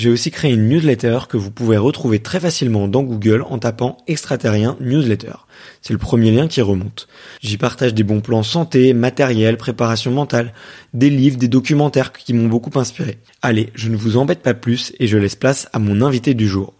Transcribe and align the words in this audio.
j'ai 0.00 0.08
aussi 0.08 0.30
créé 0.30 0.50
une 0.50 0.66
newsletter 0.66 1.18
que 1.28 1.36
vous 1.36 1.50
pouvez 1.50 1.76
retrouver 1.76 2.20
très 2.20 2.40
facilement 2.40 2.88
dans 2.88 3.02
Google 3.02 3.44
en 3.46 3.58
tapant 3.58 3.98
extraterrien 4.06 4.78
newsletter. 4.80 5.34
C'est 5.82 5.92
le 5.92 5.98
premier 5.98 6.30
lien 6.30 6.48
qui 6.48 6.62
remonte. 6.62 7.06
J'y 7.42 7.58
partage 7.58 7.92
des 7.92 8.02
bons 8.02 8.22
plans 8.22 8.42
santé, 8.42 8.94
matériel, 8.94 9.58
préparation 9.58 10.10
mentale, 10.10 10.54
des 10.94 11.10
livres, 11.10 11.36
des 11.36 11.48
documentaires 11.48 12.12
qui 12.12 12.32
m'ont 12.32 12.48
beaucoup 12.48 12.78
inspiré. 12.78 13.18
Allez, 13.42 13.68
je 13.74 13.90
ne 13.90 13.96
vous 13.96 14.16
embête 14.16 14.40
pas 14.40 14.54
plus 14.54 14.94
et 14.98 15.06
je 15.06 15.18
laisse 15.18 15.36
place 15.36 15.68
à 15.74 15.78
mon 15.78 16.00
invité 16.00 16.32
du 16.32 16.48
jour. 16.48 16.72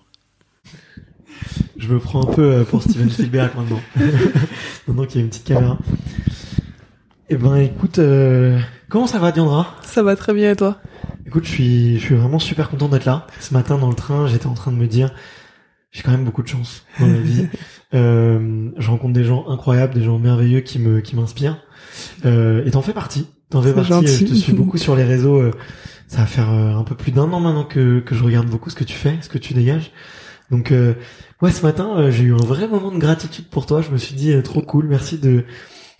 Je 1.76 1.88
me 1.88 1.98
prends 1.98 2.26
un 2.26 2.32
peu 2.32 2.54
euh, 2.54 2.64
pour 2.64 2.82
Steven 2.82 3.10
Spielberg 3.10 3.50
maintenant. 3.54 3.82
maintenant 4.88 5.04
qu'il 5.04 5.16
y 5.16 5.18
a 5.18 5.24
une 5.24 5.28
petite 5.28 5.44
caméra. 5.44 5.78
Eh 7.32 7.36
ben 7.36 7.58
écoute, 7.58 8.00
euh, 8.00 8.58
comment 8.88 9.06
ça 9.06 9.20
va 9.20 9.30
Diandra? 9.30 9.76
Ça 9.82 10.02
va 10.02 10.16
très 10.16 10.34
bien 10.34 10.50
et 10.50 10.56
toi? 10.56 10.78
Écoute, 11.24 11.44
je 11.44 11.50
suis, 11.50 11.98
je 12.00 12.04
suis 12.04 12.14
vraiment 12.16 12.40
super 12.40 12.68
content 12.68 12.88
d'être 12.88 13.04
là. 13.04 13.28
Ce 13.38 13.54
matin 13.54 13.78
dans 13.78 13.88
le 13.88 13.94
train, 13.94 14.26
j'étais 14.26 14.48
en 14.48 14.54
train 14.54 14.72
de 14.72 14.76
me 14.76 14.88
dire, 14.88 15.14
j'ai 15.92 16.02
quand 16.02 16.10
même 16.10 16.24
beaucoup 16.24 16.42
de 16.42 16.48
chance 16.48 16.84
dans 16.98 17.06
ma 17.06 17.18
vie. 17.18 17.46
euh, 17.94 18.70
je 18.76 18.90
rencontre 18.90 19.12
des 19.12 19.22
gens 19.22 19.48
incroyables, 19.48 19.94
des 19.94 20.02
gens 20.02 20.18
merveilleux 20.18 20.58
qui 20.58 20.80
me, 20.80 21.00
qui 21.00 21.14
m'inspirent. 21.14 21.58
Euh, 22.24 22.64
et 22.66 22.72
t'en 22.72 22.82
fais 22.82 22.92
partie. 22.92 23.28
T'en 23.48 23.62
fais 23.62 23.74
partie. 23.74 24.08
Je 24.08 24.24
te 24.24 24.34
suis 24.34 24.52
beaucoup 24.52 24.76
sur 24.76 24.96
les 24.96 25.04
réseaux. 25.04 25.36
Euh, 25.36 25.52
ça 26.08 26.22
va 26.22 26.26
faire 26.26 26.50
euh, 26.50 26.74
un 26.74 26.82
peu 26.82 26.96
plus 26.96 27.12
d'un 27.12 27.30
an 27.30 27.38
maintenant 27.38 27.62
que, 27.62 28.00
que 28.00 28.16
je 28.16 28.24
regarde 28.24 28.48
beaucoup 28.48 28.70
ce 28.70 28.74
que 28.74 28.82
tu 28.82 28.96
fais, 28.96 29.16
ce 29.20 29.28
que 29.28 29.38
tu 29.38 29.54
dégages. 29.54 29.92
Donc, 30.50 30.72
euh, 30.72 30.94
ouais, 31.42 31.52
ce 31.52 31.62
matin, 31.62 32.10
j'ai 32.10 32.24
eu 32.24 32.34
un 32.34 32.44
vrai 32.44 32.66
moment 32.66 32.90
de 32.90 32.98
gratitude 32.98 33.46
pour 33.46 33.66
toi. 33.66 33.82
Je 33.82 33.92
me 33.92 33.98
suis 33.98 34.16
dit, 34.16 34.34
trop 34.42 34.62
cool, 34.62 34.88
merci 34.88 35.16
de 35.16 35.44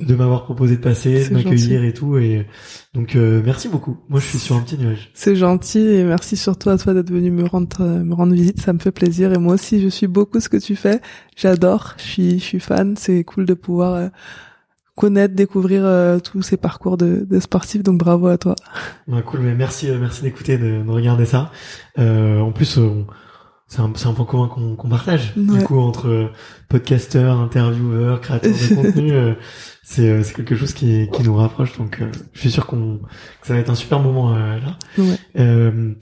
de 0.00 0.14
m'avoir 0.14 0.44
proposé 0.44 0.76
de 0.76 0.80
passer, 0.80 1.28
de 1.28 1.34
m'accueillir 1.34 1.84
et 1.84 1.92
tout. 1.92 2.18
Et 2.18 2.46
donc 2.94 3.16
euh, 3.16 3.42
merci 3.44 3.68
beaucoup. 3.68 3.98
Moi 4.08 4.20
je 4.20 4.26
suis 4.26 4.38
sur 4.38 4.56
un 4.56 4.60
petit 4.60 4.78
nuage. 4.78 5.10
C'est 5.14 5.36
gentil 5.36 5.80
et 5.80 6.04
merci 6.04 6.36
surtout 6.36 6.70
à 6.70 6.78
toi 6.78 6.94
d'être 6.94 7.10
venu 7.10 7.30
me 7.30 7.44
rendre 7.44 7.80
euh, 7.80 8.02
me 8.02 8.14
rendre 8.14 8.32
visite. 8.32 8.60
Ça 8.60 8.72
me 8.72 8.78
fait 8.78 8.92
plaisir 8.92 9.32
et 9.32 9.38
moi 9.38 9.54
aussi 9.54 9.80
je 9.80 9.88
suis 9.88 10.06
beaucoup 10.06 10.40
ce 10.40 10.48
que 10.48 10.56
tu 10.56 10.76
fais. 10.76 11.00
J'adore. 11.36 11.94
Je 11.98 12.02
suis 12.02 12.38
je 12.38 12.44
suis 12.44 12.60
fan. 12.60 12.96
C'est 12.96 13.24
cool 13.24 13.46
de 13.46 13.54
pouvoir 13.54 13.94
euh, 13.94 14.08
connaître, 14.94 15.34
découvrir 15.34 15.82
tous 16.22 16.42
ces 16.42 16.56
parcours 16.56 16.96
de, 16.96 17.26
de 17.28 17.40
sportifs. 17.40 17.82
Donc 17.82 17.98
bravo 17.98 18.26
à 18.26 18.38
toi. 18.38 18.54
Ouais, 19.08 19.22
cool. 19.22 19.40
Mais 19.40 19.54
merci 19.54 19.88
merci 19.98 20.22
d'écouter, 20.22 20.58
de, 20.58 20.82
de, 20.82 20.90
regarder 20.90 21.24
ça. 21.24 21.50
en 21.96 22.52
plus. 22.52 22.76
On, 22.78 23.06
c'est 23.70 23.80
un, 23.80 23.84
un 23.84 24.12
point 24.12 24.24
commun 24.26 24.48
qu'on 24.76 24.88
partage. 24.88 25.32
Du 25.36 25.62
coup 25.64 25.78
entre 25.78 26.32
podcasteurs, 26.68 27.38
intervieweurs, 27.38 28.20
créateurs 28.20 28.52
de 28.52 28.74
contenu 28.82 29.12
c'est 29.90 30.08
euh, 30.08 30.22
c'est 30.22 30.34
quelque 30.34 30.54
chose 30.54 30.72
qui 30.72 31.08
qui 31.12 31.22
nous 31.22 31.34
rapproche. 31.34 31.76
Donc 31.76 32.00
euh, 32.00 32.10
je 32.32 32.40
suis 32.40 32.50
sûr 32.50 32.66
qu'on 32.66 32.98
que 33.40 33.46
ça 33.46 33.54
va 33.54 33.60
être 33.60 33.70
un 33.70 33.74
super 33.74 33.98
moment 33.98 34.34
euh, 34.34 34.58
là. 34.58 34.78
Ouais. 34.98 35.96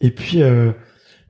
et 0.00 0.10
puis 0.10 0.42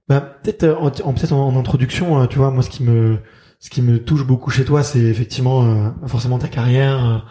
bah 0.09 0.21
peut-être 0.21 0.77
en, 0.79 0.91
peut-être 0.91 1.33
en, 1.33 1.57
introduction 1.59 2.27
tu 2.27 2.39
vois 2.39 2.51
moi 2.51 2.63
ce 2.63 2.71
qui 2.71 2.83
me 2.83 3.19
ce 3.61 3.71
qui 3.71 3.83
me 3.83 3.99
touche 4.03 4.27
beaucoup 4.27 4.51
chez 4.51 4.65
toi 4.65 4.83
c'est 4.83 5.01
effectivement 5.01 5.95
forcément 6.07 6.39
ta 6.39 6.49
carrière 6.49 7.27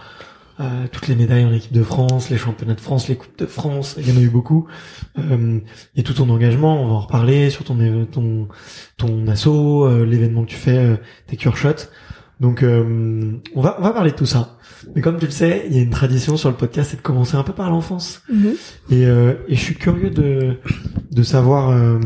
toutes 0.92 1.08
les 1.08 1.16
médailles 1.16 1.46
en 1.46 1.54
équipe 1.54 1.74
de 1.74 1.84
France, 1.84 2.30
les 2.30 2.38
championnats 2.38 2.76
de 2.76 2.82
France, 2.82 3.08
les 3.08 3.16
coupes 3.16 3.38
de 3.38 3.46
France, 3.46 3.96
il 3.98 4.10
y 4.10 4.12
en 4.12 4.18
a 4.18 4.22
eu 4.22 4.30
beaucoup. 4.30 4.68
et 5.96 6.04
tout 6.04 6.14
ton 6.14 6.30
engagement, 6.30 6.84
on 6.84 6.88
va 6.88 6.94
en 6.94 7.00
reparler 7.00 7.50
sur 7.50 7.64
ton 7.64 8.06
ton 8.12 8.48
ton 8.98 9.28
assaut, 9.28 10.04
l'événement 10.04 10.44
que 10.44 10.50
tu 10.50 10.56
fais, 10.58 11.00
tes 11.28 11.38
cure 11.38 11.58
shots. 11.58 11.88
Donc 12.40 12.64
on 12.64 13.62
va 13.62 13.78
on 13.80 13.84
va 13.84 13.92
parler 13.92 14.12
de 14.12 14.16
tout 14.16 14.26
ça. 14.26 14.58
Mais 14.96 15.02
comme 15.02 15.18
tu 15.18 15.26
le 15.26 15.32
sais, 15.32 15.64
il 15.68 15.76
y 15.76 15.80
a 15.80 15.82
une 15.82 15.90
tradition 15.90 16.38
sur 16.38 16.50
le 16.50 16.56
podcast, 16.56 16.92
c'est 16.92 16.98
de 16.98 17.02
commencer 17.02 17.36
un 17.36 17.44
peu 17.44 17.54
par 17.54 17.70
l'enfance. 17.70 18.22
Mhm. 18.32 18.54
Et, 18.90 19.06
euh, 19.06 19.36
et 19.48 19.56
je 19.56 19.62
suis 19.62 19.76
curieux 19.76 20.10
de, 20.10 20.58
de 21.12 21.24
savoir, 21.24 21.70
euh, 21.70 22.00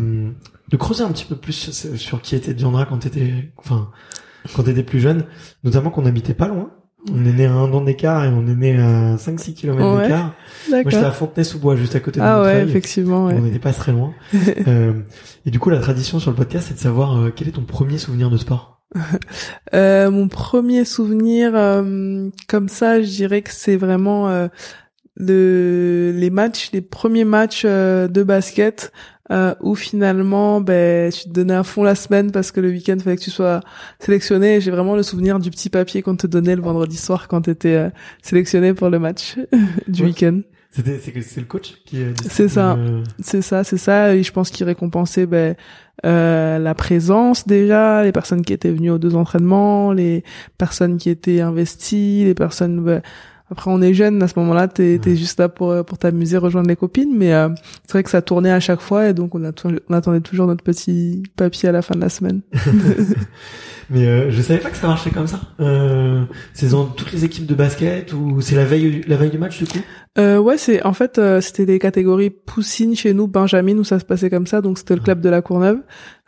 de 0.70 0.78
creuser 0.78 1.04
un 1.04 1.12
petit 1.12 1.26
peu 1.26 1.36
plus 1.36 1.72
sur, 1.96 2.22
qui 2.22 2.36
était 2.36 2.54
Diandra 2.54 2.86
quand 2.86 3.00
t'étais, 3.00 3.52
enfin, 3.58 3.92
quand 4.56 4.64
t'étais 4.64 4.84
plus 4.84 5.00
jeune, 5.00 5.26
notamment 5.64 5.90
qu'on 5.90 6.06
habitait 6.06 6.34
pas 6.34 6.48
loin. 6.48 6.72
On 7.12 7.26
est 7.26 7.34
né 7.34 7.46
à 7.46 7.54
un 7.54 7.72
an 7.72 7.82
d'écart 7.82 8.26
et 8.26 8.30
on 8.30 8.48
est 8.48 8.56
né 8.56 8.78
à 8.78 9.16
5-6 9.16 9.54
km 9.54 10.02
d'écart. 10.02 10.34
Moi, 10.70 10.82
j'étais 10.86 10.98
à 10.98 11.12
Fontenay-sous-Bois, 11.12 11.76
juste 11.76 11.96
à 11.96 12.00
côté 12.00 12.20
de 12.20 12.26
Ah 12.26 12.42
ouais, 12.42 12.64
effectivement, 12.64 13.26
ouais. 13.26 13.36
On 13.38 13.42
n'était 13.42 13.60
pas 13.60 13.74
très 13.74 13.92
loin. 13.92 14.14
euh, 14.68 14.94
et 15.46 15.52
du 15.52 15.60
coup, 15.60 15.70
la 15.70 15.80
tradition 15.80 16.20
sur 16.20 16.32
le 16.32 16.38
podcast, 16.38 16.68
c'est 16.70 16.74
de 16.74 16.80
savoir 16.80 17.18
euh, 17.18 17.32
quel 17.36 17.48
est 17.48 17.52
ton 17.52 17.64
premier 17.64 17.98
souvenir 17.98 18.30
de 18.30 18.38
sport? 18.38 18.76
Euh, 19.74 20.10
mon 20.10 20.30
premier 20.30 20.86
souvenir 20.86 21.52
euh, 21.54 22.30
comme 22.48 22.70
ça, 22.70 23.02
je 23.02 23.10
dirais 23.10 23.42
que 23.42 23.52
c'est 23.52 23.76
vraiment 23.76 24.30
euh, 24.30 24.48
le, 25.16 26.14
les 26.16 26.30
matchs, 26.30 26.70
les 26.72 26.82
premiers 26.82 27.26
matchs 27.26 27.66
de 27.66 28.24
basket 28.24 28.94
où 29.62 29.76
finalement 29.76 30.62
ben, 30.62 31.12
tu 31.12 31.24
te 31.26 31.30
donnais 31.30 31.56
à 31.56 31.64
fond 31.64 31.84
la 31.84 31.96
semaine 31.96 32.32
parce 32.32 32.52
que 32.52 32.60
le 32.62 32.70
week-end 32.70 32.98
fallait 33.04 33.16
que 33.18 33.22
tu 33.24 33.32
sois 33.32 33.62
sélectionné. 34.00 34.62
J'ai 34.62 34.72
vraiment 34.72 34.96
le 34.96 35.04
souvenir 35.04 35.40
du 35.40 35.50
petit 35.50 35.70
papier 35.70 36.02
qu'on 36.02 36.16
te 36.16 36.28
donnait 36.28 36.56
le 36.56 36.62
vendredi 36.62 36.98
soir 36.98 37.28
quand 37.28 37.42
tu 37.42 37.50
étais 37.50 37.90
sélectionné 38.22 38.74
pour 38.74 38.90
le 38.90 39.00
match 39.00 39.38
du 39.88 40.04
week-end. 40.04 40.42
C'était 40.72 41.00
c'est 41.02 41.12
que 41.14 41.22
c'est 41.22 41.40
le 41.40 41.46
coach 41.46 41.76
qui 41.86 41.96
décidé 42.04 42.30
C'est 42.30 42.50
ça. 42.50 42.76
de- 42.76 43.02
C'est 43.24 43.42
ça, 43.42 43.64
c'est 43.64 43.78
ça. 43.78 44.14
Et 44.14 44.24
je 44.24 44.32
pense 44.34 44.50
qu'il 44.50 44.66
récompensait 44.66 45.26
ben, 45.26 45.56
euh, 46.06 46.60
la 46.60 46.76
présence 46.76 47.48
déjà, 47.48 48.04
les 48.04 48.12
personnes 48.12 48.42
qui 48.44 48.52
étaient 48.52 48.72
venues 48.72 48.92
aux 48.92 48.98
deux 48.98 49.16
entraînements, 49.16 49.94
les 49.94 50.24
personnes 50.58 50.98
qui 50.98 51.10
étaient 51.10 51.40
investies, 51.40 52.26
les 52.26 52.34
personnes. 52.36 52.84
ben, 52.84 53.02
après, 53.52 53.70
on 53.70 53.82
est 53.82 53.94
jeune 53.94 54.24
à 54.24 54.28
ce 54.28 54.40
moment-là, 54.40 54.68
t'es 54.68 54.98
t'es 55.00 55.16
juste 55.16 55.40
là 55.40 55.50
pour 55.50 55.70
euh, 55.72 55.84
pour 55.84 56.00
t'amuser, 56.00 56.38
rejoindre 56.38 56.68
les 56.68 56.76
copines. 56.76 57.16
Mais 57.16 57.34
euh, 57.34 57.50
c'est 57.84 57.94
vrai 57.94 58.04
que 58.04 58.10
ça 58.10 58.22
tournait 58.22 58.52
à 58.52 58.60
chaque 58.60 58.82
fois 58.82 59.08
et 59.08 59.14
donc 59.14 59.36
on, 59.36 59.44
a 59.46 59.52
on 59.90 59.94
attendait 59.94 60.22
toujours 60.22 60.48
notre 60.48 60.64
petit 60.64 61.24
papier 61.36 61.70
à 61.70 61.72
la 61.72 61.82
fin 61.82 61.96
de 61.96 62.02
la 62.02 62.10
semaine. 62.10 62.42
Mais 63.90 64.08
euh, 64.08 64.32
je 64.32 64.42
savais 64.42 64.60
pas 64.60 64.70
que 64.70 64.78
ça 64.78 64.88
marchait 64.88 65.12
comme 65.12 65.28
ça. 65.28 65.40
Euh, 65.60 66.24
c'est 66.54 66.72
dans 66.72 66.86
toutes 66.86 67.12
les 67.12 67.24
équipes 67.24 67.46
de 67.46 67.54
basket 67.54 68.14
ou 68.14 68.42
c'est 68.42 68.56
la 68.56 68.66
veille 68.66 69.02
la 69.08 69.16
veille 69.16 69.30
du 69.30 69.38
match 69.38 69.60
du 69.60 69.68
coup? 69.68 69.80
Euh, 70.18 70.38
ouais, 70.38 70.58
c'est 70.58 70.84
en 70.84 70.94
fait 70.94 71.20
euh, 71.20 71.42
c'était 71.42 71.66
des 71.66 71.78
catégories 71.78 72.30
poussines 72.30 72.96
chez 72.96 73.14
nous, 73.14 73.28
Benjamin 73.28 73.78
où 73.78 73.84
ça 73.84 74.00
se 74.00 74.06
passait 74.06 74.30
comme 74.30 74.48
ça. 74.48 74.62
Donc 74.62 74.80
c'était 74.80 74.96
le 74.96 75.02
club 75.02 75.22
de 75.22 75.30
la 75.30 75.42
Courneuve, 75.42 75.80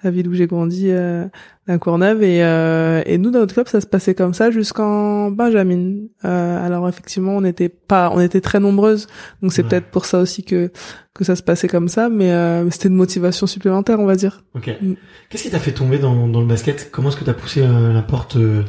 la 0.03 0.11
ville 0.11 0.27
où 0.27 0.33
j'ai 0.33 0.45
grandi, 0.47 0.91
euh, 0.91 1.25
la 1.65 1.77
Courneuve, 1.79 2.21
et 2.23 2.43
euh, 2.43 3.01
et 3.05 3.17
nous 3.17 3.31
dans 3.31 3.39
notre 3.39 3.53
club 3.55 3.67
ça 3.67 3.81
se 3.81 3.87
passait 3.87 4.13
comme 4.13 4.33
ça 4.33 4.51
jusqu'en 4.51 5.31
Benjamin. 5.31 6.05
Euh, 6.23 6.65
alors 6.65 6.87
effectivement 6.87 7.31
on 7.35 7.41
n'était 7.41 7.69
pas, 7.69 8.11
on 8.13 8.19
était 8.19 8.41
très 8.41 8.59
nombreuses, 8.59 9.07
donc 9.41 9.51
c'est 9.53 9.63
Ouais. 9.63 9.69
peut-être 9.69 9.87
pour 9.91 10.05
ça 10.05 10.19
aussi 10.19 10.43
que 10.43 10.71
que 11.15 11.23
ça 11.23 11.35
se 11.35 11.41
passait 11.41 11.67
comme 11.67 11.87
ça, 11.89 12.09
mais 12.09 12.31
euh, 12.31 12.69
c'était 12.69 12.89
une 12.89 12.95
motivation 12.95 13.47
supplémentaire 13.47 13.99
on 13.99 14.05
va 14.05 14.15
dire. 14.15 14.43
Ok. 14.53 14.69
Mm. 14.81 14.93
Qu'est-ce 15.29 15.43
qui 15.43 15.49
t'a 15.49 15.59
fait 15.59 15.71
tomber 15.71 15.97
dans, 15.97 16.27
dans 16.27 16.41
le 16.41 16.47
basket? 16.47 16.89
Comment 16.91 17.09
est-ce 17.09 17.17
que 17.17 17.25
t'as 17.25 17.33
poussé 17.33 17.61
euh, 17.63 17.91
la 17.91 18.03
porte 18.03 18.35
euh, 18.37 18.61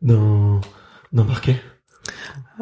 d'un 0.00 0.60
d'un 1.12 1.24
parquet? 1.24 1.56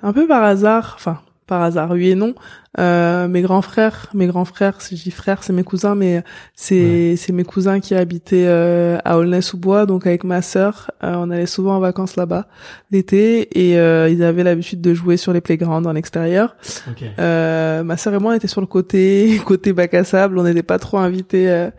Un 0.02 0.12
peu 0.14 0.26
par 0.26 0.42
hasard, 0.42 0.94
enfin 0.98 1.20
par 1.46 1.62
hasard, 1.62 1.90
oui 1.92 2.10
et 2.10 2.14
non. 2.14 2.34
Euh, 2.78 3.26
mes 3.28 3.40
grands 3.40 3.62
frères, 3.62 4.10
mes 4.12 4.26
grands 4.26 4.44
frères, 4.44 4.82
si 4.82 4.96
je 4.96 5.04
dis 5.04 5.10
frères, 5.10 5.42
c'est 5.42 5.52
mes 5.52 5.62
cousins, 5.62 5.94
mais 5.94 6.22
c'est 6.54 7.16
c'est 7.16 7.32
mes 7.32 7.44
cousins 7.44 7.80
qui 7.80 7.94
habitaient 7.94 8.46
euh, 8.46 8.98
à 9.04 9.16
Aulnay-sous-Bois, 9.16 9.86
donc 9.86 10.06
avec 10.06 10.24
ma 10.24 10.42
sœur, 10.42 10.90
euh, 11.02 11.14
on 11.16 11.30
allait 11.30 11.46
souvent 11.46 11.76
en 11.76 11.80
vacances 11.80 12.16
là-bas 12.16 12.48
l'été 12.90 13.48
et 13.58 13.78
euh, 13.78 14.10
ils 14.10 14.22
avaient 14.22 14.42
l'habitude 14.42 14.82
de 14.82 14.92
jouer 14.92 15.16
sur 15.16 15.32
les 15.32 15.40
playgrounds 15.40 15.88
en 15.88 15.94
extérieur. 15.94 16.56
Ok. 16.90 17.04
Euh, 17.18 17.82
ma 17.82 17.96
sœur 17.96 18.12
et 18.12 18.18
moi 18.18 18.32
on 18.32 18.36
était 18.36 18.48
sur 18.48 18.60
le 18.60 18.66
côté 18.66 19.40
côté 19.46 19.72
bac 19.72 19.94
à 19.94 20.04
sable, 20.04 20.38
on 20.38 20.42
n'était 20.42 20.62
pas 20.62 20.78
trop 20.78 20.98
invités 20.98 21.48
euh, 21.48 21.70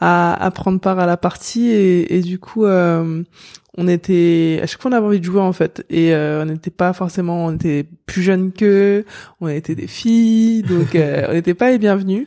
à, 0.00 0.32
à 0.44 0.50
prendre 0.50 0.80
part 0.80 0.98
à 0.98 1.06
la 1.06 1.16
partie 1.16 1.70
et, 1.70 2.16
et 2.16 2.22
du 2.22 2.40
coup 2.40 2.64
euh, 2.64 3.22
on 3.76 3.88
était 3.88 4.60
à 4.62 4.66
chaque 4.66 4.80
fois 4.82 4.90
on 4.90 4.94
avait 4.94 5.06
envie 5.06 5.20
de 5.20 5.24
jouer 5.24 5.40
en 5.40 5.52
fait 5.52 5.84
et 5.90 6.12
euh, 6.12 6.42
on 6.42 6.46
n'était 6.46 6.70
pas 6.70 6.92
forcément 6.92 7.46
on 7.46 7.54
était 7.54 7.86
plus 8.06 8.22
jeunes 8.22 8.52
qu'eux, 8.52 9.04
on 9.40 9.48
était 9.48 9.74
des 9.74 9.86
filles 9.86 10.62
donc 10.62 10.94
euh, 10.94 11.26
on 11.28 11.32
n'était 11.32 11.54
pas 11.54 11.70
les 11.70 11.78
bienvenus. 11.78 12.26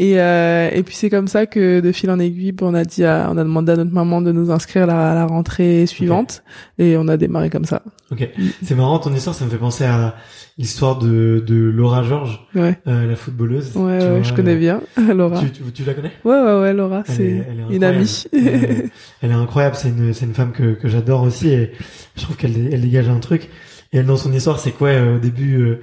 Et, 0.00 0.20
euh, 0.20 0.70
et 0.72 0.84
puis 0.84 0.94
c'est 0.94 1.10
comme 1.10 1.26
ça 1.26 1.46
que 1.46 1.80
de 1.80 1.90
fil 1.90 2.08
en 2.12 2.20
aiguille, 2.20 2.54
on 2.62 2.72
a 2.72 2.84
dit, 2.84 3.04
à- 3.04 3.28
on 3.32 3.36
a 3.36 3.42
demandé 3.42 3.72
à 3.72 3.76
notre 3.76 3.90
maman 3.92 4.20
de 4.22 4.30
nous 4.30 4.52
inscrire 4.52 4.84
à 4.84 4.86
la, 4.86 5.10
à 5.10 5.14
la 5.16 5.26
rentrée 5.26 5.86
suivante, 5.86 6.44
et 6.78 6.96
on 6.96 7.08
a 7.08 7.16
démarré 7.16 7.50
comme 7.50 7.64
ça. 7.64 7.82
Ok. 8.12 8.28
C'est 8.62 8.76
marrant 8.76 9.00
ton 9.00 9.12
histoire, 9.12 9.34
ça 9.34 9.44
me 9.44 9.50
fait 9.50 9.56
penser 9.58 9.84
à 9.84 10.14
l'histoire 10.56 10.98
de 11.00 11.42
de 11.44 11.56
Laura 11.56 12.04
Georges, 12.04 12.46
Ouais, 12.54 12.78
euh, 12.86 13.06
la 13.08 13.16
footballeuse. 13.16 13.76
ouais, 13.76 13.82
ouais, 13.82 14.08
vois, 14.10 14.22
je 14.22 14.32
connais 14.34 14.54
euh, 14.54 14.58
bien 14.58 14.80
Laura. 15.14 15.40
Tu, 15.40 15.50
tu, 15.50 15.62
tu 15.72 15.84
la 15.84 15.94
connais? 15.94 16.12
Ouais, 16.24 16.40
ouais, 16.40 16.60
ouais, 16.60 16.72
Laura, 16.74 17.02
c'est 17.04 17.44
une 17.70 17.82
amie. 17.84 18.24
elle, 18.32 18.90
elle 19.20 19.30
est 19.30 19.34
incroyable, 19.34 19.74
c'est 19.76 19.88
une, 19.88 20.14
c'est 20.14 20.26
une 20.26 20.34
femme 20.34 20.52
que, 20.52 20.74
que 20.74 20.86
j'adore 20.88 21.22
aussi 21.22 21.48
et 21.48 21.72
je 22.16 22.22
trouve 22.22 22.36
qu'elle 22.36 22.72
elle 22.72 22.82
dégage 22.82 23.08
un 23.08 23.18
truc. 23.18 23.48
Et 23.92 23.98
elle, 23.98 24.06
dans 24.06 24.16
son 24.18 24.32
histoire, 24.32 24.58
c'est 24.60 24.72
quoi 24.72 24.90
Au 25.16 25.18
début, 25.18 25.56
euh, 25.62 25.80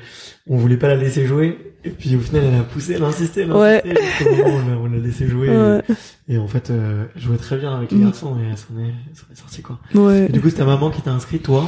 on 0.48 0.57
voulait 0.57 0.78
pas 0.78 0.88
la 0.90 0.96
laisser 0.96 1.25
jouer 1.25 1.57
et 1.84 1.90
puis 1.90 2.16
au 2.16 2.19
final, 2.19 2.44
elle 2.52 2.60
a 2.60 2.63
poussé, 2.63 2.94
elle 2.94 3.04
a 3.04 3.07
insisté, 3.07 3.42
elle 3.42 3.52
a 3.52 3.57
Ouais. 3.60 3.84
insisté 3.86 4.44
moment 4.44 4.81
où 4.81 4.86
on 4.86 4.90
l'a- 4.92 4.98
laissé 5.00 5.28
jouer. 5.28 5.50
ouais, 5.50 5.81
Et, 6.28 6.34
et 6.34 6.38
en 6.40 6.48
fait, 6.48 6.69
euh, 6.72 7.06
elle 7.16 7.22
jouait 7.22 7.38
très 7.38 7.57
bien 7.57 7.75
avec 7.75 7.92
les 7.92 7.98
Mm. 7.98 8.04
garçons 8.06 8.36
et 8.40 8.50
elle 8.52 8.57
s'en 8.57 8.80
est, 8.80 8.90
est 9.31 9.36
sortie 9.36 9.62
quoi. 9.62 9.80
ouais. 9.96 10.25
Et 10.30 10.31
du 10.31 10.40
coup, 10.42 10.50
c'est 10.50 10.57
ta 10.57 10.66
maman 10.66 10.90
qui 10.92 11.02
t'a 11.02 11.12
inscrit, 11.12 11.40
toi, 11.40 11.68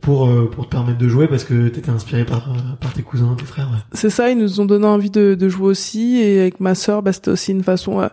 pour, 0.00 0.26
euh, 0.28 0.48
pour 0.50 0.66
te 0.66 0.70
permettre 0.70 0.98
de 0.98 1.08
jouer 1.08 1.26
parce 1.28 1.44
que 1.44 1.68
t'étais 1.68 1.90
inspiré 1.90 2.24
par, 2.24 2.50
euh, 2.52 2.56
par 2.80 2.92
tes 2.92 3.02
cousins, 3.02 3.34
tes 3.38 3.44
frères. 3.44 3.68
Ouais. 3.72 3.78
C'est 3.92 4.10
ça, 4.10 4.30
ils 4.30 4.38
nous 4.38 4.60
ont 4.60 4.64
donné 4.66 4.86
envie 4.86 5.10
de, 5.10 5.34
de 5.34 5.48
jouer 5.48 5.66
aussi, 5.68 6.18
et 6.18 6.40
avec 6.40 6.58
ma 6.60 6.74
sœur, 6.74 7.02
bah, 7.02 7.12
c'était 7.12 7.30
aussi 7.30 7.52
une 7.52 7.62
façon 7.64 8.00
euh, 8.00 8.08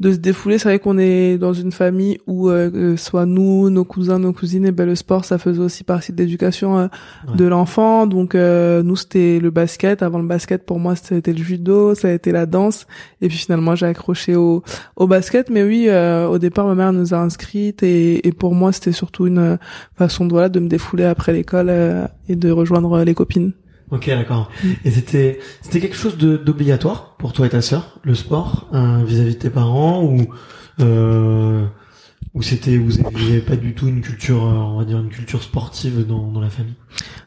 de 0.00 0.12
se 0.12 0.16
défouler. 0.18 0.58
C'est 0.58 0.68
vrai 0.68 0.78
qu'on 0.80 0.98
est 0.98 1.38
dans 1.38 1.52
une 1.52 1.70
famille 1.70 2.18
où, 2.26 2.48
euh, 2.50 2.96
soit 2.96 3.26
nous, 3.26 3.70
nos 3.70 3.84
cousins, 3.84 4.18
nos 4.18 4.32
cousines, 4.32 4.66
et 4.66 4.72
ben 4.72 4.86
le 4.86 4.96
sport, 4.96 5.24
ça 5.24 5.38
faisait 5.38 5.60
aussi 5.60 5.84
partie 5.84 6.12
de 6.12 6.18
l'éducation 6.18 6.76
euh, 6.78 6.86
Ouais. 7.28 7.36
de 7.36 7.44
l'enfant. 7.44 8.06
Donc 8.06 8.34
euh, 8.34 8.82
nous, 8.82 8.96
c'était 8.96 9.38
le 9.40 9.50
basket. 9.50 10.02
Avant 10.02 10.18
le 10.18 10.26
basket, 10.26 10.66
pour 10.66 10.78
moi, 10.80 10.96
c'était 10.96 11.32
le 11.32 11.38
judo, 11.42 11.94
ça 11.94 12.08
a 12.08 12.10
été 12.10 12.32
la 12.32 12.46
danse, 12.46 12.86
et 13.22 13.28
puis 13.28 13.38
finalement, 13.38 13.74
j'ai 13.76 13.86
accroché 13.86 14.34
au, 14.36 14.62
au 14.96 15.06
basket. 15.06 15.48
Mais 15.48 15.62
oui, 15.62 15.86
euh, 15.88 16.26
au 16.26 16.38
départ, 16.38 16.66
ma 16.66 16.74
mère 16.74 16.92
nous 16.92 17.14
a 17.14 17.18
inscrites, 17.18 17.82
et, 17.82 18.26
et 18.26 18.32
pour 18.32 18.54
moi, 18.54 18.72
c'était 18.72 18.92
surtout 18.92 19.26
une 19.26 19.38
euh, 19.38 19.56
façon 19.96 20.26
de 20.26 20.30
voilà 20.32 20.48
de 20.48 20.58
me 20.60 20.68
défouler 20.68 21.04
après 21.04 21.32
l'école 21.32 21.68
euh, 21.70 22.06
et 22.28 22.34
de 22.36 22.50
rejoindre 22.50 23.02
les 23.04 23.14
copines. 23.14 23.52
Ok, 23.94 24.08
d'accord. 24.08 24.50
Mm. 24.62 24.68
Et 24.84 24.90
c'était 24.90 25.38
c'était 25.62 25.80
quelque 25.80 25.96
chose 25.96 26.16
de 26.18 26.36
d'obligatoire 26.36 27.14
pour 27.18 27.32
toi 27.32 27.46
et 27.46 27.50
ta 27.50 27.62
sœur, 27.62 27.98
le 28.02 28.14
sport, 28.14 28.68
euh, 28.74 29.02
vis-à-vis 29.04 29.34
de 29.34 29.38
tes 29.40 29.50
parents 29.50 30.02
ou 30.02 30.26
euh, 30.80 31.64
ou 32.34 32.42
c'était 32.42 32.76
vous 32.76 33.00
n'aviez 33.02 33.38
pas 33.40 33.54
du 33.56 33.74
tout 33.74 33.86
une 33.86 34.00
culture, 34.00 34.44
euh, 34.44 34.52
on 34.52 34.78
va 34.78 34.84
dire 34.84 34.98
une 34.98 35.10
culture 35.10 35.42
sportive 35.42 36.04
dans 36.06 36.26
dans 36.32 36.40
la 36.40 36.50
famille? 36.50 36.74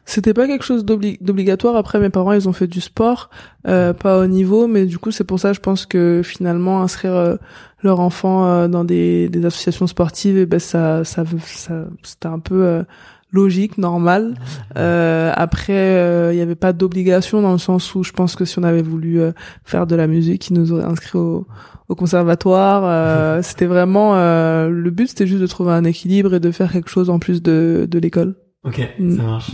C'était 0.04 0.34
pas 0.34 0.46
quelque 0.46 0.64
chose 0.64 0.84
d'obli- 0.84 1.18
d'obligatoire. 1.20 1.76
Après, 1.76 2.00
mes 2.00 2.08
parents, 2.08 2.32
ils 2.32 2.48
ont 2.48 2.52
fait 2.54 2.66
du 2.66 2.80
sport, 2.80 3.28
euh, 3.66 3.92
pas 3.92 4.18
au 4.18 4.26
niveau, 4.26 4.66
mais 4.66 4.86
du 4.86 4.98
coup, 4.98 5.10
c'est 5.10 5.24
pour 5.24 5.38
ça, 5.38 5.52
je 5.52 5.60
pense 5.60 5.84
que 5.84 6.22
finalement, 6.24 6.80
inscrire 6.82 7.14
euh, 7.14 7.36
leur 7.82 8.00
enfant 8.00 8.46
euh, 8.46 8.68
dans 8.68 8.84
des, 8.84 9.28
des 9.28 9.44
associations 9.44 9.86
sportives, 9.86 10.38
et 10.38 10.46
ben 10.46 10.58
ça, 10.60 11.04
ça, 11.04 11.24
ça, 11.44 11.84
c'était 12.02 12.28
un 12.28 12.38
peu 12.38 12.62
euh, 12.64 12.82
logique, 13.30 13.78
normal. 13.78 14.34
Euh, 14.76 15.32
après, 15.34 15.72
euh, 15.72 16.32
il 16.32 16.36
n'y 16.36 16.42
avait 16.42 16.54
pas 16.54 16.72
d'obligation 16.72 17.42
dans 17.42 17.52
le 17.52 17.58
sens 17.58 17.94
où 17.94 18.02
je 18.02 18.12
pense 18.12 18.36
que 18.36 18.44
si 18.44 18.58
on 18.58 18.62
avait 18.62 18.82
voulu 18.82 19.20
euh, 19.20 19.32
faire 19.64 19.86
de 19.86 19.94
la 19.96 20.06
musique, 20.06 20.48
ils 20.48 20.54
nous 20.54 20.72
auraient 20.72 20.84
inscrits 20.84 21.18
au, 21.18 21.46
au 21.88 21.94
conservatoire. 21.94 22.82
Euh, 22.84 23.42
c'était 23.42 23.66
vraiment 23.66 24.16
euh, 24.16 24.68
le 24.68 24.90
but, 24.90 25.08
c'était 25.08 25.26
juste 25.26 25.40
de 25.42 25.46
trouver 25.46 25.72
un 25.72 25.84
équilibre 25.84 26.34
et 26.34 26.40
de 26.40 26.50
faire 26.50 26.72
quelque 26.72 26.90
chose 26.90 27.10
en 27.10 27.18
plus 27.18 27.42
de, 27.42 27.86
de 27.90 27.98
l'école. 27.98 28.36
Ok, 28.64 28.80
Mm. 28.98 29.16
ça 29.16 29.22
marche. 29.22 29.50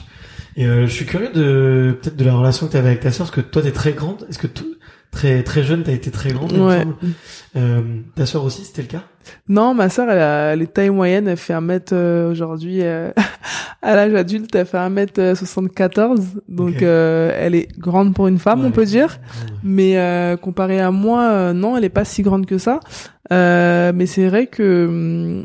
Et 0.57 0.67
euh, 0.67 0.87
je 0.87 0.93
suis 0.93 1.05
curieux 1.05 1.31
de 1.35 1.99
peut-être 2.01 2.17
de 2.17 2.25
la 2.25 2.35
relation 2.35 2.67
que 2.67 2.73
tu 2.73 2.77
avais 2.77 2.89
avec 2.91 3.01
ta 3.01 3.11
sœur, 3.11 3.27
parce 3.27 3.35
que 3.37 3.41
toi 3.41 3.61
t'es 3.61 3.73
très 3.73 3.93
grande. 3.93 4.25
Est-ce 4.31 4.39
que 4.39 4.47
tout, 4.47 4.67
très 5.15 5.43
très 5.43 5.63
jeune 5.63 5.83
t'as 5.85 5.93
été 5.93 6.11
très 6.11 6.33
grande 6.33 6.53
Ouais. 6.53 6.85
Euh, 7.57 7.81
Ta 8.17 8.27
sœur 8.27 8.45
aussi, 8.45 8.65
c'était 8.65 8.83
le 8.83 8.89
cas? 8.89 9.03
Non, 9.49 9.73
ma 9.75 9.89
sœur, 9.89 10.11
elle, 10.11 10.19
a, 10.19 10.53
elle 10.53 10.61
est 10.63 10.73
taille 10.75 10.91
moyenne, 10.91 11.29
elle 11.29 11.37
fait 11.39 11.55
un 11.55 11.61
mètre 11.63 11.95
euh, 11.95 12.31
aujourd'hui. 12.31 12.81
euh, 12.83 13.11
à 13.83 13.95
l'âge 13.95 14.15
adulte, 14.15 14.55
elle 14.55 14.67
fait 14.67 14.77
un 14.79 14.91
mètre 14.91 15.21
euh, 15.21 15.35
74, 15.35 16.21
donc 16.49 16.71
Ok. 16.77 16.83
euh, 16.83 17.33
elle 17.39 17.55
est 17.55 17.69
grande 17.79 18.13
pour 18.15 18.27
une 18.27 18.39
femme, 18.39 18.65
on 18.65 18.71
peut 18.71 18.85
dire. 18.85 19.19
Mais 19.63 19.99
euh, 19.99 20.37
comparée 20.37 20.81
à 20.81 20.91
moi, 20.91 21.23
euh, 21.31 21.53
non, 21.53 21.77
elle 21.77 21.85
est 21.85 21.89
pas 21.89 22.05
si 22.05 22.23
grande 22.23 22.45
que 22.47 22.59
ça. 22.59 22.81
Euh, 23.33 23.93
mais 23.95 24.05
c'est 24.07 24.29
vrai 24.29 24.47
que 24.49 24.87
hum, 24.87 25.45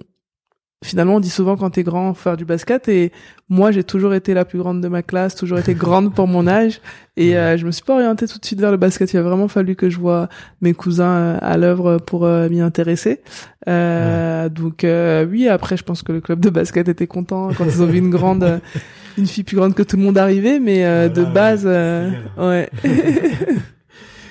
finalement, 0.84 1.16
on 1.16 1.20
dit 1.20 1.30
souvent 1.30 1.58
quand 1.58 1.70
t'es 1.72 1.84
grand, 1.84 2.14
faire 2.14 2.38
du 2.38 2.46
basket. 2.46 2.88
Et 2.88 3.12
moi, 3.50 3.72
j'ai 3.72 3.84
toujours 3.84 4.14
été 4.14 4.34
la 4.34 4.46
plus 4.46 4.60
grande 4.60 4.82
de 4.82 4.88
ma 4.88 5.04
classe, 5.04 5.36
toujours 5.36 5.60
été 5.60 5.74
grande 5.74 6.14
pour 6.14 6.28
mon 6.28 6.48
âge. 6.48 6.80
Et 7.18 7.38
euh, 7.38 7.58
je 7.58 7.66
me 7.66 7.72
suis 7.72 7.84
pas 7.84 7.96
orientée 7.96 8.28
tout 8.28 8.40
de 8.40 8.46
suite 8.46 8.62
vers 8.62 8.72
le 8.72 8.78
basket. 8.78 9.12
Il 9.14 9.18
a 9.18 9.22
vraiment 9.22 9.48
fallu 9.50 9.76
que 9.76 9.90
je 9.90 10.00
vois 10.00 10.30
mes 10.62 10.74
cousins 10.74 11.12
euh, 11.12 11.38
à 11.42 11.58
l'œuvre 11.58 11.98
pour 11.98 12.26
euh, 12.26 12.48
m'y 12.48 12.62
intéresser. 12.62 13.22
Euh, 13.68 14.48
Donc 14.48 14.84
euh, 14.84 15.26
oui, 15.26 15.48
après, 15.50 15.76
je 15.76 15.84
pense 15.84 16.02
que 16.02 16.12
le 16.14 16.22
club 16.22 16.40
de 16.40 16.50
basket 16.50 16.88
était 16.88 17.08
content 17.08 17.50
quand 17.58 17.66
ils 17.66 17.84
ont 17.84 17.88
vu 17.88 17.98
une 17.98 18.10
grande, 18.10 18.62
une 19.18 19.28
fille 19.28 19.44
plus 19.44 19.58
grande 19.58 19.74
que 19.74 19.84
tout 19.84 19.98
le 19.98 20.04
monde 20.04 20.18
arriver. 20.18 20.60
Mais 20.62 20.86
euh, 20.86 21.10
de 21.10 21.26
base, 21.26 21.66
ouais, 21.66 22.70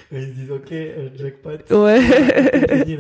ils 0.12 0.22
se 0.22 0.26
disent 0.28 0.50
ok, 0.50 0.72
euh, 0.72 1.08
jackpot. 1.16 1.74
Ouais. 1.74 2.00
Gagné. 2.68 2.98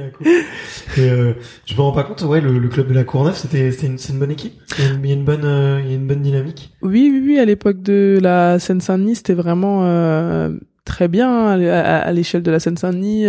Et 0.96 1.00
euh, 1.00 1.32
je 1.64 1.74
me 1.74 1.80
rends 1.80 1.92
pas 1.92 2.04
compte, 2.04 2.22
ouais, 2.22 2.40
le, 2.40 2.58
le 2.58 2.68
club 2.68 2.88
de 2.88 2.94
la 2.94 3.04
Courneuve, 3.04 3.36
c'était, 3.36 3.70
c'était 3.70 3.86
une, 3.86 3.98
c'est 3.98 4.12
une 4.12 4.18
bonne 4.18 4.30
équipe. 4.30 4.54
Il 4.78 4.84
y 4.84 4.88
a 4.88 4.90
une, 4.92 5.04
il 5.04 5.08
y 5.08 5.12
a 5.12 5.16
une 5.16 5.24
bonne, 5.24 5.44
euh, 5.44 5.80
il 5.82 5.90
y 5.90 5.92
a 5.92 5.96
une 5.96 6.06
bonne 6.06 6.22
dynamique. 6.22 6.74
Oui, 6.82 7.08
oui, 7.10 7.22
oui, 7.24 7.38
à 7.38 7.44
l'époque 7.44 7.82
de 7.82 8.18
la 8.22 8.58
Seine-Saint-Denis, 8.58 9.16
c'était 9.16 9.34
vraiment 9.34 9.84
euh, 9.84 10.50
très 10.84 11.08
bien. 11.08 11.48
À, 11.48 12.12
l'échelle 12.12 12.42
de 12.42 12.50
la 12.50 12.60
Seine-Saint-Denis, 12.60 13.26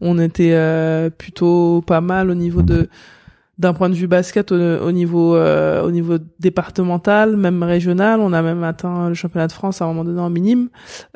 on 0.00 0.18
était 0.20 1.10
plutôt 1.18 1.82
pas 1.82 2.00
mal 2.00 2.30
au 2.30 2.34
niveau 2.34 2.62
de 2.62 2.88
d'un 3.58 3.72
point 3.72 3.88
de 3.88 3.94
vue 3.94 4.06
basket 4.06 4.52
au, 4.52 4.92
niveau 4.92 5.34
euh, 5.34 5.82
au 5.82 5.90
niveau 5.90 6.18
départemental, 6.38 7.36
même 7.36 7.62
régional. 7.62 8.20
On 8.20 8.34
a 8.34 8.42
même 8.42 8.62
atteint 8.62 9.08
le 9.08 9.14
championnat 9.14 9.46
de 9.46 9.52
France 9.52 9.80
à 9.80 9.86
un 9.86 9.88
moment 9.88 10.04
donné 10.04 10.20
en 10.20 10.28
minime. 10.28 10.68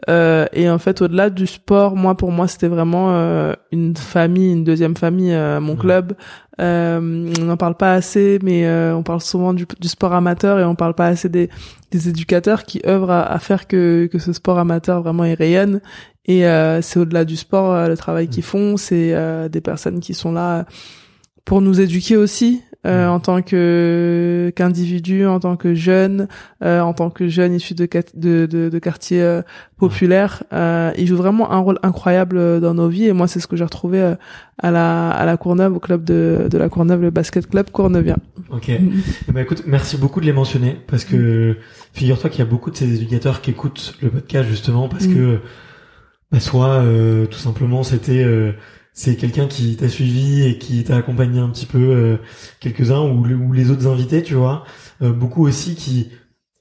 Euh, 0.08 0.46
et 0.54 0.70
en 0.70 0.78
fait, 0.78 1.02
au-delà 1.02 1.28
du 1.28 1.46
sport, 1.46 1.96
moi 1.96 2.16
pour 2.16 2.32
moi, 2.32 2.48
c'était 2.48 2.68
vraiment 2.68 3.10
euh, 3.10 3.52
une 3.72 3.94
famille, 3.94 4.52
une 4.52 4.64
deuxième 4.64 4.96
famille, 4.96 5.36
mon 5.60 5.76
club. 5.76 6.14
on 6.58 7.00
n'en 7.00 7.56
parle 7.58 7.74
pas 7.74 7.92
assez, 7.92 8.38
mais 8.42 8.66
on 8.92 9.02
parle 9.02 9.20
souvent 9.20 9.52
du, 9.52 9.66
du, 9.78 9.88
sport 9.88 10.14
amateur 10.14 10.58
et 10.58 10.64
on 10.64 10.74
parle 10.74 10.94
pas 10.94 11.08
assez 11.08 11.28
des, 11.28 11.50
des 11.90 12.08
éducateurs 12.08 12.64
qui 12.64 12.80
œuvrent 12.86 13.10
à, 13.10 13.22
à, 13.22 13.38
faire 13.38 13.66
que, 13.66 14.08
que 14.10 14.18
ce 14.18 14.32
sport 14.32 14.58
amateur 14.58 15.02
vraiment 15.02 15.26
y 15.26 15.34
rayonne. 15.34 15.82
Et 16.24 16.42
c'est 16.80 17.00
au-delà 17.00 17.26
du 17.26 17.36
sport, 17.36 17.86
le 17.86 17.96
travail 17.98 18.28
qu'ils 18.28 18.44
font, 18.44 18.78
c'est 18.78 19.14
des 19.50 19.60
personnes 19.60 20.00
qui 20.00 20.14
sont 20.14 20.32
là 20.32 20.64
pour 21.44 21.60
nous 21.60 21.80
éduquer 21.80 22.16
aussi 22.16 22.62
euh, 22.86 23.08
en 23.08 23.20
tant 23.20 23.42
que 23.42 24.50
qu'individu, 24.56 25.26
en 25.26 25.38
tant 25.38 25.56
que 25.56 25.74
jeune, 25.74 26.28
euh, 26.64 26.80
en 26.80 26.94
tant 26.94 27.10
que 27.10 27.28
jeune 27.28 27.54
issu 27.54 27.74
de 27.74 27.86
de 28.14 28.46
de, 28.46 28.68
de 28.70 28.78
quartiers 28.78 29.20
euh, 29.20 29.42
populaires. 29.76 30.44
Euh, 30.54 30.90
il 30.96 31.06
joue 31.06 31.16
vraiment 31.16 31.52
un 31.52 31.58
rôle 31.58 31.78
incroyable 31.82 32.60
dans 32.60 32.72
nos 32.72 32.88
vies 32.88 33.06
et 33.06 33.12
moi 33.12 33.28
c'est 33.28 33.38
ce 33.38 33.46
que 33.46 33.54
j'ai 33.56 33.64
retrouvé 33.64 34.00
euh, 34.00 34.14
à 34.58 34.70
la 34.70 35.10
à 35.10 35.26
la 35.26 35.36
Courneuve 35.36 35.76
au 35.76 35.78
club 35.78 36.04
de 36.04 36.48
de 36.50 36.56
la 36.58 36.70
Courneuve 36.70 37.02
le 37.02 37.10
basket 37.10 37.46
club 37.46 37.70
Cournevien. 37.70 38.16
Ok. 38.48 38.70
Eh 38.70 38.80
ben, 39.32 39.40
écoute, 39.42 39.64
merci 39.66 39.98
beaucoup 39.98 40.20
de 40.20 40.26
les 40.26 40.32
mentionner 40.32 40.78
parce 40.86 41.04
que 41.04 41.58
figure-toi 41.92 42.30
qu'il 42.30 42.38
y 42.38 42.42
a 42.42 42.50
beaucoup 42.50 42.70
de 42.70 42.76
ces 42.76 42.94
éducateurs 42.94 43.42
qui 43.42 43.50
écoutent 43.50 43.94
le 44.00 44.08
podcast 44.08 44.48
justement 44.48 44.88
parce 44.88 45.06
mm. 45.06 45.14
que 45.14 45.38
bah, 46.32 46.40
soit 46.40 46.82
tout 47.30 47.38
simplement 47.38 47.82
c'était 47.82 48.24
c'est 49.00 49.16
quelqu'un 49.16 49.46
qui 49.46 49.76
t'a 49.76 49.88
suivi 49.88 50.42
et 50.42 50.58
qui 50.58 50.84
t'a 50.84 50.96
accompagné 50.96 51.40
un 51.40 51.48
petit 51.48 51.64
peu 51.64 51.78
euh, 51.78 52.16
quelques-uns 52.60 53.00
ou, 53.00 53.24
ou, 53.24 53.52
les 53.52 53.70
autres 53.70 53.86
invités, 53.86 54.22
tu 54.22 54.34
vois. 54.34 54.64
Euh, 55.00 55.10
beaucoup 55.10 55.46
aussi 55.46 55.74
qui 55.74 56.10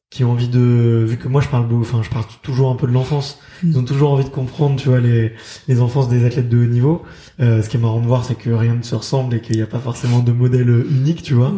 qui 0.10 0.24
ont 0.24 0.31
envie 0.31 0.48
de 0.48 1.05
vu 1.08 1.17
que 1.17 1.27
moi 1.27 1.39
je 1.39 1.50
parle 1.50 1.72
enfin 1.72 2.01
je 2.01 2.10
parle 2.10 2.25
toujours 2.41 2.72
un 2.72 2.75
peu 2.75 2.88
de 2.88 2.91
l'enfance 2.91 3.39
ils 3.63 3.77
ont 3.77 3.84
toujours 3.84 4.10
envie 4.10 4.24
de 4.24 4.29
comprendre 4.29 4.75
tu 4.75 4.89
vois 4.89 5.00
les 5.00 5.34
les 5.67 5.81
enfances 5.81 6.10
des 6.10 6.25
athlètes 6.25 6.50
de 6.50 6.58
haut 6.58 6.65
niveau. 6.65 7.03
Euh, 7.41 7.62
ce 7.62 7.69
qui 7.69 7.77
est 7.77 7.79
marrant 7.79 8.00
de 8.00 8.08
voir 8.08 8.24
c'est 8.25 8.36
que 8.36 8.50
rien 8.50 8.74
ne 8.75 8.81
se 8.84 8.96
ressemble 8.96 9.36
et 9.36 9.41
qu'il 9.41 9.58
n'y 9.58 9.62
a 9.62 9.67
pas 9.67 9.79
forcément 9.79 10.19
de 10.19 10.31
modèle 10.31 10.69
unique 10.69 11.22
tu 11.22 11.34
vois. 11.34 11.53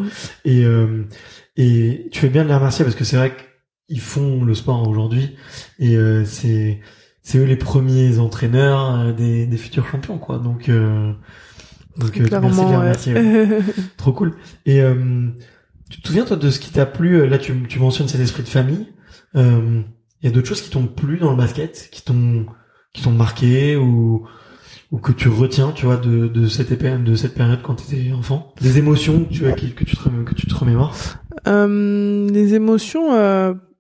Et 0.45 0.63
et 1.57 2.09
tu 2.11 2.19
fais 2.19 2.29
bien 2.29 2.43
de 2.43 2.49
les 2.49 2.55
remercier 2.55 2.83
parce 2.83 2.95
que 2.95 3.03
c'est 3.03 3.17
vrai 3.17 3.33
qu'ils 3.87 4.01
font 4.01 4.43
le 4.43 4.55
sport 4.55 4.87
aujourd'hui. 4.87 5.35
Et 5.79 5.95
c'est 6.25 6.81
c'est 7.23 7.37
eux 7.37 7.43
les 7.43 7.55
premiers 7.55 8.19
entraîneurs 8.19 8.99
euh, 8.99 9.11
des, 9.13 9.45
des 9.45 9.57
futurs 9.57 9.87
champions, 9.87 10.17
quoi. 10.17 10.39
Donc, 10.39 10.69
euh, 10.69 11.11
donc 11.97 12.19
euh, 12.19 12.27
merci, 12.83 13.11
Trop 13.97 14.13
cool. 14.13 14.35
Et 14.65 14.81
euh, 14.81 15.27
tu 15.89 16.01
te 16.01 16.07
souviens 16.07 16.25
toi 16.25 16.37
de 16.37 16.49
ce 16.49 16.59
qui 16.59 16.71
t'a 16.71 16.85
plu 16.85 17.27
Là, 17.27 17.37
tu, 17.37 17.53
tu 17.67 17.79
mentionnes 17.79 18.07
cet 18.07 18.21
esprit 18.21 18.43
de 18.43 18.47
famille. 18.49 18.87
Il 19.35 19.83
y 20.23 20.27
a 20.27 20.31
d'autres 20.31 20.47
choses 20.47 20.61
qui 20.61 20.69
t'ont 20.69 20.87
plu 20.87 21.17
dans 21.17 21.31
le 21.31 21.37
basket, 21.37 21.89
qui 21.91 22.03
t'ont 22.03 22.45
qui 22.93 23.01
t'ont 23.03 23.11
marqué 23.11 23.75
ou 23.75 24.25
ou 24.91 24.97
que 24.97 25.13
tu 25.13 25.29
retiens, 25.29 25.71
tu 25.71 25.85
vois, 25.85 25.95
de, 25.95 26.27
de 26.27 26.47
cette 26.47 26.69
EPM, 26.71 27.05
de 27.05 27.15
cette 27.15 27.33
période 27.33 27.61
quand 27.63 27.75
tu 27.75 27.95
étais 27.95 28.11
enfant? 28.11 28.53
Des 28.59 28.77
émotions 28.77 29.25
tu 29.31 29.43
vois, 29.43 29.53
que, 29.53 29.65
que 29.67 29.85
tu 29.85 29.95
te 29.95 30.09
que 30.23 30.35
tu 30.35 30.47
te 30.47 30.53
remémores? 30.53 30.93
Euh, 31.47 32.29
Les 32.29 32.53
émotions, 32.55 33.13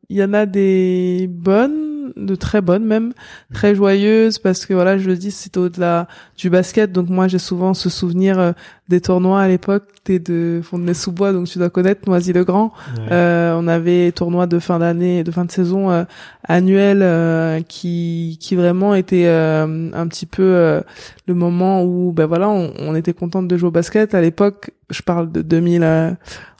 il 0.09 0.17
y 0.17 0.23
en 0.23 0.33
a 0.33 0.45
des 0.45 1.27
bonnes, 1.29 1.90
de 2.25 2.35
très 2.35 2.61
bonnes 2.61 2.85
même, 2.85 3.13
très 3.53 3.75
joyeuses 3.75 4.39
parce 4.39 4.65
que 4.65 4.73
voilà, 4.73 4.97
je 4.97 5.07
le 5.07 5.15
dis, 5.15 5.31
c'est 5.31 5.57
au-delà 5.57 6.07
du 6.37 6.49
basket. 6.49 6.91
Donc 6.91 7.09
moi, 7.09 7.27
j'ai 7.27 7.39
souvent 7.39 7.73
ce 7.73 7.89
souvenir 7.89 8.39
euh, 8.39 8.51
des 8.91 9.01
tournois 9.01 9.41
à 9.41 9.47
l'époque. 9.47 9.85
T'es 10.03 10.19
de 10.19 10.61
Fontenay-sous-Bois, 10.63 11.31
donc 11.33 11.47
tu 11.47 11.57
dois 11.57 11.69
connaître 11.69 12.01
Noisy-le-Grand. 12.07 12.71
Euh, 13.11 13.55
on 13.57 13.67
avait 13.67 14.11
tournois 14.11 14.47
de 14.47 14.59
fin 14.59 14.79
d'année, 14.79 15.23
de 15.23 15.31
fin 15.31 15.45
de 15.45 15.51
saison 15.51 15.89
euh, 15.89 16.03
annuel 16.47 16.99
euh, 17.01 17.61
qui 17.61 18.37
qui 18.39 18.55
vraiment 18.55 18.93
était 18.93 19.27
un 19.27 20.07
petit 20.07 20.25
peu 20.25 20.81
le 21.27 21.33
moment 21.33 21.83
où 21.83 22.11
ben 22.11 22.25
voilà, 22.25 22.49
on, 22.49 22.73
on 22.79 22.95
était 22.95 23.13
contente 23.13 23.47
de 23.47 23.57
jouer 23.57 23.69
au 23.69 23.71
basket. 23.71 24.13
À 24.13 24.21
l'époque, 24.21 24.71
je 24.89 25.01
parle 25.01 25.31
de 25.31 25.41
2000 25.41 26.17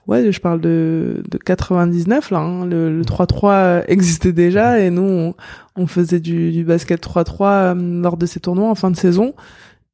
ouais, 0.08 0.32
je 0.32 0.40
parle 0.40 0.62
de, 0.62 1.24
de 1.30 1.38
99 1.38 2.32
là. 2.32 2.40
Hein. 2.40 2.66
Le, 2.66 3.02
3-3 3.04 3.84
existait 3.88 4.34
déjà 4.34 4.80
et 4.80 4.90
nous 4.90 5.04
on, 5.04 5.36
on 5.76 5.88
faisait 5.88 6.20
du, 6.20 6.52
du 6.52 6.64
basket 6.64 7.06
3-3 7.06 7.42
euh, 7.42 8.02
lors 8.02 8.18
de 8.18 8.26
ces 8.26 8.40
tournois 8.40 8.70
en 8.70 8.76
fin 8.76 8.92
de 8.92 8.98
saison. 8.98 9.34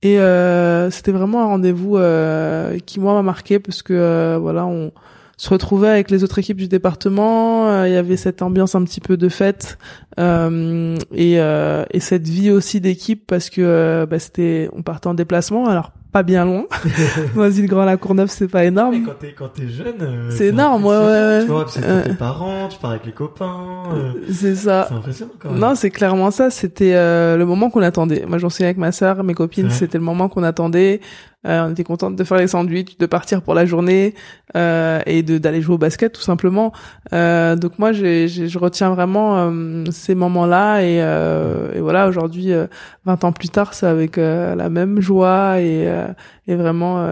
Et 0.03 0.19
euh, 0.19 0.91
c'était 0.91 1.11
vraiment 1.11 1.41
un 1.41 1.47
rendez-vous 1.47 1.97
euh, 1.97 2.77
qui 2.85 2.99
moi 2.99 3.13
m'a 3.15 3.23
marqué 3.23 3.59
parce 3.59 3.81
que 3.81 3.93
euh, 3.93 4.37
voilà 4.39 4.65
on 4.65 4.91
se 5.37 5.49
retrouvait 5.49 5.89
avec 5.89 6.11
les 6.11 6.23
autres 6.23 6.37
équipes 6.37 6.57
du 6.57 6.67
département. 6.67 7.67
Euh, 7.69 7.87
il 7.87 7.93
y 7.93 7.97
avait 7.97 8.17
cette 8.17 8.43
ambiance 8.43 8.75
un 8.75 8.83
petit 8.83 9.01
peu 9.01 9.17
de 9.17 9.29
fête 9.29 9.77
et, 10.17 11.35
et 11.35 11.99
cette 11.99 12.27
vie 12.27 12.51
aussi 12.51 12.79
d'équipe 12.81 13.25
parce 13.25 13.49
que 13.49 14.05
bah, 14.09 14.19
c'était 14.19 14.69
on 14.73 14.83
partait 14.83 15.07
en 15.07 15.13
déplacement. 15.15 15.67
Alors 15.67 15.91
pas 16.17 16.24
bien 16.24 16.45
loin. 16.45 16.65
Vas-y, 17.36 17.62
le 17.62 17.67
Grand 17.67 17.86
La 17.86 17.95
Courneuve, 17.95 18.29
c'est 18.29 18.47
pas 18.47 18.65
énorme. 18.65 18.95
Mais 18.95 19.03
quand 19.03 19.19
t'es, 19.19 19.33
quand 19.38 19.50
t'es 19.50 19.67
jeune, 19.67 20.01
euh, 20.01 20.31
c'est 20.31 20.47
énorme, 20.47 20.83
ouais, 20.83 20.97
ouais, 20.97 21.41
Tu 21.41 21.51
vois, 21.51 21.65
c'est 21.69 21.86
euh... 21.86 22.01
tes 22.01 22.13
parents, 22.15 22.67
tu 22.69 22.79
pars 22.79 22.89
avec 22.89 23.05
les 23.05 23.12
copains. 23.12 23.83
Euh, 23.93 24.13
c'est 24.31 24.55
ça. 24.55 24.88
C'est 24.89 24.95
impressionnant 24.95 25.33
quand 25.38 25.51
même. 25.51 25.59
Non, 25.59 25.75
c'est 25.75 25.91
clairement 25.91 26.31
ça. 26.31 26.50
C'était 26.50 26.95
euh, 26.95 27.38
le 27.38 27.45
moment 27.45 27.69
qu'on 27.69 27.83
attendait. 27.83 28.25
Moi, 28.27 28.39
j'en 28.39 28.50
suis 28.50 28.63
avec 28.63 28.77
ma 28.77 28.91
sœur, 28.91 29.24
mes 29.24 29.36
copines, 29.36 29.69
c'était 29.69 30.00
le 30.00 30.03
moment 30.03 30.27
qu'on 30.27 30.41
attendait. 30.41 31.01
Euh, 31.46 31.67
on 31.67 31.72
était 31.72 31.84
contente 31.84 32.15
de 32.15 32.24
faire 32.24 32.38
les 32.38 32.48
sandwichs, 32.48 32.98
de 32.98 33.06
partir 33.06 33.44
pour 33.44 33.53
la 33.53 33.65
journée 33.65 34.15
euh, 34.56 35.00
et 35.06 35.22
de 35.22 35.38
d'aller 35.38 35.62
jouer 35.62 35.75
au 35.75 35.77
basket 35.77 36.12
tout 36.12 36.22
simplement. 36.22 36.74
Euh, 37.13 37.56
donc 37.56 37.77
moi, 37.77 37.94
j'ai, 37.94 38.27
je 38.27 38.60
retiens 38.60 38.89
vraiment 38.89 39.51
ces 39.91 40.15
moments-là 40.15 40.82
et, 40.82 40.98
et 41.77 41.79
voilà. 41.79 42.08
Aujourd'hui, 42.08 42.51
20 43.06 43.24
ans 43.24 43.32
plus 43.32 43.50
tard, 43.50 43.74
c'est 43.74 43.86
avec 43.86 44.17
la 44.17 44.70
même 44.70 45.00
joie 45.00 45.62
et, 45.62 45.88
et 46.48 46.56
vraiment 46.56 47.08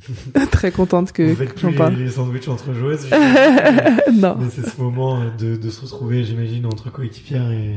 très 0.50 0.72
contente 0.72 1.12
que, 1.12 1.32
que 1.34 1.60
j'en 1.60 1.72
parle. 1.72 1.94
Les, 1.94 2.04
les 2.04 2.10
sandwichs 2.10 2.48
entre 2.48 2.72
joueuses. 2.72 3.08
non. 4.12 4.36
Mais 4.40 4.48
c'est 4.50 4.68
ce 4.68 4.80
moment 4.80 5.20
de, 5.38 5.56
de 5.56 5.70
se 5.70 5.82
retrouver, 5.82 6.24
j'imagine, 6.24 6.66
entre 6.66 6.90
coéquipières 6.90 7.50
et. 7.52 7.76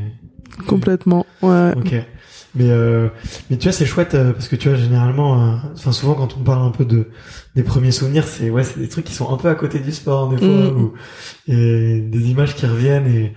Complètement. 0.68 1.26
Ouais. 1.42 1.72
Ok. 1.78 1.94
Mais 2.56 2.70
euh, 2.70 3.10
mais 3.50 3.58
tu 3.58 3.64
vois 3.64 3.72
c'est 3.72 3.86
chouette 3.86 4.14
euh, 4.14 4.32
parce 4.32 4.48
que 4.48 4.56
tu 4.56 4.70
vois 4.70 4.78
généralement 4.78 5.42
euh, 5.42 5.56
enfin 5.74 5.92
souvent 5.92 6.14
quand 6.14 6.38
on 6.38 6.44
parle 6.44 6.64
un 6.64 6.70
peu 6.70 6.86
de 6.86 7.10
des 7.56 7.64
premiers 7.64 7.92
souvenirs 7.92 8.28
c'est 8.28 8.52
ouais 8.52 8.64
c'est 8.64 8.80
des 8.80 8.90
trucs 8.90 9.06
qui 9.06 9.14
sont 9.14 9.34
un 9.34 9.38
peu 9.38 9.50
à 9.50 9.56
côté 9.56 9.80
du 9.80 9.92
sport 9.92 10.30
des 10.30 10.38
fois 10.38 10.48
mm. 10.48 10.78
ou, 10.78 10.94
et 11.48 12.00
des 12.00 12.30
images 12.30 12.56
qui 12.56 12.68
reviennent 12.68 13.08
et 13.08 13.34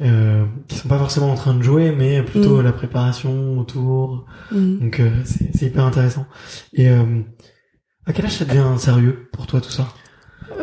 euh, 0.00 0.44
qui 0.66 0.78
sont 0.78 0.88
pas 0.88 0.98
forcément 0.98 1.30
en 1.30 1.36
train 1.36 1.54
de 1.54 1.62
jouer 1.62 1.92
mais 1.96 2.22
plutôt 2.22 2.60
mm. 2.60 2.64
la 2.64 2.72
préparation 2.72 3.56
autour 3.60 4.26
mm. 4.50 4.78
donc 4.80 5.02
c'est 5.24 5.56
c'est 5.56 5.66
hyper 5.66 5.84
intéressant 5.84 6.26
et 6.72 6.88
à 6.88 8.12
quel 8.12 8.24
âge 8.24 8.32
ça 8.32 8.44
devient 8.44 8.64
sérieux 8.78 9.28
pour 9.32 9.46
toi 9.46 9.60
tout 9.60 9.70
ça? 9.70 9.88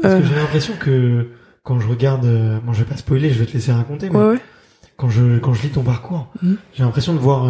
Parce 0.02 0.22
que 0.22 0.28
j'ai 0.28 0.36
l'impression 0.36 0.74
que 0.78 1.30
quand 1.64 1.80
je 1.80 1.88
regarde 1.88 2.28
bon 2.66 2.74
je 2.74 2.80
vais 2.80 2.90
pas 2.90 2.98
spoiler 2.98 3.30
je 3.30 3.40
vais 3.40 3.46
te 3.46 3.54
laisser 3.54 3.72
raconter 3.72 4.10
mais 4.10 4.18
ouais, 4.20 4.40
quand 4.98 5.10
je 5.10 5.40
quand 5.40 5.54
je 5.54 5.62
lis 5.62 5.70
ton 5.70 5.84
parcours 5.84 6.34
j'ai 6.74 6.84
l'impression 6.84 7.14
de 7.14 7.20
voir 7.20 7.48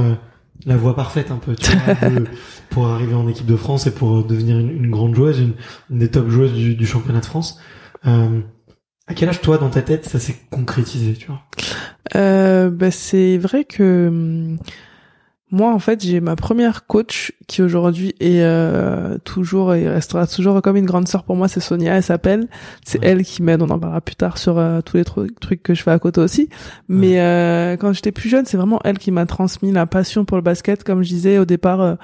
la 0.65 0.77
voie 0.77 0.95
parfaite 0.95 1.31
un 1.31 1.37
peu 1.37 1.55
tu 1.55 1.71
vois, 1.71 1.95
pour 2.69 2.87
arriver 2.87 3.13
en 3.13 3.27
équipe 3.27 3.45
de 3.45 3.55
France 3.55 3.87
et 3.87 3.91
pour 3.91 4.23
devenir 4.23 4.57
une, 4.57 4.89
grande 4.89 5.15
joueuse, 5.15 5.39
une, 5.39 5.53
des 5.89 6.09
top 6.09 6.29
joueuses 6.29 6.53
du, 6.53 6.75
du 6.75 6.85
championnat 6.85 7.19
de 7.19 7.25
France. 7.25 7.59
Euh, 8.05 8.41
à 9.07 9.13
quel 9.13 9.29
âge 9.29 9.41
toi 9.41 9.57
dans 9.57 9.69
ta 9.69 9.81
tête 9.81 10.05
ça 10.05 10.19
s'est 10.19 10.35
concrétisé, 10.49 11.13
tu 11.13 11.27
vois? 11.27 11.41
Euh, 12.15 12.69
bah, 12.69 12.91
c'est 12.91 13.37
vrai 13.37 13.65
que 13.65 14.07
hum, 14.07 14.57
moi, 15.53 15.71
en 15.71 15.77
fait, 15.77 16.03
j'ai 16.03 16.19
ma 16.19 16.35
première 16.35 16.87
coach 16.87 17.31
qui 17.45 17.61
aujourd'hui 17.61 18.15
est 18.19 18.41
euh, 18.41 19.19
toujours 19.23 19.75
et 19.75 19.87
restera 19.87 20.25
toujours 20.25 20.59
comme 20.63 20.77
une 20.77 20.87
grande 20.87 21.07
sœur 21.07 21.23
pour 21.23 21.35
moi. 21.35 21.47
C'est 21.47 21.59
Sonia, 21.59 21.95
elle 21.95 22.01
s'appelle. 22.01 22.47
C'est 22.83 22.97
elle 23.05 23.21
qui 23.21 23.43
m'aide. 23.43 23.61
On 23.61 23.69
en 23.69 23.77
parlera 23.77 24.01
plus 24.01 24.15
tard 24.15 24.39
sur 24.39 24.57
euh, 24.57 24.81
tous 24.81 24.97
les 24.97 25.05
trucs 25.05 25.61
que 25.61 25.75
je 25.75 25.83
fais 25.83 25.91
à 25.91 25.99
côté 25.99 26.21
aussi. 26.21 26.49
Mais 26.87 27.21
euh, 27.21 27.77
quand 27.77 27.93
j'étais 27.93 28.11
plus 28.11 28.29
jeune, 28.29 28.47
c'est 28.47 28.57
vraiment 28.57 28.79
elle 28.83 28.97
qui 28.97 29.11
m'a 29.11 29.27
transmis 29.27 29.71
la 29.71 29.85
passion 29.85 30.25
pour 30.25 30.37
le 30.37 30.43
basket. 30.43 30.83
Comme 30.83 31.03
je 31.03 31.09
disais 31.09 31.37
au 31.37 31.45
départ, 31.45 31.97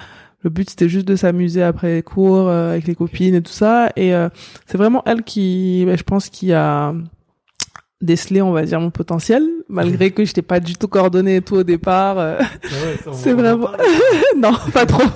le 0.43 0.49
but 0.51 0.69
c'était 0.69 0.87
juste 0.87 1.07
de 1.07 1.15
s'amuser 1.15 1.63
après 1.63 1.95
les 1.95 2.03
cours 2.03 2.49
avec 2.49 2.85
les 2.85 2.93
copines 2.93 3.33
et 3.33 3.41
tout 3.41 3.51
ça. 3.51 3.91
Et 3.95 4.13
c'est 4.67 4.77
vraiment 4.77 5.01
elle 5.07 5.23
qui, 5.23 5.85
bah, 5.87 5.95
je 5.95 6.03
pense, 6.03 6.29
qui 6.29 6.53
a 6.53 6.93
déceler 8.01 8.41
on 8.41 8.51
va 8.51 8.63
dire 8.63 8.79
mon 8.79 8.91
potentiel 8.91 9.43
malgré 9.67 10.11
que 10.11 10.23
je 10.23 10.29
n'étais 10.29 10.41
pas 10.41 10.59
du 10.59 10.75
tout 10.75 10.87
coordonné 10.87 11.37
et 11.37 11.41
tout 11.41 11.55
au 11.55 11.63
départ 11.63 12.17
euh, 12.17 12.37
ah 12.39 12.45
c'est 13.13 13.33
vraiment 13.33 13.69
non 14.37 14.53
pas 14.73 14.85
trop. 14.85 15.03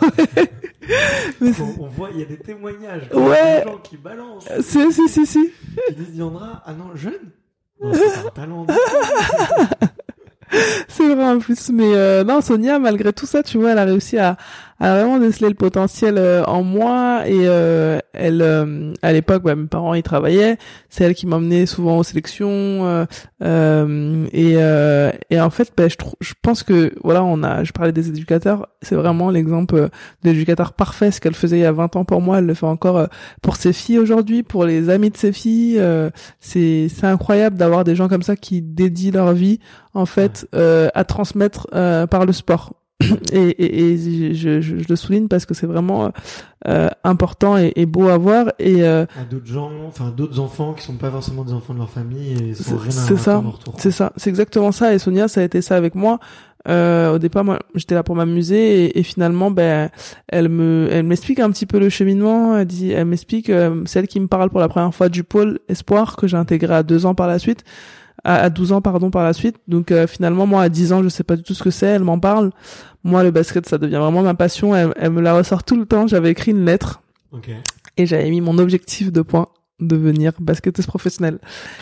Mais 1.40 1.52
on, 1.80 1.88
voit 1.88 2.10
il 2.13 2.20
y 2.20 2.24
a 2.24 2.25
des 2.25 2.36
témoignages. 2.36 3.10
Ouais. 3.13 3.63
des 3.63 3.72
gens 3.72 3.78
qui 3.78 3.96
balancent. 3.96 4.50
Si 4.60 4.92
si 4.92 5.08
si 5.08 5.25
si. 5.25 5.50
Qui 5.88 5.96
disent 5.96 6.12
Diandra 6.12 6.62
ah 6.66 6.74
non 6.74 6.94
jeune? 6.94 7.32
Non, 7.82 7.94
c'est 7.94 8.28
un 8.28 8.30
talent 8.32 8.68
c'est 10.90 11.16
vrai 11.16 11.24
en 11.24 11.40
plus. 11.40 11.70
Mais 11.70 11.96
euh, 11.96 12.24
non 12.24 12.42
Sonia 12.42 12.80
malgré 12.80 13.13
tout 13.13 13.25
ça 13.25 13.44
tu 13.44 13.58
vois 13.58 13.72
elle 13.72 13.80
a 13.80 13.86
réussi 13.86 14.18
à 14.18 14.38
elle 14.84 14.90
a 14.90 15.00
vraiment 15.00 15.18
décelé 15.18 15.48
le 15.48 15.56
potentiel 15.56 16.18
euh, 16.18 16.44
en 16.44 16.62
moi 16.62 17.22
et 17.25 17.48
euh, 17.48 18.00
elle, 18.12 18.42
euh, 18.42 18.92
à 19.02 19.13
l'époque, 19.13 19.42
bah, 19.42 19.56
mes 19.56 19.68
parents 19.68 19.94
ils 19.94 20.04
travaillaient, 20.04 20.58
c'est 20.90 21.06
elle 21.06 21.16
qui 21.16 21.25
m'emmenait 21.25 21.66
souvent 21.66 22.00
aux 22.00 22.04
sélections 22.04 23.08
et, 23.42 24.54
et 25.30 25.42
en 25.42 25.50
fait, 25.50 25.72
bah, 25.78 25.88
je, 25.88 25.96
je 26.20 26.34
pense 26.42 26.63
que 26.63 26.92
voilà, 27.02 27.24
on 27.24 27.44
a, 27.44 27.63
je 27.63 27.72
parlais 27.72 27.94
des 27.94 28.10
éducateurs, 28.10 28.68
c'est 28.82 28.96
vraiment 28.96 29.30
l'exemple 29.30 29.75
de 29.75 29.90
l'éducateur 30.24 30.74
parfait. 30.74 31.12
Ce 31.12 31.22
qu'elle 31.22 31.34
faisait 31.34 31.60
il 31.60 31.62
y 31.62 31.66
a 31.66 31.72
20 31.72 31.96
ans 31.96 32.04
pour 32.04 32.20
moi, 32.20 32.40
elle 32.40 32.46
le 32.46 32.54
fait 32.54 32.66
encore 32.66 33.08
pour 33.42 33.56
ses 33.56 33.72
filles 33.72 34.00
aujourd'hui, 34.00 34.44
pour 34.44 34.66
les 34.66 34.90
amis 34.90 35.12
de 35.12 35.18
ses 35.18 35.32
filles. 35.32 35.82
c'est 36.42 36.88
c'est 36.94 37.08
incroyable 37.08 37.56
d'avoir 37.56 37.86
des 37.86 37.96
gens 37.96 38.10
comme 38.10 38.24
ça 38.24 38.36
qui 38.36 38.62
dédient 38.62 39.13
leur 39.13 39.32
vie 39.32 39.60
en 39.94 40.06
fait 40.06 40.46
à 40.54 41.04
transmettre 41.06 41.68
par 41.72 42.25
le 42.25 42.34
sport 42.34 42.74
et, 43.31 43.50
et, 43.50 43.93
et 43.93 43.98
je, 44.33 44.62
je, 44.62 44.62
je, 44.62 44.88
le 44.88 44.95
souligne 44.95 45.27
parce 45.27 45.45
que 45.45 45.53
c'est 45.53 45.67
vraiment 45.67 46.12
euh, 46.67 46.89
important 47.03 47.57
et, 47.57 47.74
et, 47.75 47.86
beau 47.86 48.07
à 48.07 48.17
voir. 48.17 48.48
Et 48.60 48.83
euh, 48.83 49.05
à 49.19 49.24
d'autres 49.24 49.48
gens 49.48 49.69
enfin 49.88 50.13
d'autres 50.15 50.39
enfants 50.39 50.74
qui 50.74 50.83
sont 50.83 50.95
pas 50.95 51.12
forcément 51.12 51.43
des 51.43 51.53
enfants 51.53 51.74
de 51.74 51.79
leur 51.79 51.89
famille 51.89 52.33
et 52.33 52.53
sont 52.53 52.77
rien 52.77 52.91
c'est 52.91 53.17
ça. 53.17 53.43
c'est 53.77 53.91
ça. 53.91 54.13
C'est 54.17 54.29
exactement 54.29 54.72
ça. 54.72 54.93
Et 54.93 55.00
Sonia 55.00 55.27
ça 55.27 55.41
a 55.41 55.43
été 55.43 55.62
ça 55.62 55.75
avec 55.75 55.95
moi. 55.95 56.19
Euh, 56.69 57.15
au 57.15 57.19
départ 57.19 57.43
moi 57.43 57.60
j'étais 57.75 57.93
là 57.93 58.03
pour 58.03 58.15
m'amuser 58.15 58.86
et, 58.86 58.98
et, 58.98 59.03
finalement 59.03 59.51
ben 59.51 59.89
elle 60.29 60.48
me 60.48 60.88
elle 60.89 61.03
m'explique 61.03 61.39
un 61.39 61.51
petit 61.51 61.65
peu 61.65 61.79
le 61.79 61.89
cheminement. 61.89 62.57
Elle 62.57 62.67
dit 62.67 62.91
elle 62.91 63.05
m'explique 63.05 63.50
euh, 63.50 63.81
celle 63.86 64.07
qui 64.07 64.19
me 64.19 64.27
parle 64.27 64.50
pour 64.50 64.62
la 64.62 64.69
première 64.69 64.95
fois 64.95 65.10
du 65.10 65.25
pôle 65.25 65.60
espoir 65.67 66.15
que 66.15 66.27
j'ai 66.27 66.38
intégré 66.38 66.74
à 66.74 66.83
deux 66.83 67.05
ans 67.05 67.15
par 67.15 67.27
la 67.27 67.39
suite 67.39 67.65
à, 68.24 68.50
12 68.50 68.72
ans 68.72 68.82
pardon 68.82 69.12
par 69.12 69.24
la 69.24 69.34
suite. 69.34 69.58
Donc 69.68 69.92
euh, 69.92 70.08
finalement 70.08 70.48
moi 70.48 70.63
à 70.63 70.70
10 70.70 70.94
ans 70.94 71.03
je 71.03 71.10
sais 71.10 71.24
pas 71.24 71.36
du 71.36 71.44
tout 71.44 71.53
ce 71.53 71.63
que 71.63 71.72
c'est, 71.72 71.88
elle 71.88 72.03
m'en 72.03 72.20
parle. 72.20 72.51
Moi 73.03 73.24
le 73.24 73.32
basket 73.32 73.68
ça 73.68 73.77
devient 73.77 73.96
vraiment 73.96 74.22
ma 74.22 74.34
passion, 74.34 74.75
elle, 74.75 74.94
elle 74.98 75.12
me 75.12 75.22
la 75.22 75.34
ressort 75.34 75.63
tout 75.63 75.77
le 75.77 75.86
temps. 75.86 76.08
J'avais 76.08 76.32
écrit 76.32 76.51
une 76.51 76.65
lettre 76.65 77.01
et 77.98 78.06
j'avais 78.06 78.30
mis 78.30 78.42
mon 78.42 78.58
objectif 78.58 79.12
de 79.12 79.22
points 79.22 79.48
devenir 79.80 80.32
basketteuse 80.39 80.86
professionnelle. 80.86 81.39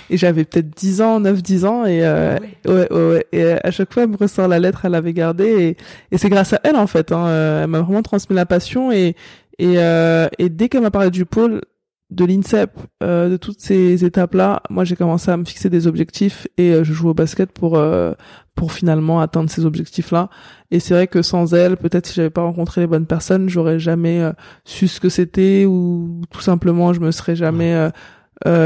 Et 0.10 0.18
j'avais 0.18 0.46
peut-être 0.46 0.70
10 0.76 1.02
ans, 1.02 1.20
9 1.20 1.44
10 1.44 1.66
ans 1.66 1.86
et 1.86 2.04
euh, 2.04 2.38
ah 2.66 2.72
ouais. 2.72 2.92
ouais. 2.92 3.28
et 3.32 3.52
à 3.64 3.70
chaque 3.70 3.94
fois 3.94 4.04
elle 4.04 4.10
me 4.10 4.18
ressort 4.18 4.48
la 4.48 4.60
lettre, 4.60 4.86
elle 4.86 4.94
l'avait 4.94 5.14
gardée 5.14 5.46
et, 5.46 5.78
et 6.12 6.18
c'est 6.18 6.30
grâce 6.30 6.54
à 6.54 6.60
elle 6.64 6.76
en 6.76 6.88
fait 6.88 7.12
hein, 7.12 7.28
euh, 7.28 7.64
elle 7.64 7.70
m'a 7.70 7.82
vraiment 7.82 8.02
transmis 8.02 8.36
la 8.36 8.46
passion 8.46 8.92
et 8.92 9.16
et, 9.60 9.78
euh, 9.78 10.28
et 10.40 10.50
dès 10.50 10.70
qu'elle 10.70 10.82
m'a 10.82 10.90
parlé 10.90 11.12
du 11.12 11.26
pôle, 11.26 11.62
de 12.12 12.26
l'INSEP, 12.26 12.78
euh, 13.02 13.30
de 13.30 13.38
toutes 13.38 13.62
ces 13.62 14.04
étapes-là, 14.04 14.62
moi 14.70 14.84
j'ai 14.84 14.98
commencé 14.98 15.32
à 15.32 15.38
me 15.38 15.46
fixer 15.46 15.70
des 15.70 15.88
objectifs 15.88 16.46
et 16.58 16.74
euh, 16.74 16.84
je 16.84 16.92
joue 16.92 17.10
au 17.10 17.14
basket 17.14 17.54
pour 17.54 17.78
euh, 17.78 18.14
pour 18.54 18.74
finalement 18.74 19.22
atteindre 19.22 19.50
ces 19.50 19.66
objectifs-là. 19.66 20.30
Et 20.72 20.82
c'est 20.82 20.94
vrai 20.94 21.08
que 21.08 21.22
sans 21.22 21.54
elle, 21.54 21.78
peut-être 21.78 22.08
si 22.08 22.16
j'avais 22.16 22.30
pas 22.30 22.44
rencontré 22.44 22.82
les 22.82 22.88
bonnes 22.88 23.08
personnes, 23.08 23.48
j'aurais 23.48 23.80
jamais 23.80 24.30
su 24.66 24.90
ce 24.90 25.00
que 25.00 25.08
c'était 25.08 25.66
ou 25.66 26.22
tout 26.30 26.42
simplement 26.42 26.92
je 26.92 27.00
me 27.00 27.12
serais 27.12 27.38
jamais 27.38 27.90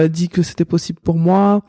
dit 0.09 0.29
que 0.29 0.41
c'était 0.41 0.65
possible 0.65 0.99
pour 1.03 1.17
moi. 1.17 1.63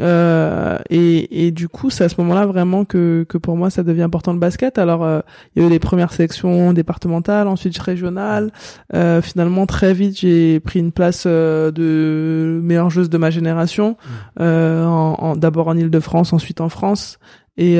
Euh, 0.00 0.78
et, 0.88 1.46
et, 1.46 1.50
du 1.50 1.68
coup, 1.68 1.90
c'est 1.90 2.04
à 2.04 2.08
ce 2.08 2.18
moment-là 2.22 2.46
vraiment 2.46 2.84
que, 2.84 3.26
que 3.28 3.36
pour 3.36 3.56
moi 3.56 3.68
ça 3.68 3.82
devient 3.82 4.02
important 4.02 4.32
le 4.32 4.38
basket. 4.38 4.78
Alors, 4.78 5.04
euh, 5.04 5.20
il 5.54 5.62
y 5.62 5.64
a 5.64 5.68
eu 5.68 5.70
les 5.70 5.78
premières 5.78 6.12
sélections 6.12 6.72
départementales, 6.72 7.46
ensuite 7.46 7.76
régionales. 7.78 8.52
Euh, 8.94 9.20
finalement, 9.20 9.66
très 9.66 9.92
vite, 9.92 10.18
j'ai 10.18 10.60
pris 10.60 10.80
une 10.80 10.92
place 10.92 11.24
euh, 11.26 11.70
de 11.70 12.60
meilleure 12.62 12.90
joueuse 12.90 13.10
de 13.10 13.18
ma 13.18 13.30
génération. 13.30 13.96
Mmh. 14.38 14.42
En, 14.42 15.14
en, 15.18 15.36
D'abord 15.36 15.68
en 15.68 15.76
Ile-de-France, 15.76 16.32
ensuite 16.32 16.60
en 16.60 16.68
France. 16.68 17.18
Et 17.58 17.76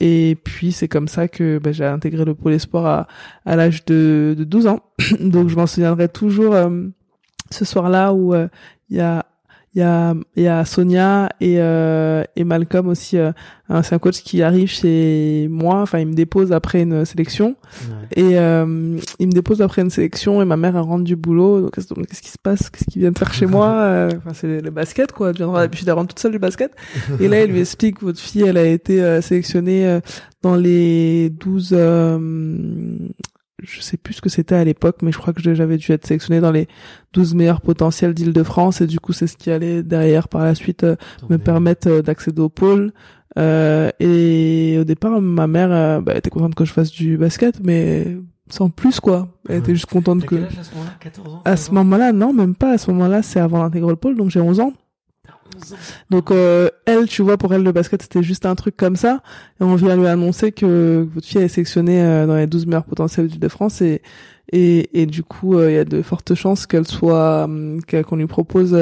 et 0.00 0.36
puis 0.44 0.72
c'est 0.72 0.88
comme 0.88 1.08
ça 1.08 1.28
que 1.28 1.58
bah, 1.58 1.72
j'ai 1.72 1.84
intégré 1.84 2.24
le 2.24 2.34
pôle 2.34 2.58
sport 2.58 2.86
à, 2.86 3.06
à 3.44 3.56
l'âge 3.56 3.84
de, 3.84 4.34
de 4.38 4.44
12 4.44 4.66
ans. 4.66 4.80
Donc 5.20 5.48
je 5.48 5.56
m'en 5.56 5.66
souviendrai 5.66 6.08
toujours 6.08 6.54
ce 7.50 7.64
soir-là 7.64 8.14
où 8.14 8.34
il 8.34 8.96
y 8.96 9.00
a 9.00 9.26
il 9.74 9.80
y 9.80 9.82
a 9.82 10.14
il 10.36 10.42
y 10.42 10.48
a 10.48 10.64
Sonia 10.64 11.28
et 11.40 11.56
euh, 11.58 12.24
et 12.36 12.44
Malcolm 12.44 12.88
aussi 12.88 13.18
euh, 13.18 13.32
c'est 13.82 13.94
un 13.94 13.98
coach 13.98 14.22
qui 14.22 14.42
arrive 14.42 14.68
chez 14.68 15.46
moi. 15.50 15.82
Enfin 15.82 15.98
il 15.98 16.06
me 16.06 16.14
dépose 16.14 16.52
après 16.52 16.82
une 16.82 17.04
sélection. 17.04 17.56
Et 18.16 18.38
euh, 18.38 18.98
il 19.18 19.26
me 19.26 19.32
dépose 19.32 19.60
après 19.60 19.82
une 19.82 19.90
sélection 19.90 20.40
et 20.40 20.44
ma 20.44 20.56
mère 20.56 20.76
elle 20.76 20.82
rentre 20.82 21.04
du 21.04 21.16
boulot. 21.16 21.60
Donc 21.60 21.72
qu'est-ce 21.72 22.22
qui 22.22 22.30
se 22.30 22.38
passe? 22.42 22.70
Qu'est-ce 22.70 22.86
qu'il 22.86 23.02
vient 23.02 23.10
de 23.10 23.18
faire 23.18 23.32
chez 23.32 23.46
moi? 23.46 23.76
Euh, 23.88 24.10
enfin 24.18 24.32
c'est 24.34 24.60
le 24.60 24.70
basket 24.70 25.12
quoi. 25.12 25.32
Je 25.32 25.38
viendrai 25.38 25.60
l'habitude 25.60 25.86
de 25.86 25.92
rentrer 25.92 26.08
toute 26.08 26.18
seule 26.18 26.32
du 26.32 26.38
basket. 26.38 26.72
Et 27.20 27.28
là 27.28 27.44
il 27.44 27.50
lui 27.50 27.60
explique 27.60 28.02
votre 28.02 28.18
fille 28.18 28.42
elle 28.42 28.58
a 28.58 28.64
été 28.64 29.02
euh, 29.02 29.20
sélectionnée 29.20 29.98
dans 30.42 30.56
les 30.56 31.30
12 31.30 31.76
je 33.62 33.80
sais 33.80 33.96
plus 33.96 34.14
ce 34.14 34.20
que 34.20 34.28
c'était 34.28 34.54
à 34.54 34.64
l'époque, 34.64 34.98
mais 35.02 35.12
je 35.12 35.18
crois 35.18 35.32
que 35.32 35.42
j'avais 35.42 35.76
dû 35.76 35.92
être 35.92 36.06
sélectionné 36.06 36.40
dans 36.40 36.52
les 36.52 36.68
12 37.12 37.34
meilleurs 37.34 37.60
potentiels 37.60 38.14
d'Île-de-France 38.14 38.80
et 38.80 38.86
du 38.86 39.00
coup 39.00 39.12
c'est 39.12 39.26
ce 39.26 39.36
qui 39.36 39.50
allait 39.50 39.82
derrière 39.82 40.28
par 40.28 40.44
la 40.44 40.54
suite 40.54 40.84
euh, 40.84 40.96
me 41.28 41.38
permettre 41.38 41.88
euh, 41.88 42.02
d'accéder 42.02 42.40
au 42.40 42.48
pôle. 42.48 42.92
Euh, 43.36 43.90
et 44.00 44.78
au 44.80 44.84
départ, 44.84 45.20
ma 45.20 45.46
mère 45.46 45.70
euh, 45.72 46.00
bah, 46.00 46.16
était 46.16 46.30
contente 46.30 46.54
que 46.54 46.64
je 46.64 46.72
fasse 46.72 46.90
du 46.90 47.16
basket, 47.18 47.60
mais 47.62 48.16
sans 48.48 48.70
plus 48.70 49.00
quoi. 49.00 49.28
Elle 49.48 49.58
était 49.58 49.74
juste 49.74 49.86
contente 49.86 50.24
que. 50.24 50.36
Quel 50.36 50.44
âge 50.44 50.58
à 50.58 50.64
ce 50.64 50.74
moment-là? 50.74 50.92
14 51.00 51.34
ans 51.34 51.42
À 51.44 51.56
ce 51.56 51.70
moment-là, 51.72 52.12
non, 52.12 52.32
même 52.32 52.54
pas. 52.54 52.72
À 52.72 52.78
ce 52.78 52.90
moment-là, 52.90 53.22
c'est 53.22 53.40
avant 53.40 53.62
l'intégral 53.62 53.96
pôle, 53.96 54.16
donc 54.16 54.30
j'ai 54.30 54.40
11 54.40 54.60
ans. 54.60 54.72
Donc 56.10 56.30
euh, 56.30 56.68
elle, 56.86 57.06
tu 57.06 57.22
vois, 57.22 57.36
pour 57.36 57.52
elle 57.54 57.62
le 57.62 57.72
basket 57.72 58.02
c'était 58.02 58.22
juste 58.22 58.46
un 58.46 58.54
truc 58.54 58.76
comme 58.76 58.96
ça. 58.96 59.22
Et 59.60 59.64
on 59.64 59.74
vient 59.74 59.96
lui 59.96 60.06
annoncer 60.06 60.52
que 60.52 61.06
votre 61.12 61.26
fille 61.26 61.42
est 61.42 61.48
sélectionnée 61.48 62.02
euh, 62.02 62.26
dans 62.26 62.36
les 62.36 62.46
12 62.46 62.66
meilleurs 62.66 62.84
potentiels 62.84 63.28
de 63.28 63.48
France 63.48 63.80
et 63.82 64.02
et, 64.50 65.02
et 65.02 65.04
du 65.04 65.22
coup 65.22 65.58
euh, 65.58 65.70
il 65.70 65.74
y 65.74 65.78
a 65.78 65.84
de 65.84 66.00
fortes 66.00 66.34
chances 66.34 66.64
qu'elle 66.64 66.86
soit 66.86 67.44
hum, 67.44 67.80
qu'on 68.06 68.16
lui 68.16 68.26
propose 68.26 68.74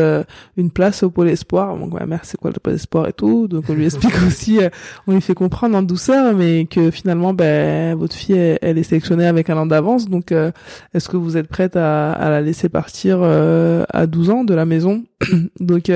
une 0.56 0.70
place 0.70 1.02
au 1.02 1.10
pôle 1.10 1.28
espoir. 1.28 1.76
Donc 1.76 1.92
ouais, 1.92 2.06
mère 2.06 2.20
c'est 2.22 2.36
quoi 2.36 2.52
le 2.52 2.60
pôle 2.60 2.74
espoir 2.74 3.08
et 3.08 3.12
tout? 3.12 3.48
Donc 3.48 3.64
on 3.68 3.74
lui 3.74 3.84
explique 3.84 4.14
aussi, 4.26 4.60
on 5.08 5.12
lui 5.12 5.20
fait 5.20 5.34
comprendre 5.34 5.76
en 5.76 5.82
douceur, 5.82 6.34
mais 6.34 6.66
que 6.66 6.92
finalement 6.92 7.34
ben 7.34 7.96
votre 7.96 8.14
fille 8.14 8.56
elle, 8.62 8.78
est 8.78 8.84
sélectionnée 8.84 9.26
avec 9.26 9.50
un 9.50 9.56
an 9.56 9.66
d'avance. 9.66 10.08
Donc 10.08 10.30
est-ce 10.30 11.08
que 11.08 11.16
vous 11.16 11.36
êtes 11.36 11.48
prête 11.48 11.74
à, 11.74 12.12
à 12.12 12.30
la 12.30 12.42
laisser 12.42 12.68
partir 12.68 13.24
à 13.24 14.06
12 14.06 14.30
ans 14.30 14.44
de 14.44 14.54
la 14.54 14.66
maison? 14.66 15.02
Donc 15.58 15.90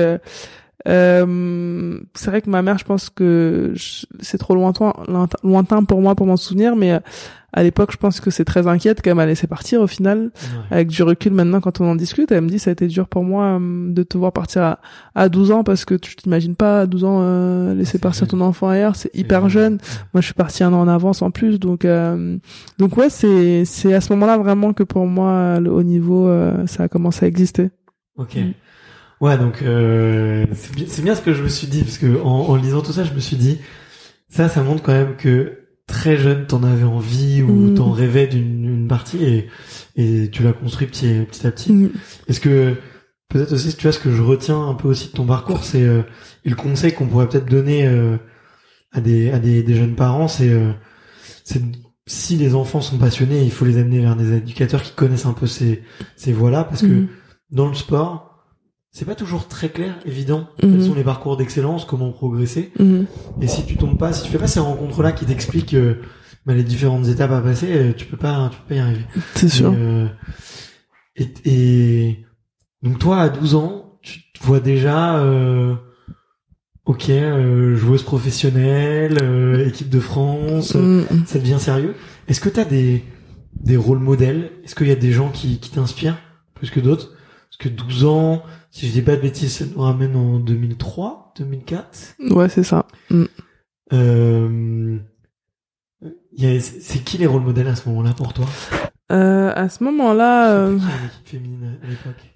euh, 0.87 1.99
c'est 2.13 2.29
vrai 2.29 2.41
que 2.41 2.49
ma 2.49 2.61
mère, 2.61 2.77
je 2.77 2.85
pense 2.85 3.09
que 3.09 3.73
c'est 4.19 4.37
trop 4.37 4.55
lointain, 4.55 4.93
lointain 5.43 5.83
pour 5.83 6.01
moi 6.01 6.15
pour 6.15 6.25
m'en 6.25 6.37
souvenir, 6.37 6.75
mais 6.75 6.93
euh, 6.93 6.99
à 7.53 7.63
l'époque, 7.63 7.91
je 7.91 7.97
pense 7.97 8.21
que 8.21 8.31
c'est 8.31 8.45
très 8.45 8.67
inquiète 8.67 9.01
qu'elle 9.01 9.15
m'a 9.15 9.25
laissé 9.25 9.45
partir 9.45 9.81
au 9.81 9.87
final. 9.87 10.31
Avec 10.71 10.87
du 10.87 11.03
recul 11.03 11.33
maintenant, 11.33 11.59
quand 11.59 11.81
on 11.81 11.91
en 11.91 11.95
discute, 11.95 12.31
elle 12.31 12.41
me 12.41 12.49
dit 12.49 12.59
ça 12.59 12.69
a 12.69 12.73
été 12.73 12.87
dur 12.87 13.07
pour 13.07 13.23
moi 13.23 13.59
euh, 13.59 13.91
de 13.91 14.03
te 14.03 14.17
voir 14.17 14.31
partir 14.31 14.63
à, 14.63 14.79
à 15.15 15.27
12 15.27 15.51
ans 15.51 15.63
parce 15.63 15.83
que 15.83 15.95
tu 15.95 16.15
t'imagines 16.15 16.55
pas 16.55 16.81
à 16.81 16.85
12 16.85 17.03
ans 17.03 17.19
euh, 17.21 17.73
laisser 17.73 17.99
partir 17.99 18.27
ton 18.27 18.39
enfant 18.41 18.69
ailleurs, 18.69 18.95
c'est 18.95 19.13
hyper 19.13 19.49
jeune. 19.49 19.79
Moi, 20.13 20.21
je 20.21 20.25
suis 20.25 20.33
partie 20.33 20.63
un 20.63 20.71
an 20.73 20.79
en 20.79 20.87
avance 20.87 21.21
en 21.21 21.31
plus, 21.31 21.59
donc 21.59 21.85
donc 22.77 22.97
ouais, 22.97 23.09
c'est 23.09 23.65
c'est 23.65 23.93
à 23.93 24.01
ce 24.01 24.13
moment-là 24.13 24.37
vraiment 24.37 24.73
que 24.73 24.83
pour 24.83 25.05
moi 25.05 25.59
le 25.59 25.71
haut 25.71 25.83
niveau 25.83 26.31
ça 26.67 26.83
a 26.83 26.87
commencé 26.87 27.25
à 27.25 27.27
exister. 27.27 27.69
Ok. 28.17 28.35
Mm. 28.35 28.51
Ouais, 29.21 29.37
donc 29.37 29.61
euh, 29.61 30.45
c'est 30.53 30.73
bien, 30.75 30.85
bien, 31.03 31.15
ce 31.15 31.21
que 31.21 31.33
je 31.33 31.43
me 31.43 31.47
suis 31.47 31.67
dit 31.67 31.83
parce 31.83 31.99
que 31.99 32.19
en, 32.21 32.49
en, 32.49 32.55
lisant 32.55 32.81
tout 32.81 32.91
ça, 32.91 33.03
je 33.03 33.13
me 33.13 33.19
suis 33.19 33.37
dit 33.37 33.59
ça, 34.29 34.49
ça 34.49 34.63
montre 34.63 34.81
quand 34.81 34.93
même 34.93 35.15
que 35.15 35.59
très 35.85 36.17
jeune, 36.17 36.47
t'en 36.47 36.63
avais 36.63 36.85
envie 36.85 37.43
ou 37.43 37.51
mm. 37.51 37.75
t'en 37.75 37.91
rêvais 37.91 38.25
d'une 38.25 38.87
partie 38.87 39.23
et 39.23 39.47
et 39.95 40.29
tu 40.31 40.41
l'as 40.41 40.53
construit 40.53 40.87
petit, 40.87 41.21
petit 41.29 41.45
à 41.45 41.51
petit. 41.51 41.71
Mm. 41.71 41.91
Est-ce 42.27 42.39
que 42.39 42.75
peut-être 43.29 43.53
aussi, 43.53 43.75
tu 43.75 43.83
vois, 43.83 43.91
ce 43.91 43.99
que 43.99 44.11
je 44.11 44.21
retiens 44.23 44.59
un 44.67 44.73
peu 44.73 44.87
aussi 44.87 45.09
de 45.09 45.13
ton 45.13 45.25
parcours, 45.25 45.63
c'est 45.63 45.83
euh, 45.83 46.01
le 46.43 46.55
conseil 46.55 46.93
qu'on 46.93 47.07
pourrait 47.07 47.29
peut-être 47.29 47.49
donner 47.49 47.87
euh, 47.87 48.17
à 48.91 49.01
des 49.01 49.31
à 49.31 49.37
des, 49.37 49.61
des 49.61 49.75
jeunes 49.75 49.95
parents, 49.95 50.27
c'est 50.27 50.49
euh, 50.49 50.71
c'est 51.43 51.61
si 52.07 52.35
les 52.37 52.55
enfants 52.55 52.81
sont 52.81 52.97
passionnés, 52.97 53.43
il 53.43 53.51
faut 53.51 53.65
les 53.65 53.77
amener 53.77 53.99
vers 53.99 54.15
des 54.15 54.33
éducateurs 54.33 54.81
qui 54.81 54.93
connaissent 54.93 55.27
un 55.27 55.33
peu 55.33 55.45
ces 55.45 55.83
ces 56.15 56.33
voies-là 56.33 56.63
parce 56.63 56.81
que 56.81 56.87
mm. 56.87 57.07
dans 57.51 57.67
le 57.67 57.75
sport 57.75 58.30
c'est 58.91 59.05
pas 59.05 59.15
toujours 59.15 59.47
très 59.47 59.69
clair, 59.69 59.95
évident, 60.05 60.49
quels 60.59 60.69
mhm. 60.69 60.85
sont 60.85 60.93
les 60.93 61.03
parcours 61.03 61.37
d'excellence, 61.37 61.85
comment 61.85 62.11
progresser. 62.11 62.71
Mhm. 62.77 63.05
Et 63.41 63.47
si 63.47 63.65
tu 63.65 63.77
tombes 63.77 63.97
pas, 63.97 64.11
si 64.11 64.23
tu 64.23 64.29
fais 64.29 64.37
pas 64.37 64.47
ces 64.47 64.59
rencontres-là 64.59 65.13
qui 65.13 65.25
t'expliquent 65.25 65.75
euh, 65.75 66.01
bah, 66.45 66.53
les 66.53 66.63
différentes 66.63 67.07
étapes 67.07 67.31
à 67.31 67.41
passer, 67.41 67.67
euh, 67.71 67.93
tu 67.93 68.05
peux 68.05 68.17
pas, 68.17 68.49
tu 68.51 68.57
peux 68.57 68.67
pas 68.69 68.75
y 68.75 68.79
arriver. 68.79 69.05
C'est 69.35 69.47
sûr. 69.47 69.73
Euh, 69.73 70.07
et, 71.15 71.29
et, 71.45 72.25
donc 72.83 72.99
toi, 72.99 73.21
à 73.21 73.29
12 73.29 73.55
ans, 73.55 73.99
tu 74.01 74.19
te 74.33 74.43
vois 74.43 74.59
déjà, 74.59 75.19
euh, 75.19 75.73
ok, 76.83 77.11
joueuse 77.75 78.03
professionnelle, 78.03 79.17
équipe 79.67 79.89
de 79.89 79.99
France, 80.01 80.75
mhm. 80.75 81.05
ça 81.25 81.39
devient 81.39 81.59
sérieux. 81.59 81.95
Est-ce 82.27 82.41
que 82.41 82.49
t'as 82.49 82.65
des 82.65 83.03
des 83.53 83.77
rôles 83.77 83.99
modèles? 83.99 84.51
Est-ce 84.63 84.75
qu'il 84.75 84.87
y 84.87 84.91
a 84.91 84.95
des 84.95 85.11
gens 85.11 85.29
qui, 85.29 85.59
qui 85.59 85.69
t'inspirent 85.69 86.17
plus 86.55 86.71
que 86.71 86.79
d'autres? 86.79 87.11
Parce 87.49 87.57
que 87.57 87.69
12 87.69 88.05
ans, 88.05 88.43
si 88.71 88.87
je 88.87 88.93
dis 88.93 89.01
pas 89.01 89.17
de 89.17 89.21
bêtises, 89.21 89.57
ça 89.57 89.65
nous 89.65 89.81
ramène 89.81 90.15
en 90.15 90.39
2003, 90.39 91.33
2004. 91.37 92.15
Ouais, 92.31 92.47
c'est 92.49 92.63
ça. 92.63 92.85
Mm. 93.09 93.23
Euh, 93.93 94.97
C'est 96.63 97.03
qui 97.03 97.17
les 97.17 97.27
rôles 97.27 97.41
modèles 97.43 97.67
à 97.67 97.75
ce 97.75 97.87
moment-là 97.89 98.13
pour 98.15 98.33
toi? 98.33 98.45
Euh, 99.11 99.51
à 99.53 99.67
ce 99.67 99.83
moment-là, 99.83 100.51
euh, 100.51 100.77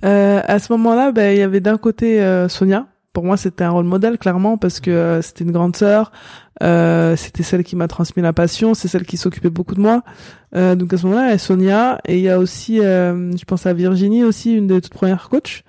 euh, 0.04 0.42
à 0.46 0.60
ce 0.60 0.74
moment-là, 0.74 1.14
ben 1.14 1.32
il 1.34 1.40
y 1.40 1.42
avait 1.42 1.62
d'un 1.62 1.78
côté 1.78 2.22
euh, 2.22 2.50
Sonia. 2.50 2.88
Pour 3.14 3.24
moi, 3.24 3.38
c'était 3.38 3.64
un 3.64 3.70
rôle 3.70 3.86
modèle 3.86 4.18
clairement 4.18 4.58
parce 4.58 4.82
que 4.82 4.92
euh, 4.92 5.22
c'était 5.22 5.46
une 5.46 5.54
grande 5.54 5.78
sœur. 5.78 6.12
c'était 6.60 7.44
celle 7.44 7.64
qui 7.64 7.78
m'a 7.78 7.88
transmis 7.88 8.22
la 8.22 8.34
passion. 8.34 8.74
C'est 8.74 8.90
celle 8.90 9.06
qui 9.06 9.16
s'occupait 9.16 9.50
beaucoup 9.50 9.76
de 9.76 9.80
moi. 9.80 10.04
donc 10.54 10.92
à 10.92 10.98
ce 10.98 11.06
moment-là, 11.06 11.28
il 11.28 11.32
y 11.32 11.36
a 11.36 11.38
Sonia 11.38 12.02
et 12.06 12.18
il 12.18 12.24
y 12.24 12.30
a 12.30 12.40
aussi, 12.40 12.80
je 12.80 13.46
pense 13.46 13.66
à 13.66 13.72
Virginie 13.74 14.26
aussi, 14.26 14.54
une 14.54 14.68
des 14.68 14.82
toutes 14.82 14.94
premières 14.94 15.30
coachs. 15.30 15.64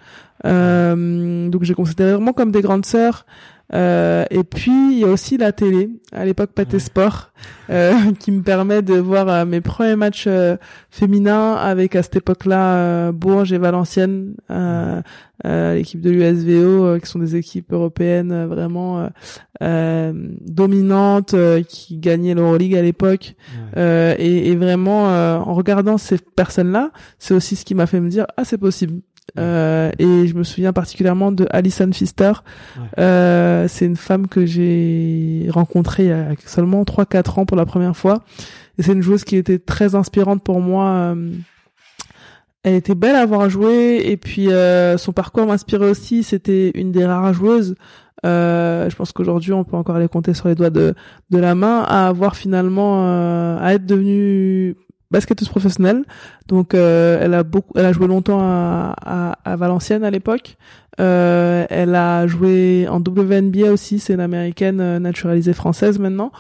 Donc 0.45 1.63
j'ai 1.65 1.75
considéré 1.75 2.13
vraiment 2.13 2.33
comme 2.33 2.51
des 2.51 2.63
grandes 2.63 2.87
sœurs. 2.87 3.27
Euh, 3.75 4.25
et 4.31 4.45
puis 4.45 4.93
il 4.93 4.99
y 5.01 5.05
a 5.05 5.09
aussi 5.09 5.37
la 5.39 5.51
télé, 5.51 5.91
à 6.13 6.25
l'époque 6.25 6.53
Pathé 6.53 6.79
Sport, 6.79 7.33
euh, 7.69 7.93
qui 8.21 8.31
me 8.31 8.43
permet 8.43 8.83
de 8.83 8.95
voir 8.95 9.29
euh, 9.29 9.45
mes 9.45 9.61
premiers 9.61 9.97
matchs 9.97 10.27
euh, 10.29 10.57
féminins 10.91 11.55
avec 11.55 11.97
à 11.97 12.03
cette 12.03 12.17
époque-là 12.17 13.11
Bourges 13.11 13.53
et 13.53 13.59
Valenciennes, 13.59 14.35
l'équipe 15.45 16.01
de 16.01 16.11
l'USVO, 16.11 16.99
qui 17.01 17.07
sont 17.07 17.19
des 17.19 17.37
équipes 17.37 17.73
européennes 17.73 18.47
vraiment 18.47 19.11
dominantes, 19.61 21.35
qui 21.69 21.99
gagnaient 21.99 22.35
l'Euroleague 22.35 22.75
à 22.77 22.83
l'époque. 22.83 23.35
Et, 23.77 24.51
et, 24.51 24.57
vraiment, 24.57 25.07
en 25.07 25.55
regardant 25.55 25.99
ces 25.99 26.19
personnes-là, 26.19 26.91
c'est 27.19 27.35
aussi 27.35 27.57
ce 27.57 27.65
qui 27.65 27.75
m'a 27.75 27.87
fait 27.87 28.01
me 28.01 28.09
dire 28.09 28.27
ah 28.37 28.45
c'est 28.45 28.59
possible. 28.59 29.01
Euh, 29.39 29.91
et 29.99 30.27
je 30.27 30.35
me 30.35 30.45
souviens 30.45 30.73
particulièrement 30.73 31.33
de 31.33 31.47
Alison 31.51 31.91
Pfister. 31.91 32.33
Euh, 32.99 33.67
c'est 33.69 33.87
une 33.87 33.97
femme 33.97 34.29
que 34.29 34.47
j'ai 34.47 35.49
rencontrée 35.51 36.05
il 36.05 36.09
y 36.09 36.13
a 36.13 36.35
seulement 36.47 36.85
3-4 36.85 37.41
ans 37.41 37.47
pour 37.47 37.57
la 37.57 37.67
première 37.67 37.97
fois. 37.97 38.23
Et 38.79 38.83
c'est 38.83 38.93
une 38.93 39.03
joueuse 39.03 39.25
qui 39.25 39.37
était 39.37 39.59
très 39.59 39.95
inspirante 39.95 40.43
pour 40.43 40.61
moi. 40.61 40.89
Euh, 41.15 41.33
elle 42.63 42.75
était 42.75 42.95
belle 42.95 43.17
à 43.17 43.27
voir 43.27 43.49
jouer 43.49 44.03
et 44.05 44.17
puis 44.17 44.51
euh, 44.51 44.99
son 44.99 45.13
parcours 45.13 45.47
m'inspirait 45.47 45.89
aussi. 45.89 46.23
C'était 46.23 46.71
une 46.75 46.93
des 46.93 47.05
rares 47.05 47.33
joueuses. 47.33 47.77
Euh, 48.25 48.89
je 48.91 48.97
pense 48.97 49.13
qu'aujourd'hui 49.13 49.53
on 49.53 49.63
peut 49.63 49.77
encore 49.77 49.99
les 49.99 50.09
compter 50.09 50.35
sur 50.35 50.49
les 50.49 50.55
doigts 50.55 50.71
de, 50.71 50.95
de 51.31 51.39
la 51.39 51.55
main 51.55 51.83
à 51.83 52.09
avoir 52.09 52.35
finalement 52.35 53.05
à 53.61 53.75
être 53.75 53.85
devenue 53.85 54.75
basketteuse 55.11 55.49
professionnelle. 55.49 56.05
Donc 56.49 56.75
euh, 56.75 57.19
elle 57.21 57.35
a 57.35 57.43
beaucoup, 57.43 57.73
elle 57.77 57.87
a 57.87 57.93
joué 57.93 58.07
longtemps 58.07 58.41
à, 58.41 58.95
à, 59.05 59.39
à 59.45 59.57
Valenciennes 59.57 60.05
à 60.05 60.11
l'époque. 60.11 60.57
Euh, 61.01 61.67
elle 61.69 61.95
a 61.95 62.27
joué 62.27 62.87
en 62.89 62.99
WNBA 63.01 63.71
aussi, 63.71 63.99
c'est 63.99 64.15
une 64.15 64.21
américaine 64.21 64.81
euh, 64.81 64.99
naturalisée 64.99 65.53
française 65.53 65.99
maintenant. 65.99 66.33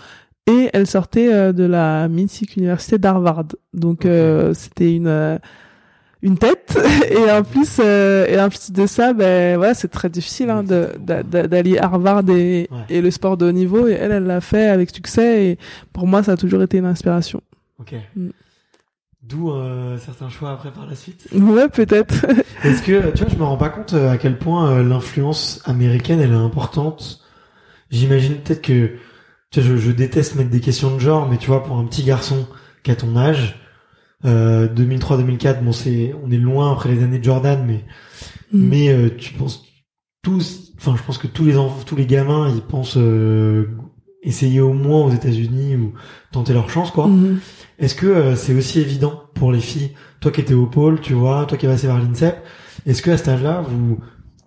Et 0.48 0.70
elle 0.72 0.86
sortait 0.86 1.52
de 1.52 1.64
la 1.64 2.06
mythique 2.06 2.56
université 2.56 2.98
d'Harvard. 2.98 3.46
Donc 3.74 4.06
c'était 4.52 4.94
une 4.94 5.40
une 6.22 6.38
tête 6.38 6.78
et 7.10 7.30
en 7.32 7.42
plus 7.42 7.80
et 7.80 8.40
en 8.40 8.48
plus 8.48 8.70
de 8.70 8.86
ça 8.86 9.12
ben 9.12 9.56
voilà 9.56 9.74
c'est 9.74 9.88
très 9.88 10.08
difficile 10.08 10.50
hein, 10.50 10.62
de 10.62 10.88
d'allier 11.22 11.78
Harvard 11.78 12.22
et, 12.30 12.70
et 12.88 13.02
le 13.02 13.10
sport 13.10 13.36
de 13.36 13.46
haut 13.46 13.52
niveau 13.52 13.88
et 13.88 13.92
elle 13.92 14.12
elle 14.12 14.24
l'a 14.24 14.40
fait 14.40 14.68
avec 14.68 14.90
succès 14.94 15.46
et 15.46 15.58
pour 15.92 16.06
moi 16.06 16.22
ça 16.22 16.32
a 16.32 16.36
toujours 16.36 16.62
été 16.62 16.78
une 16.78 16.86
inspiration. 16.86 17.40
Ok. 17.80 17.94
Mm. 18.14 18.28
D'où 19.28 19.50
euh, 19.50 19.98
certains 19.98 20.28
choix 20.28 20.52
après 20.52 20.70
par 20.70 20.86
la 20.86 20.94
suite. 20.94 21.26
Ouais, 21.34 21.68
peut-être. 21.68 22.26
Est-ce 22.62 22.80
que 22.80 23.10
tu 23.10 23.24
vois, 23.24 23.32
je 23.32 23.36
me 23.36 23.42
rends 23.42 23.56
pas 23.56 23.70
compte 23.70 23.92
euh, 23.92 24.12
à 24.12 24.18
quel 24.18 24.38
point 24.38 24.70
euh, 24.70 24.82
l'influence 24.84 25.60
américaine 25.64 26.20
elle 26.20 26.30
est 26.30 26.34
importante. 26.34 27.24
J'imagine 27.90 28.36
peut-être 28.36 28.62
que 28.62 28.92
tu 29.50 29.60
vois, 29.60 29.68
je, 29.68 29.76
je, 29.78 29.90
déteste 29.90 30.36
mettre 30.36 30.50
des 30.50 30.60
questions 30.60 30.94
de 30.94 31.00
genre, 31.00 31.28
mais 31.28 31.38
tu 31.38 31.48
vois, 31.48 31.64
pour 31.64 31.76
un 31.76 31.84
petit 31.86 32.04
garçon 32.04 32.46
qui 32.84 32.92
a 32.92 32.94
ton 32.94 33.16
âge, 33.16 33.58
euh, 34.24 34.68
2003-2004, 34.68 35.60
bon 35.60 35.72
c'est, 35.72 36.14
on 36.22 36.30
est 36.30 36.36
loin 36.36 36.72
après 36.72 36.90
les 36.90 37.02
années 37.02 37.18
de 37.18 37.24
Jordan, 37.24 37.64
mais 37.66 37.84
mm. 38.52 38.68
mais 38.68 39.16
tu 39.16 39.34
penses 39.34 39.64
tous, 40.22 40.72
enfin 40.78 40.94
je 40.96 41.02
pense 41.02 41.18
que 41.18 41.26
tous 41.26 41.44
les 41.44 41.56
enfants, 41.56 41.82
tous 41.84 41.96
les 41.96 42.06
gamins, 42.06 42.48
ils 42.54 42.62
pensent 42.62 42.98
essayer 44.22 44.60
au 44.60 44.72
moins 44.72 45.04
aux 45.04 45.10
États-Unis 45.10 45.76
ou 45.76 45.92
tenter 46.32 46.52
leur 46.52 46.70
chance 46.70 46.90
quoi. 46.90 47.06
Mm. 47.06 47.38
Est-ce 47.78 47.94
que 47.94 48.06
euh, 48.06 48.36
c'est 48.36 48.54
aussi 48.54 48.80
évident 48.80 49.24
pour 49.34 49.52
les 49.52 49.60
filles, 49.60 49.92
toi 50.20 50.30
qui 50.30 50.40
étais 50.40 50.54
au 50.54 50.66
pôle, 50.66 51.00
tu 51.00 51.12
vois, 51.12 51.44
toi 51.46 51.58
qui 51.58 51.66
passé 51.66 51.86
par 51.86 51.98
l'INSEP, 51.98 52.42
est-ce 52.86 53.02
que 53.02 53.10
à 53.10 53.16
cet 53.16 53.28
âge-là, 53.28 53.62
vous 53.68 53.98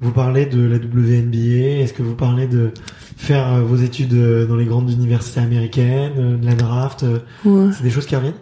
vous 0.01 0.12
parlez 0.12 0.45
de 0.45 0.62
la 0.62 0.77
WNBA 0.77 1.82
Est-ce 1.82 1.93
que 1.93 2.01
vous 2.01 2.15
parlez 2.15 2.47
de 2.47 2.71
faire 3.17 3.53
euh, 3.53 3.62
vos 3.62 3.75
études 3.75 4.13
euh, 4.13 4.47
dans 4.47 4.55
les 4.55 4.65
grandes 4.65 4.89
universités 4.89 5.41
américaines, 5.41 6.39
de 6.39 6.45
la 6.45 6.55
draft 6.55 7.05
C'est 7.43 7.84
des 7.84 7.91
choses 7.91 8.05
qui 8.05 8.15
reviennent? 8.15 8.34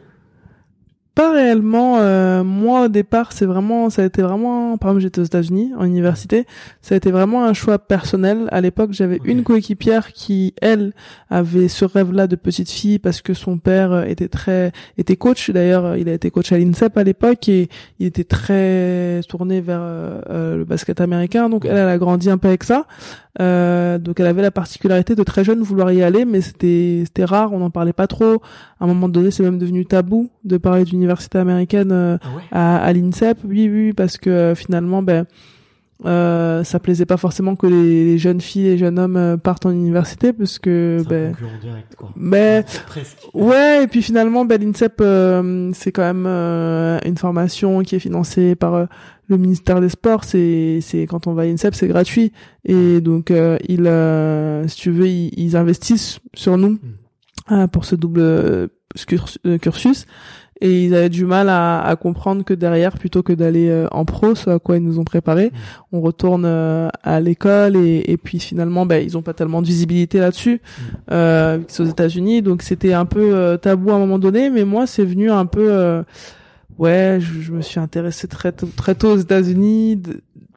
Pas 1.18 1.32
réellement. 1.32 1.98
Euh, 1.98 2.44
moi, 2.44 2.86
au 2.86 2.88
départ, 2.90 3.32
c'est 3.32 3.48
vraiment, 3.48 3.90
ça 3.90 4.04
a 4.04 4.06
été 4.06 4.22
vraiment, 4.22 4.78
par 4.78 4.92
exemple, 4.92 5.02
j'étais 5.02 5.20
aux 5.20 5.24
États-Unis 5.24 5.72
en 5.76 5.84
université, 5.84 6.46
ça 6.84 6.94
a 6.94 6.98
été 6.98 7.10
vraiment 7.10 7.44
un 7.44 7.54
choix 7.54 7.80
personnel. 7.80 8.48
À 8.52 8.62
l'époque, 8.62 8.92
j'avais 8.94 9.20
une 9.26 9.42
coéquipière 9.42 10.14
qui, 10.14 10.54
elle, 10.62 10.94
avait 11.32 11.70
ce 11.70 11.86
rêve-là 11.86 12.28
de 12.28 12.36
petite 12.36 12.70
fille 12.70 13.00
parce 13.00 13.24
que 13.24 13.34
son 13.34 13.58
père 13.58 14.04
était 14.04 14.28
très, 14.28 14.72
était 15.00 15.16
coach. 15.16 15.50
D'ailleurs, 15.50 15.98
il 15.98 16.08
a 16.08 16.14
été 16.14 16.30
coach 16.30 16.52
à 16.52 16.60
l'INSEP 16.60 16.96
à 16.96 17.04
l'époque 17.04 17.50
et 17.50 17.68
il 17.98 18.06
était 18.06 18.24
très 18.24 19.22
tourné 19.28 19.60
vers 19.60 19.82
euh, 19.82 20.22
euh, 20.30 20.58
le 20.58 20.66
basket 20.66 21.02
américain. 21.02 21.50
Donc, 21.50 21.66
elle, 21.66 21.78
elle 21.78 21.90
a 21.90 21.98
grandi 21.98 22.30
un 22.30 22.38
peu 22.38 22.48
avec 22.48 22.64
ça. 22.64 22.86
Euh, 23.40 23.98
donc 23.98 24.20
elle 24.20 24.26
avait 24.26 24.42
la 24.42 24.52
particularité 24.52 25.16
de 25.16 25.24
très 25.24 25.44
jeune 25.44 25.62
vouloir 25.62 25.92
y 25.92 26.02
aller, 26.02 26.26
mais 26.26 26.42
c'était 26.42 27.04
c'était 27.06 27.26
rare, 27.26 27.54
on 27.54 27.60
n'en 27.60 27.70
parlait 27.70 27.94
pas 27.94 28.08
trop. 28.08 28.42
À 28.80 28.86
un 28.86 28.88
moment 28.88 29.10
donné, 29.10 29.32
c'est 29.32 29.44
même 29.44 29.60
devenu 29.60 29.86
tabou 29.86 30.30
de 30.44 30.58
parler 30.58 30.84
d'université 30.84 31.38
américaine 31.38 31.92
euh, 31.92 32.18
ah 32.52 32.78
à, 32.78 32.94
l'INSEP. 32.94 33.40
Oui, 33.46 33.70
oui, 33.72 33.94
parce 33.94 34.18
que 34.18 34.30
euh, 34.30 34.56
finalement, 34.56 35.02
ben 35.02 35.26
euh, 36.06 36.64
ça 36.64 36.80
plaisait 36.80 37.06
pas 37.06 37.18
forcément 37.18 37.56
que 37.56 37.66
les, 37.66 38.18
jeunes 38.18 38.42
filles 38.42 38.68
et 38.68 38.78
jeunes 38.78 39.00
hommes 39.00 39.18
euh, 39.18 39.38
partent 39.38 39.66
en 39.66 39.72
université 39.72 40.32
parce 40.32 40.60
que 40.60 41.04
ben 41.10 41.36
direct, 41.62 41.96
quoi. 41.96 42.14
ben 42.16 42.64
ouais 43.34 43.84
et 43.84 43.88
puis 43.88 44.04
finalement 44.04 44.46
ben 44.46 44.62
l'INSEP 44.62 45.02
c'est 45.74 45.92
quand 45.92 46.14
même 46.14 46.28
une 47.06 47.18
formation 47.18 47.82
qui 47.82 47.96
est 47.96 48.00
financée 48.00 48.56
par 48.56 48.88
le 49.28 49.38
ministère 49.38 49.82
des 49.82 49.90
Sports, 49.90 50.24
c'est 50.24 50.80
c'est 50.82 51.06
quand 51.06 51.28
on 51.28 51.34
va 51.34 51.44
à 51.44 51.46
INSEP, 51.46 51.76
c'est 51.76 51.88
gratuit. 51.88 52.32
Et 52.66 53.02
donc 53.02 53.32
euh, 53.32 53.58
ils, 53.68 53.88
euh, 53.88 54.68
si 54.68 54.78
tu 54.78 54.92
veux, 54.92 55.08
ils, 55.08 55.56
investissent 55.56 56.20
sur 56.34 56.58
nous 56.58 56.80
euh, 57.52 57.68
pour 57.68 57.86
ce 57.86 57.96
double 57.96 58.70
cursus 59.62 60.06
et 60.62 60.86
ils 60.86 60.96
avaient 60.96 61.10
du 61.10 61.26
mal 61.26 61.50
à, 61.50 61.82
à 61.82 61.96
comprendre 61.96 62.44
que 62.44 62.54
derrière, 62.54 62.98
plutôt 62.98 63.24
que 63.24 63.34
d'aller 63.34 63.86
en 63.92 64.06
pro, 64.06 64.36
ce 64.36 64.50
à 64.50 64.60
quoi 64.60 64.78
ils 64.78 64.84
nous 64.84 65.00
ont 65.00 65.04
préparé, 65.04 65.48
hmm. 65.48 65.98
on 65.98 66.02
retourne 66.02 66.46
à 66.46 67.20
l'école 67.20 67.76
et, 67.76 68.04
et, 68.08 68.18
puis 68.18 68.40
finalement, 68.40 68.86
ben 68.86 69.04
ils 69.04 69.18
ont 69.18 69.22
pas 69.22 69.34
tellement 69.34 69.62
de 69.62 69.68
visibilité 69.68 70.20
là-dessus. 70.20 70.62
Hmm. 70.62 70.84
Euh, 71.12 71.60
c'est 71.68 71.84
aux 71.84 71.88
États-Unis, 71.88 72.42
donc 72.42 72.62
c'était 72.62 72.94
un 72.94 73.06
peu 73.06 73.58
tabou 73.62 73.92
à 73.92 73.96
un 73.96 74.00
moment 74.00 74.20
donné, 74.20 74.50
mais 74.50 74.66
moi 74.66 74.88
c'est 74.88 75.06
venu 75.06 75.32
un 75.32 75.46
peu 75.46 76.04
ouais, 76.78 77.18
je, 77.20 77.42
je, 77.42 77.52
me 77.52 77.62
suis 77.62 77.80
intéressée 77.80 78.28
très 78.28 78.52
tôt, 78.52 78.70
très 78.76 78.96
tôt 78.96 79.12
aux 79.12 79.18
États-Unis 79.18 80.02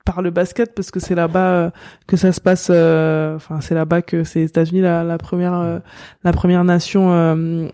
par 0.05 0.23
le 0.23 0.31
basket 0.31 0.75
parce 0.75 0.91
que 0.91 1.01
c'est 1.01 1.15
là-bas 1.15 1.49
euh, 1.51 1.71
que 2.07 2.17
ça 2.17 2.33
se 2.33 2.41
passe. 2.41 2.69
Euh, 2.71 3.37
enfin, 3.37 3.61
c'est 3.61 3.75
là-bas 3.75 4.03
que 4.03 4.25
c'est 4.25 4.41
les 4.41 4.47
États-Unis 4.47 4.81
la, 4.81 5.05
la, 5.05 5.19
première 5.19 5.55
euh, 5.55 5.79
la 6.25 6.33
première 6.33 6.65
nation 6.65 7.71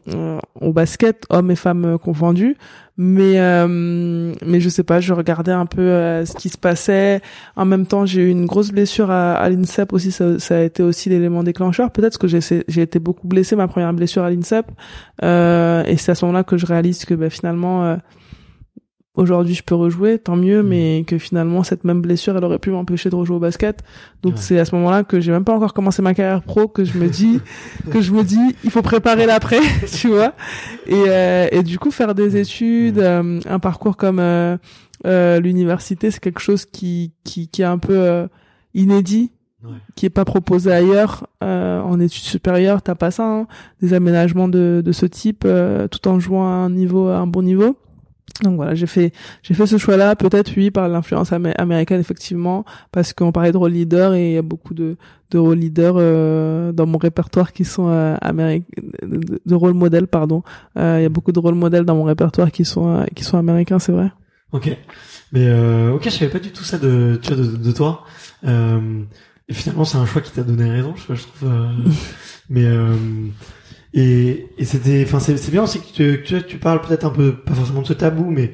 au 0.60 0.72
basket, 0.72 1.24
hommes 1.30 1.50
et 1.50 1.56
femmes 1.56 1.98
confondus. 1.98 2.56
Mais 2.98 3.36
mais 3.68 4.60
je 4.60 4.68
sais 4.68 4.82
pas, 4.82 5.00
je 5.00 5.12
regardais 5.12 5.52
un 5.52 5.66
peu 5.66 6.24
ce 6.24 6.34
qui 6.34 6.48
se 6.48 6.58
passait. 6.58 7.20
En 7.54 7.66
même 7.66 7.86
temps, 7.86 8.06
j'ai 8.06 8.22
eu 8.22 8.30
une 8.30 8.46
grosse 8.46 8.70
blessure 8.70 9.10
à, 9.10 9.48
l'INSEP 9.50 9.92
aussi. 9.92 10.10
Ça, 10.10 10.38
ça, 10.38 10.56
a 10.56 10.60
été 10.60 10.82
aussi 10.82 11.10
l'élément 11.10 11.42
déclencheur. 11.42 11.90
Peut-être 11.90 12.18
que 12.18 12.26
j'ai 12.26 12.40
j'ai 12.40 12.82
été 12.82 12.98
beaucoup 12.98 13.28
blessé 13.28 13.54
ma 13.54 13.68
première 13.68 13.92
blessure 13.92 14.22
à 14.22 14.30
l'INSEP. 14.30 14.66
et 15.22 15.96
c'est 15.98 16.10
à 16.10 16.14
ce 16.14 16.24
moment-là 16.24 16.44
que 16.44 16.56
je 16.56 16.66
réalise 16.66 17.04
que 17.04 17.14
ben, 17.14 17.28
finalement 17.28 17.98
aujourd'hui 19.16 19.54
je 19.54 19.62
peux 19.62 19.74
rejouer, 19.74 20.18
tant 20.18 20.36
mieux, 20.36 20.62
mm. 20.62 20.66
mais 20.66 21.04
que 21.06 21.18
finalement 21.18 21.62
cette 21.62 21.84
même 21.84 22.00
blessure, 22.00 22.36
elle 22.36 22.44
aurait 22.44 22.58
pu 22.58 22.70
m'empêcher 22.70 23.10
de 23.10 23.16
rejouer 23.16 23.36
au 23.36 23.40
basket. 23.40 23.82
Donc 24.22 24.34
c'est 24.36 24.58
à 24.58 24.64
ce 24.64 24.74
moment-là 24.76 25.04
que 25.04 25.20
j'ai 25.20 25.32
même 25.32 25.44
pas 25.44 25.54
encore 25.54 25.74
commencé 25.74 26.02
ma 26.02 26.14
carrière 26.14 26.42
pro 26.42 26.68
que 26.68 26.84
je 26.84 26.98
me 26.98 27.08
dis 27.08 27.40
que 27.90 28.00
je 28.00 28.12
me 28.12 28.22
dis 28.22 28.54
il 28.62 28.70
faut 28.70 28.82
préparer 28.82 29.26
l'après, 29.26 29.60
tu 29.92 30.08
vois. 30.08 30.34
Et, 30.86 30.94
euh, 31.08 31.48
et 31.50 31.62
du 31.62 31.78
coup 31.78 31.90
faire 31.90 32.14
des 32.14 32.36
études, 32.36 32.98
euh, 32.98 33.40
un 33.46 33.58
parcours 33.58 33.96
comme 33.96 34.18
euh, 34.20 34.56
euh, 35.06 35.40
l'université, 35.40 36.10
c'est 36.10 36.20
quelque 36.20 36.40
chose 36.40 36.66
qui 36.66 37.12
qui 37.24 37.48
qui 37.48 37.62
est 37.62 37.66
un 37.66 37.78
peu 37.78 38.28
inédit. 38.74 39.32
qui 39.96 40.06
est 40.06 40.10
pas 40.10 40.24
proposé 40.24 40.70
ailleurs 40.70 41.26
en 41.40 41.98
études 41.98 42.22
supérieures 42.22 42.82
t'as 42.82 42.94
pas 42.94 43.10
ça 43.10 43.24
hein, 43.24 43.46
des 43.80 43.94
aménagements 43.94 44.46
de, 44.48 44.80
de 44.84 44.92
ce 44.92 45.06
type 45.06 45.44
tout 45.90 46.08
en 46.08 46.20
jouant 46.20 46.46
à 46.46 46.50
un 46.50 46.70
niveau 46.70 47.08
à 47.08 47.16
un 47.16 47.26
bon 47.26 47.42
niveau 47.42 47.76
Donc 48.42 48.56
voilà, 48.56 48.74
j'ai 48.74 48.86
fait 48.86 49.12
j'ai 49.42 49.54
fait 49.54 49.66
ce 49.66 49.78
choix-là, 49.78 50.16
peut-être 50.16 50.52
oui 50.56 50.70
par 50.70 50.88
l'influence 50.88 51.32
américaine 51.32 52.00
effectivement, 52.00 52.64
parce 52.92 53.12
qu'on 53.12 53.32
parlait 53.32 53.52
de 53.52 53.56
rôle 53.56 53.72
leader 53.72 54.14
et 54.14 54.30
il 54.30 54.32
y 54.34 54.38
a 54.38 54.42
beaucoup 54.42 54.74
de 54.74 54.96
de 55.30 55.38
rôle 55.38 55.58
leader 55.58 55.94
euh, 55.96 56.72
dans 56.72 56.86
mon 56.86 56.98
répertoire 56.98 57.52
qui 57.52 57.64
sont 57.64 57.88
euh, 57.88 58.16
de, 59.02 59.40
de 59.44 59.54
rôle 59.54 59.74
modèle 59.74 60.06
pardon. 60.06 60.42
Euh, 60.78 60.96
il 61.00 61.02
y 61.02 61.06
a 61.06 61.08
beaucoup 61.08 61.32
de 61.32 61.38
rôles 61.38 61.54
modèles 61.54 61.84
dans 61.84 61.96
mon 61.96 62.04
répertoire 62.04 62.50
qui 62.50 62.64
sont 62.64 63.04
qui 63.14 63.24
sont 63.24 63.38
américains, 63.38 63.78
c'est 63.78 63.92
vrai. 63.92 64.10
Ok, 64.52 64.68
mais 65.32 65.46
euh, 65.46 65.92
ok, 65.92 66.04
je 66.04 66.10
savais 66.10 66.30
pas 66.30 66.38
du 66.38 66.50
tout 66.50 66.64
ça 66.64 66.78
de 66.78 67.18
tu 67.22 67.32
vois, 67.32 67.44
de, 67.44 67.56
de 67.56 67.72
toi. 67.72 68.04
Euh, 68.44 69.02
et 69.48 69.54
finalement, 69.54 69.84
c'est 69.84 69.98
un 69.98 70.06
choix 70.06 70.22
qui 70.22 70.32
t'a 70.32 70.42
donné 70.42 70.70
raison, 70.70 70.94
je, 70.96 71.14
je 71.14 71.22
trouve. 71.22 71.50
mais 72.50 72.66
et, 73.96 74.50
et 74.58 74.66
c'était, 74.66 75.02
enfin, 75.06 75.18
c'est 75.20 75.50
bien 75.50 75.62
aussi 75.62 75.80
que 75.80 76.16
tu, 76.16 76.42
tu, 76.44 76.58
parles 76.58 76.82
peut-être 76.82 77.06
un 77.06 77.10
peu, 77.10 77.34
pas 77.34 77.54
forcément 77.54 77.80
de 77.80 77.86
ce 77.86 77.94
tabou, 77.94 78.30
mais 78.30 78.52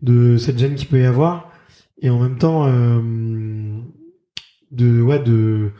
de 0.00 0.36
cette 0.36 0.58
gêne 0.58 0.76
qu'il 0.76 0.86
peut 0.86 1.00
y 1.00 1.04
avoir, 1.04 1.50
et 2.00 2.08
en 2.08 2.20
même 2.20 2.38
temps, 2.38 2.68
euh, 2.68 3.00
de, 4.70 5.02
ouais, 5.02 5.18
de, 5.18 5.72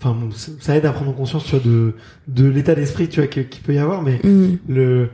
enfin, 0.00 0.18
ça 0.58 0.76
aide 0.76 0.84
à 0.84 0.90
prendre 0.90 1.14
conscience, 1.14 1.44
tu 1.44 1.52
vois, 1.52 1.64
de, 1.64 1.94
de 2.26 2.48
l'état 2.48 2.74
d'esprit, 2.74 3.08
tu 3.08 3.20
vois, 3.20 3.28
qu'il 3.28 3.62
peut 3.62 3.74
y 3.74 3.78
avoir, 3.78 4.02
mais 4.02 4.18
mm. 4.24 4.58
le, 4.66 5.10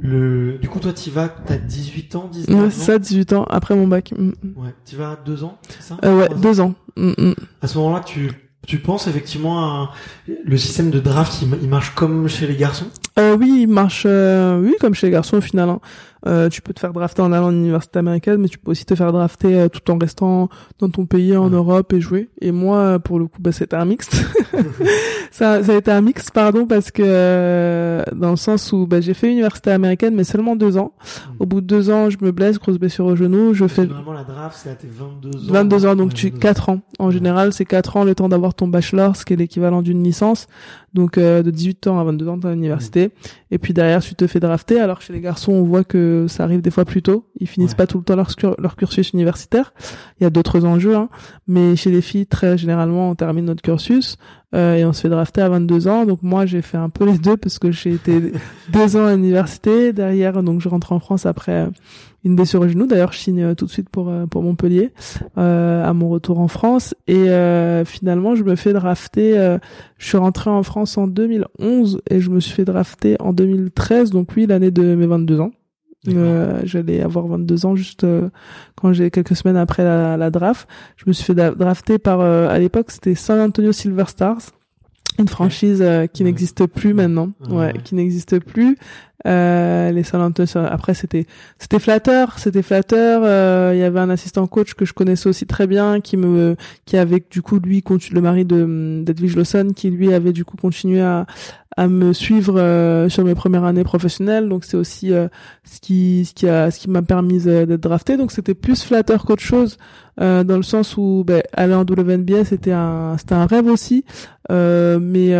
le, 0.00 0.56
du 0.56 0.68
coup, 0.70 0.80
toi, 0.80 0.94
tu 0.94 1.10
vas, 1.10 1.28
t'as 1.28 1.58
18 1.58 2.16
ans, 2.16 2.28
19 2.32 2.56
ans? 2.56 2.64
Ouais, 2.64 2.70
ça, 2.70 2.98
18 2.98 3.34
ans, 3.34 3.44
après 3.50 3.76
mon 3.76 3.86
bac. 3.86 4.14
Mm. 4.16 4.30
Ouais, 4.56 4.74
tu 4.86 4.96
vas 4.96 5.18
deux 5.26 5.44
ans, 5.44 5.58
c'est 5.68 5.82
ça? 5.82 5.98
Euh, 6.06 6.20
ouais, 6.20 6.28
deux 6.40 6.58
ans. 6.60 6.72
Mm, 6.96 7.32
à 7.60 7.66
ce 7.66 7.76
moment-là, 7.76 8.00
tu, 8.00 8.30
tu 8.68 8.78
penses 8.78 9.06
effectivement 9.06 9.88
le 10.44 10.58
système 10.58 10.90
de 10.90 11.00
draft, 11.00 11.40
il, 11.40 11.68
marche 11.68 11.94
comme 11.94 12.28
chez 12.28 12.46
les 12.46 12.54
garçons? 12.54 12.88
Euh, 13.18 13.34
Oui, 13.34 13.60
il 13.62 13.66
marche, 13.66 14.04
euh, 14.06 14.60
oui, 14.60 14.74
comme 14.78 14.94
chez 14.94 15.06
les 15.06 15.12
garçons 15.12 15.38
au 15.38 15.40
final. 15.40 15.70
Hein. 15.70 15.80
Euh, 16.28 16.48
tu 16.48 16.60
peux 16.60 16.74
te 16.74 16.80
faire 16.80 16.92
drafter 16.92 17.22
en 17.22 17.32
allant 17.32 17.48
à 17.48 17.50
l'université 17.50 17.98
américaine, 17.98 18.36
mais 18.36 18.48
tu 18.48 18.58
peux 18.58 18.72
aussi 18.72 18.84
te 18.84 18.94
faire 18.94 19.12
drafter 19.12 19.58
euh, 19.58 19.68
tout 19.68 19.90
en 19.90 19.96
restant 19.96 20.48
dans 20.78 20.90
ton 20.90 21.06
pays 21.06 21.36
en 21.36 21.48
Europe 21.48 21.92
et 21.94 22.00
jouer. 22.00 22.28
Et 22.40 22.52
moi, 22.52 22.98
pour 22.98 23.18
le 23.18 23.26
coup, 23.26 23.40
bah, 23.40 23.52
c'était 23.52 23.76
un 23.76 23.86
mixte. 23.86 24.14
ça, 25.30 25.62
ça 25.62 25.72
a 25.72 25.76
été 25.76 25.90
un 25.90 26.02
mix, 26.02 26.30
pardon, 26.30 26.66
parce 26.66 26.90
que 26.90 27.02
euh, 27.04 28.02
dans 28.14 28.30
le 28.30 28.36
sens 28.36 28.72
où 28.72 28.86
bah, 28.86 29.00
j'ai 29.00 29.14
fait 29.14 29.30
université 29.30 29.70
américaine, 29.70 30.14
mais 30.14 30.24
seulement 30.24 30.54
deux 30.54 30.76
ans. 30.76 30.92
Hmm. 30.98 31.32
Au 31.40 31.46
bout 31.46 31.60
de 31.62 31.66
deux 31.66 31.90
ans, 31.90 32.10
je 32.10 32.18
me 32.20 32.30
blesse, 32.30 32.58
grosse 32.58 32.78
blessure 32.78 33.06
au 33.06 33.16
genou. 33.16 33.54
Je 33.54 33.66
fais 33.66 33.86
vraiment 33.86 34.12
la 34.12 34.24
draft, 34.24 34.58
c'est 34.62 34.70
à 34.70 34.74
tes 34.74 34.88
22 34.88 35.50
ans. 35.50 35.52
22 35.52 35.86
ans, 35.86 35.96
donc 35.96 36.12
tu 36.12 36.30
quatre 36.30 36.68
ans. 36.68 36.80
En 36.98 37.10
général, 37.10 37.52
c'est 37.54 37.64
quatre 37.64 37.96
ans 37.96 38.04
le 38.04 38.14
temps 38.14 38.28
d'avoir 38.28 38.54
ton 38.54 38.68
bachelor, 38.68 39.16
ce 39.16 39.24
qui 39.24 39.32
est 39.32 39.36
l'équivalent 39.36 39.80
d'une 39.80 40.02
licence. 40.02 40.46
Donc 40.94 41.18
euh, 41.18 41.42
de 41.42 41.50
18 41.50 41.86
ans 41.86 42.00
à 42.00 42.04
22 42.04 42.28
ans 42.28 42.40
à 42.44 42.50
l'université. 42.50 43.10
Et 43.50 43.58
puis 43.58 43.72
derrière, 43.72 44.02
tu 44.02 44.14
te 44.14 44.26
fais 44.26 44.40
drafter. 44.40 44.80
Alors 44.80 45.00
chez 45.00 45.12
les 45.12 45.20
garçons, 45.20 45.52
on 45.52 45.62
voit 45.62 45.84
que 45.84 46.17
ça 46.26 46.44
arrive 46.44 46.60
des 46.60 46.70
fois 46.70 46.84
plus 46.84 47.02
tôt. 47.02 47.26
Ils 47.38 47.46
finissent 47.46 47.74
pas 47.74 47.86
tout 47.86 47.98
le 47.98 48.04
temps 48.04 48.16
leur, 48.16 48.28
leur 48.58 48.76
cursus 48.76 49.12
universitaire. 49.12 49.72
Il 50.18 50.24
y 50.24 50.26
a 50.26 50.30
d'autres 50.30 50.64
enjeux, 50.64 50.96
hein. 50.96 51.08
mais 51.46 51.76
chez 51.76 51.90
les 51.90 52.00
filles, 52.00 52.26
très 52.26 52.58
généralement, 52.58 53.10
on 53.10 53.14
termine 53.14 53.44
notre 53.44 53.62
cursus 53.62 54.16
euh, 54.54 54.76
et 54.76 54.84
on 54.84 54.92
se 54.92 55.02
fait 55.02 55.08
drafter 55.08 55.42
à 55.42 55.48
22 55.48 55.88
ans. 55.88 56.06
Donc 56.06 56.22
moi, 56.22 56.46
j'ai 56.46 56.62
fait 56.62 56.78
un 56.78 56.88
peu 56.88 57.04
les 57.04 57.18
deux 57.18 57.36
parce 57.36 57.58
que 57.58 57.70
j'ai 57.70 57.92
été 57.92 58.32
deux 58.72 58.96
ans 58.96 59.06
à 59.06 59.14
l'université. 59.14 59.92
Derrière, 59.92 60.42
donc 60.42 60.60
je 60.60 60.68
rentre 60.68 60.92
en 60.92 61.00
France 61.00 61.26
après 61.26 61.68
une 62.24 62.36
blessure 62.36 62.60
au 62.60 62.68
genou. 62.68 62.86
D'ailleurs, 62.86 63.12
je 63.12 63.18
signe 63.18 63.42
euh, 63.42 63.54
tout 63.54 63.66
de 63.66 63.70
suite 63.70 63.88
pour 63.88 64.08
euh, 64.08 64.26
pour 64.26 64.42
Montpellier 64.42 64.92
euh, 65.36 65.84
à 65.84 65.92
mon 65.92 66.08
retour 66.08 66.40
en 66.40 66.48
France. 66.48 66.94
Et 67.06 67.30
euh, 67.30 67.84
finalement, 67.84 68.34
je 68.34 68.44
me 68.44 68.56
fais 68.56 68.72
drafter. 68.72 69.38
Euh, 69.38 69.58
je 69.98 70.06
suis 70.06 70.18
rentré 70.18 70.50
en 70.50 70.62
France 70.62 70.98
en 70.98 71.06
2011 71.06 72.00
et 72.10 72.20
je 72.20 72.30
me 72.30 72.40
suis 72.40 72.52
fait 72.52 72.64
drafter 72.64 73.16
en 73.20 73.32
2013. 73.32 74.10
Donc 74.10 74.30
oui, 74.36 74.46
l'année 74.46 74.70
de 74.70 74.94
mes 74.94 75.06
22 75.06 75.40
ans. 75.40 75.50
J'allais 76.06 77.02
avoir 77.02 77.26
22 77.26 77.66
ans 77.66 77.74
juste 77.76 78.06
quand 78.76 78.92
j'ai 78.92 79.10
quelques 79.10 79.36
semaines 79.36 79.56
après 79.56 79.84
la, 79.84 80.16
la, 80.16 80.30
draft. 80.30 80.68
Je 80.96 81.04
me 81.06 81.12
suis 81.12 81.24
fait 81.24 81.34
drafter 81.34 81.98
par 81.98 82.20
à 82.20 82.58
l'époque 82.58 82.90
c'était 82.90 83.14
San 83.14 83.40
Antonio 83.40 83.72
Silver 83.72 84.04
Stars 84.06 84.40
une 85.18 85.28
franchise 85.28 85.84
qui 86.12 86.22
n'existe 86.22 86.66
plus 86.66 86.94
maintenant, 86.94 87.32
ouais, 87.50 87.74
qui 87.82 87.96
n'existe 87.96 88.38
plus, 88.38 88.78
euh, 89.26 89.90
les 89.90 90.04
San 90.04 90.32
après 90.70 90.94
c'était 90.94 91.26
c'était 91.58 91.80
flatteur, 91.80 92.38
c'était 92.38 92.62
flatteur. 92.62 93.22
Euh, 93.24 93.72
il 93.74 93.80
y 93.80 93.82
avait 93.82 93.98
un 93.98 94.10
assistant 94.10 94.46
coach 94.46 94.74
que 94.74 94.84
je 94.84 94.92
connaissais 94.92 95.28
aussi 95.28 95.46
très 95.46 95.66
bien, 95.66 96.00
qui 96.00 96.16
me 96.16 96.54
qui 96.86 96.96
avait 96.96 97.24
du 97.28 97.42
coup 97.42 97.58
lui 97.58 97.82
le 98.12 98.20
mari 98.20 98.44
de 98.44 99.02
d'Edwige 99.04 99.36
Lawson, 99.36 99.70
qui 99.74 99.90
lui 99.90 100.14
avait 100.14 100.32
du 100.32 100.44
coup 100.44 100.56
continué 100.56 101.00
à 101.00 101.26
à 101.76 101.86
me 101.86 102.12
suivre 102.12 102.58
euh, 102.58 103.08
sur 103.08 103.24
mes 103.24 103.34
premières 103.34 103.64
années 103.64 103.84
professionnelles. 103.84 104.48
Donc 104.48 104.64
c'est 104.64 104.76
aussi 104.76 105.12
euh, 105.12 105.28
ce 105.64 105.80
qui 105.80 106.24
ce 106.24 106.32
qui 106.34 106.48
a 106.48 106.70
ce 106.70 106.78
qui 106.78 106.88
m'a 106.88 107.02
permis 107.02 107.40
d'être 107.40 107.80
drafté. 107.80 108.16
Donc 108.16 108.30
c'était 108.30 108.54
plus 108.54 108.84
flatteur 108.84 109.24
qu'autre 109.24 109.42
chose. 109.42 109.78
dans 110.18 110.56
le 110.56 110.62
sens 110.62 110.96
où 110.96 111.24
ben, 111.26 111.42
aller 111.52 111.74
en 111.74 111.82
WNBA 111.82 112.44
c'était 112.44 112.72
un 112.72 113.16
c'était 113.18 113.34
un 113.34 113.46
rêve 113.46 113.66
aussi 113.66 114.04
mais 114.48 115.32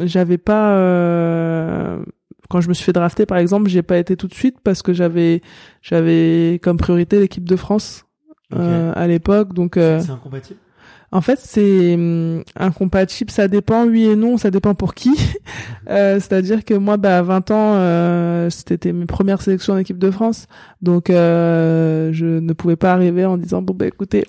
j'avais 0.00 0.38
pas 0.38 1.98
quand 2.54 2.60
je 2.60 2.68
me 2.68 2.74
suis 2.74 2.84
fait 2.84 2.92
drafter 2.92 3.26
par 3.26 3.38
exemple 3.38 3.68
j'ai 3.68 3.82
pas 3.82 3.98
été 3.98 4.16
tout 4.16 4.28
de 4.28 4.32
suite 4.32 4.58
parce 4.62 4.80
que 4.80 4.92
j'avais 4.92 5.42
j'avais 5.82 6.60
comme 6.62 6.76
priorité 6.76 7.18
l'équipe 7.18 7.42
de 7.42 7.56
France 7.56 8.04
euh, 8.54 8.92
à 8.94 9.08
l'époque. 9.08 9.54
Donc 9.54 9.76
euh, 9.76 9.98
c'est 9.98 10.12
incompatible? 10.12 10.60
en 11.10 11.20
fait 11.20 11.40
c'est 11.42 11.94
hum, 11.94 12.44
incompatible. 12.54 13.32
Ça 13.32 13.48
dépend 13.48 13.86
oui 13.86 14.04
et 14.04 14.14
non. 14.14 14.36
Ça 14.36 14.52
dépend 14.52 14.76
pour 14.76 14.94
qui. 14.94 15.10
Euh, 15.90 16.14
c'est-à-dire 16.14 16.64
que 16.64 16.72
moi 16.72 16.96
bah 16.96 17.18
à 17.18 17.22
20 17.22 17.50
ans 17.50 17.74
euh, 17.76 18.48
c'était 18.48 18.94
mes 18.94 19.04
premières 19.04 19.42
sélections 19.42 19.74
en 19.74 19.76
équipe 19.76 19.98
de 19.98 20.10
France. 20.10 20.46
Donc 20.80 21.10
euh, 21.10 22.10
je 22.12 22.24
ne 22.24 22.52
pouvais 22.54 22.76
pas 22.76 22.94
arriver 22.94 23.26
en 23.26 23.36
disant 23.36 23.60
bon 23.60 23.74
bah 23.74 23.86
écoutez 23.86 24.24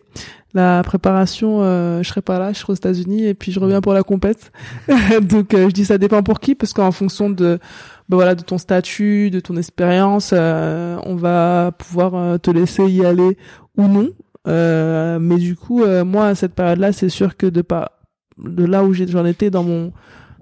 la 0.54 0.84
préparation, 0.84 1.62
euh, 1.62 2.04
je 2.04 2.10
serai 2.10 2.22
pas 2.22 2.40
là, 2.40 2.52
je 2.52 2.60
serai 2.60 2.74
aux 2.74 2.76
États-Unis 2.76 3.26
et 3.26 3.34
puis 3.36 3.54
je 3.54 3.62
reviens 3.62 3.80
pour 3.80 3.94
la 3.94 4.04
compète. 4.04 4.52
Donc 5.22 5.52
je 5.54 5.72
dis 5.72 5.86
ça 5.86 5.98
dépend 5.98 6.24
pour 6.24 6.42
qui 6.42 6.56
parce 6.56 6.74
qu'en 6.74 6.92
fonction 6.92 7.30
de 7.30 7.60
ben 8.08 8.18
voilà 8.18 8.36
de 8.36 8.44
ton 8.44 8.58
statut, 8.58 9.32
de 9.32 9.40
ton 9.40 9.58
expérience, 9.58 10.32
euh, 10.34 10.98
on 11.04 11.16
va 11.16 11.72
pouvoir 11.78 12.16
euh, 12.16 12.38
te 12.38 12.52
laisser 12.52 12.86
y 12.86 13.04
aller 13.04 13.38
ou 13.78 13.88
non. 13.88 14.10
Euh, 14.48 15.18
mais 15.20 15.38
du 15.38 15.56
coup, 15.56 15.84
moi 16.06 16.28
à 16.28 16.36
cette 16.36 16.54
période-là, 16.54 16.92
c'est 16.92 17.10
sûr 17.10 17.36
que 17.36 17.48
de 17.48 17.62
pas 17.62 17.94
de 18.38 18.64
là 18.64 18.84
où 18.84 18.94
j'en 18.94 19.26
étais 19.26 19.50
dans 19.50 19.64
mon 19.64 19.92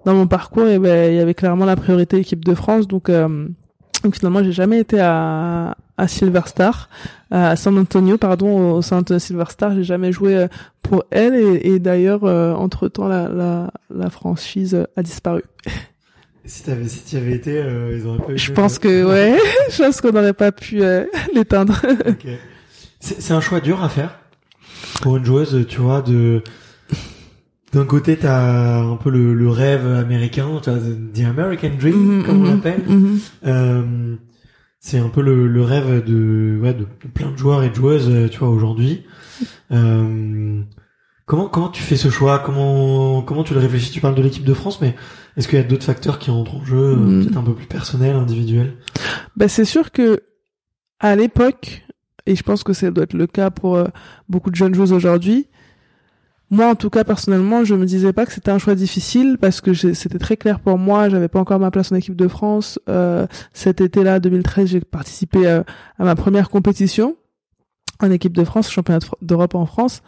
dans 0.06 0.14
mon 0.14 0.28
parcours, 0.28 0.68
eh 0.68 0.78
ben 0.78 1.10
il 1.12 1.16
y 1.16 1.20
avait 1.20 1.34
clairement 1.34 1.64
la 1.64 1.78
priorité 1.78 2.18
équipe 2.18 2.44
de 2.44 2.54
France. 2.54 2.86
Donc, 2.88 3.10
donc 3.10 4.16
finalement, 4.16 4.44
j'ai 4.44 4.52
jamais 4.52 4.80
été 4.80 5.00
à 5.00 5.78
à 5.96 6.08
Silver 6.10 6.42
Star, 6.48 6.90
à 7.32 7.56
San 7.56 7.78
Antonio, 7.78 8.18
pardon, 8.18 8.74
au 8.74 8.82
Saint 8.82 9.04
Silver 9.20 9.46
Star. 9.48 9.74
J'ai 9.74 9.84
jamais 9.84 10.12
joué 10.12 10.48
pour 10.82 11.06
elle 11.12 11.36
et, 11.36 11.76
et 11.76 11.80
d'ailleurs, 11.80 12.24
entre 12.60 12.90
temps, 12.90 13.08
la, 13.08 13.30
la, 13.30 13.72
la 13.90 14.10
franchise 14.10 14.86
a 14.98 15.02
disparu. 15.02 15.44
Si 16.46 16.64
t'avais, 16.64 16.88
si 16.90 17.04
tu 17.06 17.16
avais 17.16 17.34
été, 17.34 17.58
euh, 17.58 17.98
ils 17.98 18.06
auraient 18.06 18.20
pas 18.20 18.34
eu. 18.34 18.38
Je 18.38 18.52
pense 18.52 18.78
que 18.78 19.06
ouais, 19.06 19.38
je 19.72 19.78
pense 19.78 20.02
qu'on 20.02 20.12
n'aurait 20.12 20.34
pas 20.34 20.52
pu 20.52 20.84
euh, 20.84 21.06
l'éteindre. 21.34 21.80
okay. 22.08 22.38
C'est 23.00 23.34
un 23.34 23.42
choix 23.42 23.60
dur 23.60 23.84
à 23.84 23.90
faire 23.90 24.20
pour 25.02 25.18
une 25.18 25.26
joueuse, 25.26 25.66
tu 25.68 25.80
vois, 25.80 26.02
de 26.02 26.42
d'un 27.74 27.86
côté 27.86 28.18
t'as 28.18 28.82
un 28.82 28.96
peu 28.96 29.10
le, 29.10 29.34
le, 29.34 29.50
rêve 29.50 29.86
américain, 29.88 30.48
tu 30.64 30.70
vois, 30.70 30.80
the 30.80 31.22
American 31.26 31.72
Dream 31.78 32.22
mm-hmm, 32.22 32.26
comme 32.26 32.42
on 32.42 32.46
mm-hmm, 32.46 32.56
l'appelle. 32.56 32.82
Mm-hmm. 32.88 33.20
euh, 33.48 34.16
c'est 34.80 35.00
un 35.00 35.10
peu 35.10 35.22
le, 35.22 35.48
le 35.48 35.62
rêve 35.62 36.04
de, 36.06 36.60
ouais, 36.62 36.74
de, 36.74 36.86
plein 37.14 37.32
de 37.32 37.38
joueurs 37.38 37.64
et 37.64 37.70
de 37.70 37.76
joueuses, 37.76 38.30
tu 38.32 38.40
vois, 38.40 38.50
aujourd'hui. 38.50 39.04
Euh, 39.72 40.62
comment 41.26 41.48
comment 41.48 41.70
tu 41.70 41.82
fais 41.82 41.96
ce 41.96 42.10
choix? 42.10 42.40
Comment 42.40 43.22
comment 43.22 43.44
tu 43.44 43.54
le 43.54 43.60
réfléchis? 43.60 43.92
Tu 43.92 44.02
parles 44.02 44.16
de 44.16 44.22
l'équipe 44.22 44.44
de 44.44 44.54
France, 44.54 44.82
mais 44.82 44.96
est-ce 45.38 45.48
qu'il 45.48 45.58
y 45.58 45.62
a 45.62 45.66
d'autres 45.66 45.86
facteurs 45.86 46.20
qui 46.20 46.32
entrent 46.32 46.56
en 46.56 46.66
jeu, 46.66 46.78
euh, 46.78 46.96
hmm. 46.96 47.24
peut-être 47.24 47.38
un 47.38 47.44
peu 47.44 47.54
plus 47.54 47.66
personnels, 47.66 48.16
individuels? 48.16 48.76
Bah, 49.36 49.48
c'est 49.48 49.66
sûr 49.66 49.92
que 49.92 50.22
à 51.00 51.16
l'époque, 51.16 51.86
et 52.26 52.36
je 52.36 52.44
pense 52.44 52.64
que 52.64 52.74
ça 52.74 52.92
doit 52.92 53.04
être 53.06 53.14
le 53.14 53.28
cas 53.28 53.50
pour 53.50 53.76
euh, 53.76 53.86
beaucoup 54.30 54.52
de 54.52 54.56
jeunes 54.56 54.74
joueuses 54.74 54.94
aujourd'hui, 54.94 55.48
moi, 56.50 56.68
en 56.68 56.76
tout 56.76 56.92
cas, 56.92 57.04
personnellement, 57.04 57.64
je 57.64 57.74
me 57.74 57.84
disais 57.84 58.14
pas 58.14 58.28
que 58.28 58.32
c'était 58.32 58.52
un 58.52 58.60
choix 58.60 58.76
difficile 58.76 59.40
parce 59.42 59.60
que 59.60 59.74
c'était 59.74 60.20
très 60.20 60.38
clair 60.38 60.60
pour 60.60 60.78
moi. 60.78 61.10
J'avais 61.10 61.28
pas 61.28 61.40
encore 61.40 61.58
ma 61.58 61.72
place 61.72 61.92
en 61.92 61.96
équipe 61.96 62.16
de 62.16 62.28
France. 62.28 62.80
Euh, 62.90 63.26
cet 63.54 63.82
été-là, 63.82 64.20
2013, 64.20 64.70
j'ai 64.70 64.80
participé 64.80 65.48
à 65.48 65.64
ma 65.98 66.14
première 66.14 66.52
compétition 66.52 67.16
en 68.00 68.12
équipe 68.12 68.34
de 68.34 68.44
France, 68.44 68.70
championnat 68.70 69.00
d'Europe 69.24 69.56
en 69.56 69.66
France. 69.66 70.04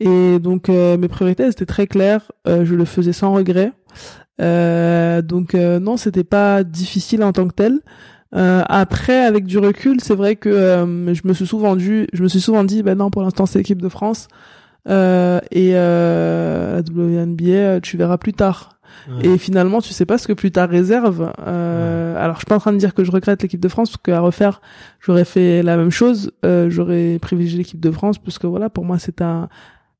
Et 0.00 0.38
donc, 0.38 0.68
mes 0.68 1.08
priorités, 1.08 1.46
étaient 1.46 1.66
très 1.66 1.86
claires. 1.86 2.32
je 2.46 2.74
le 2.74 2.84
faisais 2.84 3.12
sans 3.12 3.32
regret. 3.32 3.72
Euh, 4.40 5.20
donc 5.22 5.54
euh, 5.54 5.78
non, 5.80 5.96
c'était 5.96 6.24
pas 6.24 6.64
difficile 6.64 7.22
en 7.22 7.32
tant 7.32 7.46
que 7.48 7.54
tel. 7.54 7.80
Euh, 8.34 8.62
après, 8.68 9.24
avec 9.24 9.44
du 9.44 9.58
recul, 9.58 10.00
c'est 10.00 10.14
vrai 10.14 10.36
que 10.36 10.50
je 11.12 11.28
me 11.28 11.32
suis 11.34 11.46
souvent 11.46 11.76
dit, 11.76 12.06
je 12.12 12.22
me 12.22 12.28
suis 12.28 12.40
souvent 12.40 12.64
dit, 12.64 12.82
ben 12.82 12.96
non, 12.96 13.10
pour 13.10 13.22
l'instant 13.22 13.46
c'est 13.46 13.58
l'équipe 13.58 13.82
de 13.82 13.88
France. 13.88 14.28
euh, 14.88 15.40
et 15.50 15.72
euh, 15.74 16.76
la 16.76 16.80
WNBA, 16.80 17.80
tu 17.80 17.96
verras 17.96 18.18
plus 18.18 18.32
tard. 18.32 18.76
Et 19.22 19.38
finalement, 19.38 19.80
tu 19.80 19.92
sais 19.92 20.04
pas 20.06 20.18
ce 20.18 20.28
que 20.28 20.32
plus 20.32 20.52
tard 20.52 20.68
réserve. 20.68 21.32
Euh, 21.46 22.16
Alors, 22.22 22.34
je 22.36 22.40
suis 22.40 22.46
pas 22.46 22.56
en 22.56 22.60
train 22.60 22.72
de 22.72 22.76
dire 22.76 22.94
que 22.94 23.02
je 23.02 23.10
regrette 23.10 23.42
l'équipe 23.42 23.60
de 23.60 23.68
France, 23.68 23.90
parce 23.90 24.02
qu'à 24.02 24.20
refaire, 24.20 24.60
j'aurais 25.00 25.24
fait 25.24 25.62
la 25.62 25.76
même 25.76 25.90
chose. 25.90 26.32
Euh, 26.44 26.70
j'aurais 26.70 27.18
privilégié 27.20 27.58
l'équipe 27.58 27.80
de 27.80 27.90
France, 27.90 28.18
parce 28.18 28.38
que 28.38 28.46
voilà, 28.46 28.68
pour 28.68 28.84
moi, 28.84 28.98
c'est 28.98 29.20
un, 29.22 29.48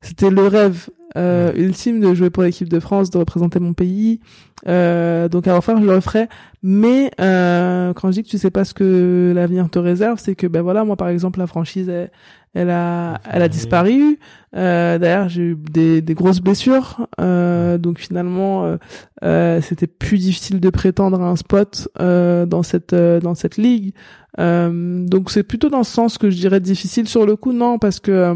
c'était 0.03 0.31
le 0.31 0.47
rêve 0.47 0.89
euh, 1.17 1.53
ultime 1.57 2.01
de 2.01 2.15
jouer 2.15 2.31
pour 2.31 2.43
l'équipe 2.43 2.69
de 2.69 2.81
France, 2.81 3.11
de 3.11 3.19
représenter 3.19 3.59
mon 3.59 3.75
pays. 3.75 4.21
Euh, 4.69 5.29
donc 5.29 5.49
à 5.49 5.57
refaire, 5.57 5.79
je 5.79 5.85
le 5.85 5.95
referai. 5.95 6.29
Mais 6.63 7.11
euh, 7.21 7.93
quand 7.95 8.11
je 8.11 8.17
dis 8.17 8.23
que 8.23 8.29
tu 8.29 8.39
sais 8.39 8.51
pas 8.51 8.65
ce 8.65 8.75
que 8.75 9.33
l'avenir 9.35 9.69
te 9.71 9.79
réserve, 9.79 10.19
c'est 10.19 10.35
que 10.35 10.47
ben 10.47 10.63
voilà, 10.63 10.85
moi 10.85 10.97
par 10.97 11.09
exemple, 11.09 11.39
la 11.39 11.47
franchise, 11.47 11.89
elle, 11.89 12.11
elle 12.55 12.71
a, 12.71 13.21
elle 13.31 13.43
a 13.43 13.49
disparu. 13.49 14.19
Euh, 14.57 14.99
D'ailleurs, 14.99 15.29
j'ai 15.29 15.43
eu 15.43 15.57
des, 15.57 16.03
des 16.03 16.15
grosses 16.15 16.41
blessures, 16.41 17.07
euh, 17.21 17.79
donc 17.79 17.99
finalement, 17.99 18.65
euh, 18.65 18.77
euh, 19.23 19.61
c'était 19.61 19.87
plus 19.87 20.19
difficile 20.19 20.59
de 20.59 20.71
prétendre 20.71 21.21
à 21.21 21.29
un 21.29 21.37
spot 21.37 21.89
euh, 22.01 22.47
dans 22.47 22.63
cette 22.65 22.93
euh, 22.93 23.21
dans 23.21 23.35
cette 23.37 23.57
ligue. 23.57 23.95
Euh, 24.39 25.07
donc 25.07 25.31
c'est 25.31 25.43
plutôt 25.43 25.69
dans 25.69 25.85
ce 25.85 25.93
sens 25.93 26.19
que 26.19 26.31
je 26.31 26.37
dirais 26.37 26.61
difficile 26.61 27.09
sur 27.09 27.27
le 27.27 27.37
coup, 27.37 27.53
non, 27.53 27.79
parce 27.79 28.01
que 28.01 28.11
euh, 28.11 28.35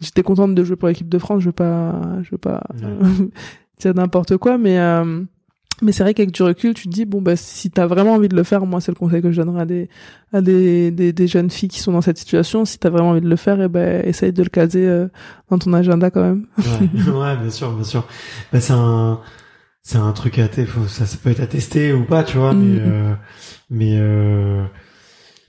j'étais 0.00 0.22
contente 0.22 0.54
de 0.54 0.64
jouer 0.64 0.76
pour 0.76 0.88
l'équipe 0.88 1.08
de 1.08 1.18
France. 1.18 1.40
Je 1.40 1.46
veux 1.46 1.52
pas, 1.52 2.00
je 2.22 2.30
veux 2.32 2.38
pas 2.38 2.62
dire 3.80 3.94
n'importe 3.94 4.36
quoi, 4.38 4.58
mais 4.58 4.80
euh, 4.80 5.22
mais 5.82 5.92
c'est 5.92 6.02
vrai 6.02 6.14
qu'avec 6.14 6.30
du 6.32 6.42
recul, 6.42 6.74
tu 6.74 6.88
te 6.88 6.92
dis 6.92 7.04
bon 7.04 7.20
bah 7.20 7.36
si 7.36 7.70
t'as 7.70 7.86
vraiment 7.86 8.14
envie 8.14 8.28
de 8.28 8.36
le 8.36 8.42
faire, 8.44 8.64
moi 8.66 8.80
c'est 8.80 8.90
le 8.92 8.96
conseil 8.96 9.20
que 9.22 9.30
je 9.32 9.40
donnerais 9.42 9.62
à 9.62 9.66
des 9.66 9.88
à 10.32 10.40
des, 10.40 10.90
des, 10.90 11.12
des 11.12 11.26
jeunes 11.26 11.50
filles 11.50 11.68
qui 11.68 11.80
sont 11.80 11.92
dans 11.92 12.00
cette 12.00 12.18
situation. 12.18 12.64
Si 12.64 12.78
t'as 12.78 12.90
vraiment 12.90 13.10
envie 13.10 13.20
de 13.20 13.28
le 13.28 13.36
faire, 13.36 13.60
et 13.60 13.64
eh 13.64 13.68
ben 13.68 14.04
essaye 14.06 14.32
de 14.32 14.42
le 14.42 14.48
caser 14.48 14.86
euh, 14.86 15.08
dans 15.50 15.58
ton 15.58 15.72
agenda 15.74 16.10
quand 16.10 16.22
même. 16.22 16.46
ouais, 16.58 17.12
ouais, 17.12 17.36
bien 17.36 17.50
sûr, 17.50 17.72
bien 17.72 17.84
sûr. 17.84 18.06
Bah, 18.52 18.60
c'est 18.60 18.72
un 18.72 19.20
c'est 19.82 19.98
un 19.98 20.12
truc 20.12 20.38
à 20.38 20.48
faut, 20.48 20.86
ça, 20.88 21.06
ça 21.06 21.16
peut 21.22 21.30
être 21.30 21.40
attesté 21.40 21.92
ou 21.92 22.04
pas, 22.04 22.24
tu 22.24 22.38
vois, 22.38 22.54
Mm. 22.54 22.58
mais 22.62 22.80
euh, 22.80 23.14
mais 23.70 23.96
euh, 24.00 24.64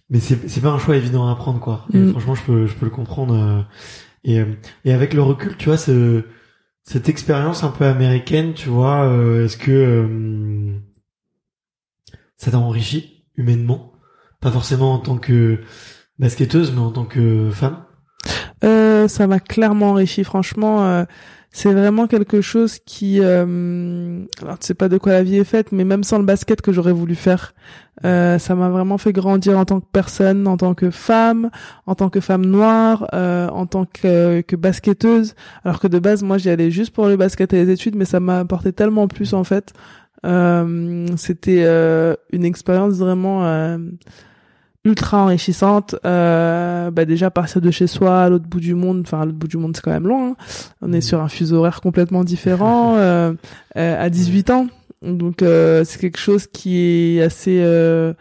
mais 0.09 0.19
c'est 0.19 0.47
c'est 0.49 0.61
pas 0.61 0.69
un 0.69 0.77
choix 0.79 0.95
évident 0.95 1.27
à 1.29 1.35
prendre 1.35 1.59
quoi. 1.59 1.85
Et 1.93 1.97
Mm. 1.97 2.11
franchement, 2.11 2.35
je 2.35 2.43
peux 2.43 2.65
je 2.67 2.73
peux 2.75 2.85
le 2.85 2.91
comprendre. 2.91 3.33
euh, 3.33 3.61
et 4.23 4.39
euh, 4.39 4.45
et 4.85 4.93
avec 4.93 5.13
le 5.13 5.21
recul, 5.21 5.55
tu 5.57 5.69
vois, 5.69 5.77
ce 5.77 6.23
cette 6.87 7.09
expérience 7.09 7.65
un 7.65 7.69
peu 7.69 7.83
américaine, 7.83 8.53
tu 8.53 8.69
vois, 8.69 9.03
euh, 9.03 9.43
est-ce 9.43 9.57
que 9.57 9.71
euh, 9.71 10.79
ça 12.37 12.51
t'a 12.51 12.59
enrichi 12.59 13.25
humainement, 13.35 13.91
pas 14.39 14.51
forcément 14.51 14.93
en 14.93 14.99
tant 14.99 15.17
que 15.17 15.59
basketteuse, 16.17 16.71
mais 16.71 16.79
en 16.79 16.91
tant 16.91 17.03
que 17.03 17.51
femme? 17.51 17.83
Euh, 18.63 19.09
ça 19.09 19.27
m'a 19.27 19.41
clairement 19.41 19.89
enrichi, 19.89 20.23
franchement. 20.23 21.05
C'est 21.57 21.73
vraiment 21.73 22.05
quelque 22.05 22.39
chose 22.39 22.77
qui, 22.85 23.19
euh, 23.19 24.23
alors 24.43 24.59
tu 24.59 24.67
sais 24.67 24.75
pas 24.75 24.89
de 24.89 24.99
quoi 24.99 25.13
la 25.13 25.23
vie 25.23 25.37
est 25.37 25.43
faite, 25.43 25.71
mais 25.71 25.85
même 25.85 26.03
sans 26.03 26.19
le 26.19 26.23
basket 26.23 26.61
que 26.61 26.71
j'aurais 26.71 26.91
voulu 26.91 27.15
faire, 27.15 27.55
euh, 28.05 28.37
ça 28.37 28.53
m'a 28.53 28.69
vraiment 28.69 28.99
fait 28.99 29.11
grandir 29.11 29.57
en 29.57 29.65
tant 29.65 29.79
que 29.79 29.87
personne, 29.91 30.47
en 30.47 30.55
tant 30.55 30.75
que 30.75 30.91
femme, 30.91 31.49
en 31.87 31.95
tant 31.95 32.09
que 32.09 32.19
femme 32.19 32.45
noire, 32.45 33.07
euh, 33.15 33.47
en 33.49 33.65
tant 33.65 33.85
que, 33.85 34.41
que 34.41 34.55
basketteuse. 34.55 35.33
Alors 35.63 35.79
que 35.79 35.87
de 35.87 35.97
base, 35.97 36.21
moi, 36.21 36.37
j'y 36.37 36.51
allais 36.51 36.69
juste 36.69 36.93
pour 36.93 37.07
le 37.07 37.17
basket 37.17 37.51
et 37.53 37.65
les 37.65 37.71
études, 37.71 37.95
mais 37.95 38.05
ça 38.05 38.19
m'a 38.19 38.37
apporté 38.37 38.71
tellement 38.71 39.07
plus 39.07 39.33
en 39.33 39.43
fait. 39.43 39.73
Euh, 40.27 41.07
C'était 41.17 41.63
euh, 41.65 42.13
une 42.31 42.45
expérience 42.45 42.97
vraiment 42.97 43.45
euh, 43.45 43.79
ultra 44.87 45.17
enrichissante. 45.23 45.95
Euh, 46.05 46.89
bah 46.91 47.05
déjà 47.05 47.29
partir 47.29 47.61
de 47.61 47.69
chez 47.71 47.87
soi 47.87 48.23
à 48.23 48.29
l'autre 48.29 48.47
bout 48.47 48.59
du 48.59 48.73
monde, 48.73 49.01
enfin 49.05 49.21
à 49.21 49.25
l'autre 49.25 49.37
bout 49.37 49.47
du 49.47 49.57
monde 49.57 49.75
c'est 49.75 49.81
quand 49.83 49.91
même 49.91 50.07
loin. 50.07 50.29
hein. 50.31 50.35
On 50.81 50.91
est 50.93 50.95
Mhm. 50.97 51.01
sur 51.01 51.21
un 51.21 51.27
fuseau 51.29 51.57
horaire 51.57 51.81
complètement 51.81 52.23
différent 52.23 52.95
euh, 52.97 53.33
euh, 53.77 54.03
à 54.05 54.09
18 54.09 54.49
ans. 54.49 54.67
Donc 55.03 55.41
euh, 55.43 55.83
c'est 55.85 55.99
quelque 55.99 56.17
chose 56.19 56.47
qui 56.47 56.79
est 56.79 57.21
assez 57.21 57.59
euh, 57.61 58.13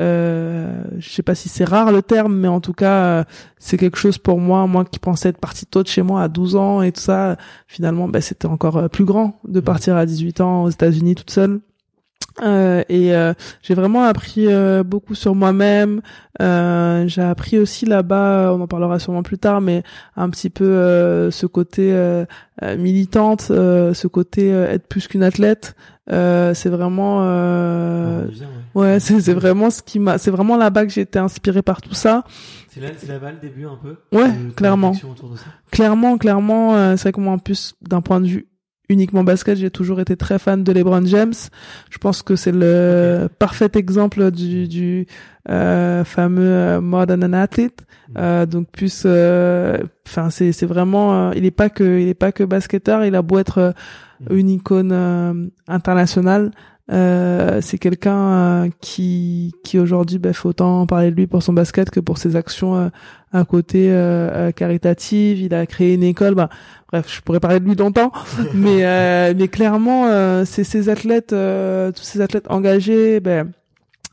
euh, 0.00 0.82
je 0.98 1.08
sais 1.10 1.22
pas 1.22 1.34
si 1.34 1.48
c'est 1.48 1.64
rare 1.64 1.90
le 1.90 2.02
terme, 2.02 2.34
mais 2.36 2.46
en 2.48 2.60
tout 2.60 2.72
cas, 2.72 3.02
euh, 3.04 3.24
c'est 3.58 3.76
quelque 3.76 3.98
chose 3.98 4.18
pour 4.18 4.38
moi, 4.38 4.66
moi 4.68 4.84
qui 4.84 4.98
pensais 5.00 5.30
être 5.30 5.38
partie 5.40 5.66
tôt 5.66 5.82
de 5.82 5.88
chez 5.88 6.02
moi 6.02 6.22
à 6.22 6.28
12 6.28 6.54
ans 6.54 6.82
et 6.82 6.92
tout 6.92 7.00
ça, 7.00 7.36
finalement, 7.66 8.06
bah, 8.08 8.20
c'était 8.20 8.46
encore 8.46 8.88
plus 8.90 9.04
grand 9.04 9.40
de 9.48 9.58
partir 9.60 9.96
à 9.96 10.06
18 10.06 10.40
ans 10.40 10.64
aux 10.64 10.70
États-Unis 10.70 11.14
toute 11.16 11.30
seule. 11.32 11.60
Euh, 12.42 12.82
et 12.88 13.14
euh, 13.14 13.32
j'ai 13.62 13.74
vraiment 13.74 14.04
appris 14.04 14.46
euh, 14.46 14.82
beaucoup 14.82 15.14
sur 15.14 15.34
moi-même. 15.34 16.00
Euh, 16.40 17.06
j'ai 17.08 17.22
appris 17.22 17.58
aussi 17.58 17.84
là-bas, 17.86 18.52
on 18.54 18.60
en 18.60 18.66
parlera 18.68 18.98
sûrement 18.98 19.22
plus 19.22 19.38
tard, 19.38 19.60
mais 19.60 19.82
un 20.16 20.30
petit 20.30 20.50
peu 20.50 20.64
euh, 20.64 21.30
ce 21.30 21.46
côté 21.46 21.92
euh, 21.92 22.24
euh, 22.62 22.76
militante, 22.76 23.48
euh, 23.50 23.92
ce 23.94 24.06
côté 24.06 24.52
euh, 24.52 24.70
être 24.70 24.86
plus 24.86 25.08
qu'une 25.08 25.22
athlète. 25.22 25.74
Euh, 26.10 26.54
c'est 26.54 26.70
vraiment, 26.70 27.18
euh, 27.22 28.26
Ah, 28.28 28.78
ouais. 28.78 29.00
c'est 29.00 29.34
vraiment 29.34 29.68
ce 29.70 29.82
qui 29.82 29.98
m'a, 29.98 30.16
c'est 30.16 30.30
vraiment 30.30 30.56
là-bas 30.56 30.86
que 30.86 30.92
j'ai 30.92 31.02
été 31.02 31.18
inspirée 31.18 31.60
par 31.62 31.82
tout 31.82 31.92
ça. 31.92 32.24
C'est 32.70 32.80
là, 32.80 32.88
c'est 32.96 33.08
là-bas 33.08 33.32
le 33.32 33.38
début 33.38 33.66
un 33.66 33.76
peu? 33.82 33.96
Ouais, 34.16 34.30
clairement. 34.56 34.92
Clairement, 35.70 36.16
clairement, 36.16 36.76
euh, 36.76 36.96
c'est 36.96 37.02
vrai 37.02 37.12
que 37.12 37.20
moi 37.20 37.34
en 37.34 37.38
plus 37.38 37.74
d'un 37.82 38.00
point 38.00 38.20
de 38.20 38.26
vue 38.26 38.46
uniquement 38.88 39.24
basket, 39.24 39.58
j'ai 39.58 39.70
toujours 39.70 40.00
été 40.00 40.16
très 40.16 40.38
fan 40.38 40.64
de 40.64 40.72
LeBron 40.72 41.04
James. 41.04 41.34
Je 41.90 41.98
pense 41.98 42.22
que 42.22 42.36
c'est 42.36 42.52
le 42.52 43.28
parfait 43.38 43.70
exemple 43.74 44.30
du, 44.30 44.68
du 44.68 45.06
euh, 45.48 46.04
fameux 46.04 46.42
euh, 46.42 46.80
more 46.80 47.06
than 47.06 47.22
an 47.22 47.32
athlete. 47.32 47.84
Euh, 48.16 48.46
donc 48.46 48.70
plus, 48.70 49.02
euh, 49.04 49.78
enfin 50.06 50.30
c'est 50.30 50.52
c'est 50.52 50.64
vraiment, 50.66 51.28
euh, 51.28 51.32
il 51.36 51.44
est 51.44 51.50
pas 51.50 51.68
que 51.68 52.00
il 52.00 52.08
est 52.08 52.14
pas 52.14 52.32
que 52.32 52.42
basketteur, 52.44 53.04
il 53.04 53.14
a 53.14 53.22
beau 53.22 53.38
être 53.38 53.58
euh, 53.58 53.72
une 54.30 54.48
icône 54.48 55.50
internationale. 55.68 56.50
Euh, 56.90 57.60
c'est 57.60 57.76
quelqu'un 57.76 58.16
euh, 58.16 58.68
qui 58.80 59.52
qui 59.62 59.78
aujourd'hui 59.78 60.18
bah, 60.18 60.32
faut 60.32 60.48
autant 60.48 60.86
parler 60.86 61.10
de 61.10 61.16
lui 61.16 61.26
pour 61.26 61.42
son 61.42 61.52
basket 61.52 61.90
que 61.90 62.00
pour 62.00 62.16
ses 62.16 62.34
actions 62.34 62.76
euh, 62.76 62.88
à 63.32 63.44
côté 63.44 63.90
euh, 63.90 64.30
euh, 64.48 64.52
caritatives. 64.52 65.38
Il 65.40 65.52
a 65.54 65.66
créé 65.66 65.94
une 65.94 66.02
école. 66.02 66.34
Bah 66.34 66.48
bref 66.90 67.06
je 67.14 67.20
pourrais 67.20 67.40
parler 67.40 67.60
de 67.60 67.64
lui 67.66 67.74
longtemps 67.74 68.12
mais 68.54 68.86
euh, 68.86 69.34
mais 69.36 69.48
clairement 69.48 70.06
euh, 70.06 70.44
c'est 70.46 70.64
ces 70.64 70.88
athlètes 70.88 71.32
euh, 71.32 71.92
tous 71.92 72.02
ces 72.02 72.20
athlètes 72.20 72.46
engagés 72.48 73.20
ben 73.20 73.52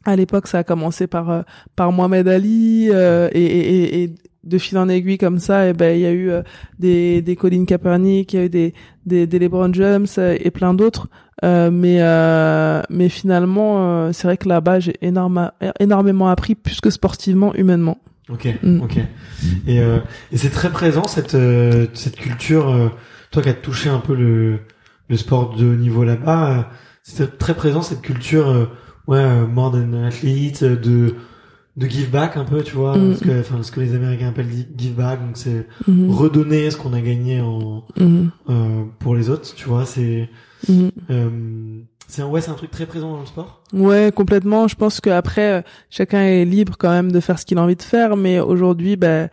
à 0.03 0.15
l'époque 0.15 0.47
ça 0.47 0.59
a 0.59 0.63
commencé 0.63 1.07
par 1.07 1.45
par 1.75 1.91
Mohamed 1.91 2.27
Ali 2.27 2.89
euh, 2.91 3.29
et, 3.31 3.43
et, 3.43 4.03
et, 4.03 4.15
de 4.43 4.57
fil 4.59 4.77
en 4.77 4.89
aiguille 4.89 5.17
comme 5.17 5.39
ça 5.39 5.67
et 5.67 5.73
ben 5.73 5.95
il 5.95 6.01
y 6.01 6.05
a 6.05 6.11
eu 6.11 6.29
euh, 6.29 6.43
des 6.77 7.21
des 7.21 7.35
Colin 7.35 7.65
Kaepernick 7.65 8.33
il 8.33 8.35
y 8.35 8.39
a 8.39 8.45
eu 8.45 8.49
des 8.49 8.73
des, 9.05 9.25
des 9.25 9.39
LeBron 9.39 9.73
James 9.73 10.07
et 10.17 10.51
plein 10.51 10.73
d'autres 10.73 11.07
euh, 11.43 11.69
mais 11.71 11.97
euh, 12.01 12.81
mais 12.89 13.09
finalement 13.09 13.75
euh, 13.79 14.11
c'est 14.13 14.27
vrai 14.27 14.37
que 14.37 14.47
là-bas 14.47 14.79
j'ai 14.79 14.95
énorme, 15.01 15.51
énormément 15.79 16.27
appris 16.29 16.55
plus 16.55 16.79
que 16.81 16.89
sportivement 16.89 17.53
humainement 17.55 17.97
Ok, 18.29 18.47
Mm. 18.63 18.81
ok. 18.81 18.97
Et, 19.67 19.79
euh, 19.81 19.99
et 20.31 20.37
c'est 20.37 20.49
très 20.49 20.71
présent 20.71 21.03
cette 21.05 21.35
euh, 21.35 21.85
cette 21.93 22.15
culture. 22.15 22.69
euh, 22.69 22.89
toi 23.31 23.43
qui 23.43 23.49
as 23.49 23.53
touché 23.53 23.89
un 23.89 23.99
peu 23.99 24.15
le 24.15 24.59
le 25.09 25.17
sport 25.17 25.55
de 25.55 25.65
haut 25.65 25.75
niveau 25.75 26.03
là-bas, 26.03 26.49
euh, 26.49 26.61
c'est 27.03 27.37
très 27.37 27.53
présent 27.53 27.81
cette 27.83 28.01
culture. 28.01 28.49
euh, 28.49 28.65
ouais, 29.07 29.45
more 29.47 29.71
than 29.71 29.93
athlete, 30.05 30.63
de 30.63 31.15
de 31.77 31.87
give 31.87 32.09
back 32.09 32.37
un 32.37 32.45
peu, 32.45 32.63
tu 32.63 32.73
vois, 32.75 32.97
Mm. 32.97 33.15
ce 33.15 33.23
que 33.23 33.39
enfin 33.41 33.61
ce 33.61 33.71
que 33.71 33.79
les 33.81 33.93
Américains 33.93 34.29
appellent 34.29 34.47
give 34.75 34.95
back, 34.95 35.19
donc 35.19 35.35
c'est 35.37 35.67
Mhm. 35.87 36.09
redonner 36.09 36.71
ce 36.71 36.77
qu'on 36.77 36.93
a 36.93 37.01
gagné 37.01 37.41
en 37.41 37.83
euh, 37.99 38.83
pour 38.99 39.13
les 39.15 39.29
autres, 39.29 39.53
tu 39.55 39.67
vois, 39.67 39.85
c'est 39.85 40.29
Mhm. 40.69 40.91
euh, 41.09 41.29
c'est 42.07 42.21
un 42.21 42.27
ouais, 42.27 42.41
c'est 42.41 42.51
un 42.51 42.55
truc 42.55 42.71
très 42.71 42.85
présent 42.85 43.11
dans 43.11 43.19
le 43.19 43.25
sport. 43.25 43.61
Ouais, 43.73 44.11
complètement. 44.15 44.67
Je 44.67 44.75
pense 44.75 45.01
qu'après, 45.01 45.51
euh, 45.53 45.61
chacun 45.89 46.21
est 46.21 46.45
libre 46.45 46.75
quand 46.77 46.91
même 46.91 47.11
de 47.11 47.19
faire 47.19 47.39
ce 47.39 47.45
qu'il 47.45 47.57
a 47.57 47.61
envie 47.61 47.75
de 47.75 47.81
faire, 47.81 48.15
mais 48.15 48.39
aujourd'hui, 48.39 48.95
ben, 48.95 49.29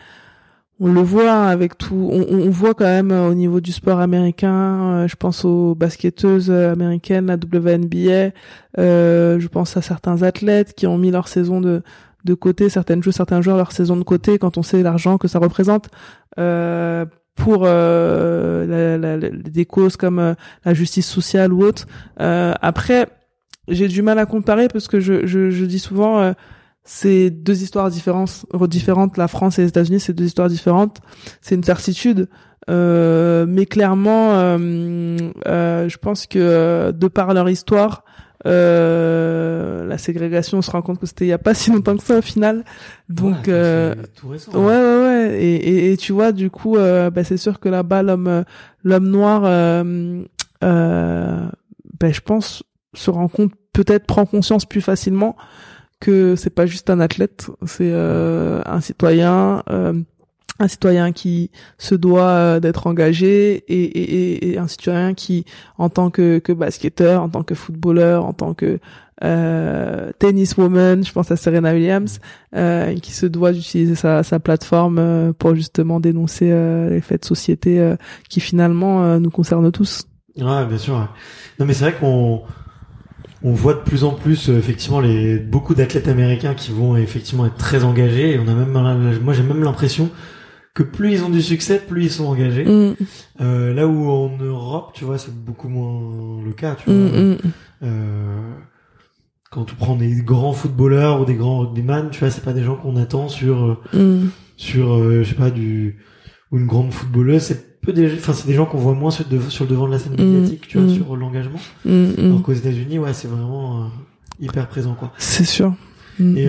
on 0.81 0.93
le 0.93 1.01
voit 1.03 1.45
avec 1.45 1.79
tout. 1.79 2.09
On, 2.11 2.27
on 2.29 2.51
voit 2.51 2.75
quand 2.75 2.85
même 2.87 3.13
euh, 3.13 3.29
au 3.29 3.35
niveau 3.35 3.61
du 3.61 3.73
sport 3.73 4.01
américain. 4.01 5.07
je 5.07 5.15
pense 5.17 5.45
aux 5.45 5.75
basketteuses 5.75 6.51
américaines, 6.51 7.27
la 7.27 7.37
WNBA. 7.37 8.33
euh, 8.79 9.39
je 9.39 9.49
pense 9.49 9.77
à 9.77 9.83
certains 9.83 10.23
athlètes 10.23 10.75
qui 10.75 10.87
ont 10.87 10.99
mis 10.99 11.11
leur 11.11 11.29
saison 11.29 11.61
de 11.61 11.83
de 12.25 12.35
côté, 12.35 12.69
certaines 12.69 13.03
joueurs, 13.03 13.15
certains 13.15 13.41
joueurs 13.43 13.57
leur 13.57 13.73
saison 13.73 13.97
de 13.97 14.05
côté 14.05 14.39
quand 14.39 14.57
on 14.57 14.63
sait 14.63 14.83
l'argent 14.83 15.19
que 15.19 15.27
ça 15.27 15.41
représente. 15.41 15.89
Euh, 16.39 17.05
pour 17.35 17.63
euh, 17.65 18.67
la- 18.67 18.99
la- 18.99 19.17
la- 19.17 19.31
des 19.31 19.65
causes 19.65 19.97
comme 19.97 20.19
euh, 20.19 20.35
la 20.65 20.75
justice 20.75 21.09
sociale 21.09 21.53
ou 21.53 21.63
autre. 21.65 21.87
Euh, 22.21 22.53
après, 22.61 23.09
j'ai 23.69 23.89
du 23.89 24.03
mal 24.03 24.19
à 24.19 24.27
comparer 24.27 24.69
parce 24.69 24.89
que 24.89 25.01
je, 25.01 25.27
je, 25.27 25.51
je 25.51 25.65
dis 25.65 25.79
souvent 25.79 26.21
euh, 26.21 26.33
c'est 26.85 27.31
deux 27.31 27.63
histoires 27.63 27.91
différentes, 27.91 28.45
différentes. 28.69 29.17
La 29.17 29.29
France 29.29 29.59
et 29.59 29.63
les 29.63 29.69
États-Unis, 29.69 30.01
c'est 30.01 30.13
deux 30.13 30.25
histoires 30.27 30.49
différentes. 30.49 30.99
C'est 31.41 31.55
une 31.55 31.63
certitude. 31.65 32.29
Euh, 32.71 33.45
mais 33.49 33.67
clairement, 33.67 34.35
euh, 34.35 35.17
euh, 35.47 35.89
je 35.89 35.97
pense 35.99 36.27
que 36.27 36.91
de 36.93 37.09
par 37.09 37.35
leur 37.35 37.49
histoire, 37.49 38.05
euh, 38.47 39.85
la 39.87 39.99
ségrégation, 39.99 40.59
on 40.59 40.63
se 40.63 40.71
rend 40.71 40.83
compte 40.83 40.99
que 40.99 41.07
c'était 41.07 41.25
il 41.25 41.29
y 41.29 41.33
a 41.33 41.39
pas 41.39 41.55
si 41.55 41.71
longtemps 41.71 41.97
que 41.97 42.03
ça 42.03 42.19
au 42.19 42.23
final. 42.23 42.65
Donc, 43.09 43.35
Ouais, 43.47 43.53
euh, 43.53 43.95
tout 44.17 44.29
récent. 44.29 44.53
Ouais, 44.53 44.61
ouais, 44.65 44.73
ouais. 45.05 45.12
Et, 45.31 45.55
et, 45.55 45.93
et 45.93 45.97
tu 45.97 46.13
vois, 46.13 46.33
du 46.33 46.51
coup, 46.51 46.77
euh, 46.77 47.11
bah, 47.11 47.25
c'est 47.25 47.37
sûr 47.37 47.61
que 47.61 47.69
là-bas, 47.69 48.03
l'homme, 48.03 48.45
l'homme 48.85 49.09
noir, 49.09 49.43
euh, 49.45 50.23
euh, 50.65 51.49
ben, 52.01 52.13
je 52.13 52.21
pense, 52.21 52.63
se 52.95 53.11
rend 53.11 53.29
compte, 53.29 53.53
peut-être 53.73 54.07
prend 54.07 54.27
conscience 54.27 54.67
plus 54.67 54.81
facilement 54.81 55.37
que 56.01 56.35
c'est 56.35 56.51
pas 56.51 56.67
juste 56.67 56.91
un 56.91 56.99
athlète, 56.99 57.47
c'est 57.65 57.91
euh, 57.93 58.61
un 58.67 58.81
citoyen, 58.81 59.63
euh, 59.71 59.95
un 60.59 60.69
citoyen 60.69 61.13
qui 61.13 61.53
se 61.79 61.95
doit 61.95 62.29
euh, 62.29 62.61
d'être 62.61 62.89
engagé 62.89 63.65
et, 63.69 63.85
et, 63.85 64.51
et, 64.51 64.59
un 64.59 64.67
citoyen 64.67 65.15
qui, 65.15 65.45
en 65.79 65.89
tant 65.89 66.11
que, 66.11 66.41
que 66.41 66.53
basketteur, 66.53 67.23
en 67.23 67.29
tant 67.29 67.45
que 67.45 67.55
footballeur, 67.55 68.25
en 68.25 68.33
tant 68.33 68.53
que 68.53 68.81
euh, 69.23 70.11
tenniswoman, 70.19 71.05
je 71.05 71.13
pense 71.13 71.31
à 71.31 71.37
Serena 71.37 71.73
Williams, 71.73 72.19
euh, 72.55 72.95
qui 72.97 73.13
se 73.13 73.27
doit 73.27 73.53
d'utiliser 73.53 73.95
sa, 73.95 74.23
sa 74.23 74.41
plateforme 74.41 74.99
euh, 74.99 75.33
pour 75.33 75.55
justement 75.55 76.01
dénoncer 76.01 76.51
euh, 76.51 76.91
les 76.91 77.01
faits 77.01 77.23
de 77.23 77.27
société 77.27 77.93
qui 78.29 78.41
finalement 78.41 79.19
nous 79.19 79.31
concernent 79.31 79.71
tous. 79.71 80.07
Ouais, 80.37 80.65
bien 80.67 80.79
sûr. 80.79 80.95
Non, 81.59 81.67
mais 81.67 81.75
c'est 81.75 81.91
vrai 81.91 81.95
qu'on 81.95 82.43
on 83.45 83.53
voit 83.53 83.75
de 83.75 83.81
plus 83.81 84.05
en 84.05 84.13
plus 84.13 84.49
effectivement 84.49 85.01
les 85.01 85.39
beaucoup 85.39 85.75
d'athlètes 85.75 86.09
américains 86.09 86.55
qui 86.55 86.73
vont 86.73 86.97
effectivement 86.97 87.47
être 87.47 87.57
très 87.57 87.85
engagés. 87.85 88.35
Et 88.35 88.39
on 88.39 88.49
a 88.49 88.55
même, 88.55 89.19
moi 89.23 89.35
j'ai 89.35 89.43
même 89.43 89.63
l'impression 89.63 90.11
que 90.75 90.83
plus 90.83 91.13
ils 91.13 91.25
ont 91.25 91.29
du 91.29 91.43
succès, 91.43 91.79
plus 91.79 92.05
ils 92.05 92.11
sont 92.11 92.27
engagés. 92.27 92.65
Mm. 92.65 92.97
Euh, 93.41 93.75
là 93.75 93.87
où 93.87 94.11
en 94.11 94.37
Europe, 94.39 94.93
tu 94.95 95.05
vois, 95.05 95.19
c'est 95.19 95.35
beaucoup 95.35 95.69
moins 95.69 96.43
le 96.45 96.53
cas. 96.53 96.77
Tu 96.77 96.91
vois. 96.91 96.95
Mm, 96.95 97.33
mm. 97.33 97.39
Euh, 97.83 98.53
quand 99.53 99.65
tu 99.65 99.75
prends 99.75 99.97
des 99.97 100.23
grands 100.23 100.55
footballeurs 100.55 101.21
ou 101.21 101.27
des 101.27 101.35
grands 101.35 101.61
rugbyman, 101.61 102.09
tu 102.11 102.21
vois, 102.21 102.31
c'est 102.31 102.43
pas 102.43 102.55
des 102.55 102.65
gens 102.65 102.75
qu'on 102.75 102.97
attend 102.97 103.29
sur 103.29 103.77
euh, 103.95 104.23
sur 104.57 104.95
euh, 104.95 105.23
je 105.23 105.29
sais 105.29 105.35
pas 105.35 105.51
du 105.51 105.99
ou 106.51 106.59
une 106.59 106.67
grande 106.67 106.93
footballeuse. 106.93 107.43
C'est 107.43 107.81
peu 107.83 107.93
des, 107.93 108.15
enfin 108.15 108.33
c'est 108.33 108.47
des 108.47 108.55
gens 108.55 108.65
qu'on 108.65 108.79
voit 108.79 108.95
moins 108.95 109.11
sur, 109.11 109.27
sur, 109.51 109.65
le 109.65 109.71
devant 109.71 109.87
de 109.87 109.93
la 109.93 109.99
scène 109.99 110.13
médiatique, 110.13 110.67
tu 110.69 110.79
vois, 110.79 110.93
sur 110.93 111.17
l'engagement. 111.17 111.59
Alors 111.87 112.43
qu'aux 112.43 112.53
États-Unis, 112.53 112.99
ouais, 112.99 113.13
c'est 113.13 113.29
vraiment 113.29 113.83
euh, 113.83 113.87
hyper 114.41 114.69
présent, 114.69 114.95
quoi. 114.95 115.13
C'est 115.19 115.45
sûr. 115.45 115.75
Et 116.19 116.49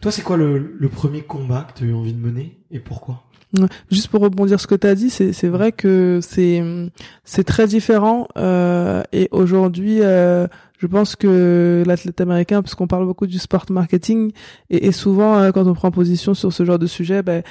toi, 0.00 0.12
c'est 0.12 0.22
quoi 0.22 0.36
le, 0.36 0.76
le 0.78 0.88
premier 0.88 1.22
combat 1.22 1.62
que 1.62 1.78
tu 1.78 1.84
as 1.84 1.86
eu 1.88 1.94
envie 1.94 2.12
de 2.12 2.20
mener 2.20 2.58
et 2.70 2.78
pourquoi? 2.78 3.24
Juste 3.90 4.08
pour 4.08 4.20
rebondir 4.20 4.60
ce 4.60 4.66
que 4.66 4.74
tu 4.74 4.86
as 4.86 4.94
dit, 4.94 5.08
c'est 5.08 5.48
vrai 5.48 5.72
que 5.72 6.20
c'est 6.22 6.62
c'est 7.24 7.44
très 7.44 7.66
différent 7.66 8.28
euh, 8.36 9.02
et 9.12 9.28
aujourd'hui 9.30 10.00
euh, 10.02 10.46
je 10.78 10.86
pense 10.86 11.16
que 11.16 11.82
l'athlète 11.86 12.20
américain 12.20 12.60
parce 12.60 12.74
qu'on 12.74 12.86
parle 12.86 13.06
beaucoup 13.06 13.26
du 13.26 13.38
sport 13.38 13.64
marketing 13.70 14.32
et, 14.68 14.86
et 14.86 14.92
souvent 14.92 15.38
euh, 15.38 15.50
quand 15.50 15.66
on 15.66 15.72
prend 15.72 15.90
position 15.90 16.34
sur 16.34 16.52
ce 16.52 16.64
genre 16.64 16.78
de 16.78 16.86
sujet 16.86 17.22
ben 17.22 17.42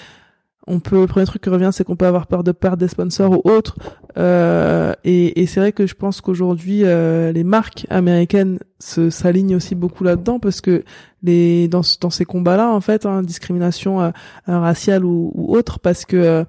on 0.68 0.80
peut 0.80 1.02
le 1.02 1.08
premier 1.08 1.26
truc 1.26 1.42
qui 1.42 1.50
revient 1.50 1.70
c'est 1.72 1.84
qu'on 1.84 1.96
peut 1.96 2.06
avoir 2.06 2.28
peur 2.28 2.44
de 2.44 2.52
perdre 2.52 2.78
des 2.78 2.88
sponsors 2.88 3.32
ou 3.32 3.50
autres. 3.50 3.76
Euh, 4.18 4.94
et, 5.04 5.42
et 5.42 5.46
c'est 5.48 5.60
vrai 5.60 5.72
que 5.72 5.88
je 5.88 5.96
pense 5.96 6.22
qu'aujourd'hui 6.22 6.82
euh, 6.84 7.32
les 7.32 7.44
marques 7.44 7.86
américaines 7.90 8.60
se 8.80 9.10
s'alignent 9.10 9.56
aussi 9.56 9.76
beaucoup 9.76 10.04
là-dedans 10.04 10.40
parce 10.40 10.62
que 10.62 10.84
les 11.24 11.68
dans 11.68 11.82
dans 12.02 12.10
ces 12.10 12.26
combats-là 12.26 12.70
en 12.70 12.82
fait 12.82 13.06
hein, 13.06 13.22
discrimination 13.24 14.02
euh, 14.02 14.12
raciale 14.48 15.06
ou, 15.06 15.32
ou, 15.36 15.56
autre 15.56 15.80
parce 15.80 16.06
que 16.06 16.18
euh, 16.18 16.44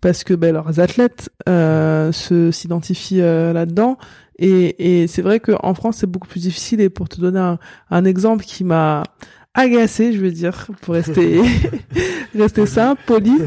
parce 0.00 0.24
que 0.24 0.34
ben, 0.34 0.52
leurs 0.52 0.80
athlètes 0.80 1.30
euh, 1.48 2.12
se 2.12 2.50
s'identifient 2.50 3.20
là-dedans. 3.20 3.96
Et, 4.38 5.02
et 5.02 5.06
c'est 5.06 5.22
vrai 5.22 5.40
qu'en 5.40 5.72
France 5.74 5.98
c'est 5.98 6.06
beaucoup 6.06 6.28
plus 6.28 6.42
difficile. 6.42 6.80
Et 6.82 6.90
pour 6.90 7.08
te 7.08 7.20
donner 7.20 7.38
un, 7.38 7.58
un 7.90 8.04
exemple 8.04 8.44
qui 8.44 8.64
m'a 8.64 9.04
agacé, 9.54 10.12
je 10.12 10.20
veux 10.20 10.30
dire, 10.30 10.66
pour 10.82 10.94
rester 10.94 11.40
rester 12.38 12.66
simple, 12.66 13.00
poli, 13.06 13.38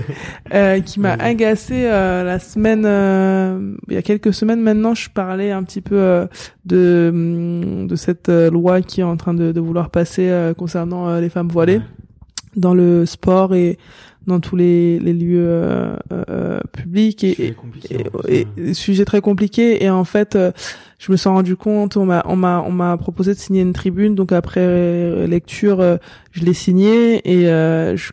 euh, 0.54 0.80
qui 0.80 1.00
m'a 1.00 1.14
agacé 1.14 1.86
euh, 1.86 2.24
la 2.24 2.40
semaine, 2.40 2.84
euh, 2.86 3.76
il 3.90 3.94
y 3.94 3.98
a 3.98 4.02
quelques 4.02 4.34
semaines 4.34 4.62
maintenant, 4.62 4.96
je 4.96 5.10
parlais 5.10 5.52
un 5.52 5.64
petit 5.64 5.82
peu 5.82 5.98
euh, 5.98 6.26
de 6.66 7.86
de 7.86 7.96
cette 7.96 8.30
loi 8.30 8.82
qui 8.82 9.02
est 9.02 9.06
en 9.06 9.18
train 9.18 9.34
de, 9.34 9.52
de 9.52 9.60
vouloir 9.60 9.90
passer 9.90 10.52
concernant 10.58 11.20
les 11.20 11.30
femmes 11.30 11.50
voilées 11.50 11.82
dans 12.56 12.74
le 12.74 13.06
sport 13.06 13.54
et 13.54 13.78
dans 14.28 14.42
tous 14.42 14.58
les, 14.58 15.00
les 15.00 15.14
lieux 15.14 15.48
euh, 15.48 15.96
euh, 16.12 16.60
publics 16.74 17.24
et, 17.24 17.56
et, 18.28 18.48
et, 18.58 18.74
sujet 18.74 19.06
très 19.06 19.22
compliqué. 19.22 19.84
Et 19.84 19.90
en 19.90 20.04
fait 20.04 20.36
euh, 20.36 20.52
je 20.98 21.12
me 21.12 21.18
suis 21.18 21.30
rendu 21.30 21.56
compte 21.56 21.96
on 21.98 22.06
m'a 22.06 22.24
on 22.28 22.36
m'a 22.36 22.62
on 22.66 22.72
m'a 22.72 22.98
proposé 22.98 23.34
de 23.34 23.40
signer 23.40 23.62
une 23.62 23.74
tribune. 23.74 24.16
Donc 24.16 24.32
après 24.32 25.28
lecture 25.28 26.00
je 26.32 26.44
l'ai 26.44 26.54
signé 26.54 27.22
et 27.30 27.46
je 27.46 28.12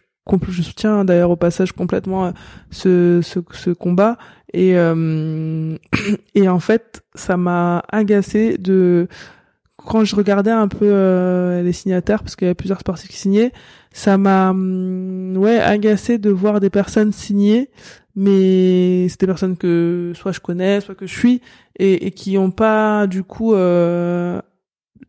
je 0.49 0.62
soutiens 0.62 1.05
d'ailleurs 1.05 1.30
au 1.30 1.37
passage 1.37 1.72
complètement 1.72 2.32
ce, 2.70 3.20
ce, 3.22 3.41
ce 3.53 3.70
combat. 3.70 4.16
Et 4.53 4.70
et 6.35 6.49
en 6.49 6.61
fait 6.61 7.03
ça 7.14 7.37
m'a 7.37 7.82
agacé 7.91 8.59
de 8.59 9.09
quand 9.76 10.05
je 10.05 10.16
regardais 10.16 10.51
un 10.51 10.68
peu 10.68 11.61
les 11.62 11.72
signataires 11.72 12.22
parce 12.22 12.37
qu'il 12.37 12.47
y 12.47 12.49
avait 12.49 12.55
plusieurs 12.55 12.80
sportifs 12.80 13.11
qui 13.11 13.16
signaient 13.16 13.53
ça 13.95 14.18
m'a 14.18 14.51
hum, 14.51 15.37
ouais 15.39 15.59
agacé 15.59 16.18
de 16.18 16.28
voir 16.28 16.61
des 16.61 16.68
personnes 16.68 17.12
signer 17.12 17.70
mais 18.17 19.09
c'est 19.09 19.21
des 19.21 19.27
personnes 19.27 19.57
que 19.57 20.12
soit 20.15 20.33
je 20.33 20.41
connais 20.41 20.81
soit 20.81 20.95
que 20.95 21.07
je 21.07 21.17
suis 21.17 21.41
et, 21.79 22.07
et 22.07 22.11
qui 22.11 22.39
ont 22.39 22.51
pas 22.51 23.07
du 23.07 23.23
coup 23.23 23.55
euh, 23.55 24.41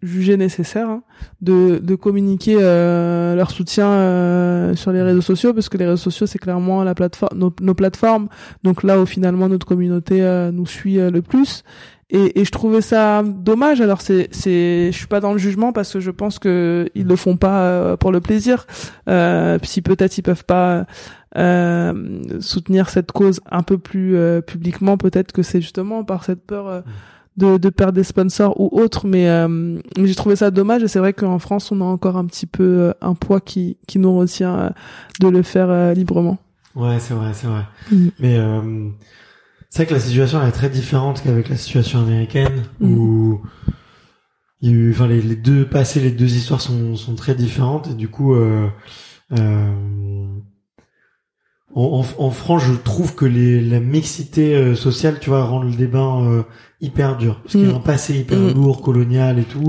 jugé 0.02 0.38
nécessaire 0.38 0.90
hein, 0.90 1.04
de, 1.42 1.80
de 1.82 1.96
communiquer 1.96 2.58
euh, 2.60 3.36
leur 3.36 3.52
soutien 3.52 3.88
euh, 3.88 4.76
sur 4.76 4.92
les 4.92 5.02
réseaux 5.02 5.22
sociaux 5.22 5.54
parce 5.54 5.70
que 5.70 5.78
les 5.78 5.86
réseaux 5.86 5.98
sociaux 5.98 6.28
c'est 6.28 6.40
clairement 6.40 6.84
la 6.84 6.96
plateforme 6.96 7.38
nos, 7.38 7.54
nos, 7.62 7.74
plateformes. 7.74 8.28
Donc 8.64 8.84
là 8.84 9.00
où 9.00 9.06
finalement 9.06 9.50
notre 9.50 9.66
communauté 9.66 10.22
euh, 10.22 10.52
nous 10.52 10.66
suit 10.66 11.00
euh, 11.00 11.10
le 11.10 11.22
plus 11.22 11.64
et, 12.12 12.40
et, 12.40 12.46
je 12.46 12.52
trouvais 12.52 12.82
ça 12.82 13.24
dommage. 13.24 13.82
Alors 13.82 14.02
c'est, 14.02 14.28
c'est, 14.32 14.92
je 14.92 14.98
suis 14.98 15.08
pas 15.08 15.20
dans 15.20 15.32
le 15.32 15.40
jugement 15.40 15.74
parce 15.74 15.92
que 15.94 16.00
je 16.00 16.12
pense 16.12 16.38
que 16.38 16.88
ils 16.94 17.08
le 17.08 17.16
font 17.16 17.36
pas 17.36 17.62
euh, 17.62 17.98
pour 17.98 18.12
le 18.12 18.22
plaisir. 18.22 18.68
Euh, 19.10 19.58
si 19.64 19.82
peut-être 19.82 20.18
ils 20.18 20.22
peuvent 20.22 20.46
pas 20.46 20.86
euh, 21.36 22.22
soutenir 22.40 22.90
cette 22.90 23.12
cause 23.12 23.42
un 23.50 23.64
peu 23.64 23.78
plus 23.80 24.16
euh, 24.16 24.42
publiquement, 24.42 24.98
peut-être 24.98 25.32
que 25.32 25.42
c'est 25.42 25.62
justement 25.62 26.04
par 26.04 26.24
cette 26.24 26.46
peur 26.46 26.68
euh, 26.68 26.82
de, 27.38 27.58
de 27.58 27.70
perdre 27.70 27.94
des 27.94 28.04
sponsors 28.04 28.60
ou 28.62 28.70
autre. 28.80 29.08
Mais, 29.08 29.28
mais 29.50 30.06
j'ai 30.06 30.16
trouvé 30.16 30.36
ça 30.36 30.52
dommage. 30.52 30.84
Et 30.84 30.88
c'est 30.88 31.00
vrai 31.00 31.14
qu'en 31.14 31.40
France, 31.40 31.72
on 31.72 31.82
a 31.82 31.86
encore 31.86 32.18
un 32.18 32.26
petit 32.26 32.46
peu 32.46 32.94
un 33.02 33.16
poids 33.16 33.42
qui, 33.42 33.78
qui 33.88 33.98
nous 33.98 34.16
retient 34.16 34.72
de 35.20 35.28
le 35.28 35.42
faire 35.42 35.94
librement. 35.94 36.38
Ouais, 36.76 37.00
c'est 37.00 37.14
vrai, 37.14 37.32
c'est 37.34 37.48
vrai. 37.48 37.64
Mm. 37.92 38.08
Mais 38.20 38.40
c'est 39.76 39.84
vrai 39.84 39.90
que 39.90 39.94
la 39.96 40.00
situation 40.00 40.42
est 40.42 40.54
très 40.54 40.70
différente 40.70 41.22
qu'avec 41.22 41.50
la 41.50 41.58
situation 41.58 42.00
américaine 42.00 42.64
mm. 42.80 42.94
où 42.94 43.42
il 44.62 44.70
y 44.70 44.72
a 44.72 44.74
eu, 44.74 44.92
enfin 44.92 45.06
les, 45.06 45.22
les, 45.22 45.36
deux 45.36 45.66
passés, 45.66 46.00
les 46.00 46.12
deux 46.12 46.34
histoires 46.34 46.62
sont, 46.62 46.96
sont 46.96 47.14
très 47.16 47.36
différentes 47.36 47.90
et 47.90 47.94
du 47.94 48.08
coup 48.08 48.36
euh, 48.36 48.70
euh, 49.38 50.38
en, 51.74 52.06
en, 52.18 52.30
France 52.32 52.64
je 52.64 52.72
trouve 52.72 53.16
que 53.16 53.26
les, 53.26 53.60
la 53.60 53.82
mixité 53.82 54.56
euh, 54.56 54.76
sociale 54.76 55.20
tu 55.20 55.30
vois 55.30 55.44
rend 55.44 55.62
le 55.62 55.76
débat 55.76 56.22
euh, 56.22 56.44
hyper 56.80 57.18
dur 57.18 57.42
parce 57.42 57.52
qu'il 57.52 57.68
y 57.68 57.70
a 57.70 57.74
mm. 57.74 57.76
un 57.76 57.80
passé 57.80 58.18
hyper 58.18 58.40
mm. 58.40 58.54
lourd 58.54 58.82
colonial 58.82 59.40
et 59.40 59.44
tout 59.44 59.68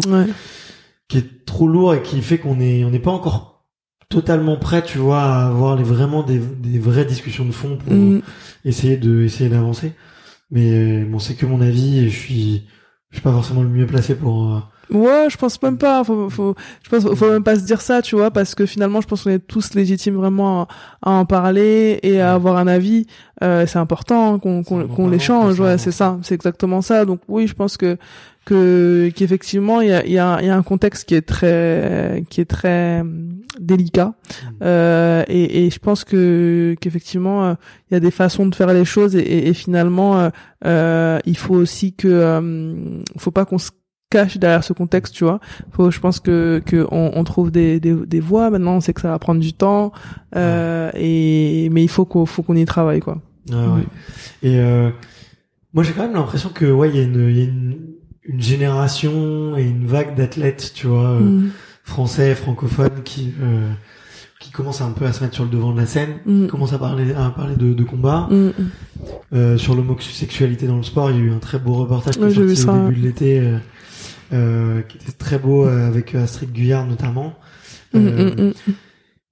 qui 1.08 1.18
est 1.18 1.44
trop 1.46 1.66
lourd 1.66 1.94
et 1.94 2.02
qui 2.02 2.22
fait 2.22 2.38
qu'on 2.38 2.60
est 2.60 2.84
on 2.84 2.90
n'est 2.90 3.00
pas 3.00 3.10
encore 3.10 3.55
totalement 4.08 4.56
prêt, 4.56 4.82
tu 4.82 4.98
vois, 4.98 5.22
à 5.22 5.46
avoir 5.46 5.76
les, 5.76 5.82
vraiment 5.82 6.22
des, 6.22 6.38
des 6.38 6.78
vraies 6.78 7.04
discussions 7.04 7.44
de 7.44 7.52
fond 7.52 7.76
pour 7.76 7.92
mm. 7.92 8.22
essayer 8.64 8.96
de 8.96 9.22
essayer 9.22 9.50
d'avancer. 9.50 9.92
Mais 10.50 11.04
bon, 11.04 11.18
c'est 11.18 11.34
que 11.34 11.46
mon 11.46 11.60
avis 11.60 11.98
et 11.98 12.08
je 12.08 12.18
suis 12.18 12.66
je 13.10 13.16
suis 13.16 13.22
pas 13.22 13.32
forcément 13.32 13.62
le 13.62 13.68
mieux 13.68 13.86
placé 13.86 14.14
pour. 14.14 14.54
Euh, 14.54 14.60
ouais, 14.96 15.28
je 15.30 15.36
pense 15.36 15.60
même 15.62 15.78
pas. 15.78 16.04
Faut, 16.04 16.28
faut, 16.28 16.54
je 16.82 16.90
pense, 16.90 17.14
faut 17.14 17.30
même 17.30 17.42
pas 17.42 17.56
se 17.56 17.64
dire 17.64 17.80
ça, 17.80 18.02
tu 18.02 18.16
vois, 18.16 18.30
parce 18.30 18.54
que 18.54 18.66
finalement, 18.66 19.00
je 19.00 19.06
pense 19.06 19.22
qu'on 19.22 19.30
est 19.30 19.38
tous 19.38 19.74
légitimes 19.74 20.16
vraiment 20.16 20.68
à, 21.02 21.12
en 21.12 21.24
parler 21.24 21.98
et 22.02 22.20
à 22.20 22.34
avoir 22.34 22.56
un 22.58 22.66
avis. 22.66 23.06
Euh, 23.42 23.66
c'est 23.66 23.78
important 23.78 24.38
qu'on 24.38 24.62
qu'on 24.62 24.86
qu'on 24.86 25.08
l'échange. 25.08 25.60
Ouais, 25.60 25.78
c'est 25.78 25.92
ça, 25.92 26.18
c'est 26.22 26.34
exactement 26.34 26.82
ça. 26.82 27.04
Donc 27.04 27.20
oui, 27.28 27.46
je 27.46 27.54
pense 27.54 27.76
que 27.76 27.96
que 28.46 29.10
qu'effectivement 29.14 29.80
il 29.82 29.88
y 29.88 29.92
a, 29.92 30.06
y, 30.06 30.18
a, 30.18 30.40
y 30.40 30.48
a 30.48 30.56
un 30.56 30.62
contexte 30.62 31.06
qui 31.06 31.14
est 31.14 31.26
très 31.26 32.24
qui 32.30 32.40
est 32.40 32.46
très 32.46 33.00
hum, 33.00 33.42
délicat. 33.60 34.14
Mmh. 34.14 34.54
euh, 34.62 35.24
et, 35.28 35.66
et, 35.66 35.70
je 35.70 35.78
pense 35.80 36.04
que 36.04 36.76
qu'effectivement 36.80 37.44
euh, 37.44 37.54
il 37.90 37.94
y 37.94 37.96
a 37.96 38.00
des 38.00 38.12
façons 38.12 38.46
de 38.46 38.54
faire 38.54 38.72
les 38.72 38.84
choses 38.84 39.16
et, 39.16 39.48
et, 39.48 39.52
finalement 39.52 40.18
euh, 40.18 40.30
euh, 40.64 41.18
il 41.26 41.36
faut 41.36 41.56
aussi 41.56 41.92
que 41.92 42.06
euh, 42.06 43.02
faut 43.18 43.32
pas 43.32 43.44
qu'on 43.44 43.58
se 43.58 43.70
cache 44.10 44.38
derrière 44.38 44.62
ce 44.62 44.72
contexte 44.72 45.12
tu 45.12 45.24
vois. 45.24 45.40
Faut 45.72 45.90
je 45.90 45.98
pense 45.98 46.20
que 46.20 46.62
que 46.64 46.86
on, 46.92 47.10
on 47.14 47.24
trouve 47.24 47.50
des, 47.50 47.80
des, 47.80 47.94
des 47.94 48.20
voies. 48.20 48.48
Maintenant 48.50 48.76
on 48.76 48.80
sait 48.80 48.94
que 48.94 49.00
ça 49.00 49.10
va 49.10 49.18
prendre 49.18 49.40
du 49.40 49.54
temps 49.54 49.90
euh, 50.36 50.92
et 50.94 51.68
mais 51.72 51.82
il 51.82 51.88
faut 51.88 52.04
qu'on 52.04 52.26
faut 52.26 52.44
qu'on 52.44 52.54
y 52.54 52.64
travaille 52.64 53.00
quoi. 53.00 53.20
Ah, 53.52 53.74
ouais. 53.74 54.48
et 54.48 54.60
moi 55.74 55.82
j'ai 55.82 55.92
quand 55.92 56.02
même 56.02 56.14
l'impression 56.14 56.50
que 56.50 56.66
ouais 56.66 56.90
il 56.90 56.96
y 56.96 57.00
a 57.00 57.02
une, 57.02 57.34
y 57.34 57.40
a 57.40 57.44
une 57.44 57.95
une 58.28 58.40
génération 58.42 59.56
et 59.56 59.62
une 59.64 59.86
vague 59.86 60.14
d'athlètes, 60.16 60.72
tu 60.74 60.86
vois, 60.86 61.10
euh, 61.10 61.20
mm. 61.20 61.50
français, 61.84 62.34
francophones, 62.34 63.02
qui 63.04 63.32
euh, 63.42 63.70
qui 64.38 64.50
commence 64.50 64.80
un 64.82 64.90
peu 64.90 65.06
à 65.06 65.12
se 65.12 65.22
mettre 65.22 65.34
sur 65.34 65.44
le 65.44 65.50
devant 65.50 65.72
de 65.72 65.80
la 65.80 65.86
scène, 65.86 66.16
Mm. 66.26 66.44
qui 66.44 66.48
commence 66.50 66.72
à 66.72 66.78
parler, 66.78 67.12
à 67.14 67.30
parler 67.30 67.56
de, 67.56 67.72
de 67.72 67.84
combat. 67.84 68.28
Mm. 68.30 68.50
Euh, 69.32 69.56
sur 69.58 69.74
l'homosexualité 69.74 70.66
dans 70.66 70.76
le 70.76 70.82
sport, 70.82 71.10
il 71.10 71.16
y 71.16 71.20
a 71.20 71.22
eu 71.22 71.32
un 71.32 71.38
très 71.38 71.58
beau 71.58 71.74
reportage 71.74 72.14
qui 72.14 72.20
Ouais, 72.20 72.28
est 72.30 72.34
j'ai 72.34 72.54
sorti 72.54 72.80
au 72.80 72.88
début 72.88 73.00
de 73.00 73.06
l'été, 73.06 73.40
euh, 73.40 73.58
euh, 74.32 74.82
qui 74.82 74.98
était 74.98 75.12
très 75.12 75.38
beau 75.38 75.64
avec 75.64 76.14
Astrid 76.14 76.52
Guyard 76.52 76.86
notamment. 76.86 77.34
Mm. 77.94 78.50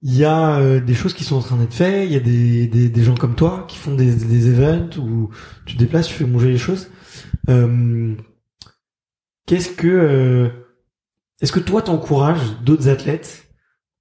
Il 0.07 0.15
y 0.15 0.23
a 0.23 0.79
des 0.79 0.93
choses 0.93 1.13
qui 1.13 1.23
sont 1.23 1.35
en 1.37 1.41
train 1.41 1.57
d'être 1.57 1.73
faites. 1.73 2.07
Il 2.07 2.13
y 2.13 2.15
a 2.15 2.19
des, 2.19 2.67
des, 2.67 2.89
des 2.89 3.03
gens 3.03 3.15
comme 3.15 3.33
toi 3.33 3.65
qui 3.67 3.77
font 3.77 3.95
des, 3.95 4.13
des 4.13 4.49
events 4.49 4.97
où 4.99 5.29
tu 5.65 5.75
te 5.75 5.79
déplaces, 5.79 6.07
tu 6.07 6.13
fais 6.13 6.25
bouger 6.25 6.51
les 6.51 6.57
choses. 6.59 6.89
Qu'est-ce 9.45 9.69
que 9.69 9.87
euh, 9.87 10.49
est-ce 11.41 11.51
que 11.51 11.59
toi 11.59 11.81
t'encourages 11.81 12.41
d'autres 12.63 12.87
athlètes 12.89 13.47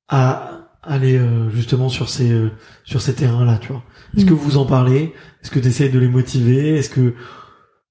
à 0.09 0.51
aller 0.83 1.17
euh, 1.19 1.49
justement 1.51 1.89
sur 1.89 2.09
ces 2.09 2.31
euh, 2.33 2.51
sur 2.85 3.01
ces 3.03 3.15
terrains-là, 3.15 3.59
tu 3.59 3.69
vois? 3.73 3.83
Est-ce 4.17 4.25
Mm. 4.25 4.29
que 4.29 4.35
vous 4.35 4.57
en 4.59 4.67
parlez? 4.67 5.13
Est-ce 5.43 5.51
que 5.51 5.59
tu 5.59 5.69
essayes 5.69 5.91
de 5.91 5.99
les 5.99 6.09
motiver? 6.09 6.77
Est-ce 6.79 6.91
que 6.91 7.15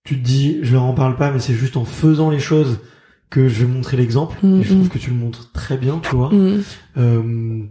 tu 0.03 0.19
te 0.19 0.23
dis 0.25 0.59
je 0.63 0.73
leur 0.73 0.83
en 0.83 0.93
parle 0.93 1.15
pas, 1.15 1.31
mais 1.31 1.39
c'est 1.39 1.53
juste 1.53 1.77
en 1.77 1.85
faisant 1.85 2.29
les 2.29 2.39
choses 2.39 2.79
que 3.29 3.47
je 3.47 3.65
vais 3.65 3.71
montrer 3.71 3.97
l'exemple? 3.97 4.37
Mm, 4.43 4.59
Et 4.61 4.63
je 4.63 4.73
mm. 4.73 4.75
trouve 4.77 4.89
que 4.89 4.97
tu 4.99 5.09
le 5.11 5.15
montres 5.15 5.51
très 5.51 5.77
bien, 5.77 5.99
tu 5.99 6.15
vois? 6.15 6.29
Mm. 6.33 7.69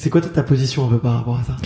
C'est 0.00 0.08
quoi 0.08 0.22
ta, 0.22 0.42
position 0.42 0.86
un 0.86 0.88
peu 0.88 0.98
par 0.98 1.12
rapport 1.12 1.38
à 1.38 1.44
ça? 1.44 1.56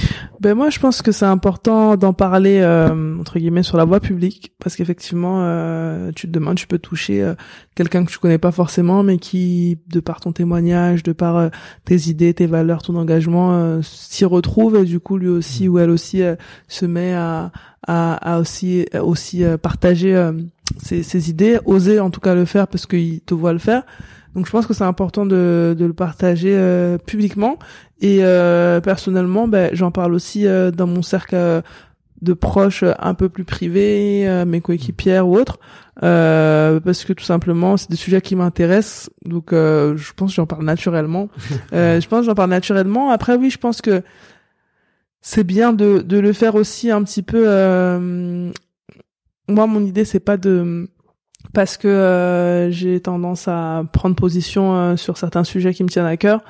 Ben 0.40 0.56
moi, 0.56 0.68
je 0.68 0.80
pense 0.80 1.02
que 1.02 1.12
c'est 1.12 1.24
important 1.24 1.96
d'en 1.96 2.12
parler 2.12 2.58
euh, 2.62 3.16
entre 3.20 3.38
guillemets 3.38 3.62
sur 3.62 3.76
la 3.76 3.84
voie 3.84 4.00
publique 4.00 4.52
parce 4.58 4.74
qu'effectivement, 4.74 5.42
euh, 5.42 6.10
tu 6.16 6.26
demain 6.26 6.56
tu 6.56 6.66
peux 6.66 6.80
toucher 6.80 7.22
euh, 7.22 7.34
quelqu'un 7.76 8.04
que 8.04 8.10
tu 8.10 8.18
connais 8.18 8.38
pas 8.38 8.50
forcément, 8.50 9.04
mais 9.04 9.18
qui, 9.18 9.78
de 9.86 10.00
par 10.00 10.18
ton 10.18 10.32
témoignage, 10.32 11.04
de 11.04 11.12
par 11.12 11.36
euh, 11.36 11.48
tes 11.84 12.08
idées, 12.08 12.34
tes 12.34 12.46
valeurs, 12.46 12.82
ton 12.82 12.96
engagement, 12.96 13.52
euh, 13.54 13.82
s'y 13.82 14.24
retrouve 14.24 14.74
et 14.78 14.84
du 14.84 14.98
coup 14.98 15.16
lui 15.16 15.28
aussi 15.28 15.68
ou 15.68 15.78
elle 15.78 15.90
aussi 15.90 16.20
se 16.66 16.86
met 16.86 17.14
à 17.14 17.52
à, 17.86 18.14
à 18.34 18.40
aussi 18.40 18.86
aussi 19.00 19.44
partager 19.62 20.30
ses, 20.82 21.04
ses 21.04 21.30
idées, 21.30 21.60
oser 21.66 22.00
en 22.00 22.10
tout 22.10 22.20
cas 22.20 22.34
le 22.34 22.46
faire 22.46 22.66
parce 22.66 22.86
qu'il 22.86 23.20
te 23.20 23.34
voit 23.34 23.52
le 23.52 23.60
faire. 23.60 23.84
Donc 24.34 24.46
je 24.46 24.50
pense 24.50 24.66
que 24.66 24.74
c'est 24.74 24.84
important 24.84 25.26
de, 25.26 25.74
de 25.78 25.84
le 25.84 25.92
partager 25.92 26.54
euh, 26.54 26.98
publiquement. 26.98 27.58
Et 28.00 28.18
euh, 28.22 28.80
personnellement, 28.80 29.48
ben, 29.48 29.70
j'en 29.72 29.90
parle 29.90 30.14
aussi 30.14 30.46
euh, 30.46 30.70
dans 30.70 30.86
mon 30.86 31.02
cercle 31.02 31.34
euh, 31.36 31.62
de 32.22 32.32
proches 32.32 32.82
euh, 32.82 32.92
un 32.98 33.14
peu 33.14 33.28
plus 33.28 33.44
privés, 33.44 34.24
euh, 34.26 34.44
mes 34.44 34.60
coéquipières 34.60 35.28
ou 35.28 35.36
autres, 35.36 35.58
euh, 36.02 36.80
parce 36.80 37.04
que 37.04 37.12
tout 37.12 37.24
simplement, 37.24 37.76
c'est 37.76 37.90
des 37.90 37.96
sujets 37.96 38.20
qui 38.20 38.34
m'intéressent. 38.34 39.10
Donc 39.24 39.52
euh, 39.52 39.96
je 39.96 40.12
pense 40.14 40.30
que 40.30 40.36
j'en 40.36 40.46
parle 40.46 40.64
naturellement. 40.64 41.28
Euh, 41.72 42.00
je 42.00 42.08
pense 42.08 42.20
que 42.20 42.26
j'en 42.26 42.34
parle 42.34 42.50
naturellement. 42.50 43.10
Après 43.10 43.36
oui, 43.36 43.50
je 43.50 43.58
pense 43.58 43.80
que 43.80 44.02
c'est 45.20 45.44
bien 45.44 45.72
de, 45.72 46.00
de 46.00 46.18
le 46.18 46.32
faire 46.32 46.54
aussi 46.54 46.90
un 46.90 47.02
petit 47.02 47.22
peu. 47.22 47.44
euh, 47.46 48.50
moi, 49.48 49.66
mon 49.66 49.84
idée, 49.84 50.04
c'est 50.04 50.20
pas 50.20 50.36
de 50.36 50.88
parce 51.52 51.76
que 51.76 51.88
euh, 51.88 52.70
j'ai 52.70 53.00
tendance 53.00 53.48
à 53.48 53.84
prendre 53.92 54.16
position 54.16 54.74
euh, 54.74 54.96
sur 54.96 55.18
certains 55.18 55.44
sujets 55.44 55.74
qui 55.74 55.84
me 55.84 55.88
tiennent 55.88 56.06
à 56.06 56.16
cœur. 56.16 56.40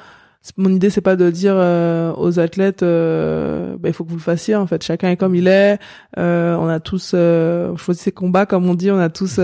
Mon 0.59 0.69
idée, 0.69 0.91
c'est 0.91 1.01
pas 1.01 1.17
de 1.17 1.31
dire 1.31 1.55
euh, 1.57 2.13
aux 2.19 2.39
athlètes, 2.39 2.83
euh, 2.83 3.77
bah, 3.79 3.89
il 3.89 3.95
faut 3.95 4.05
que 4.05 4.11
vous 4.11 4.17
le 4.17 4.23
fassiez. 4.23 4.55
En 4.55 4.67
fait, 4.67 4.85
chacun 4.85 5.09
est 5.09 5.17
comme 5.17 5.35
il 5.35 5.49
est. 5.49 5.79
Euh, 6.19 6.55
on 6.57 6.69
a 6.69 6.81
tous 6.81 7.13
euh, 7.15 7.75
choisi 7.77 8.03
ses 8.03 8.13
combats, 8.13 8.45
comme 8.45 8.69
on 8.69 8.75
dit. 8.75 8.91
On 8.91 8.99
a 8.99 9.09
tous 9.09 9.41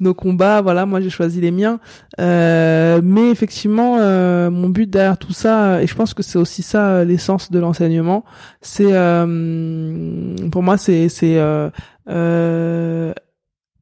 nos 0.00 0.14
combats. 0.14 0.62
Voilà, 0.62 0.86
moi, 0.86 1.02
j'ai 1.02 1.10
choisi 1.10 1.42
les 1.42 1.50
miens. 1.50 1.80
Mais 2.18 3.30
effectivement, 3.30 3.98
mon 4.50 4.70
but 4.70 4.88
derrière 4.88 5.18
tout 5.18 5.34
ça, 5.34 5.82
et 5.82 5.86
je 5.86 5.94
pense 5.94 6.14
que 6.14 6.22
c'est 6.22 6.38
aussi 6.38 6.62
ça 6.62 7.04
l'essence 7.04 7.50
de 7.50 7.58
l'enseignement, 7.58 8.24
c'est 8.62 8.94
pour 10.50 10.62
moi, 10.62 10.78
c'est 10.78 11.10
c'est 11.10 11.38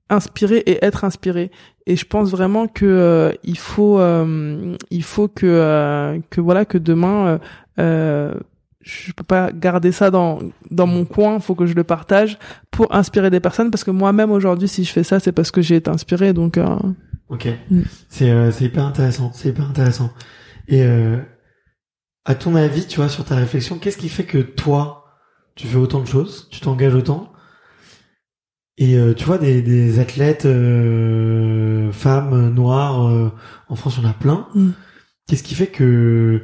inspirer 0.08 0.58
et 0.58 0.84
être 0.84 1.04
inspiré. 1.04 1.50
Et 1.86 1.96
je 1.96 2.04
pense 2.04 2.30
vraiment 2.30 2.66
que 2.68 2.84
euh, 2.86 3.32
il 3.44 3.58
faut 3.58 3.98
euh, 3.98 4.76
il 4.90 5.02
faut 5.02 5.28
que 5.28 5.46
euh, 5.46 6.18
que 6.30 6.40
voilà 6.40 6.64
que 6.64 6.78
demain 6.78 7.38
je 7.78 9.10
peux 9.12 9.24
pas 9.24 9.50
garder 9.52 9.90
ça 9.90 10.10
dans 10.10 10.38
dans 10.70 10.86
mon 10.86 11.04
coin. 11.04 11.40
Faut 11.40 11.54
que 11.56 11.66
je 11.66 11.74
le 11.74 11.84
partage 11.84 12.38
pour 12.70 12.94
inspirer 12.94 13.30
des 13.30 13.40
personnes. 13.40 13.70
Parce 13.70 13.82
que 13.84 13.90
moi-même 13.90 14.30
aujourd'hui 14.30 14.68
si 14.68 14.84
je 14.84 14.92
fais 14.92 15.02
ça 15.02 15.18
c'est 15.20 15.32
parce 15.32 15.50
que 15.50 15.60
j'ai 15.60 15.76
été 15.76 15.90
inspiré. 15.90 16.32
Donc 16.32 16.56
euh, 16.58 16.76
Ok, 17.28 17.48
Mm. 17.70 17.80
c'est 18.08 18.30
euh, 18.30 18.52
c'est 18.52 18.66
hyper 18.66 18.84
intéressant, 18.84 19.32
c'est 19.34 19.48
hyper 19.48 19.68
intéressant. 19.68 20.10
Et 20.68 20.82
euh, 20.84 21.16
à 22.24 22.36
ton 22.36 22.54
avis, 22.54 22.86
tu 22.86 22.96
vois, 22.96 23.08
sur 23.08 23.24
ta 23.24 23.34
réflexion, 23.34 23.78
qu'est-ce 23.78 23.96
qui 23.98 24.08
fait 24.08 24.24
que 24.24 24.38
toi, 24.38 25.04
tu 25.56 25.66
fais 25.66 25.76
autant 25.76 26.00
de 26.00 26.06
choses, 26.06 26.48
tu 26.52 26.60
t'engages 26.60 26.94
autant, 26.94 27.32
et 28.78 28.96
euh, 28.96 29.14
tu 29.14 29.24
vois 29.24 29.38
des, 29.38 29.62
des 29.62 29.98
athlètes 30.00 30.46
euh, 30.46 31.90
femmes 31.92 32.32
euh, 32.34 32.50
noires 32.50 33.08
euh, 33.08 33.30
en 33.68 33.76
France, 33.76 33.98
on 34.02 34.06
a 34.06 34.12
plein. 34.12 34.48
Mm. 34.54 34.70
Qu'est-ce 35.26 35.42
qui 35.42 35.54
fait 35.54 35.68
que 35.68 36.42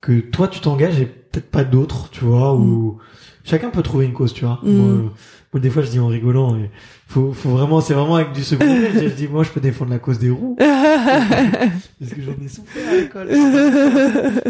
que 0.00 0.20
toi 0.20 0.48
tu 0.48 0.60
t'engages 0.60 1.00
et 1.00 1.06
peut-être 1.06 1.50
pas 1.50 1.64
d'autres, 1.64 2.10
tu 2.10 2.24
vois, 2.24 2.54
ou 2.54 2.98
chacun 3.44 3.70
peut 3.70 3.82
trouver 3.82 4.06
une 4.06 4.12
cause, 4.12 4.32
tu 4.32 4.44
vois. 4.44 4.60
Mm. 4.62 4.72
Moi, 4.72 5.12
moi, 5.52 5.60
des 5.60 5.70
fois, 5.70 5.82
je 5.82 5.90
dis 5.90 5.98
en 5.98 6.08
rigolant, 6.08 6.56
et 6.56 6.70
faut, 7.06 7.32
faut 7.32 7.50
vraiment, 7.50 7.80
c'est 7.80 7.94
vraiment 7.94 8.16
avec 8.16 8.32
du 8.32 8.42
second 8.42 8.66
je 8.66 9.08
dis, 9.14 9.28
moi, 9.28 9.42
je 9.44 9.50
peux 9.50 9.60
défendre 9.60 9.90
la 9.90 9.98
cause 9.98 10.18
des 10.18 10.28
roues. 10.28 10.56
Parce 10.58 12.12
que 12.14 12.20
j'en 12.20 12.44
ai 12.44 12.48
souffert 12.48 12.88
à 12.88 12.96
l'école. 12.96 13.28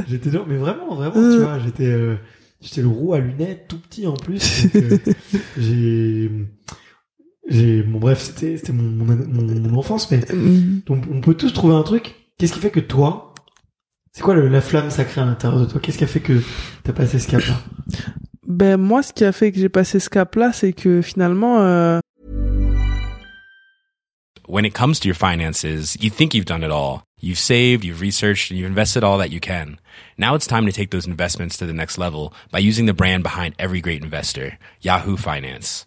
j'étais 0.08 0.30
genre, 0.30 0.46
mais 0.48 0.56
vraiment, 0.56 0.94
vraiment, 0.94 1.14
tu 1.14 1.38
vois, 1.38 1.58
j'étais, 1.58 1.86
euh, 1.86 2.16
j'étais 2.60 2.80
le 2.80 2.88
roux 2.88 3.12
à 3.12 3.20
lunettes, 3.20 3.66
tout 3.68 3.78
petit 3.78 4.06
en 4.06 4.14
plus. 4.14 4.66
euh, 4.74 4.98
j'ai, 5.58 6.30
bon 7.50 7.98
bref, 7.98 8.20
c'était, 8.22 8.56
c'était 8.56 8.72
mon, 8.72 8.82
mon, 9.04 9.16
mon, 9.16 9.42
mon 9.70 9.78
enfance, 9.78 10.10
mais 10.10 10.18
Mm. 10.32 10.80
donc 10.86 11.04
on 11.10 11.20
peut 11.20 11.34
tous 11.34 11.52
trouver 11.52 11.74
un 11.74 11.82
truc. 11.82 12.14
Qu'est-ce 12.38 12.52
qui 12.52 12.60
fait 12.60 12.70
que 12.70 12.80
toi, 12.80 13.34
c'est 14.12 14.22
quoi 14.22 14.34
le- 14.34 14.48
la 14.48 14.60
flamme 14.60 14.90
sacrée 14.90 15.20
à 15.20 15.24
l'intérieur 15.24 15.60
de 15.60 15.66
toi? 15.66 15.80
Qu'est-ce 15.80 15.98
qui 15.98 16.04
a 16.04 16.08
fait 16.08 16.20
que 16.20 16.40
t'as 16.84 16.92
passé 16.92 17.18
ce 17.18 17.28
cap-là? 17.28 17.54
Ben 18.48 18.76
moi 18.76 19.02
ce 19.02 19.12
qui 19.12 19.24
a 19.24 19.32
fait 19.32 19.50
que 19.52 19.58
j'ai 19.58 19.68
passé 19.68 19.98
ce 19.98 20.08
cap 20.08 20.34
là 20.36 20.52
c'est 20.52 20.72
que 20.72 21.02
finalement 21.02 21.58
euh, 21.62 21.98
when 24.48 24.64
it 24.64 24.72
comes 24.74 25.00
to 25.00 25.08
your 25.08 25.16
finances, 25.16 25.64
you 26.00 26.10
think 26.10 26.32
you've 26.34 26.44
done 26.46 26.62
it 26.62 26.70
all. 26.70 27.02
You've 27.20 27.38
saved, 27.38 27.82
you've 27.84 28.00
researched, 28.00 28.50
and 28.52 28.58
you've 28.58 28.68
invested 28.68 29.02
all 29.02 29.18
that 29.18 29.30
you 29.32 29.40
can. 29.40 29.78
Now 30.18 30.36
it's 30.36 30.46
time 30.46 30.66
to 30.66 30.72
take 30.72 30.90
those 30.90 31.06
investments 31.08 31.56
to 31.58 31.66
the 31.66 31.72
next 31.72 31.98
level 31.98 32.32
by 32.52 32.58
using 32.60 32.86
the 32.86 32.92
brand 32.94 33.22
behind 33.24 33.54
every 33.58 33.80
great 33.80 34.02
investor, 34.04 34.58
Yahoo 34.80 35.16
Finance. 35.16 35.86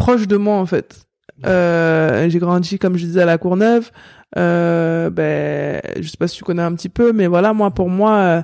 proche 0.00 0.26
de 0.26 0.36
moi 0.36 0.56
en 0.56 0.66
fait. 0.66 1.06
Euh, 1.46 2.28
j'ai 2.28 2.38
grandi 2.38 2.78
comme 2.78 2.96
je 2.96 3.04
disais 3.04 3.22
à 3.22 3.26
la 3.26 3.38
Courneuve. 3.38 3.90
Euh, 4.38 5.10
ben, 5.10 5.80
je 6.00 6.08
sais 6.08 6.16
pas 6.16 6.26
si 6.26 6.36
tu 6.36 6.44
connais 6.44 6.62
un 6.62 6.74
petit 6.74 6.88
peu, 6.88 7.12
mais 7.12 7.26
voilà, 7.26 7.52
moi 7.52 7.70
pour 7.70 7.90
moi, 7.90 8.12
euh, 8.16 8.42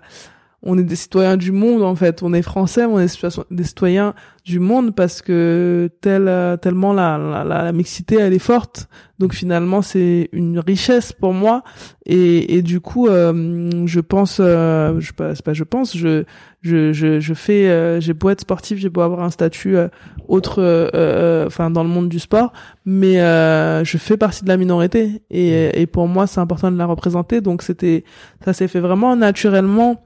on 0.67 0.77
est 0.77 0.85
des 0.85 0.97
citoyens 0.97 1.37
du 1.37 1.53
monde 1.53 1.83
en 1.83 1.95
fait. 1.95 2.23
On 2.23 2.35
est 2.35 2.43
français, 2.43 2.85
on 2.85 2.99
est 2.99 3.27
des 3.51 3.65
citoyens 3.65 4.15
du 4.45 4.61
monde 4.61 4.95
parce 4.95 5.23
que 5.23 5.91
tel, 6.01 6.31
tellement 6.61 6.93
la, 6.93 7.19
la, 7.19 7.45
la, 7.45 7.73
mixité 7.73 8.17
elle 8.17 8.33
est 8.33 8.39
forte. 8.39 8.89
Donc 9.19 9.33
finalement 9.33 9.81
c'est 9.81 10.29
une 10.33 10.59
richesse 10.59 11.13
pour 11.13 11.33
moi 11.33 11.63
et, 12.05 12.57
et 12.57 12.63
du 12.63 12.81
coup 12.81 13.09
euh, 13.09 13.87
je 13.87 14.01
pense, 14.01 14.39
euh, 14.41 15.01
je 15.01 15.13
pas, 15.13 15.33
pas 15.35 15.53
je 15.53 15.65
pense, 15.65 15.97
je 15.97 16.25
je 16.63 16.93
je, 16.93 17.21
je 17.21 17.35
fais, 17.35 17.69
euh, 17.69 18.01
j'ai 18.01 18.13
beau 18.13 18.31
être 18.31 18.41
sportif, 18.41 18.79
j'ai 18.79 18.89
beau 18.89 19.01
avoir 19.01 19.23
un 19.23 19.31
statut 19.31 19.77
euh, 19.77 19.89
autre, 20.29 20.57
euh, 20.61 21.47
enfin 21.47 21.71
dans 21.71 21.83
le 21.83 21.89
monde 21.89 22.09
du 22.09 22.19
sport, 22.19 22.53
mais 22.85 23.15
je 23.15 23.99
fais 23.99 24.17
partie 24.17 24.45
de 24.45 24.49
la 24.49 24.57
minorité 24.57 25.23
et, 25.31 25.81
et 25.81 25.87
pour 25.87 26.09
moi 26.09 26.27
c'est 26.27 26.41
important 26.41 26.71
de 26.71 26.77
la 26.77 26.87
représenter. 26.87 27.41
Donc 27.41 27.63
c'était, 27.63 28.05
ça 28.45 28.53
s'est 28.53 28.69
fait 28.69 28.81
vraiment 28.81 29.17
naturellement. 29.17 30.06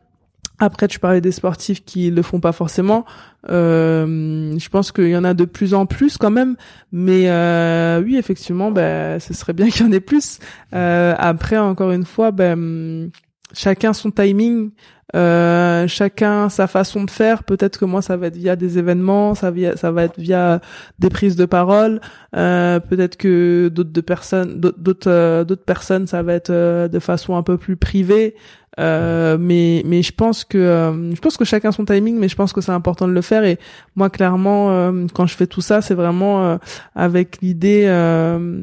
Après, 0.60 0.88
tu 0.88 0.98
parlais 0.98 1.22
des 1.22 1.32
sportifs 1.32 1.84
qui 1.84 2.10
le 2.10 2.20
font 2.20 2.38
pas 2.38 2.52
forcément. 2.52 3.06
Euh, 3.48 4.54
je 4.58 4.68
pense 4.68 4.92
qu'il 4.92 5.08
y 5.08 5.16
en 5.16 5.24
a 5.24 5.32
de 5.32 5.46
plus 5.46 5.72
en 5.72 5.86
plus 5.86 6.18
quand 6.18 6.30
même, 6.30 6.56
mais 6.92 7.30
euh, 7.30 8.02
oui, 8.04 8.18
effectivement, 8.18 8.70
ben, 8.70 9.18
ce 9.18 9.32
serait 9.32 9.54
bien 9.54 9.68
qu'il 9.70 9.86
y 9.86 9.88
en 9.88 9.92
ait 9.92 10.00
plus. 10.00 10.38
Euh, 10.74 11.14
après, 11.18 11.56
encore 11.56 11.92
une 11.92 12.04
fois, 12.04 12.30
ben, 12.30 13.10
chacun 13.54 13.94
son 13.94 14.10
timing. 14.10 14.70
Euh, 15.16 15.88
chacun 15.88 16.48
sa 16.48 16.66
façon 16.66 17.04
de 17.04 17.10
faire. 17.10 17.42
Peut-être 17.42 17.78
que 17.78 17.84
moi, 17.84 18.00
ça 18.02 18.16
va 18.16 18.28
être 18.28 18.36
via 18.36 18.54
des 18.54 18.78
événements, 18.78 19.34
ça, 19.34 19.52
ça 19.74 19.90
va 19.90 20.04
être 20.04 20.18
via 20.18 20.60
des 20.98 21.08
prises 21.08 21.36
de 21.36 21.46
parole. 21.46 22.00
Euh, 22.36 22.78
peut-être 22.78 23.16
que 23.16 23.68
d'autres 23.68 24.00
personnes, 24.02 24.60
d'autres 24.60 25.10
euh, 25.10 25.44
d'autres 25.44 25.64
personnes, 25.64 26.06
ça 26.06 26.22
va 26.22 26.34
être 26.34 26.52
de 26.52 26.98
façon 27.00 27.36
un 27.36 27.42
peu 27.42 27.58
plus 27.58 27.76
privée. 27.76 28.36
Euh, 28.80 29.36
mais 29.38 29.82
mais 29.84 30.02
je 30.02 30.12
pense 30.12 30.44
que 30.44 30.56
euh, 30.56 31.14
je 31.14 31.20
pense 31.20 31.36
que 31.36 31.44
chacun 31.44 31.70
son 31.70 31.84
timing, 31.84 32.18
mais 32.18 32.28
je 32.28 32.36
pense 32.36 32.52
que 32.52 32.60
c'est 32.60 32.72
important 32.72 33.06
de 33.06 33.12
le 33.12 33.20
faire. 33.20 33.44
Et 33.44 33.58
moi, 33.94 34.08
clairement, 34.08 34.70
euh, 34.70 35.06
quand 35.12 35.26
je 35.26 35.36
fais 35.36 35.46
tout 35.46 35.60
ça, 35.60 35.82
c'est 35.82 35.94
vraiment 35.94 36.58
avec 36.94 37.38
l'idée, 37.42 37.84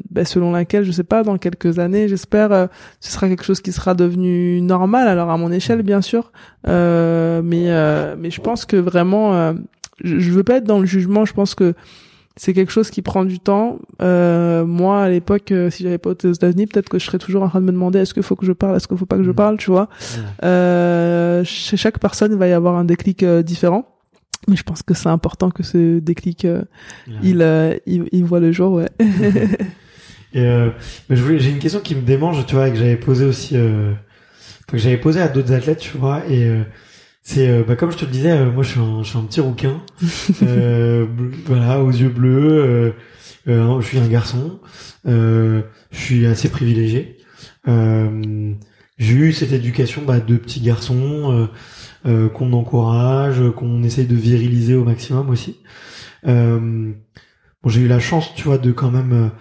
ben, 0.09 0.25
selon 0.25 0.51
laquelle, 0.51 0.83
je 0.83 0.91
sais 0.91 1.03
pas, 1.03 1.23
dans 1.23 1.37
quelques 1.37 1.77
années, 1.79 2.07
j'espère, 2.07 2.69
ce 2.99 3.11
sera 3.11 3.27
quelque 3.27 3.43
chose 3.43 3.61
qui 3.61 3.71
sera 3.71 3.93
devenu 3.93 4.61
normal. 4.61 5.07
Alors 5.07 5.29
à 5.29 5.37
mon 5.37 5.51
échelle, 5.51 5.83
bien 5.83 6.01
sûr, 6.01 6.31
mais 6.65 7.43
mais 8.17 8.31
je 8.31 8.41
pense 8.41 8.65
que 8.65 8.77
vraiment, 8.77 9.53
je, 10.03 10.19
je 10.19 10.31
veux 10.31 10.43
pas 10.43 10.57
être 10.57 10.65
dans 10.65 10.79
le 10.79 10.85
jugement. 10.85 11.25
Je 11.25 11.33
pense 11.33 11.53
que 11.53 11.73
c'est 12.37 12.53
quelque 12.53 12.71
chose 12.71 12.89
qui 12.91 13.01
prend 13.01 13.25
du 13.25 13.39
temps. 13.39 13.79
Euh, 14.01 14.65
moi, 14.65 15.01
à 15.03 15.09
l'époque, 15.09 15.51
euh, 15.51 15.69
si 15.69 15.83
j'avais 15.83 15.97
pas 15.97 16.11
été 16.11 16.27
aux 16.27 16.33
États-Unis, 16.33 16.67
peut-être 16.67 16.87
que 16.87 16.99
je 16.99 17.05
serais 17.05 17.17
toujours 17.17 17.43
en 17.43 17.49
train 17.49 17.59
de 17.59 17.65
me 17.65 17.71
demander 17.71 17.99
est-ce 17.99 18.13
qu'il 18.13 18.23
faut 18.23 18.35
que 18.35 18.45
je 18.45 18.51
parle, 18.53 18.77
est-ce 18.77 18.87
qu'il 18.87 18.97
faut 18.97 19.07
pas 19.07 19.17
que 19.17 19.23
je 19.23 19.31
mmh. 19.31 19.35
parle, 19.35 19.57
tu 19.57 19.71
vois. 19.71 19.89
Euh, 20.43 21.43
chez 21.43 21.77
chaque 21.77 21.99
personne, 21.99 22.31
il 22.31 22.37
va 22.37 22.47
y 22.47 22.53
avoir 22.53 22.75
un 22.75 22.85
déclic 22.85 23.23
euh, 23.23 23.41
différent. 23.41 23.87
Mais 24.47 24.55
je 24.55 24.63
pense 24.63 24.83
que 24.83 24.93
c'est 24.93 25.09
important 25.09 25.49
que 25.49 25.63
ce 25.63 25.99
déclic, 25.99 26.45
euh, 26.45 26.61
il, 27.23 27.41
il, 27.85 28.05
il, 28.11 28.23
voit 28.23 28.39
le 28.39 28.51
jour, 28.51 28.73
ouais. 28.73 28.89
Et 30.33 30.69
j'ai 31.09 31.49
une 31.49 31.59
question 31.59 31.79
qui 31.79 31.95
me 31.95 32.01
démange, 32.01 32.45
tu 32.45 32.55
vois, 32.55 32.69
que 32.69 32.75
j'avais 32.75 32.97
posé 32.97 33.25
aussi, 33.25 33.55
que 34.67 34.77
j'avais 34.77 34.97
posé 34.97 35.21
à 35.21 35.27
d'autres 35.27 35.53
athlètes, 35.53 35.79
tu 35.79 35.97
vois, 35.97 36.21
et 36.29 36.49
c'est 37.27 37.49
euh, 37.49 37.63
bah, 37.67 37.75
comme 37.75 37.91
je 37.91 37.97
te 37.97 38.05
le 38.05 38.11
disais, 38.11 38.31
euh, 38.31 38.49
moi 38.49 38.63
je 38.63 38.69
suis 38.69 38.79
un, 38.79 39.03
je 39.03 39.09
suis 39.09 39.17
un 39.17 39.23
petit 39.23 39.41
rouquin, 39.41 39.81
euh, 40.43 41.05
voilà, 41.45 41.83
aux 41.83 41.91
yeux 41.91 42.07
bleus. 42.07 42.93
je 43.45 43.81
suis 43.81 43.99
un 43.99 44.07
garçon. 44.07 44.61
je 45.03 45.61
suis 45.91 46.25
assez 46.25 46.47
privilégié. 46.47 47.17
j'ai 47.65 49.13
eu 49.13 49.33
cette 49.33 49.51
éducation 49.51 50.03
bah, 50.05 50.21
de 50.21 50.37
petit 50.37 50.61
garçon 50.61 51.49
qu'on 52.05 52.53
encourage, 52.53 53.41
qu'on 53.57 53.83
essaye 53.83 54.07
de 54.07 54.15
viriliser 54.15 54.75
au 54.75 54.85
maximum 54.85 55.29
aussi. 55.29 55.57
bon, 56.23 56.95
j'ai 57.65 57.81
eu 57.81 57.89
la 57.89 57.99
chance, 57.99 58.33
tu 58.35 58.43
vois, 58.43 58.57
de 58.57 58.71
quand 58.71 58.89
même 58.89 59.31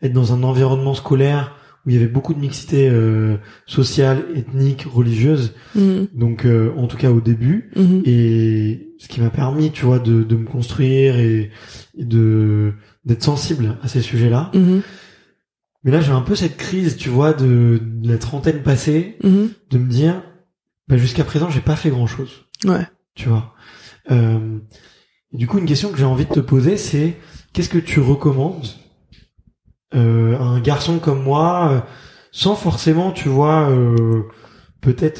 être 0.00 0.14
dans 0.14 0.32
un 0.32 0.42
environnement 0.42 0.94
scolaire 0.94 1.54
où 1.86 1.90
il 1.90 1.94
y 1.94 1.98
avait 1.98 2.08
beaucoup 2.08 2.34
de 2.34 2.40
mixité 2.40 2.88
euh, 2.90 3.36
sociale, 3.66 4.24
ethnique, 4.34 4.86
religieuse. 4.92 5.54
Mhm. 5.76 6.08
Donc, 6.14 6.44
euh, 6.44 6.72
en 6.76 6.88
tout 6.88 6.96
cas 6.96 7.10
au 7.10 7.20
début, 7.20 7.70
mhm. 7.76 8.02
et 8.04 8.92
ce 8.98 9.08
qui 9.08 9.20
m'a 9.20 9.30
permis, 9.30 9.70
tu 9.70 9.84
vois, 9.84 10.00
de, 10.00 10.24
de 10.24 10.36
me 10.36 10.46
construire 10.46 11.18
et, 11.18 11.50
de 11.96 12.72
d'être 13.04 13.22
sensible 13.22 13.78
à 13.82 13.88
ces 13.88 14.02
sujets-là. 14.02 14.50
Mhm. 14.52 14.82
Mais 15.84 15.92
là, 15.92 16.00
j'ai 16.00 16.10
un 16.10 16.22
peu 16.22 16.34
cette 16.34 16.56
crise, 16.56 16.96
tu 16.96 17.08
vois, 17.08 17.32
de, 17.32 17.80
la 18.02 18.18
trentaine 18.18 18.62
passée, 18.64 19.16
de 19.22 19.78
me 19.78 19.88
dire, 19.88 20.24
bah, 20.88 20.96
jusqu'à 20.96 21.22
présent, 21.22 21.48
j'ai 21.48 21.60
pas 21.60 21.76
fait 21.76 21.90
grand-chose. 21.90 22.46
Ouais. 22.64 22.84
Tu 23.14 23.28
vois. 23.28 23.54
Euh, 24.10 24.58
et 25.32 25.36
du 25.36 25.46
coup, 25.46 25.58
une 25.58 25.66
question 25.66 25.90
que 25.90 25.98
j'ai 25.98 26.04
envie 26.04 26.24
de 26.24 26.32
te 26.32 26.40
poser, 26.40 26.76
c'est 26.76 27.16
qu'est-ce 27.52 27.68
que 27.68 27.78
tu 27.78 28.00
recommandes 28.00 28.66
euh, 29.94 30.38
un 30.38 30.60
garçon 30.60 30.98
comme 30.98 31.22
moi, 31.22 31.70
euh, 31.70 31.80
sans 32.32 32.54
forcément, 32.54 33.12
tu 33.12 33.28
vois, 33.28 33.70
euh, 33.70 34.22
peut-être 34.80 35.18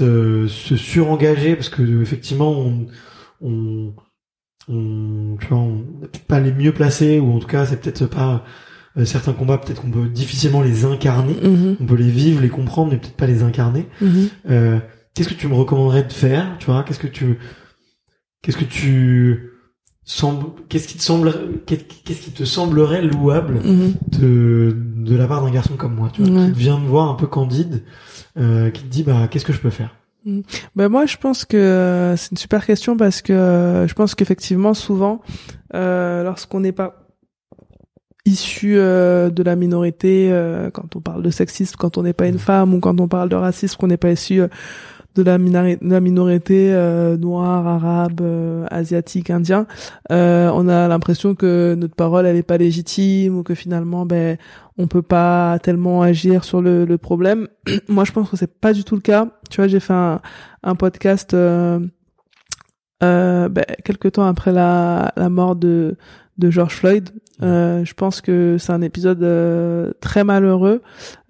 se 0.49 0.77
surengager, 0.77 1.55
parce 1.57 1.69
que 1.69 2.03
effectivement, 2.03 2.51
on, 2.51 2.87
on, 3.41 3.95
on, 4.69 5.37
tu 5.41 5.47
vois, 5.49 5.59
on 5.59 5.79
peut-être 6.01 6.27
pas 6.27 6.41
les 6.41 6.53
mieux 6.53 6.73
placés, 6.73 7.21
ou 7.21 7.33
en 7.33 7.39
tout 7.39 7.47
cas, 7.47 7.67
c'est 7.67 7.81
peut-être 7.81 8.07
pas 8.07 8.45
certains 9.05 9.35
combats, 9.35 9.59
peut-être 9.59 9.83
qu'on 9.83 9.91
peut 9.91 10.09
difficilement 10.09 10.63
les 10.63 10.87
incarner. 10.87 11.35
Mm-hmm. 11.35 11.77
On 11.81 11.87
peut 11.87 11.97
les 11.97 12.09
vivre, 12.11 12.41
les 12.41 12.49
comprendre, 12.49 12.93
mais 12.93 12.99
peut-être 12.99 13.17
pas 13.17 13.27
les 13.27 13.43
incarner. 13.43 13.87
Mm-hmm. 14.03 14.81
qu'est-ce 15.15 15.29
que 15.29 15.35
tu 15.35 15.49
me 15.49 15.55
recommanderais 15.55 16.05
de 16.05 16.13
faire, 16.13 16.57
tu 16.59 16.67
vois? 16.67 16.83
Qu'est-ce 16.83 16.99
que 16.99 17.07
tu, 17.07 17.39
qu'est-ce 18.43 18.57
que 18.57 18.65
tu 18.65 19.56
qu'est-ce 20.69 20.89
qui 20.89 20.97
te 20.97 21.03
semble 21.03 21.33
qu'est-ce 21.67 22.21
qui 22.21 22.31
te 22.31 22.45
semblerait 22.45 23.03
louable 23.03 23.61
mhm. 23.65 23.95
de 24.19 24.77
de 24.97 25.17
la 25.17 25.27
part 25.27 25.45
d'un 25.45 25.51
garçon 25.51 25.75
comme 25.77 25.95
moi 25.95 26.11
tu 26.13 26.23
vois 26.23 26.47
qui 26.47 26.53
vient 26.53 26.79
me 26.79 26.87
voir 26.87 27.11
un 27.11 27.15
peu 27.15 27.27
candide 27.27 27.83
euh, 28.39 28.71
qui 28.71 28.83
te 28.83 28.89
dit 28.89 29.03
bah 29.03 29.29
qu'est-ce 29.29 29.45
que 29.45 29.53
je 29.53 29.61
peux 29.61 29.71
faire? 29.71 29.95
Ben 30.75 30.89
moi 30.89 31.07
je 31.07 31.17
pense 31.17 31.45
que 31.45 31.57
euh, 31.57 32.17
c'est 32.17 32.33
une 32.33 32.37
super 32.37 32.67
question 32.67 32.97
parce 32.97 33.23
que 33.23 33.33
euh, 33.33 33.87
je 33.87 33.95
pense 33.95 34.15
qu'effectivement 34.15 34.75
souvent 34.75 35.21
euh, 35.75 36.25
lorsqu'on 36.25 36.61
n'est 36.61 36.73
pas 36.73 37.03
issu 38.25 38.75
de 38.75 39.43
la 39.45 39.55
minorité 39.55 40.33
quand 40.75 40.97
on 40.97 41.01
parle 41.01 41.23
de 41.23 41.31
sexisme 41.31 41.77
quand 41.79 41.97
on 41.97 42.03
n'est 42.03 42.13
pas 42.13 42.27
une 42.27 42.41
femme 42.41 42.75
ou 42.75 42.81
quand 42.81 42.99
on 43.01 43.07
parle 43.07 43.29
de 43.29 43.37
racisme 43.37 43.77
qu'on 43.77 43.87
n'est 43.87 43.97
pas 43.97 44.11
issu 44.11 44.43
de 45.17 45.23
la, 45.23 46.01
minorité 46.01 46.73
euh, 46.75 47.17
noire, 47.17 47.67
arabe, 47.67 48.21
euh, 48.21 48.67
asiatique, 48.71 49.31
indien, 49.31 49.67
euh, 50.13 50.51
on 50.53 50.69
a 50.69 50.89
l'impression 50.89 51.35
que 51.35 51.75
notre 51.75 51.95
parole 51.95 52.27
elle 52.27 52.37
est 52.37 52.43
pas 52.43 52.59
légitime 52.59 53.39
ou 53.39 53.43
que 53.43 53.55
finalement 53.55 54.07
ben 54.07 54.37
on 54.79 54.87
peut 54.87 55.03
pas 55.03 55.59
tellement 55.63 56.03
agir 56.03 56.45
sur 56.45 56.61
le, 56.61 56.85
le 56.85 56.99
problème. 56.99 57.49
Moi 57.89 58.05
je 58.05 58.13
pense 58.13 58.31
que 58.31 58.37
c'est 58.37 58.61
pas 58.61 58.73
du 58.73 58.85
tout 58.85 58.95
le 58.95 59.01
cas. 59.01 59.27
Tu 59.51 59.57
vois 59.57 59.69
j'ai 59.69 59.81
fait 59.81 59.95
un, 59.95 60.21
un 60.63 60.75
podcast 60.75 61.33
euh, 61.35 61.81
euh, 63.03 63.49
ben, 63.49 63.65
quelques 63.85 64.13
temps 64.13 64.27
après 64.27 64.53
la, 64.53 65.13
la 65.17 65.29
mort 65.29 65.57
de 65.57 65.97
de 66.39 66.51
George 66.51 66.75
Floyd. 66.75 67.11
Euh, 67.43 67.85
je 67.85 67.93
pense 67.95 68.21
que 68.21 68.57
c'est 68.59 68.73
un 68.73 68.81
épisode 68.81 69.23
euh, 69.23 69.93
très 70.01 70.25
malheureux, 70.25 70.83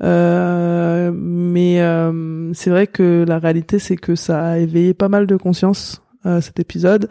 euh, 0.03 1.11
mais 1.13 1.81
euh, 1.81 2.53
c'est 2.55 2.71
vrai 2.71 2.87
que 2.87 3.25
la 3.27 3.39
réalité 3.39 3.79
c'est 3.81 3.97
que 3.97 4.15
ça 4.15 4.45
a 4.45 4.59
éveillé 4.59 4.95
pas 4.95 5.09
mal 5.09 5.27
de 5.27 5.37
conscience 5.37 6.03
cet 6.41 6.59
épisode. 6.59 7.09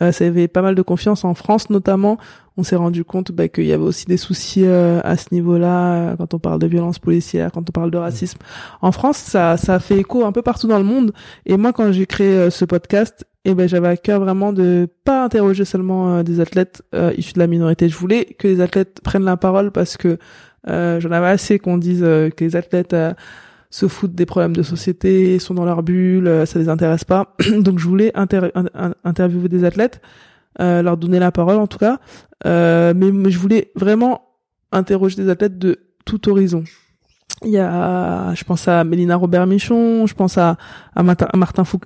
ça 0.00 0.08
a 0.08 0.26
éveillé 0.26 0.48
pas 0.48 0.60
mal 0.60 0.74
de 0.74 0.82
confiance 0.82 1.24
en 1.24 1.34
France 1.34 1.70
notamment. 1.70 2.18
On 2.56 2.64
s'est 2.64 2.74
rendu 2.74 3.04
compte 3.04 3.30
bah, 3.30 3.46
qu'il 3.46 3.66
y 3.66 3.72
avait 3.72 3.84
aussi 3.84 4.06
des 4.06 4.16
soucis 4.16 4.66
à 4.66 5.16
ce 5.16 5.26
niveau-là 5.30 6.16
quand 6.16 6.34
on 6.34 6.40
parle 6.40 6.58
de 6.58 6.66
violence 6.66 6.98
policière, 6.98 7.52
quand 7.52 7.60
on 7.60 7.70
parle 7.70 7.92
de 7.92 7.98
racisme. 7.98 8.38
En 8.82 8.90
France, 8.90 9.18
ça, 9.18 9.56
ça 9.56 9.74
a 9.74 9.78
fait 9.78 9.98
écho 9.98 10.24
un 10.24 10.32
peu 10.32 10.42
partout 10.42 10.66
dans 10.66 10.78
le 10.78 10.84
monde. 10.84 11.12
Et 11.44 11.56
moi, 11.56 11.72
quand 11.72 11.92
j'ai 11.92 12.06
créé 12.06 12.50
ce 12.50 12.64
podcast, 12.64 13.24
et 13.46 13.54
ben 13.54 13.68
j'avais 13.68 13.86
à 13.86 13.96
cœur 13.96 14.20
vraiment 14.20 14.52
de 14.52 14.88
pas 15.04 15.24
interroger 15.24 15.64
seulement 15.64 16.16
euh, 16.16 16.22
des 16.24 16.40
athlètes 16.40 16.82
euh, 16.96 17.12
issus 17.16 17.32
de 17.34 17.38
la 17.38 17.46
minorité. 17.46 17.88
Je 17.88 17.96
voulais 17.96 18.24
que 18.24 18.48
les 18.48 18.60
athlètes 18.60 19.00
prennent 19.04 19.24
la 19.24 19.36
parole 19.36 19.70
parce 19.70 19.96
que 19.96 20.18
euh, 20.68 20.98
j'en 20.98 21.12
avais 21.12 21.28
assez 21.28 21.60
qu'on 21.60 21.78
dise 21.78 22.00
que 22.00 22.44
les 22.44 22.56
athlètes 22.56 22.96
se 23.70 23.86
foutent 23.86 24.16
des 24.16 24.26
problèmes 24.26 24.56
de 24.56 24.64
société, 24.64 25.38
sont 25.38 25.54
dans 25.54 25.64
leur 25.64 25.84
bulle, 25.84 26.44
ça 26.44 26.58
les 26.58 26.68
intéresse 26.68 27.04
pas. 27.04 27.36
Donc 27.60 27.78
je 27.78 27.86
voulais 27.86 28.12
interviewer 29.04 29.48
des 29.48 29.62
athlètes, 29.62 30.00
leur 30.58 30.96
donner 30.96 31.20
la 31.20 31.30
parole 31.30 31.58
en 31.58 31.68
tout 31.68 31.78
cas, 31.78 32.00
mais, 32.44 32.94
mais, 32.94 33.30
je 33.30 33.38
voulais 33.38 33.70
vraiment 33.76 34.22
interroger 34.72 35.22
des 35.22 35.30
athlètes 35.30 35.56
de 35.56 35.78
tout 36.04 36.28
horizon. 36.28 36.64
Il 37.44 37.50
y 37.50 37.58
a, 37.58 38.34
je 38.34 38.42
pense 38.42 38.66
à 38.66 38.82
Mélina 38.82 39.14
Robert 39.14 39.46
Michon, 39.46 40.06
je 40.06 40.14
pense 40.14 40.36
à, 40.36 40.56
à 40.96 41.04
Martin, 41.04 41.28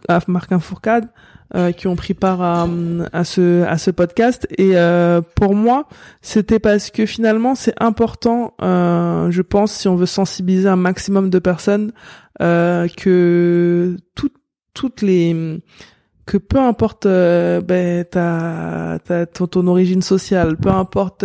à 0.09 0.21
Martin 0.27 0.59
Fourcade, 0.59 1.09
euh, 1.55 1.73
qui 1.73 1.89
ont 1.89 1.97
pris 1.97 2.15
part 2.15 2.43
à, 2.43 2.69
à, 3.13 3.25
ce 3.25 3.65
à 3.65 3.77
ce 3.77 3.91
podcast. 3.91 4.47
Et 4.57 4.77
euh, 4.77 5.21
pour 5.35 5.55
moi 5.55 5.89
c'était 6.23 6.61
parce 6.61 6.91
que 6.91 7.07
finalement 7.07 7.55
c'est 7.57 7.75
important 7.81 8.55
euh, 8.63 9.31
je 9.33 9.43
pense 9.43 9.73
si 9.73 9.89
on 9.89 9.97
veut 9.97 10.07
sensibiliser 10.07 10.69
un 10.69 10.77
maximum 10.77 11.29
de 11.29 11.39
personnes 11.41 11.93
euh, 12.41 12.87
que 12.97 13.97
toutes 14.15 14.37
toutes 14.75 15.03
les 15.03 15.61
que 16.25 16.37
peu 16.37 16.61
importe 16.61 17.07
euh, 17.07 17.61
ben, 17.61 18.05
ta, 18.05 19.01
ta 19.05 19.27
ton, 19.27 19.67
origine 19.67 20.03
sociale, 20.03 20.57
peu 20.57 20.69
importe 20.69 21.25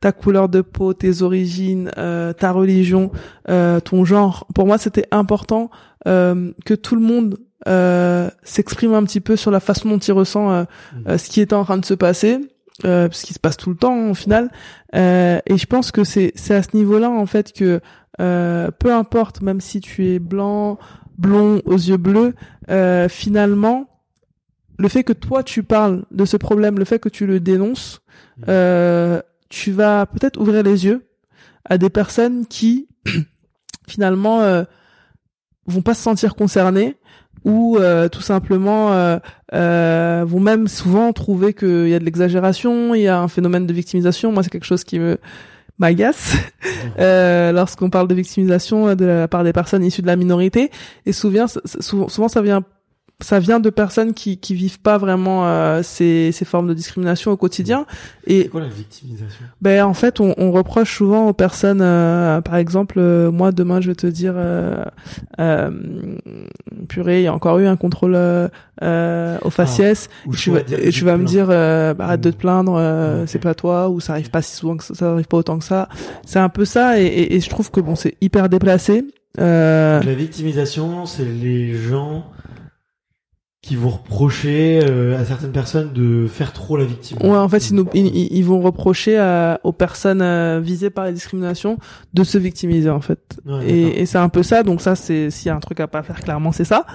ta 0.00 0.12
couleur 0.12 0.50
de 0.50 0.60
peau, 0.60 0.92
tes 0.92 1.22
origines, 1.22 1.90
ta 1.94 2.52
religion, 2.52 3.10
ton 3.46 4.04
genre, 4.04 4.46
pour 4.54 4.66
moi 4.66 4.76
c'était 4.76 5.06
important 5.10 5.70
que 6.04 6.74
tout 6.74 6.94
le 6.96 7.00
monde 7.00 7.38
euh, 7.38 7.51
s'exprime 7.66 8.94
un 8.94 9.04
petit 9.04 9.20
peu 9.20 9.36
sur 9.36 9.50
la 9.50 9.60
façon 9.60 9.88
dont 9.88 9.98
il 9.98 10.12
ressent 10.12 10.50
euh, 10.50 10.62
mmh. 10.62 11.08
euh, 11.08 11.18
ce 11.18 11.28
qui 11.28 11.40
est 11.40 11.52
en 11.52 11.64
train 11.64 11.78
de 11.78 11.84
se 11.84 11.94
passer, 11.94 12.38
euh, 12.84 13.08
ce 13.12 13.24
qui 13.24 13.34
se 13.34 13.38
passe 13.38 13.56
tout 13.56 13.70
le 13.70 13.76
temps 13.76 14.10
au 14.10 14.14
final. 14.14 14.50
Euh, 14.94 15.40
et 15.46 15.58
je 15.58 15.66
pense 15.66 15.92
que 15.92 16.04
c'est 16.04 16.32
c'est 16.34 16.54
à 16.54 16.62
ce 16.62 16.76
niveau-là 16.76 17.10
en 17.10 17.26
fait 17.26 17.52
que 17.52 17.80
peu 18.18 18.92
importe, 18.92 19.42
même 19.42 19.60
si 19.60 19.80
tu 19.80 20.06
es 20.08 20.18
blanc, 20.20 20.78
blond, 21.18 21.60
aux 21.64 21.76
yeux 21.76 21.96
bleus, 21.96 22.34
finalement, 23.08 23.88
le 24.78 24.88
fait 24.88 25.02
que 25.02 25.12
toi 25.12 25.42
tu 25.42 25.62
parles 25.62 26.04
de 26.12 26.24
ce 26.24 26.36
problème, 26.36 26.78
le 26.78 26.84
fait 26.84 26.98
que 27.00 27.08
tu 27.08 27.26
le 27.26 27.40
dénonces, 27.40 28.02
mmh. 28.38 29.20
tu 29.48 29.72
vas 29.72 30.06
peut-être 30.06 30.40
ouvrir 30.40 30.62
les 30.62 30.84
yeux 30.84 31.08
à 31.64 31.78
des 31.78 31.90
personnes 31.90 32.46
qui 32.46 32.88
finalement 33.88 34.64
vont 35.66 35.82
pas 35.82 35.94
se 35.94 36.02
sentir 36.02 36.34
concernées 36.34 36.96
ou 37.44 37.76
euh, 37.78 38.08
tout 38.08 38.20
simplement 38.20 38.92
euh, 38.92 39.18
euh, 39.52 40.24
vont 40.26 40.40
même 40.40 40.68
souvent 40.68 41.12
trouver 41.12 41.54
qu'il 41.54 41.88
y 41.88 41.94
a 41.94 41.98
de 41.98 42.04
l'exagération, 42.04 42.94
il 42.94 43.02
y 43.02 43.08
a 43.08 43.18
un 43.18 43.28
phénomène 43.28 43.66
de 43.66 43.72
victimisation. 43.72 44.32
Moi, 44.32 44.42
c'est 44.42 44.50
quelque 44.50 44.66
chose 44.66 44.84
qui 44.84 44.98
me 44.98 45.18
m'agace 45.78 46.36
euh, 46.98 47.50
lorsqu'on 47.50 47.90
parle 47.90 48.06
de 48.06 48.14
victimisation 48.14 48.94
de 48.94 49.04
la 49.04 49.28
part 49.28 49.42
des 49.42 49.52
personnes 49.52 49.84
issues 49.84 50.02
de 50.02 50.06
la 50.06 50.16
minorité. 50.16 50.70
Et 51.06 51.12
souvent, 51.12 51.46
souvent 51.80 52.28
ça 52.28 52.42
vient 52.42 52.62
ça 53.22 53.38
vient 53.38 53.60
de 53.60 53.70
personnes 53.70 54.12
qui 54.14 54.38
qui 54.38 54.54
vivent 54.54 54.80
pas 54.80 54.98
vraiment 54.98 55.46
euh, 55.46 55.80
ces 55.82 56.30
ces 56.32 56.44
formes 56.44 56.68
de 56.68 56.74
discrimination 56.74 57.30
au 57.30 57.36
quotidien. 57.36 57.86
Et 58.26 58.48
quoi 58.48 58.60
la 58.60 58.68
victimisation? 58.68 59.44
ben 59.60 59.84
en 59.84 59.94
fait 59.94 60.20
on, 60.20 60.34
on 60.38 60.52
reproche 60.52 60.96
souvent 60.96 61.28
aux 61.28 61.32
personnes 61.32 61.80
euh, 61.82 62.40
par 62.40 62.56
exemple 62.56 62.96
euh, 62.98 63.30
moi 63.30 63.52
demain 63.52 63.80
je 63.80 63.88
vais 63.88 63.94
te 63.94 64.06
dire 64.06 64.34
euh, 64.36 64.84
euh, 65.40 65.70
purée 66.88 67.20
il 67.20 67.24
y 67.24 67.26
a 67.26 67.34
encore 67.34 67.58
eu 67.58 67.66
un 67.66 67.76
contrôle 67.76 68.14
au 68.14 69.50
faciès. 69.50 70.08
ah, 70.26 70.30
je, 70.32 70.50
vais, 70.50 70.90
je 70.90 71.04
vais 71.04 71.16
me 71.16 71.24
dire 71.24 71.46
bah, 71.48 71.94
arrête 72.04 72.20
de 72.20 72.30
te 72.30 72.36
plaindre 72.36 72.76
ah, 72.76 73.26
c'est 73.26 73.38
pas 73.38 73.54
toi 73.54 73.88
ou 73.88 74.00
ça 74.00 74.12
arrive 74.14 74.30
pas 74.30 74.42
si 74.42 74.56
souvent 74.56 74.76
que 74.76 74.84
ça, 74.84 74.94
ça 74.94 75.12
arrive 75.12 75.26
pas 75.26 75.36
autant 75.38 75.58
que 75.58 75.64
ça. 75.64 75.88
C'est 76.26 76.38
un 76.38 76.48
peu 76.48 76.64
ça 76.64 77.00
et, 77.00 77.04
et, 77.06 77.34
et 77.36 77.40
je 77.40 77.48
trouve 77.50 77.70
que 77.70 77.80
bon 77.80 77.94
c'est 77.94 78.16
hyper 78.20 78.48
déplacé. 78.48 79.04
La 79.38 80.00
victimisation 80.00 81.06
c'est 81.06 81.24
les 81.24 81.74
gens 81.74 82.26
qui 83.62 83.76
vont 83.76 83.90
reprocher 83.90 84.80
euh, 84.82 85.16
à 85.16 85.24
certaines 85.24 85.52
personnes 85.52 85.92
de 85.92 86.26
faire 86.26 86.52
trop 86.52 86.76
la 86.76 86.84
victime. 86.84 87.16
Ouais, 87.22 87.36
en 87.36 87.48
fait, 87.48 87.70
ils, 87.70 87.76
nous, 87.76 87.88
ils, 87.94 88.42
vont 88.42 88.60
reprocher 88.60 89.16
à, 89.16 89.60
aux 89.62 89.70
personnes 89.70 90.20
euh, 90.20 90.58
visées 90.60 90.90
par 90.90 91.06
les 91.06 91.12
discriminations 91.12 91.78
de 92.12 92.24
se 92.24 92.38
victimiser, 92.38 92.90
en 92.90 93.00
fait. 93.00 93.38
et, 93.64 94.00
et 94.00 94.06
c'est 94.06 94.18
un 94.18 94.28
peu 94.28 94.42
ça. 94.42 94.64
Donc 94.64 94.80
ça, 94.80 94.96
c'est 94.96 95.30
s'il 95.30 95.46
y 95.46 95.50
a 95.50 95.54
un 95.54 95.60
truc 95.60 95.78
à 95.78 95.86
pas 95.86 96.02
faire, 96.02 96.20
clairement, 96.20 96.50
c'est 96.50 96.64
ça. 96.64 96.86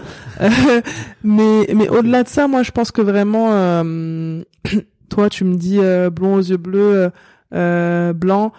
mais 1.23 1.69
mais 1.73 1.87
au-delà 1.87 2.23
de 2.23 2.27
ça, 2.27 2.49
moi, 2.49 2.63
je 2.63 2.71
pense 2.71 2.91
que 2.91 3.01
vraiment, 3.01 3.47
euh, 3.53 4.43
toi, 5.09 5.29
tu 5.29 5.45
me 5.45 5.55
dis 5.55 5.79
blond 6.11 6.35
aux 6.35 6.41
yeux 6.41 6.57
bleus, 6.57 7.11
blanc. 7.49 8.51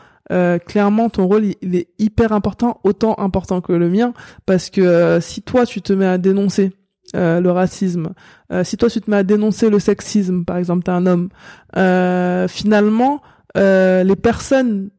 clairement, 0.66 1.10
ton 1.10 1.26
rôle, 1.26 1.44
il, 1.60 1.76
est 1.76 1.88
hyper 1.98 2.32
important, 2.32 2.80
autant 2.84 3.18
important 3.18 3.60
que 3.60 3.74
le 3.74 3.90
mien, 3.90 4.14
parce 4.46 4.70
que 4.70 5.18
si 5.20 5.42
toi, 5.42 5.66
tu 5.66 5.82
te 5.82 5.92
mets 5.92 6.06
à 6.06 6.16
dénoncer 6.16 6.72
euh, 7.16 7.40
le 7.40 7.50
racisme, 7.50 8.12
euh, 8.52 8.64
si 8.64 8.76
toi 8.76 8.90
tu 8.90 9.00
te 9.00 9.10
mets 9.10 9.18
à 9.18 9.22
dénoncer 9.22 9.70
le 9.70 9.78
sexisme, 9.78 10.44
par 10.44 10.58
exemple, 10.58 10.84
t'es 10.84 10.90
un 10.90 11.06
homme, 11.06 11.28
euh, 11.76 12.48
finalement, 12.48 13.22
les 13.54 14.16
personnes 14.16 14.90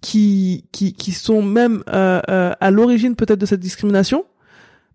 qui, 0.00 0.66
qui, 0.70 0.92
qui 0.92 1.12
sont 1.12 1.42
même 1.42 1.82
à 1.86 2.70
l'origine 2.70 3.16
peut-être 3.16 3.40
de 3.40 3.46
cette 3.46 3.60
discrimination, 3.60 4.24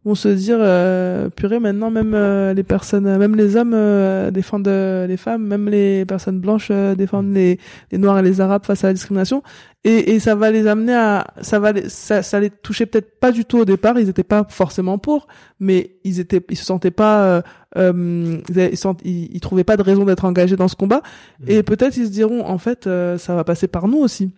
vont 0.05 0.15
se 0.15 0.29
dire 0.29 0.57
euh, 0.59 1.29
purée 1.29 1.59
maintenant 1.59 1.91
même 1.91 2.13
euh, 2.13 2.53
les 2.53 2.63
personnes 2.63 3.17
même 3.17 3.35
les 3.35 3.57
hommes 3.57 3.73
euh, 3.73 4.31
défendent 4.31 4.67
euh, 4.67 5.05
les 5.07 5.17
femmes 5.17 5.45
même 5.45 5.67
les 5.67 6.05
personnes 6.05 6.39
blanches 6.39 6.71
défendent 6.71 7.33
les, 7.33 7.59
les 7.91 7.97
noirs 7.97 8.19
et 8.19 8.21
les 8.21 8.39
arabes 8.39 8.65
face 8.65 8.83
à 8.83 8.87
la 8.87 8.93
discrimination. 8.93 9.43
Et, 9.85 10.13
et 10.13 10.19
ça 10.19 10.35
va 10.35 10.51
les 10.51 10.67
amener 10.67 10.93
à 10.93 11.27
ça 11.41 11.59
va 11.59 11.71
les, 11.73 11.89
ça, 11.89 12.21
ça 12.21 12.39
les 12.39 12.49
touchait 12.49 12.85
peut-être 12.85 13.19
pas 13.19 13.31
du 13.31 13.45
tout 13.45 13.59
au 13.59 13.65
départ. 13.65 13.99
Ils 13.99 14.09
étaient 14.09 14.23
pas 14.23 14.45
forcément 14.49 14.97
pour 14.97 15.27
mais 15.59 15.97
ils 16.03 16.19
étaient 16.19 16.43
ils 16.49 16.57
se 16.57 16.65
sentaient 16.65 16.91
pas 16.91 17.43
ils, 17.75 18.41
ils, 18.49 19.35
ils, 19.35 19.39
trouvaient 19.41 19.63
pas 19.63 19.77
de 19.77 19.83
raison 19.83 20.05
d'être 20.05 20.25
engagés 20.25 20.55
dans 20.55 20.67
ce 20.69 20.75
combat. 20.75 21.01
Mmh. 21.41 21.49
et 21.49 21.63
peut-être 21.63 21.97
ils 21.97 22.05
se 22.05 22.11
diront 22.11 22.45
en 22.45 22.57
fait 22.57 22.85
ça 23.17 23.35
va 23.35 23.43
passer 23.43 23.67
par 23.67 23.87
nous 23.87 23.99
aussi. 23.99 24.31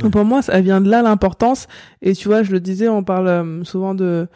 Donc 0.00 0.12
pour 0.12 0.24
moi 0.24 0.42
ça 0.42 0.60
vient 0.60 0.80
de 0.80 0.90
là 0.90 1.02
l'importance. 1.02 1.68
Et 2.02 2.12
tu 2.12 2.26
vois 2.26 2.42
je 2.42 2.50
le 2.50 2.60
disais 2.60 2.88
on 2.88 3.04
parle 3.04 3.64
souvent 3.64 3.94
de 3.94 4.28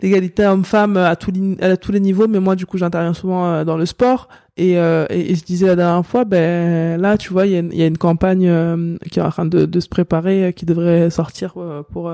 l'égalité 0.00 0.46
homme-femme 0.46 0.96
à, 0.96 1.16
tous 1.16 1.32
à 1.60 1.76
tous 1.76 1.92
les 1.92 2.00
niveaux, 2.00 2.28
mais 2.28 2.40
moi 2.40 2.56
du 2.56 2.66
coup 2.66 2.78
j'interviens 2.78 3.14
souvent 3.14 3.46
euh, 3.46 3.64
dans 3.64 3.76
le 3.76 3.86
sport. 3.86 4.28
Et, 4.56 4.78
euh, 4.78 5.06
et, 5.10 5.34
je 5.34 5.44
disais 5.44 5.66
la 5.66 5.76
dernière 5.76 6.04
fois, 6.04 6.24
ben 6.24 7.00
là 7.00 7.16
tu 7.16 7.32
vois 7.32 7.46
il 7.46 7.52
y 7.52 7.56
a, 7.56 7.60
une, 7.60 7.72
y 7.72 7.82
a 7.82 7.86
une 7.86 7.98
campagne 7.98 8.48
euh, 8.48 8.96
qui 9.10 9.18
est 9.18 9.22
en 9.22 9.30
train 9.30 9.46
de, 9.46 9.66
de 9.66 9.80
se 9.80 9.88
préparer, 9.88 10.52
qui 10.54 10.66
devrait 10.66 11.10
sortir 11.10 11.54
pour 11.92 12.12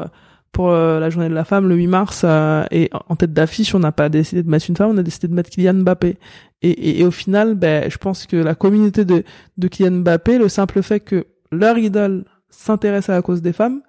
pour 0.52 0.70
la 0.70 1.10
journée 1.10 1.28
de 1.28 1.34
la 1.34 1.44
femme 1.44 1.68
le 1.68 1.74
8 1.74 1.86
mars 1.88 2.24
et 2.70 2.88
en 3.08 3.16
tête 3.16 3.32
d'affiche 3.32 3.74
on 3.74 3.80
n'a 3.80 3.90
pas 3.90 4.08
décidé 4.08 4.44
de 4.44 4.48
mettre 4.48 4.66
une 4.68 4.76
femme, 4.76 4.90
on 4.90 4.98
a 4.98 5.02
décidé 5.02 5.26
de 5.26 5.34
mettre 5.34 5.50
Kylian 5.50 5.74
Mbappé. 5.74 6.16
Et, 6.62 6.70
et, 6.70 7.00
et, 7.00 7.04
au 7.04 7.10
final 7.10 7.56
ben 7.56 7.90
je 7.90 7.98
pense 7.98 8.26
que 8.26 8.36
la 8.36 8.54
communauté 8.54 9.04
de 9.04 9.24
de 9.56 9.68
Kylian 9.68 10.02
Mbappé, 10.02 10.38
le 10.38 10.48
simple 10.48 10.82
fait 10.82 11.00
que 11.00 11.26
leur 11.50 11.76
idole 11.76 12.24
s'intéresse 12.50 13.08
à 13.08 13.14
la 13.14 13.22
cause 13.22 13.42
des 13.42 13.52
femmes, 13.52 13.80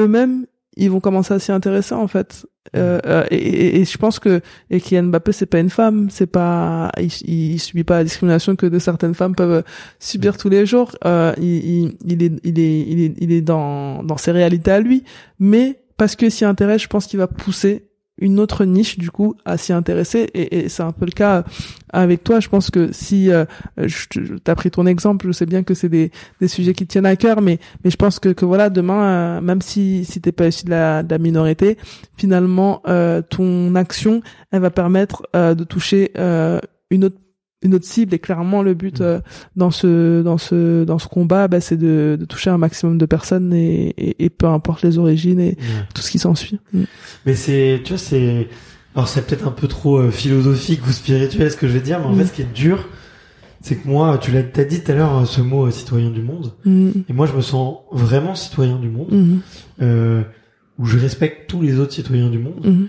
eux-mêmes 0.00 0.46
ils 0.76 0.90
vont 0.90 1.00
commencer 1.00 1.34
à 1.34 1.38
s'y 1.38 1.52
intéresser 1.52 1.94
en 1.94 2.06
fait. 2.06 2.46
Euh, 2.76 3.00
euh 3.06 3.24
et, 3.30 3.80
et, 3.80 3.84
je 3.84 3.96
pense 3.96 4.18
que 4.18 4.40
et 4.70 4.80
Kylian 4.80 5.04
Mbappé 5.04 5.32
c'est 5.32 5.46
pas 5.46 5.60
une 5.60 5.70
femme, 5.70 6.08
c'est 6.10 6.26
pas 6.26 6.90
il, 6.98 7.10
il, 7.28 7.60
subit 7.60 7.84
pas 7.84 7.98
la 7.98 8.04
discrimination 8.04 8.56
que 8.56 8.66
de 8.66 8.78
certaines 8.78 9.14
femmes 9.14 9.34
peuvent 9.34 9.62
subir 10.00 10.36
tous 10.36 10.48
les 10.48 10.66
jours. 10.66 10.96
Euh, 11.04 11.32
il, 11.38 11.96
il, 12.04 12.22
est 12.22 12.32
il 12.44 12.58
est 12.58 12.80
il 12.80 13.00
est 13.00 13.14
il 13.18 13.32
est 13.32 13.42
dans 13.42 14.02
dans 14.02 14.16
ses 14.16 14.32
réalités 14.32 14.70
à 14.70 14.80
lui, 14.80 15.04
mais 15.38 15.80
parce 15.96 16.16
que 16.16 16.28
s'y 16.28 16.44
intéresse, 16.44 16.82
je 16.82 16.88
pense 16.88 17.06
qu'il 17.06 17.18
va 17.18 17.26
pousser 17.26 17.85
une 18.18 18.40
autre 18.40 18.64
niche 18.64 18.98
du 18.98 19.10
coup 19.10 19.34
à 19.44 19.56
s'y 19.56 19.72
intéresser. 19.72 20.28
Et, 20.34 20.58
et 20.58 20.68
c'est 20.68 20.82
un 20.82 20.92
peu 20.92 21.04
le 21.04 21.12
cas 21.12 21.44
avec 21.92 22.24
toi. 22.24 22.40
Je 22.40 22.48
pense 22.48 22.70
que 22.70 22.92
si 22.92 23.30
euh, 23.30 23.44
je 23.78 24.36
t'as 24.42 24.54
pris 24.54 24.70
ton 24.70 24.86
exemple 24.86 25.26
je 25.26 25.32
sais 25.32 25.46
bien 25.46 25.62
que 25.62 25.74
c'est 25.74 25.88
des, 25.88 26.10
des 26.40 26.48
sujets 26.48 26.72
qui 26.72 26.86
tiennent 26.86 27.06
à 27.06 27.16
cœur 27.16 27.40
mais 27.40 27.58
mais 27.84 27.90
je 27.90 27.96
pense 27.96 28.18
que, 28.18 28.30
que 28.30 28.44
voilà 28.44 28.70
demain 28.70 29.02
euh, 29.02 29.40
même 29.40 29.60
si 29.62 30.04
si 30.04 30.20
t'es 30.20 30.32
pas 30.32 30.48
issu 30.48 30.64
de 30.64 30.70
la, 30.70 31.02
de 31.02 31.10
la 31.10 31.18
minorité 31.18 31.76
finalement 32.16 32.82
euh, 32.88 33.22
ton 33.22 33.74
action 33.74 34.22
elle 34.50 34.60
va 34.60 34.70
permettre 34.70 35.26
euh, 35.34 35.54
de 35.54 35.64
toucher 35.64 36.12
une 36.90 37.04
autre 37.04 37.16
une 37.66 37.74
autre 37.74 37.84
cible 37.84 38.14
et 38.14 38.18
clairement 38.18 38.62
le 38.62 38.74
but 38.74 39.00
mm. 39.00 39.04
euh, 39.04 39.20
dans 39.56 39.70
ce 39.70 40.22
dans 40.22 40.38
ce 40.38 40.84
dans 40.84 40.98
ce 40.98 41.08
combat 41.08 41.48
bah, 41.48 41.60
c'est 41.60 41.76
de, 41.76 42.16
de, 42.18 42.24
toucher 42.24 42.50
un 42.50 42.58
maximum 42.58 42.98
de 42.98 43.06
personnes 43.06 43.52
et, 43.52 43.88
et, 43.96 44.24
et 44.24 44.30
peu 44.30 44.46
importe 44.46 44.82
les 44.82 44.98
origines 44.98 45.40
et 45.40 45.56
tout 45.94 46.02
ce 46.02 46.10
qui 46.10 46.18
s'ensuit. 46.18 46.58
Mm. 46.72 46.82
mais 47.26 47.34
c'est 47.34 47.80
tu 47.84 47.90
vois 47.90 47.98
c'est 47.98 48.48
alors 48.94 49.08
c'est 49.08 49.26
peut-être 49.26 49.46
un 49.46 49.52
peu 49.52 49.68
trop 49.68 49.98
euh, 49.98 50.10
philosophique 50.10 50.86
ou 50.86 50.92
spirituel 50.92 51.50
ce 51.50 51.56
que 51.56 51.68
je 51.68 51.72
vais 51.72 51.80
dire 51.80 52.00
mais 52.00 52.06
en 52.06 52.12
mm. 52.12 52.18
fait 52.18 52.26
ce 52.26 52.32
qui 52.32 52.42
est 52.42 52.52
dur 52.54 52.88
c'est 53.60 53.76
que 53.76 53.88
moi 53.88 54.18
tu 54.18 54.30
l'as 54.30 54.42
t'as 54.44 54.64
dit 54.64 54.82
tout 54.82 54.92
à 54.92 54.94
l'heure 54.94 55.18
euh, 55.18 55.24
ce 55.24 55.40
mot 55.40 55.70
citoyen 55.70 56.10
du 56.10 56.22
monde. 56.22 56.52
Et 56.64 57.12
moi 57.12 57.26
je 57.26 57.32
me 57.32 57.40
sens 57.40 57.78
vraiment 57.90 58.34
citoyen 58.34 58.78
du 58.78 58.88
monde. 58.88 59.40
Euh, 59.82 60.22
où 60.78 60.84
je 60.84 60.98
respecte 60.98 61.48
tous 61.48 61.62
les 61.62 61.78
autres 61.80 61.92
citoyens 61.92 62.28
du 62.28 62.38
monde 62.38 62.88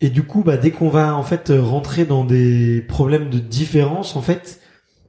et 0.00 0.10
du 0.10 0.22
coup, 0.22 0.42
bah, 0.42 0.56
dès 0.56 0.70
qu'on 0.70 0.90
va 0.90 1.16
en 1.16 1.22
fait 1.22 1.52
rentrer 1.56 2.04
dans 2.04 2.24
des 2.24 2.82
problèmes 2.82 3.30
de 3.30 3.38
différence, 3.38 4.16
en 4.16 4.22
fait, 4.22 4.60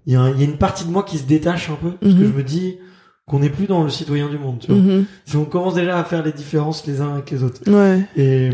il 0.06 0.14
y, 0.14 0.16
a 0.16 0.30
une 0.30 0.58
partie 0.58 0.86
de 0.86 0.90
moi 0.90 1.04
qui 1.04 1.18
se 1.18 1.26
détache 1.26 1.70
un 1.70 1.76
peu 1.76 1.92
parce 1.92 2.14
que 2.14 2.20
mhm. 2.20 2.32
je 2.32 2.38
me 2.38 2.44
dis 2.44 2.78
qu'on 3.26 3.40
n'est 3.40 3.50
plus 3.50 3.66
dans 3.68 3.84
le 3.84 3.90
citoyen 3.90 4.30
du 4.30 4.38
monde. 4.38 4.60
Tu 4.60 4.72
vois 4.72 4.82
mhm. 4.82 5.06
Si 5.26 5.36
on 5.36 5.44
commence 5.44 5.74
déjà 5.74 5.98
à 5.98 6.04
faire 6.06 6.24
les 6.24 6.32
différences 6.32 6.88
les 6.88 7.02
uns 7.02 7.16
avec 7.16 7.30
les 7.30 7.44
autres. 7.44 7.70
Ouais. 7.70 8.02
Et 8.16 8.50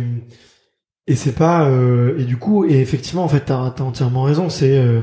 et 1.06 1.16
c'est 1.16 1.34
pas 1.34 1.70
euh, 1.70 2.18
et 2.18 2.24
du 2.24 2.38
coup 2.38 2.66
et 2.66 2.80
effectivement 2.80 3.26
en 3.26 3.28
fait 3.28 3.42
t'as 3.42 3.60
as 3.60 3.82
entièrement 3.82 4.24
raison. 4.24 4.50
C'est 4.50 4.80
euh, 4.80 5.02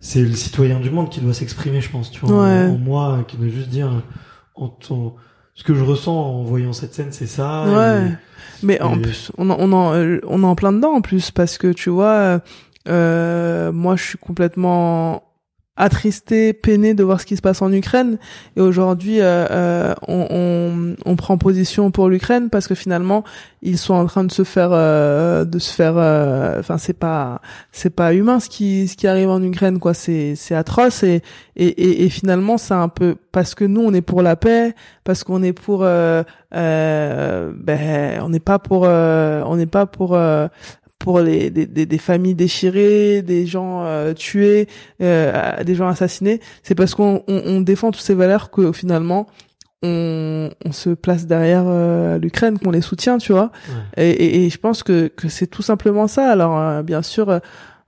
c'est 0.00 0.22
le 0.22 0.32
citoyen 0.32 0.80
du 0.80 0.90
monde 0.90 1.10
qui 1.10 1.20
doit 1.20 1.34
s'exprimer, 1.34 1.80
je 1.80 1.90
pense. 1.90 2.10
Tu 2.10 2.20
vois, 2.20 2.46
en, 2.46 2.78
moi, 2.78 3.24
qui 3.26 3.36
doit 3.36 3.48
juste 3.48 3.68
dire 3.68 3.90
en, 4.54 4.76
en, 4.90 5.14
ce 5.58 5.64
que 5.64 5.74
je 5.74 5.82
ressens 5.82 6.14
en 6.14 6.44
voyant 6.44 6.72
cette 6.72 6.94
scène, 6.94 7.08
c'est 7.10 7.26
ça. 7.26 7.64
Ouais. 7.66 8.12
Mais 8.62 8.80
en 8.80 8.96
plus, 8.96 9.32
on 9.38 9.50
en, 9.50 9.56
on 9.58 9.72
en, 9.72 9.92
euh, 9.92 10.20
on 10.28 10.44
en 10.44 10.54
plein 10.54 10.72
dedans 10.72 10.92
en 10.92 11.00
plus 11.00 11.32
parce 11.32 11.58
que 11.58 11.72
tu 11.72 11.90
vois, 11.90 12.40
euh, 12.88 13.72
moi 13.72 13.96
je 13.96 14.04
suis 14.04 14.18
complètement 14.18 15.24
attristé, 15.78 16.52
peiné 16.52 16.92
de 16.92 17.04
voir 17.04 17.20
ce 17.20 17.26
qui 17.26 17.36
se 17.36 17.40
passe 17.40 17.62
en 17.62 17.72
Ukraine. 17.72 18.18
Et 18.56 18.60
aujourd'hui, 18.60 19.20
euh, 19.20 19.46
euh 19.50 19.94
on, 20.06 20.26
on, 20.30 20.96
on, 21.10 21.16
prend 21.16 21.38
position 21.38 21.90
pour 21.92 22.08
l'Ukraine 22.08 22.50
parce 22.50 22.66
que 22.66 22.74
finalement, 22.74 23.22
ils 23.62 23.78
sont 23.78 23.94
en 23.94 24.04
train 24.06 24.24
de 24.24 24.32
se 24.32 24.42
faire, 24.42 24.70
euh, 24.72 25.44
de 25.44 25.58
se 25.58 25.72
faire. 25.72 25.94
Euh, 25.96 26.58
enfin, 26.58 26.78
c'est 26.78 26.98
pas, 26.98 27.40
c'est 27.70 27.94
pas 27.94 28.12
humain 28.12 28.40
ce 28.40 28.48
qui, 28.48 28.88
ce 28.88 28.96
qui 28.96 29.06
arrive 29.06 29.30
en 29.30 29.40
Ukraine, 29.40 29.78
quoi. 29.78 29.94
C'est, 29.94 30.34
c'est 30.34 30.56
atroce 30.56 31.04
et, 31.04 31.22
et, 31.56 32.04
et, 32.04 32.08
finalement, 32.10 32.58
c'est 32.58 32.74
un 32.74 32.88
peu 32.88 33.14
parce 33.30 33.54
que 33.54 33.64
nous, 33.64 33.80
on 33.80 33.94
est 33.94 34.02
pour 34.02 34.22
la 34.22 34.34
paix, 34.34 34.74
parce 35.04 35.22
qu'on 35.22 35.42
est 35.44 35.52
pour, 35.52 35.80
ben, 35.80 36.24
on 36.52 38.28
n'est 38.28 38.40
pas 38.40 38.58
pour, 38.58 38.82
on 38.82 39.56
n'est 39.56 39.66
pas 39.66 39.86
pour 39.86 40.18
pour 41.08 41.20
les 41.20 41.48
des, 41.48 41.86
des, 41.86 41.98
familles 41.98 42.34
déchirées, 42.34 43.22
des 43.22 43.46
gens 43.46 43.82
euh, 43.82 44.12
tués, 44.12 44.68
euh, 45.00 45.64
des 45.64 45.74
gens 45.74 45.88
assassinés, 45.88 46.38
c'est 46.62 46.74
parce 46.74 46.94
qu'on 46.94 47.22
on, 47.28 47.62
défend 47.62 47.92
toutes 47.92 48.02
ces 48.02 48.12
valeurs 48.12 48.50
que 48.50 48.72
finalement 48.72 49.26
on, 49.82 50.50
on 50.66 50.72
se 50.72 50.90
place 50.90 51.26
derrière 51.26 51.64
euh, 51.66 52.18
l'Ukraine, 52.18 52.58
qu'on 52.58 52.72
les 52.72 52.82
soutient, 52.82 53.16
tu 53.16 53.32
vois. 53.32 53.52
Et, 53.96 54.10
et, 54.10 54.44
et, 54.44 54.50
je 54.50 54.58
pense 54.58 54.82
que 54.82 55.08
que 55.08 55.30
c'est 55.30 55.46
tout 55.46 55.62
simplement 55.62 56.08
ça. 56.08 56.30
Alors 56.30 56.82
bien 56.82 57.00
sûr 57.00 57.40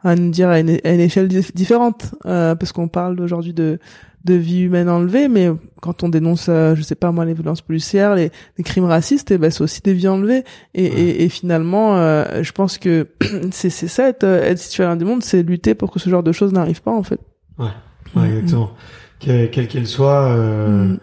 à 0.03 0.15
nous 0.15 0.31
dire 0.31 0.49
à 0.49 0.61
une, 0.61 0.79
à 0.85 0.91
une 0.91 1.01
échelle 1.01 1.29
dif- 1.29 1.55
différente, 1.55 2.15
euh, 2.27 2.55
parce 2.55 2.73
qu'on 2.73 2.89
parle 2.89 3.21
aujourd'hui 3.21 3.53
de 3.53 3.79
de 4.25 4.35
vie 4.35 4.61
humaine 4.63 4.89
enlevée, 4.89 5.29
mais 5.29 5.49
quand 5.81 6.03
on 6.03 6.09
dénonce, 6.11 6.47
euh, 6.51 6.75
je 6.75 6.83
sais 6.83 6.95
pas 6.95 7.11
moi, 7.11 7.25
les 7.25 7.33
violences 7.35 7.63
policières, 7.63 8.15
les, 8.15 8.31
les 8.59 8.65
crimes 8.65 8.85
racistes, 8.85 9.31
et 9.31 9.39
ben 9.39 9.51
c'est 9.51 9.63
aussi 9.63 9.81
des 9.81 9.95
vies 9.95 10.09
enlevées. 10.09 10.45
Et, 10.75 10.85
et, 10.85 11.25
et 11.25 11.29
finalement, 11.31 11.97
euh, 11.97 12.43
je 12.43 12.53
pense 12.53 12.77
que 12.79 13.09
c'est 13.51 13.71
c'est 13.71 13.89
ça 13.89 14.09
être, 14.09 14.25
euh, 14.25 14.43
être 14.43 14.59
citoyen 14.59 14.97
du 14.97 15.05
monde, 15.07 15.23
c'est 15.23 15.43
lutter 15.43 15.75
pour 15.75 15.91
que 15.91 15.99
ce 15.99 16.11
genre 16.11 16.23
de 16.23 16.33
choses 16.33 16.53
n'arrive 16.53 16.83
pas 16.83 16.91
en 16.93 17.03
fait. 17.03 17.21
Ouais, 17.59 17.67
ouais, 18.17 18.29
exactement. 18.29 18.73
Que- 19.25 19.47
Quelle 19.47 19.69
qu'elle 19.69 19.87
soit, 19.87 20.29
euh, 20.35 20.85
Mm. 20.85 20.99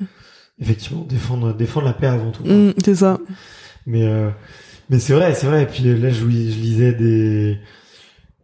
effectivement, 0.60 1.04
défendre, 1.08 1.54
défendre 1.56 1.88
la 1.88 1.94
paix 1.94 2.08
avant 2.08 2.32
tout. 2.32 2.44
Mm, 2.44 2.74
c'est 2.84 2.96
ça. 2.96 3.20
Mais 3.88 4.04
euh, 4.08 4.30
mais 4.90 5.00
c'est 5.00 5.14
vrai, 5.14 5.34
c'est 5.34 5.48
vrai. 5.48 5.64
Et 5.64 5.66
puis 5.66 5.84
là, 5.84 6.10
je, 6.10 6.20
je 6.22 6.26
lisais 6.26 6.94
des, 6.94 7.58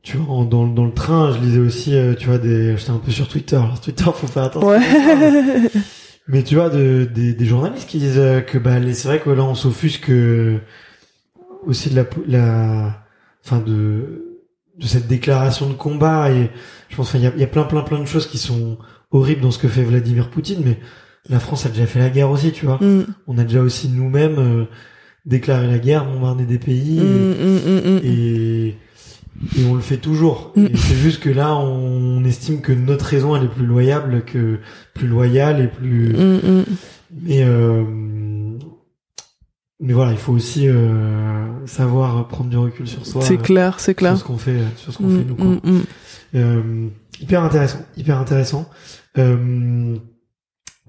tu 0.04 0.18
vois, 0.18 0.36
en- 0.36 0.45
dans, 0.45 0.68
dans 0.68 0.86
le 0.86 0.93
train, 0.93 1.34
je 1.34 1.39
lisais 1.39 1.60
aussi, 1.60 1.95
euh, 1.95 2.14
tu 2.14 2.28
vois, 2.28 2.38
des, 2.38 2.78
j'étais 2.78 2.91
un 2.91 2.97
peu 2.97 3.12
sur 3.12 3.28
Twitter. 3.28 3.56
Alors 3.56 3.80
Twitter, 3.82 4.04
faut 4.14 4.28
faire 4.28 4.43
attention. 4.43 4.70
Ouais. 4.70 4.80
Mais 6.28 6.43
tu 6.43 6.56
vois, 6.56 6.70
de, 6.70 7.06
des, 7.14 7.34
des 7.34 7.45
journalistes 7.45 7.89
qui 7.89 7.97
disent 7.99 8.18
euh, 8.20 8.39
que 8.41 8.58
bah 8.58 8.76
c'est 8.93 9.08
vrai 9.08 9.20
que 9.20 9.30
là, 9.30 9.43
on 9.43 9.56
s'offusque 9.56 10.10
euh, 10.10 10.60
aussi 11.66 11.89
de 11.89 11.95
la, 11.95 12.06
la, 12.28 13.04
enfin 13.43 13.60
de 13.60 14.30
de 14.80 14.88
cette 14.88 15.08
déclaration 15.08 15.70
de 15.70 15.74
combat 15.74 16.32
et 16.32 16.49
je 16.89 16.95
pense, 16.95 17.14
il 17.14 17.22
y 17.22 17.28
a, 17.28 17.32
il 17.36 17.39
y 17.39 17.43
a 17.43 17.47
plein, 17.47 17.62
plein, 17.64 17.82
plein 17.84 17.99
de 17.99 18.06
choses 18.06 18.26
qui 18.26 18.39
sont 18.39 18.80
horribles 19.12 19.41
dans 19.41 19.51
ce 19.51 19.60
que 19.60 19.68
fait 19.68 19.84
Vladimir 19.84 20.30
Poutine, 20.32 20.62
mais 20.66 20.80
la 21.30 21.39
France 21.39 21.68
a 21.68 21.70
déjà 21.70 21.86
fait 21.86 21.99
la 21.99 22.10
guerre 22.10 22.32
aussi, 22.32 22.51
tu 22.51 22.66
vois. 22.66 22.80
Mm, 22.82 23.06
On 23.28 23.38
a 23.38 23.43
déjà 23.43 23.62
aussi 23.62 23.88
nous-mêmes 23.88 24.39
euh, 24.39 24.66
déclaré 25.28 25.68
la 25.68 25.78
guerre, 25.78 26.06
bombardé 26.06 26.45
des 26.45 26.58
pays 26.58 26.99
mm, 26.99 27.04
mm. 27.04 27.99
et, 28.04 28.76
et, 29.57 29.65
on 29.65 29.73
le 29.75 29.81
fait 29.81 29.97
toujours. 29.97 30.51
Mm. 30.55 30.65
Et 30.65 30.77
c'est 30.77 30.95
juste 30.95 31.21
que 31.21 31.29
là, 31.29 31.55
on 31.55 32.23
estime 32.25 32.61
que 32.61 32.71
notre 32.71 33.05
raison 33.05 33.36
elle 33.36 33.43
est 33.45 33.47
plus 33.53 33.65
loyable 33.65 34.23
que 34.25 34.59
plus 34.93 35.07
loyale 35.07 35.61
et 35.61 35.67
plus. 35.67 36.13
Mm, 36.13 36.39
mm. 36.59 36.63
Mais 37.23 37.43
euh, 37.43 37.84
mais 39.79 39.93
voilà, 39.93 40.11
il 40.11 40.17
faut 40.17 40.31
aussi 40.34 40.67
euh, 40.67 41.65
savoir 41.65 42.27
prendre 42.27 42.49
du 42.49 42.57
recul 42.57 42.88
sur 42.88 43.05
soi, 43.05 43.21
C'est 43.21 43.38
clair, 43.38 43.79
c'est 43.79 43.95
clair. 43.95 44.11
sur 44.17 44.19
ce 44.19 44.23
qu'on 44.31 44.38
fait, 44.38 44.59
sur 44.77 44.93
ce 44.93 44.97
qu'on 44.97 45.07
Mm, 45.07 45.17
fait 45.17 45.25
nous. 45.25 45.36
Quoi. 45.36 45.45
mm, 45.45 45.59
mm. 45.63 45.84
Euh, 46.36 46.88
hyper 47.19 47.43
intéressant, 47.43 47.79
hyper 47.97 48.17
intéressant. 48.17 48.67
Euh, 49.17 49.95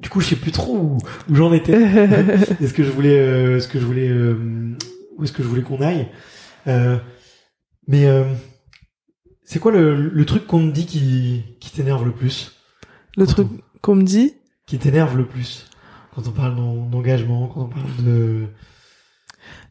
du 0.00 0.08
coup, 0.08 0.20
je 0.20 0.28
sais 0.28 0.36
plus 0.36 0.52
trop 0.52 0.76
où, 0.76 0.98
où 1.30 1.34
j'en 1.34 1.52
étais. 1.52 1.72
est-ce 2.62 2.72
que 2.72 2.84
je 2.84 2.90
voulais, 2.90 3.18
euh, 3.18 3.56
est-ce 3.58 3.68
que 3.68 3.78
je 3.80 3.84
voulais, 3.84 4.08
euh, 4.08 4.36
où 5.18 5.24
est-ce 5.24 5.32
que 5.32 5.42
je 5.42 5.48
voulais 5.48 5.62
qu'on 5.62 5.80
aille? 5.80 6.08
Mais 7.86 8.06
euh, 8.06 8.24
c'est 9.44 9.58
quoi 9.58 9.72
le, 9.72 9.94
le 10.08 10.24
truc 10.24 10.46
qu'on 10.46 10.60
me 10.60 10.72
dit 10.72 10.86
qui, 10.86 11.42
qui 11.60 11.70
t'énerve 11.70 12.04
le 12.04 12.12
plus? 12.12 12.52
Le 13.16 13.26
truc 13.26 13.48
qu'on 13.82 13.94
me 13.94 14.02
dit, 14.02 14.34
Qui 14.66 14.78
t'énerve 14.78 15.16
le 15.16 15.26
plus? 15.26 15.68
Quand 16.14 16.26
on 16.26 16.30
parle 16.32 16.56
d'en- 16.56 16.86
d'engagement, 16.86 17.48
quand 17.48 17.62
on 17.62 17.68
parle 17.68 18.04
de. 18.04 18.46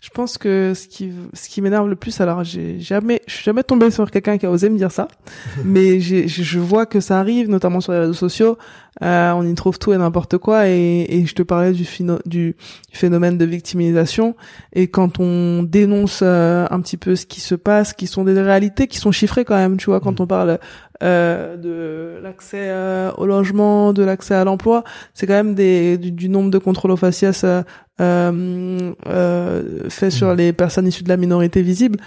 je 0.02 0.10
pense 0.10 0.38
que 0.38 0.74
ce 0.76 0.88
qui 0.88 1.14
ce 1.34 1.48
qui 1.50 1.62
m'énerve 1.62 1.88
le 1.90 1.96
plus, 1.96 2.20
alors 2.22 2.44
j'ai 2.44 2.80
jamais, 2.82 3.22
je 3.28 3.34
suis 3.36 3.44
jamais 3.46 3.64
tombée 3.64 3.90
sur 3.92 4.12
quelqu'un 4.12 4.38
qui 4.38 4.46
a 4.46 4.52
osé 4.52 4.70
me 4.70 4.78
dire 4.78 4.92
ça, 4.92 5.08
mais 5.66 6.00
je 6.02 6.60
vois 6.60 6.86
que 6.86 7.00
ça 7.00 7.20
arrive, 7.20 7.50
notamment 7.50 7.80
sur 7.82 7.94
les 7.94 8.00
réseaux 8.00 8.14
sociaux. 8.14 8.58
Euh, 9.02 9.32
on 9.32 9.44
y 9.44 9.54
trouve 9.56 9.80
tout 9.80 9.92
et 9.92 9.98
n'importe 9.98 10.38
quoi, 10.38 10.70
et, 10.70 11.06
et 11.10 11.26
je 11.26 11.34
te 11.34 11.42
parlais 11.42 11.72
du, 11.72 12.56
phénomène 12.92 13.38
de 13.38 13.46
victimisation. 13.46 14.36
Et 14.74 14.88
quand 14.88 15.20
on 15.20 15.64
dénonce 15.64 16.20
euh, 16.22 16.68
un 16.70 16.80
petit 16.82 16.98
peu 16.98 17.16
ce 17.16 17.26
qui 17.26 17.42
se 17.42 17.56
passe, 17.56 17.94
qui 17.94 18.08
sont 18.08 18.24
des 18.24 18.40
réalités 18.40 18.88
qui 18.88 19.00
sont 19.00 19.12
chiffrées 19.12 19.46
quand 19.46 19.56
même, 19.56 19.78
tu 19.78 19.86
vois, 19.88 20.00
quand 20.00 20.20
Mm. 20.20 20.24
on 20.24 20.28
parle 20.28 20.60
euh, 21.02 21.58
de 21.58 22.22
l'accès 22.22 22.70
euh, 22.70 23.12
au 23.18 23.26
logement, 23.26 23.94
de 23.94 24.04
l'accès 24.04 24.36
à 24.36 24.44
l'emploi, 24.44 24.84
c'est 25.14 25.26
quand 25.28 25.34
même 25.34 25.56
des 25.56 25.98
du, 25.98 26.12
du 26.12 26.30
nombre 26.30 26.52
de 26.52 26.60
contrôles 26.60 26.92
aux 26.92 26.98
faciès 26.98 27.44
euh, 27.44 27.64
euh, 28.00 28.94
euh, 29.08 29.90
faits 29.90 30.12
sur 30.12 30.34
Mm. 30.34 30.38
les 30.38 30.54
personnes 30.54 30.88
issues 30.88 31.04
de 31.04 31.10
la 31.10 31.18
minorité 31.18 31.62
visible. 31.62 32.00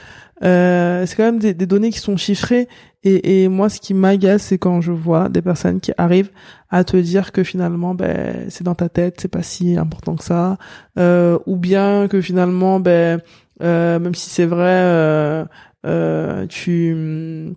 Euh, 0.44 1.06
c'est 1.06 1.16
quand 1.16 1.24
même 1.24 1.38
des, 1.38 1.54
des 1.54 1.66
données 1.66 1.90
qui 1.90 1.98
sont 1.98 2.18
chiffrées 2.18 2.68
et, 3.02 3.44
et 3.44 3.48
moi 3.48 3.70
ce 3.70 3.80
qui 3.80 3.94
m'agace 3.94 4.42
c'est 4.42 4.58
quand 4.58 4.82
je 4.82 4.92
vois 4.92 5.30
des 5.30 5.40
personnes 5.40 5.80
qui 5.80 5.92
arrivent 5.96 6.30
à 6.68 6.84
te 6.84 6.96
dire 6.98 7.32
que 7.32 7.42
finalement 7.42 7.94
ben 7.94 8.44
c'est 8.50 8.64
dans 8.64 8.74
ta 8.74 8.90
tête 8.90 9.16
c'est 9.18 9.28
pas 9.28 9.42
si 9.42 9.78
important 9.78 10.14
que 10.16 10.24
ça. 10.24 10.58
Euh, 10.98 11.38
ou 11.46 11.56
bien 11.56 12.06
que 12.08 12.20
finalement 12.20 12.80
ben 12.80 13.22
euh, 13.62 13.98
même 13.98 14.14
si 14.14 14.28
c'est 14.28 14.44
vrai 14.44 14.82
euh, 14.82 15.44
euh, 15.86 16.46
tu 16.48 17.54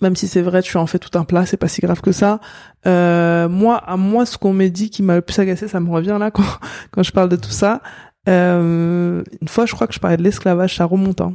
même 0.00 0.16
si 0.16 0.26
c'est 0.26 0.42
vrai 0.42 0.62
tu 0.62 0.76
en 0.76 0.86
fais 0.86 0.98
tout 0.98 1.16
un 1.16 1.24
plat 1.24 1.46
c'est 1.46 1.56
pas 1.56 1.68
si 1.68 1.80
grave 1.80 2.00
que 2.00 2.12
ça. 2.12 2.40
Euh, 2.86 3.48
moi 3.48 3.76
à 3.76 3.96
moi 3.96 4.26
ce 4.26 4.38
qu'on 4.38 4.52
m'a 4.52 4.68
dit 4.68 4.90
qui 4.90 5.02
m'a 5.04 5.14
le 5.16 5.22
plus 5.22 5.38
agacé 5.38 5.68
ça 5.68 5.78
me 5.78 5.90
revient 5.90 6.16
là 6.18 6.30
quand 6.32 6.42
quand 6.90 7.02
je 7.04 7.12
parle 7.12 7.28
de 7.28 7.36
tout 7.36 7.50
ça. 7.50 7.80
Euh, 8.28 9.22
une 9.40 9.48
fois 9.48 9.66
je 9.66 9.74
crois 9.74 9.86
que 9.86 9.94
je 9.94 10.00
parlais 10.00 10.16
de 10.16 10.22
l'esclavage 10.22 10.76
ça 10.76 10.84
remonte 10.84 11.20
hein. 11.20 11.34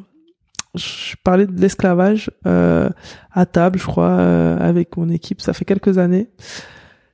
Je 0.75 1.15
parlais 1.23 1.45
de 1.45 1.59
l'esclavage 1.59 2.31
euh, 2.47 2.89
à 3.31 3.45
table 3.45 3.79
je 3.79 3.85
crois 3.85 4.09
euh, 4.11 4.57
avec 4.59 4.97
mon 4.97 5.09
équipe 5.09 5.41
ça 5.41 5.53
fait 5.53 5.65
quelques 5.65 5.97
années 5.97 6.29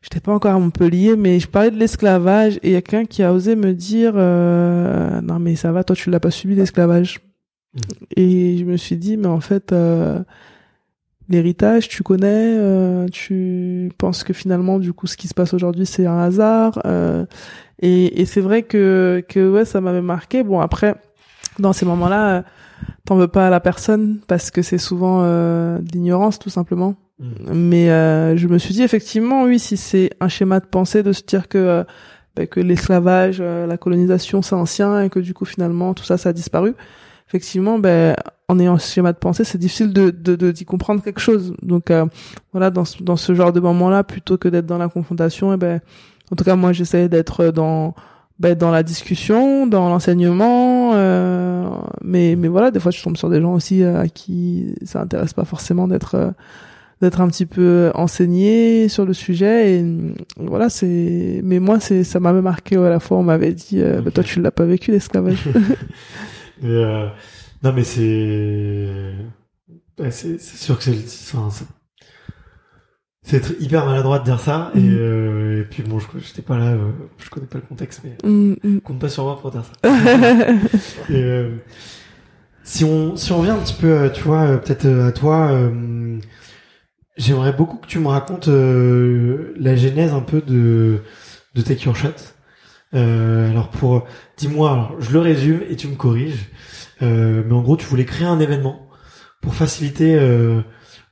j'étais 0.01 0.19
pas 0.21 0.33
encore 0.33 0.55
à 0.55 0.59
Montpellier 0.59 1.15
mais 1.17 1.39
je 1.39 1.47
parlais 1.47 1.71
de 1.71 1.77
l'esclavage 1.77 2.57
et 2.63 2.69
il 2.69 2.71
y 2.71 2.75
a 2.75 2.81
quelqu'un 2.81 3.05
qui 3.05 3.21
a 3.23 3.33
osé 3.33 3.55
me 3.55 3.73
dire 3.73 4.13
euh, 4.15 5.19
non 5.21 5.39
mais 5.39 5.55
ça 5.55 5.71
va 5.71 5.83
toi 5.83 5.95
tu 5.95 6.09
l'as 6.09 6.19
pas 6.19 6.31
subi 6.31 6.55
l'esclavage 6.55 7.19
Mhm. 7.75 7.81
et 8.17 8.57
je 8.57 8.63
me 8.65 8.77
suis 8.77 8.95
dit 8.97 9.15
mais 9.15 9.27
en 9.27 9.41
fait 9.41 9.71
euh, 9.73 10.17
l'héritage, 11.29 11.87
tu 11.87 12.01
connais, 12.03 12.57
euh, 12.57 13.07
tu 13.11 13.91
penses 13.99 14.23
que 14.23 14.33
finalement, 14.33 14.79
du 14.79 14.93
coup, 14.93 15.05
ce 15.07 15.15
qui 15.15 15.27
se 15.27 15.35
passe 15.35 15.53
aujourd'hui, 15.53 15.85
c'est 15.85 16.07
un 16.07 16.17
hasard. 16.19 16.81
euh, 16.85 17.25
et 17.81 18.21
et 18.21 18.25
c'est 18.25 18.41
vrai 18.41 18.63
que 18.63 19.23
que 19.29 19.47
ouais, 19.51 19.65
ça 19.65 19.81
m'avait 19.81 20.01
marqué. 20.01 20.43
Bon, 20.43 20.59
après, 20.59 20.95
dans 21.59 21.71
ces 21.71 21.85
moments-là, 21.85 22.43
t'en 23.05 23.15
veux 23.15 23.27
pas 23.27 23.47
à 23.47 23.49
la 23.49 23.59
personne 23.59 24.19
parce 24.27 24.51
que 24.51 24.61
c'est 24.61 24.77
souvent 24.77 25.21
euh, 25.23 25.79
tout 26.39 26.49
simplement. 26.49 26.95
Mais 27.53 27.89
euh, 27.89 28.37
je 28.37 28.47
me 28.47 28.57
suis 28.57 28.73
dit 28.73 28.83
effectivement, 28.83 29.43
oui, 29.43 29.59
si 29.59 29.75
c'est 29.75 30.09
un 30.21 30.29
schéma 30.29 30.59
de 30.61 30.65
pensée 30.65 31.03
de 31.03 31.11
se 31.11 31.23
dire 31.23 31.49
que 31.49 31.85
bah, 32.35 32.45
que 32.47 32.59
l'esclavage, 32.61 33.39
euh, 33.41 33.67
la 33.67 33.77
colonisation, 33.77 34.41
c'est 34.41 34.55
ancien 34.55 35.01
et 35.01 35.09
que 35.09 35.19
du 35.19 35.33
coup 35.33 35.45
finalement 35.45 35.93
tout 35.93 36.03
ça, 36.05 36.17
ça 36.17 36.29
a 36.29 36.33
disparu. 36.33 36.75
Effectivement, 37.27 37.77
ben 37.77 38.15
en 38.47 38.59
ayant 38.59 38.77
ce 38.77 38.91
schéma 38.91 39.11
de 39.13 39.17
pensée, 39.17 39.43
c'est 39.43 39.57
difficile 39.57 39.91
de 39.93 40.09
de 40.11 40.35
de- 40.35 40.51
d'y 40.51 40.65
comprendre 40.65 41.03
quelque 41.03 41.19
chose. 41.19 41.53
Donc 41.61 41.91
euh, 41.91 42.05
voilà, 42.53 42.69
dans 42.69 42.85
ce, 42.85 43.03
dans 43.03 43.17
ce 43.17 43.35
genre 43.35 43.51
de 43.51 43.59
moment-là, 43.59 44.03
plutôt 44.03 44.37
que 44.37 44.47
d'être 44.47 44.65
dans 44.65 44.77
la 44.77 44.87
confrontation, 44.89 45.53
et 45.53 45.57
ben 45.57 45.81
en 46.31 46.35
tout 46.35 46.43
cas 46.43 46.55
moi 46.55 46.71
j'essaie 46.71 47.09
d'être 47.09 47.47
dans 47.51 47.93
ben, 48.39 48.55
dans 48.55 48.71
la 48.71 48.83
discussion, 48.83 49.67
dans 49.67 49.89
l'enseignement, 49.89 50.91
euh, 50.93 51.38
mais 52.03 52.35
mais 52.37 52.47
voilà, 52.47 52.71
des 52.71 52.79
fois 52.79 52.91
je 52.91 53.01
tombe 53.01 53.17
sur 53.17 53.29
des 53.29 53.41
gens 53.41 53.53
aussi 53.53 53.83
euh, 53.83 53.99
à 54.01 54.07
qui 54.07 54.75
ça 54.83 55.01
intéresse 55.01 55.33
pas 55.33 55.45
forcément 55.45 55.87
d'être 55.87 56.15
euh, 56.15 56.31
d'être 57.01 57.21
un 57.21 57.27
petit 57.29 57.45
peu 57.45 57.91
enseigné 57.95 58.89
sur 58.89 59.05
le 59.05 59.13
sujet. 59.13 59.75
Et 59.77 59.83
euh, 59.83 60.13
voilà 60.37 60.69
c'est 60.69 61.41
mais 61.43 61.59
moi 61.59 61.79
c'est 61.79 62.03
ça 62.03 62.19
m'avait 62.19 62.41
marqué 62.41 62.75
à 62.75 62.89
la 62.89 62.99
fois 62.99 63.17
on 63.17 63.23
m'avait 63.23 63.53
dit 63.53 63.79
euh, 63.81 64.01
bah, 64.01 64.11
toi 64.11 64.23
tu 64.23 64.41
l'as 64.41 64.51
pas 64.51 64.65
vécu 64.65 64.91
l'esclavage. 64.91 65.43
Euh, 66.63 67.07
non, 67.63 67.71
mais 67.73 67.85
c'est, 67.85 69.13
c'est, 70.11 70.39
sûr 70.39 70.77
que 70.77 70.83
c'est, 70.83 71.07
c'est- 71.07 71.37
enfin, 71.37 71.65
c'est, 73.29 73.59
hyper 73.61 73.85
maladroit 73.85 74.19
de 74.19 74.25
dire 74.25 74.39
ça. 74.39 74.71
Et, 74.75 74.79
Mhm. 74.79 74.97
euh, 74.99 75.61
et 75.61 75.63
puis 75.65 75.83
bon, 75.83 75.99
je, 75.99 76.07
j'étais 76.19 76.41
pas 76.41 76.57
là, 76.57 76.67
euh, 76.73 76.89
je 77.17 77.29
connais 77.29 77.45
pas 77.47 77.57
le 77.59 77.63
contexte, 77.65 78.01
mais 78.03 78.17
Mm, 78.29 78.55
mm. 78.63 78.79
compte 78.81 78.99
pas 78.99 79.09
sur 79.09 79.23
moi 79.23 79.39
pour 79.39 79.51
dire 79.51 79.63
ça. 79.63 79.89
Et, 81.09 81.15
euh, 81.23 81.55
si 82.63 82.83
on 82.83 83.15
si 83.15 83.31
on 83.31 83.39
revient 83.39 83.51
un 83.51 83.57
petit 83.57 83.73
peu, 83.79 83.87
euh, 83.91 84.09
tu 84.09 84.23
vois, 84.23 84.41
euh, 84.43 84.57
peut-être 84.57 84.85
à 84.87 85.11
toi, 85.11 85.49
euh, 85.51 86.17
j'aimerais 87.17 87.53
beaucoup 87.53 87.77
que 87.77 87.87
tu 87.87 87.99
me 87.99 88.07
racontes 88.07 88.47
euh, 88.47 89.53
la 89.59 89.75
genèse 89.75 90.13
un 90.13 90.21
peu 90.21 90.41
de 90.41 91.01
de 91.55 91.61
Take 91.61 91.85
Your 91.85 91.95
Shot. 91.95 92.09
Euh, 92.95 93.49
alors 93.51 93.69
pour, 93.69 94.05
dis-moi, 94.37 94.71
alors, 94.71 94.95
je 94.99 95.11
le 95.13 95.19
résume 95.19 95.61
et 95.69 95.75
tu 95.75 95.87
me 95.87 95.95
corriges. 95.95 96.49
Euh, 97.01 97.43
mais 97.45 97.53
en 97.53 97.61
gros, 97.61 97.77
tu 97.77 97.85
voulais 97.85 98.05
créer 98.05 98.27
un 98.27 98.39
événement 98.39 98.87
pour 99.41 99.53
faciliter 99.55 100.15
euh, 100.15 100.61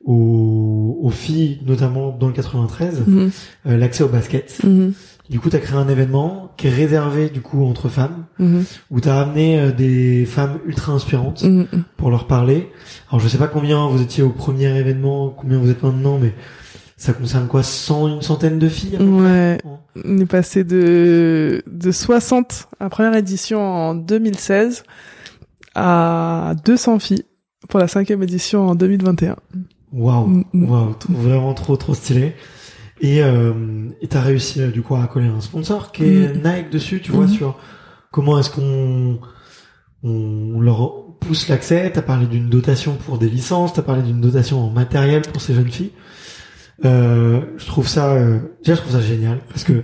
aux, 0.08 0.98
aux 1.04 1.10
filles, 1.12 1.60
notamment 1.68 2.12
dans 2.18 2.28
le 2.28 2.34
93, 2.34 3.04
Mhm, 3.06 3.30
euh, 3.68 3.78
l'accès 3.78 4.04
au 4.04 4.08
basket. 4.08 4.58
mhm, 4.64 4.94
Du 5.30 5.40
coup, 5.42 5.50
tu 5.50 5.58
as 5.58 5.60
créé 5.60 5.78
un 5.78 5.90
événement 5.90 6.54
qui 6.56 6.68
est 6.68 6.74
réservé 6.74 7.30
du 7.30 7.42
coup 7.42 7.66
entre 7.66 7.90
femmes, 7.90 8.26
mhm, 8.40 8.64
où 8.90 9.02
tu 9.02 9.10
as 9.10 9.20
amené 9.20 9.60
euh, 9.60 9.72
des 9.74 10.26
femmes 10.26 10.60
ultra 10.66 10.94
inspirantes 10.94 11.44
pour 11.98 12.10
leur 12.10 12.26
parler. 12.28 12.70
Alors 13.10 13.20
je 13.20 13.28
sais 13.28 13.38
pas 13.38 13.48
combien 13.48 13.86
vous 13.90 14.02
étiez 14.02 14.24
au 14.24 14.30
premier 14.30 14.74
événement, 14.78 15.30
combien 15.30 15.58
vous 15.60 15.70
êtes 15.70 15.84
maintenant, 15.84 16.18
mais 16.18 16.34
ça 16.96 17.12
concerne 17.14 17.48
quoi? 17.48 17.62
100, 17.62 18.08
une 18.08 18.22
centaine 18.22 18.58
de 18.58 18.70
filles 18.70 18.98
ouais. 18.98 19.58
On 20.06 20.18
est 20.20 20.26
passé 20.26 20.64
de 20.64 21.62
de 21.68 21.92
60 21.92 22.70
à 22.80 22.90
première 22.90 23.16
édition 23.16 23.60
en 23.62 23.94
2016 23.96 24.84
à 25.76 26.54
200 26.66 27.00
filles 27.00 27.24
pour 27.70 27.80
la 27.80 27.88
cinquième 27.88 28.24
édition 28.24 28.68
en 28.70 28.76
2021 28.76 29.36
Waouh, 29.94 30.28
Mm, 30.28 30.44
mm. 30.54 30.70
waouh, 30.70 30.96
vraiment 31.10 31.54
trop 31.54 31.78
trop 31.78 31.94
stylé. 31.94 32.36
Et 33.00 33.22
euh, 33.24 33.54
et 34.02 34.08
t'as 34.08 34.22
réussi 34.22 34.62
euh, 34.62 34.72
du 34.72 34.82
coup 34.82 34.96
à 34.96 35.06
coller 35.08 35.28
un 35.28 35.42
sponsor 35.42 35.92
qui 35.92 36.04
est 36.04 36.34
Mm. 36.36 36.42
Nike 36.44 36.70
dessus, 36.72 37.02
tu 37.02 37.12
vois, 37.12 37.28
sur 37.28 37.58
comment 38.12 38.40
est-ce 38.40 38.50
qu'on 38.50 39.20
on 40.04 40.60
leur 40.62 41.06
pousse 41.20 41.48
l'accès. 41.48 41.92
T'as 41.94 42.02
parlé 42.02 42.26
d'une 42.28 42.50
dotation 42.50 42.96
pour 42.96 43.18
des 43.18 43.30
licences, 43.30 43.74
t'as 43.74 43.82
parlé 43.82 44.02
d'une 44.02 44.22
dotation 44.22 44.60
en 44.66 44.70
matériel 44.70 45.22
pour 45.24 45.42
ces 45.42 45.54
jeunes 45.54 45.70
filles. 45.72 45.92
Euh, 46.86 47.42
je 47.58 47.66
trouve 47.66 47.88
ça, 47.88 48.14
euh, 48.14 48.40
déjà 48.64 48.76
je 48.76 48.82
trouve 48.82 48.94
ça 48.94 49.02
génial 49.02 49.40
parce 49.50 49.64
que 49.64 49.84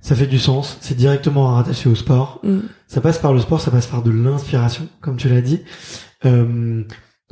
ça 0.00 0.14
fait 0.16 0.26
du 0.26 0.38
sens. 0.38 0.78
C'est 0.80 0.96
directement 0.96 1.48
rattaché 1.54 1.88
au 1.88 1.94
sport. 1.94 2.40
Ça 2.88 3.00
passe 3.00 3.18
par 3.18 3.32
le 3.32 3.40
sport, 3.40 3.60
ça 3.60 3.70
passe 3.70 3.86
par 3.86 4.02
de 4.02 4.10
l'inspiration, 4.10 4.88
comme 5.00 5.16
tu 5.16 5.28
l'as 5.28 5.42
dit. 5.42 5.60
Euh, 6.24 6.82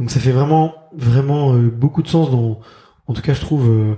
donc 0.00 0.10
ça 0.10 0.18
fait 0.18 0.32
vraiment, 0.32 0.74
vraiment 0.96 1.52
euh, 1.54 1.70
beaucoup 1.70 2.02
de 2.02 2.08
sens 2.08 2.30
dans, 2.32 2.58
en 3.06 3.12
tout 3.14 3.22
cas 3.22 3.34
je 3.34 3.40
trouve, 3.40 3.68
euh, 3.70 3.94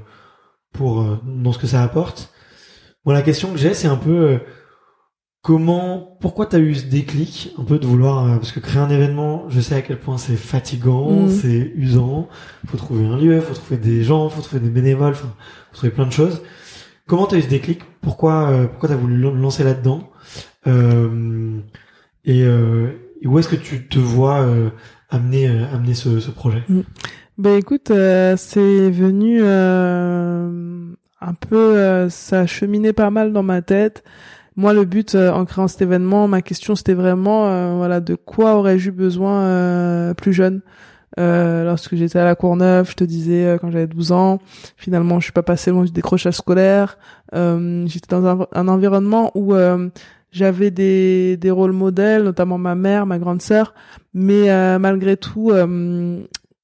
pour 0.75 1.01
euh, 1.01 1.19
dans 1.25 1.53
ce 1.53 1.59
que 1.59 1.67
ça 1.67 1.83
apporte. 1.83 2.31
Moi 3.07 3.15
la 3.15 3.23
question 3.23 3.51
que 3.53 3.57
j'ai, 3.59 3.73
c'est 3.73 3.89
un 3.89 3.97
peu 3.97 4.11
euh, 4.11 4.39
comment, 5.43 6.17
pourquoi 6.21 6.47
t'as 6.47 6.59
eu 6.59 6.75
ce 6.75 6.87
déclic, 6.87 7.53
un 7.59 7.65
peu 7.65 7.79
de 7.79 7.87
vouloir, 7.87 8.25
euh, 8.27 8.37
parce 8.37 8.53
que 8.53 8.61
créer 8.61 8.81
un 8.81 8.91
événement, 8.91 9.45
je 9.49 9.61
sais 9.61 9.75
à 9.75 9.83
quel 9.83 9.99
point 9.99 10.17
c'est 10.19 10.37
fatigant, 10.37 11.23
Mhm. 11.23 11.29
c'est 11.31 11.73
usant. 11.75 12.29
Faut 12.67 12.77
trouver 12.77 13.05
un 13.07 13.17
lieu, 13.17 13.41
faut 13.41 13.55
trouver 13.55 13.79
des 13.79 14.05
gens, 14.05 14.29
faut 14.29 14.43
trouver 14.43 14.61
des 14.61 14.71
bénévoles, 14.71 15.13
enfin, 15.13 15.33
faut 15.71 15.77
trouver 15.79 15.93
plein 15.93 16.07
de 16.07 16.13
choses. 16.13 16.43
Comment 17.09 17.27
t'as 17.27 17.39
eu 17.39 17.43
ce 17.43 17.49
déclic? 17.49 17.81
Pourquoi, 18.01 18.51
euh, 18.51 18.67
pourquoi 18.69 18.89
t'as 18.89 18.97
voulu 18.97 19.17
lan- 19.19 19.35
lancer 19.35 19.65
là-dedans? 19.65 20.09
Euh, 20.69 21.59
et, 22.25 22.43
euh, 22.45 22.93
et 23.23 23.27
où 23.27 23.39
est-ce 23.39 23.49
que 23.49 23.57
tu 23.57 23.89
te 23.89 23.99
vois 23.99 24.43
euh, 24.43 24.71
amener 25.09 25.49
euh, 25.49 25.65
amener 25.73 25.95
ce, 25.95 26.21
ce 26.21 26.31
projet? 26.31 26.63
Ben 27.39 27.57
écoute, 27.57 27.91
euh, 27.91 28.37
c'est 28.37 28.91
venu 28.91 29.41
euh, 29.43 30.93
un 31.21 31.35
peu, 31.35 31.77
euh, 31.77 32.09
ça 32.11 32.41
a 32.41 32.47
cheminé 32.47 32.93
pas 32.93 33.11
mal 33.11 33.33
dans 33.33 33.43
ma 33.43 33.63
tête. 33.63 34.05
Moi, 34.55 34.75
le 34.75 34.85
but 34.85 35.15
euh, 35.15 35.31
en 35.31 35.47
créant 35.47 35.69
cet 35.69 35.81
événement, 35.81 36.29
ma 36.29 36.43
question 36.43 36.75
c'était 36.75 36.93
vraiment, 36.95 37.77
voilà, 37.79 38.01
de 38.01 38.17
quoi 38.17 38.57
aurais-je 38.57 38.91
eu 38.91 38.93
besoin 38.93 40.13
plus 40.15 40.33
jeune? 40.33 40.61
Euh, 41.19 41.65
Lorsque 41.65 41.95
j'étais 41.95 42.19
à 42.19 42.25
la 42.25 42.35
Courneuve, 42.35 42.89
je 42.91 42.95
te 42.95 43.05
disais 43.05 43.45
euh, 43.45 43.59
quand 43.59 43.71
j'avais 43.71 43.87
12 43.87 44.13
ans, 44.13 44.39
finalement, 44.77 45.21
je 45.21 45.25
suis 45.25 45.33
pas 45.33 45.43
passé 45.43 45.71
loin 45.71 45.85
du 45.85 45.93
décrochage 45.93 46.35
scolaire. 46.35 46.99
Euh, 47.35 47.85
j'étais 47.87 48.09
dans 48.09 48.27
un, 48.27 48.47
un 48.53 48.69
environnement 48.69 49.31
où 49.35 49.55
j'avais 50.33 50.71
des, 50.71 51.37
des 51.37 51.51
rôles 51.51 51.73
modèles, 51.73 52.25
notamment 52.25 52.59
ma 52.59 52.75
mère, 52.75 53.07
ma 53.07 53.19
grande 53.19 53.43
sœur, 53.43 53.75
mais 54.15 54.51
euh, 54.51 54.79
malgré 54.79 55.17
tout, 55.17 55.51
euh, 55.51 56.21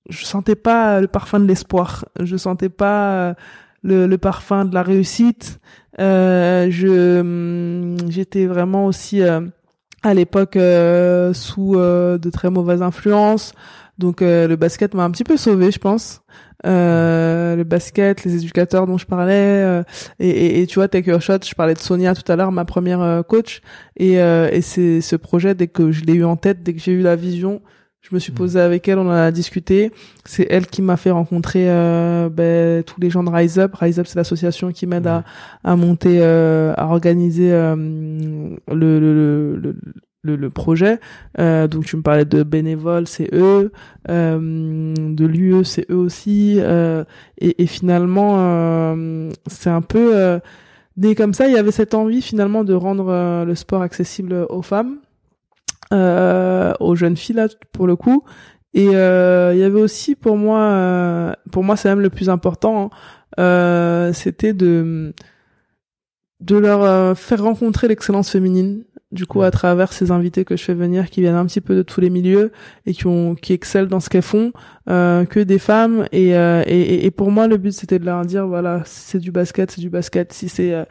je 0.09 0.25
sentais 0.25 0.57
pas 0.57 1.01
le 1.01 1.07
parfum 1.07 1.39
de 1.39 1.45
l'espoir. 1.47 2.07
Je 2.19 2.37
sentais 2.37 2.71
pas 2.71 3.13
euh, 3.13 3.35
le, 3.83 4.07
le 4.07 4.19
parfum 4.19 4.65
de 4.65 4.75
la 4.75 4.83
réussite. 4.83 5.61
Euh, 6.01 6.69
je 6.71 7.21
hum, 7.21 7.97
j'étais 8.09 8.47
vraiment 8.47 8.87
aussi 8.87 9.23
euh, 9.23 9.41
à 10.03 10.15
l'époque 10.15 10.57
euh, 10.57 11.35
sous 11.35 11.77
de 11.77 12.31
très 12.31 12.51
mauvaises 12.51 12.83
influences. 12.83 13.53
Donc 13.99 14.23
euh, 14.23 14.47
le 14.47 14.57
basket 14.57 14.95
m'a 14.95 15.05
un 15.05 15.11
petit 15.11 15.25
peu 15.25 15.37
sauvé, 15.37 15.71
je 15.71 15.79
pense. 15.79 16.21
Euh, 16.67 17.57
le 17.57 17.65
basket, 17.65 18.25
les 18.25 18.37
éducateurs 18.37 18.87
dont 18.87 18.99
je 18.99 19.07
parlais, 19.07 19.35
euh, 19.35 19.83
et, 20.19 20.29
et, 20.29 20.63
et 20.63 20.67
tu 20.67 20.77
vois, 20.77 20.89
Take 20.89 21.09
Your 21.11 21.21
Shot, 21.21 21.39
je 21.45 21.55
parlais 21.55 21.75
de 21.75 21.79
Sonia 21.79 22.15
tout 22.15 22.31
à 22.31 22.37
l'heure, 22.37 22.51
ma 22.53 22.65
première 22.65 23.01
euh, 23.01 23.23
coach, 23.23 23.61
et, 23.97 24.21
euh, 24.21 24.49
et 24.53 24.61
c'est 24.61 25.01
ce 25.01 25.15
projet, 25.17 25.55
dès 25.55 25.69
que 25.69 25.93
je 25.93 26.05
l'ai 26.05 26.15
eu 26.15 26.25
en 26.25 26.37
tête, 26.37 26.63
dès 26.63 26.75
que 26.75 26.81
j'ai 26.81 26.93
eu 26.93 27.01
la 27.03 27.15
vision, 27.17 27.61
je 28.01 28.15
me 28.15 28.21
suis 28.21 28.33
Mhm. 28.33 28.39
posée 28.39 28.61
avec 28.61 28.89
elle, 28.89 28.99
on 28.99 29.07
en 29.09 29.11
a 29.11 29.31
discuté. 29.33 29.93
C'est 30.25 30.47
elle 30.51 30.67
qui 30.67 30.83
m'a 30.83 30.97
fait 30.97 31.11
rencontrer 31.11 31.69
euh, 31.69 32.29
ben, 32.29 32.83
tous 32.85 33.01
les 33.01 33.11
gens 33.11 33.23
de 33.25 33.29
Rise 33.31 33.59
Up. 33.59 33.75
Rise 33.75 33.99
Up, 33.99 34.07
c'est 34.07 34.17
l'association 34.17 34.73
qui 34.73 34.87
m'aide 34.87 35.07
à, 35.07 35.25
à 35.65 35.77
monter, 35.77 36.19
euh, 36.23 36.73
à 36.77 36.87
organiser 36.87 37.53
euh, 37.53 37.75
le, 37.77 39.01
le, 39.01 39.57
le, 39.57 39.77
le, 40.23 40.37
le, 40.37 40.51
projet. 40.51 40.99
Euh, 41.39 41.69
donc 41.69 41.85
tu 41.85 41.97
me 41.97 42.03
parlais 42.03 42.25
de 42.25 42.43
bénévoles, 42.43 43.07
c'est 43.07 43.29
eux. 43.33 43.73
Euh, 44.09 44.95
de 44.97 45.27
l'UE, 45.27 45.65
c'est 45.65 45.91
eux 45.91 45.97
aussi. 45.97 46.57
Euh, 46.59 47.05
et, 47.39 47.63
et 47.63 47.67
finalement, 47.67 48.37
euh, 48.39 49.31
c'est 49.47 49.71
un 49.71 49.83
peu 49.83 50.17
euh, 50.17 50.39
né 50.97 51.15
comme 51.15 51.35
ça. 51.35 51.47
Il 51.49 51.55
y 51.55 51.59
avait 51.59 51.71
cette 51.71 51.95
envie 51.95 52.23
finalement 52.23 52.65
de 52.65 52.75
rendre 52.75 53.09
euh, 53.09 53.45
le 53.45 53.55
sport 53.55 53.83
accessible 53.83 54.47
aux 54.49 54.63
femmes 54.63 54.99
aux 55.91 56.97
jeunes 56.97 57.17
filles 57.17 57.37
là 57.37 57.49
pour 57.73 57.87
le 57.87 57.97
coup 57.97 58.23
et 58.75 58.85
il 58.85 58.91
y 58.91 58.95
avait 59.63 59.81
aussi 59.81 60.17
pour 60.17 60.37
moi 60.37 61.35
pour 61.51 61.65
moi 61.65 61.79
c'est 61.79 61.89
même 61.89 62.03
le 62.03 62.11
plus 62.11 62.29
important 62.29 62.91
hein, 63.39 64.11
c'était 64.13 64.53
de 64.53 65.15
de 66.41 66.57
leur 66.59 67.17
faire 67.17 67.43
rencontrer 67.43 67.89
l'excellence 67.89 68.31
féminine 68.31 68.85
du 69.11 69.27
coup 69.27 69.43
à 69.43 69.51
travers 69.51 69.93
ces 69.93 70.11
invités 70.11 70.45
que 70.45 70.57
je 70.57 70.63
fais 70.63 70.75
venir 70.75 71.09
qui 71.09 71.21
viennent 71.21 71.35
un 71.35 71.47
petit 71.47 71.61
peu 71.63 71.75
de 71.75 71.83
tous 71.83 72.01
les 72.01 72.11
milieux 72.11 72.53
et 72.85 72.93
qui 72.93 73.07
ont 73.07 73.35
qui 73.35 73.53
excellent 73.55 73.89
dans 73.89 74.01
ce 74.01 74.11
qu'elles 74.11 74.23
font 74.23 74.53
euh, 74.91 75.25
que 75.25 75.41
des 75.41 75.59
femmes 75.59 76.07
et, 76.13 76.37
euh, 76.37 76.63
et 76.67 77.07
et 77.07 77.11
pour 77.11 77.31
moi 77.31 77.47
le 77.47 77.57
but 77.57 77.73
c'était 77.73 77.99
de 77.99 78.05
leur 78.05 78.25
dire 78.27 78.47
voilà 78.47 78.83
si 78.85 79.01
c'est 79.11 79.19
du 79.19 79.33
basket 79.33 79.71
c'est 79.71 79.81
du 79.81 79.89
basket 79.89 80.33
si 80.33 80.49
c'est 80.51 80.75
euh, 80.75 80.85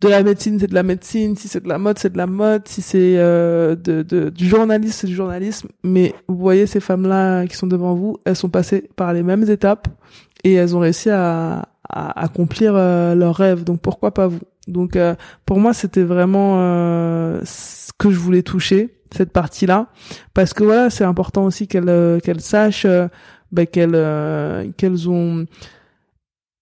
de 0.00 0.08
la 0.08 0.22
médecine, 0.22 0.58
c'est 0.58 0.66
de 0.66 0.74
la 0.74 0.82
médecine. 0.82 1.36
Si 1.36 1.48
c'est 1.48 1.62
de 1.62 1.68
la 1.68 1.78
mode, 1.78 1.98
c'est 1.98 2.12
de 2.12 2.16
la 2.16 2.26
mode. 2.26 2.66
Si 2.66 2.80
c'est 2.82 3.16
euh, 3.18 3.76
de, 3.76 4.02
de, 4.02 4.30
du 4.30 4.48
journalisme, 4.48 4.92
c'est 4.92 5.06
du 5.06 5.14
journalisme. 5.14 5.68
Mais 5.84 6.14
vous 6.26 6.36
voyez 6.38 6.66
ces 6.66 6.80
femmes-là 6.80 7.46
qui 7.46 7.56
sont 7.56 7.66
devant 7.66 7.94
vous, 7.94 8.16
elles 8.24 8.36
sont 8.36 8.48
passées 8.48 8.88
par 8.96 9.12
les 9.12 9.22
mêmes 9.22 9.48
étapes 9.50 9.88
et 10.42 10.54
elles 10.54 10.74
ont 10.74 10.80
réussi 10.80 11.10
à, 11.10 11.68
à 11.88 12.22
accomplir 12.22 12.72
euh, 12.74 13.14
leurs 13.14 13.34
rêves. 13.36 13.64
Donc 13.64 13.80
pourquoi 13.80 14.12
pas 14.14 14.28
vous? 14.28 14.40
Donc 14.70 14.96
euh, 14.96 15.14
pour 15.46 15.58
moi, 15.58 15.72
c'était 15.72 16.02
vraiment 16.02 16.60
euh, 16.60 17.40
ce 17.44 17.92
que 17.98 18.10
je 18.10 18.18
voulais 18.18 18.42
toucher 18.42 18.94
cette 19.12 19.32
partie-là, 19.32 19.88
parce 20.34 20.54
que 20.54 20.62
voilà, 20.62 20.88
c'est 20.90 21.04
important 21.04 21.44
aussi 21.44 21.66
qu'elles 21.66 21.88
euh, 21.88 22.20
qu'elles 22.20 22.40
sachent 22.40 22.86
euh, 22.86 23.08
ben, 23.52 23.66
qu'elles 23.66 24.72
qu'elles 24.76 25.08
ont 25.08 25.46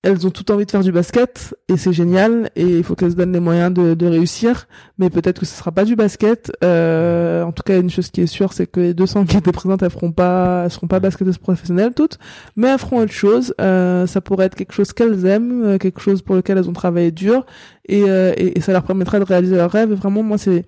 elles 0.05 0.27
ont 0.27 0.31
tout 0.31 0.49
envie 0.53 0.65
de 0.65 0.71
faire 0.71 0.83
du 0.83 0.93
basket 0.93 1.57
et 1.69 1.77
c'est 1.77 1.93
génial 1.93 2.51
et 2.55 2.79
il 2.79 2.85
faut 2.85 2.95
qu'elles 2.95 3.11
se 3.11 3.17
donnent 3.17 3.33
les 3.33 3.41
moyens 3.41 3.73
de, 3.75 3.95
de 3.95 4.07
réussir. 4.07 4.69
Mais 4.99 5.11
peut-être 5.11 5.41
que 5.41 5.47
ce 5.47 5.57
sera 5.57 5.73
pas 5.73 5.85
du 5.85 5.97
basket. 5.97 6.53
Euh, 6.63 7.43
en 7.43 7.51
tout 7.51 7.65
cas 7.65 7.81
une 7.81 7.91
chose 7.91 8.11
qui 8.11 8.21
est 8.21 8.27
sûre 8.29 8.53
c'est 8.53 8.69
que 8.69 8.79
les 8.79 8.95
200 8.95 9.25
qui 9.25 9.37
étaient 9.37 9.51
présentes 9.51 9.83
elles 9.83 9.91
feront 9.91 10.13
pas 10.13 10.63
elles 10.65 10.71
seront 10.71 10.87
pas 10.87 11.01
basketteuses 11.01 11.39
professionnelles 11.39 11.95
toutes. 11.95 12.19
Mais 12.55 12.69
elles 12.69 12.79
feront 12.79 13.01
autre 13.01 13.13
chose. 13.13 13.55
Euh, 13.61 14.07
ça 14.07 14.21
pourrait 14.21 14.47
être 14.47 14.55
quelque 14.55 14.73
chose 14.73 14.93
qu'elles 14.93 15.27
aiment 15.27 15.65
euh, 15.65 15.79
quelque 15.79 16.01
chose 16.01 16.23
pour 16.23 16.37
lequel 16.37 16.59
elles 16.59 16.69
ont 16.69 16.75
travaillé 16.75 17.11
dur 17.11 17.45
et, 17.89 18.05
euh, 18.09 18.33
et, 18.37 18.57
et 18.57 18.61
ça 18.61 18.73
leur 18.73 18.85
permettra 18.85 19.19
de 19.19 19.25
réaliser 19.25 19.57
leurs 19.57 19.73
rêves. 19.73 19.91
Et 19.91 19.97
vraiment 19.97 20.23
moi 20.23 20.39
c'est 20.39 20.65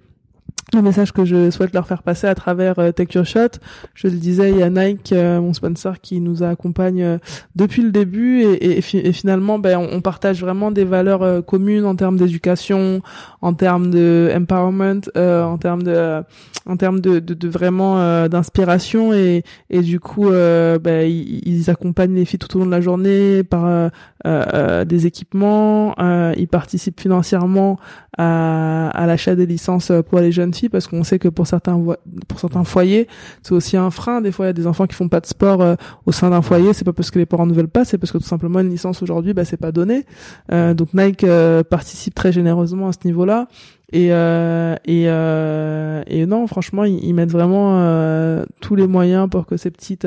le 0.75 0.83
message 0.83 1.12
que 1.12 1.25
je 1.25 1.51
souhaite 1.51 1.73
leur 1.75 1.87
faire 1.87 2.03
passer 2.03 2.27
à 2.27 2.35
travers 2.35 2.79
euh, 2.79 2.93
Your 3.14 3.25
Shot. 3.25 3.59
Je 3.95 4.09
le 4.09 4.14
disais, 4.14 4.51
il 4.51 4.59
y 4.59 4.62
a 4.62 4.71
Nike, 4.71 5.12
euh, 5.12 5.41
mon 5.41 5.53
sponsor, 5.53 6.01
qui 6.01 6.21
nous 6.21 6.43
accompagne 6.43 7.03
euh, 7.03 7.18
depuis 7.57 7.83
le 7.83 7.91
début 7.91 8.43
et, 8.43 8.53
et, 8.53 8.79
et 8.79 8.81
fi- 8.81 8.99
et 8.99 9.12
finalement, 9.12 9.59
ben, 9.59 9.79
on, 9.79 10.01
partage 10.01 10.41
vraiment 10.41 10.71
des 10.71 10.85
valeurs 10.85 11.23
euh, 11.23 11.43
communes 11.43 11.85
en 11.85 11.97
termes 11.97 12.16
d'éducation, 12.16 13.01
en 13.43 13.53
termes 13.55 13.91
de 13.91 14.31
empowerment, 14.35 15.01
en 15.16 15.59
termes 15.59 15.83
de, 15.83 16.23
en 16.66 16.77
termes 16.77 17.01
de, 17.01 17.18
de, 17.18 17.35
de 17.35 17.49
vraiment 17.49 18.29
d'inspiration 18.29 19.12
et, 19.12 19.43
et 19.71 19.81
du 19.81 20.01
coup, 20.01 20.31
ben, 20.31 21.09
ils, 21.09 21.41
ils 21.47 21.71
accompagnent 21.71 22.14
les 22.14 22.25
filles 22.25 22.39
tout 22.39 22.57
au 22.57 22.61
long 22.61 22.66
de 22.66 22.71
la 22.71 22.81
journée 22.81 23.43
par 23.43 23.91
euh, 24.27 24.45
euh, 24.53 24.85
des 24.85 25.07
équipements, 25.07 25.95
euh, 25.99 26.35
ils 26.37 26.49
participent 26.49 27.01
financièrement 27.01 27.79
à, 28.18 28.89
à 28.91 29.07
l'achat 29.07 29.35
des 29.35 29.47
licences 29.47 29.93
pour 30.09 30.21
les 30.21 30.33
jeunes 30.33 30.53
filles 30.53 30.68
parce 30.68 30.87
qu'on 30.87 31.05
sait 31.05 31.18
que 31.18 31.29
pour 31.29 31.47
certains 31.47 31.83
pour 32.29 32.41
certains 32.41 32.64
foyers 32.64 33.09
c'est 33.43 33.53
aussi 33.53 33.77
un 33.77 33.91
frein. 33.91 34.21
Des 34.21 34.33
fois 34.33 34.47
il 34.47 34.49
y 34.49 34.51
a 34.51 34.55
des 34.55 34.66
enfants 34.66 34.87
qui 34.87 34.95
font 34.95 35.09
pas 35.09 35.21
de 35.21 35.27
sport 35.27 35.62
euh, 35.62 35.75
au 36.07 36.12
sein 36.12 36.31
d'un 36.31 36.43
foyer 36.43 36.73
c'est 36.73 36.85
pas 36.85 36.93
parce 36.93 37.11
que 37.11 37.18
les 37.18 37.27
parents 37.27 37.47
ne 37.47 37.55
veulent 37.55 37.68
pas 37.68 37.85
c'est 37.85 37.99
parce 37.99 38.12
que 38.12 38.18
tout 38.18 38.25
simplement 38.25 38.61
une 38.61 38.68
licence 38.68 39.03
aujourd'hui 39.03 39.33
bah 39.33 39.45
c'est 39.45 39.57
pas 39.57 39.73
donné 39.73 40.05
donc 40.51 40.93
Nike 40.93 41.25
participe 41.71 42.14
très 42.14 42.33
généreusement 42.33 42.89
à 42.89 42.93
ce 42.93 42.99
niveau 43.05 43.25
là 43.25 43.47
et 43.93 44.12
euh, 44.12 44.77
et 44.85 45.05
euh, 45.09 46.03
et 46.07 46.27
non 46.27 46.47
franchement 46.47 46.85
ils, 46.85 47.12
mettent 47.14 47.33
vraiment 47.33 47.81
euh, 47.81 48.45
tous 48.61 48.77
les 48.77 48.87
moyens 48.87 49.29
pour 49.29 49.47
que 49.47 49.57
ces 49.57 49.71
petites 49.71 50.07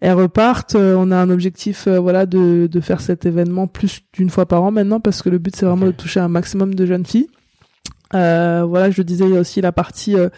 elles 0.00 0.12
repartent. 0.14 0.74
Euh, 0.76 0.94
on 0.98 1.10
a 1.10 1.16
un 1.16 1.30
objectif, 1.30 1.86
euh, 1.86 1.98
voilà, 1.98 2.26
de, 2.26 2.66
de 2.70 2.80
faire 2.80 3.00
cet 3.00 3.26
événement 3.26 3.66
plus 3.66 4.00
d'une 4.12 4.30
fois 4.30 4.46
par 4.46 4.62
an 4.62 4.70
maintenant, 4.70 5.00
parce 5.00 5.22
que 5.22 5.28
le 5.28 5.38
but 5.38 5.54
c'est 5.56 5.66
vraiment 5.66 5.86
de 5.86 5.90
toucher 5.92 6.20
un 6.20 6.28
maximum 6.28 6.74
de 6.74 6.86
jeunes 6.86 7.06
filles. 7.06 7.28
Euh, 8.14 8.64
voilà, 8.66 8.90
je 8.90 9.02
disais, 9.02 9.26
il 9.26 9.34
y 9.34 9.36
a 9.36 9.40
aussi 9.40 9.60
la 9.60 9.72
partie 9.72 10.16
euh, 10.16 10.28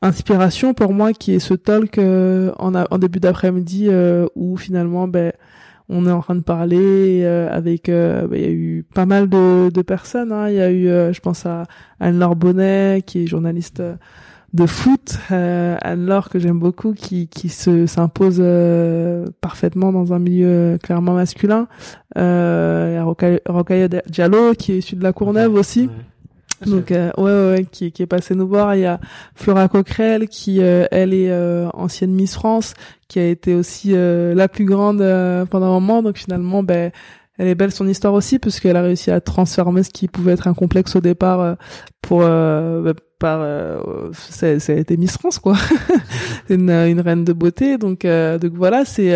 inspiration 0.00 0.74
pour 0.74 0.92
moi, 0.92 1.12
qui 1.12 1.32
est 1.34 1.38
ce 1.38 1.54
talk 1.54 1.98
euh, 1.98 2.52
en, 2.58 2.74
a- 2.74 2.86
en 2.90 2.98
début 2.98 3.20
d'après-midi 3.20 3.86
euh, 3.88 4.26
où 4.34 4.56
finalement, 4.56 5.06
ben, 5.08 5.32
on 5.90 6.06
est 6.06 6.10
en 6.10 6.20
train 6.20 6.34
de 6.34 6.40
parler 6.40 7.22
euh, 7.24 7.48
avec. 7.50 7.88
euh, 7.90 8.26
ben, 8.26 8.36
il 8.38 8.42
y 8.42 8.48
a 8.48 8.50
eu 8.50 8.86
pas 8.94 9.04
mal 9.06 9.28
de, 9.28 9.70
de 9.70 9.82
personnes. 9.82 10.32
hein. 10.32 10.48
Il 10.48 10.54
y 10.54 10.60
a 10.60 10.70
eu, 10.70 10.88
euh, 10.88 11.12
je 11.12 11.20
pense 11.20 11.44
à 11.44 11.64
Anne-Laure 12.00 12.36
Bonnet, 12.36 13.02
qui 13.06 13.24
est 13.24 13.26
journaliste. 13.26 13.82
Euh, 14.54 14.62
de 14.62 14.66
foot, 14.66 15.18
euh, 15.30 15.76
Anne-Laure 15.82 16.28
que 16.28 16.38
j'aime 16.38 16.58
beaucoup, 16.58 16.94
qui 16.94 17.28
qui 17.28 17.48
se 17.48 17.86
s'impose 17.86 18.38
euh, 18.40 19.26
parfaitement 19.40 19.92
dans 19.92 20.12
un 20.12 20.18
milieu 20.18 20.78
clairement 20.82 21.14
masculin. 21.14 21.66
Euh, 22.16 22.90
il 22.90 22.94
y 22.94 22.98
a 22.98 23.52
Rocaille 23.52 23.88
Diallo 24.08 24.54
qui 24.54 24.72
est 24.72 24.78
issu 24.78 24.96
de 24.96 25.02
la 25.02 25.12
Courneuve 25.12 25.54
aussi. 25.54 25.88
Donc 26.66 26.90
ouais, 26.90 27.12
ouais, 27.18 27.66
qui, 27.70 27.92
qui 27.92 28.02
est 28.02 28.06
passé 28.06 28.34
nous 28.34 28.48
voir. 28.48 28.74
Il 28.74 28.80
y 28.80 28.86
a 28.86 28.98
Flora 29.34 29.68
Coquerel 29.68 30.28
qui 30.28 30.60
elle 30.60 31.12
est 31.12 31.34
ancienne 31.74 32.12
Miss 32.12 32.34
France, 32.34 32.74
qui 33.08 33.18
a 33.18 33.28
été 33.28 33.54
aussi 33.54 33.92
la 33.92 34.48
plus 34.48 34.64
grande 34.64 34.98
pendant 35.50 35.66
un 35.66 35.80
moment. 35.80 36.02
Donc 36.02 36.16
finalement, 36.16 36.62
ben 36.62 36.90
elle 37.38 37.48
est 37.48 37.54
belle 37.54 37.72
son 37.72 37.88
histoire 37.88 38.14
aussi 38.14 38.38
parce 38.38 38.60
qu'elle 38.60 38.76
a 38.76 38.82
réussi 38.82 39.10
à 39.10 39.20
transformer 39.20 39.82
ce 39.82 39.90
qui 39.90 40.06
pouvait 40.06 40.32
être 40.32 40.46
un 40.46 40.54
complexe 40.54 40.94
au 40.94 41.00
départ 41.00 41.40
euh, 41.40 41.54
pour 42.00 42.22
euh, 42.22 42.82
bah, 42.82 42.92
par 43.24 43.40
euh, 43.40 43.80
ça, 44.12 44.48
a 44.48 44.76
été 44.76 44.98
Miss 44.98 45.16
France 45.16 45.38
quoi. 45.38 45.56
Une, 46.50 46.68
une 46.68 47.00
reine 47.00 47.24
de 47.24 47.32
beauté. 47.32 47.78
Donc 47.78 48.04
euh, 48.04 48.36
donc 48.36 48.52
voilà 48.52 48.84
c'est 48.84 49.14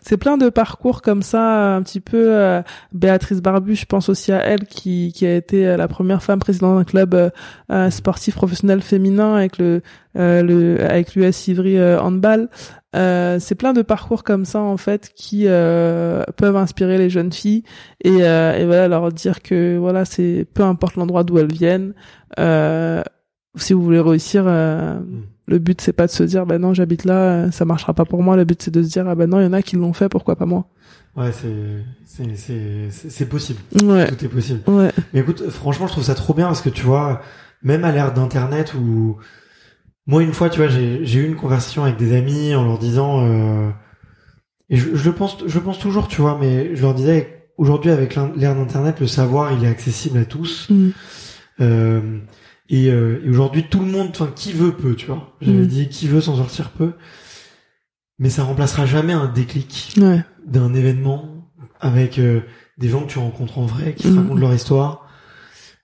c'est 0.00 0.16
plein 0.16 0.38
de 0.38 0.48
parcours 0.48 1.02
comme 1.02 1.20
ça 1.20 1.74
un 1.76 1.82
petit 1.82 2.00
peu 2.00 2.62
Béatrice 2.94 3.42
Barbu 3.42 3.74
je 3.74 3.84
pense 3.84 4.08
aussi 4.08 4.32
à 4.32 4.38
elle 4.38 4.64
qui 4.64 5.12
qui 5.14 5.26
a 5.26 5.36
été 5.36 5.76
la 5.76 5.88
première 5.88 6.22
femme 6.22 6.38
présidente 6.38 6.78
d'un 6.78 6.84
club 6.84 7.32
sportif 7.90 8.34
professionnel 8.34 8.80
féminin 8.80 9.34
avec 9.34 9.58
le 9.58 9.82
le 10.14 10.78
avec 10.82 11.14
l'US 11.14 11.48
Ivry 11.48 11.78
handball. 11.98 12.48
Euh, 12.96 13.38
c'est 13.38 13.54
plein 13.54 13.72
de 13.72 13.82
parcours 13.82 14.24
comme 14.24 14.44
ça 14.44 14.58
en 14.60 14.76
fait 14.76 15.12
qui 15.14 15.44
euh, 15.46 16.24
peuvent 16.36 16.56
inspirer 16.56 16.98
les 16.98 17.08
jeunes 17.08 17.32
filles 17.32 17.62
et, 18.02 18.24
euh, 18.24 18.58
et, 18.58 18.64
voilà 18.64 18.88
leur 18.88 19.12
dire 19.12 19.42
que 19.42 19.76
voilà 19.78 20.04
c'est 20.04 20.44
peu 20.54 20.64
importe 20.64 20.96
l'endroit 20.96 21.22
d'où 21.22 21.38
elles 21.38 21.52
viennent 21.52 21.94
euh, 22.40 23.00
si 23.56 23.72
vous 23.72 23.82
voulez 23.82 24.00
réussir 24.00 24.44
euh, 24.46 24.98
mm. 24.98 25.22
le 25.46 25.58
but 25.58 25.80
c'est 25.80 25.92
pas 25.92 26.06
de 26.06 26.12
se 26.12 26.22
dire 26.22 26.46
ben 26.46 26.58
non 26.58 26.74
j'habite 26.74 27.04
là 27.04 27.50
ça 27.50 27.64
marchera 27.64 27.94
pas 27.94 28.04
pour 28.04 28.22
moi 28.22 28.36
le 28.36 28.44
but 28.44 28.62
c'est 28.62 28.70
de 28.70 28.82
se 28.82 28.88
dire 28.88 29.08
ah 29.08 29.14
ben 29.14 29.28
non 29.28 29.40
il 29.40 29.44
y 29.44 29.46
en 29.46 29.52
a 29.52 29.62
qui 29.62 29.76
l'ont 29.76 29.92
fait 29.92 30.08
pourquoi 30.08 30.36
pas 30.36 30.46
moi? 30.46 30.66
Ouais 31.16 31.32
c'est 31.32 31.84
c'est 32.36 32.90
c'est 32.90 33.26
possible 33.26 33.60
ouais. 33.82 34.08
tout 34.08 34.24
est 34.24 34.28
possible 34.28 34.60
ouais. 34.68 34.92
mais 35.12 35.20
écoute 35.20 35.48
franchement 35.50 35.86
je 35.86 35.92
trouve 35.92 36.04
ça 36.04 36.14
trop 36.14 36.34
bien 36.34 36.46
parce 36.46 36.62
que 36.62 36.70
tu 36.70 36.84
vois 36.84 37.20
même 37.62 37.84
à 37.84 37.92
l'ère 37.92 38.12
d'internet 38.12 38.74
où 38.74 39.18
moi, 40.10 40.24
une 40.24 40.32
fois, 40.32 40.50
tu 40.50 40.58
vois, 40.58 40.68
j'ai 40.68 41.20
eu 41.20 41.24
une 41.24 41.36
conversation 41.36 41.84
avec 41.84 41.96
des 41.96 42.16
amis 42.16 42.52
en 42.56 42.64
leur 42.64 42.78
disant, 42.78 43.24
euh, 43.24 43.70
et 44.68 44.76
je, 44.76 44.96
je, 44.96 45.10
pense, 45.10 45.38
je 45.46 45.58
pense 45.60 45.78
toujours, 45.78 46.08
tu 46.08 46.20
vois, 46.20 46.36
mais 46.40 46.74
je 46.74 46.82
leur 46.82 46.94
disais, 46.94 47.48
aujourd'hui, 47.58 47.92
avec 47.92 48.16
l'ère 48.16 48.56
d'Internet, 48.56 48.98
le 48.98 49.06
savoir, 49.06 49.52
il 49.52 49.64
est 49.64 49.68
accessible 49.68 50.18
à 50.18 50.24
tous. 50.24 50.68
Mm. 50.68 50.90
Euh, 51.60 52.18
et, 52.70 52.88
euh, 52.88 53.20
et 53.24 53.28
aujourd'hui, 53.28 53.64
tout 53.68 53.80
le 53.80 53.86
monde, 53.86 54.08
enfin, 54.10 54.32
qui 54.34 54.52
veut 54.52 54.72
peut, 54.72 54.94
tu 54.94 55.06
vois. 55.06 55.36
J'avais 55.40 55.58
mm. 55.58 55.66
dit, 55.66 55.88
qui 55.88 56.06
veut 56.06 56.20
s'en 56.20 56.36
sortir 56.36 56.70
peut. 56.70 56.92
Mais 58.18 58.30
ça 58.30 58.44
remplacera 58.44 58.86
jamais 58.86 59.12
un 59.12 59.26
déclic 59.26 59.98
d'un 60.46 60.74
événement 60.74 61.50
avec 61.80 62.18
euh, 62.18 62.40
des 62.78 62.88
gens 62.88 63.02
que 63.02 63.10
tu 63.10 63.18
rencontres 63.18 63.58
en 63.58 63.66
vrai, 63.66 63.94
qui 63.94 64.04
te 64.04 64.08
mm. 64.08 64.18
racontent 64.18 64.40
leur 64.40 64.54
histoire 64.54 65.06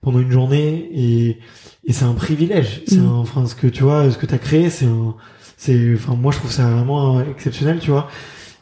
pendant 0.01 0.19
une 0.19 0.31
journée 0.31 0.89
et 0.93 1.39
et 1.83 1.93
c'est 1.93 2.05
un 2.05 2.13
privilège. 2.13 2.83
C'est 2.87 2.99
mm. 2.99 3.11
enfin 3.11 3.47
ce 3.47 3.55
que 3.55 3.67
tu 3.67 3.83
vois, 3.83 4.09
ce 4.11 4.17
que 4.17 4.25
t'as 4.25 4.37
créé, 4.37 4.69
c'est 4.69 4.85
un, 4.85 5.15
c'est, 5.57 5.95
enfin 5.95 6.15
moi 6.15 6.31
je 6.31 6.37
trouve 6.37 6.51
ça 6.51 6.69
vraiment 6.69 7.21
exceptionnel, 7.21 7.79
tu 7.79 7.89
vois. 7.89 8.07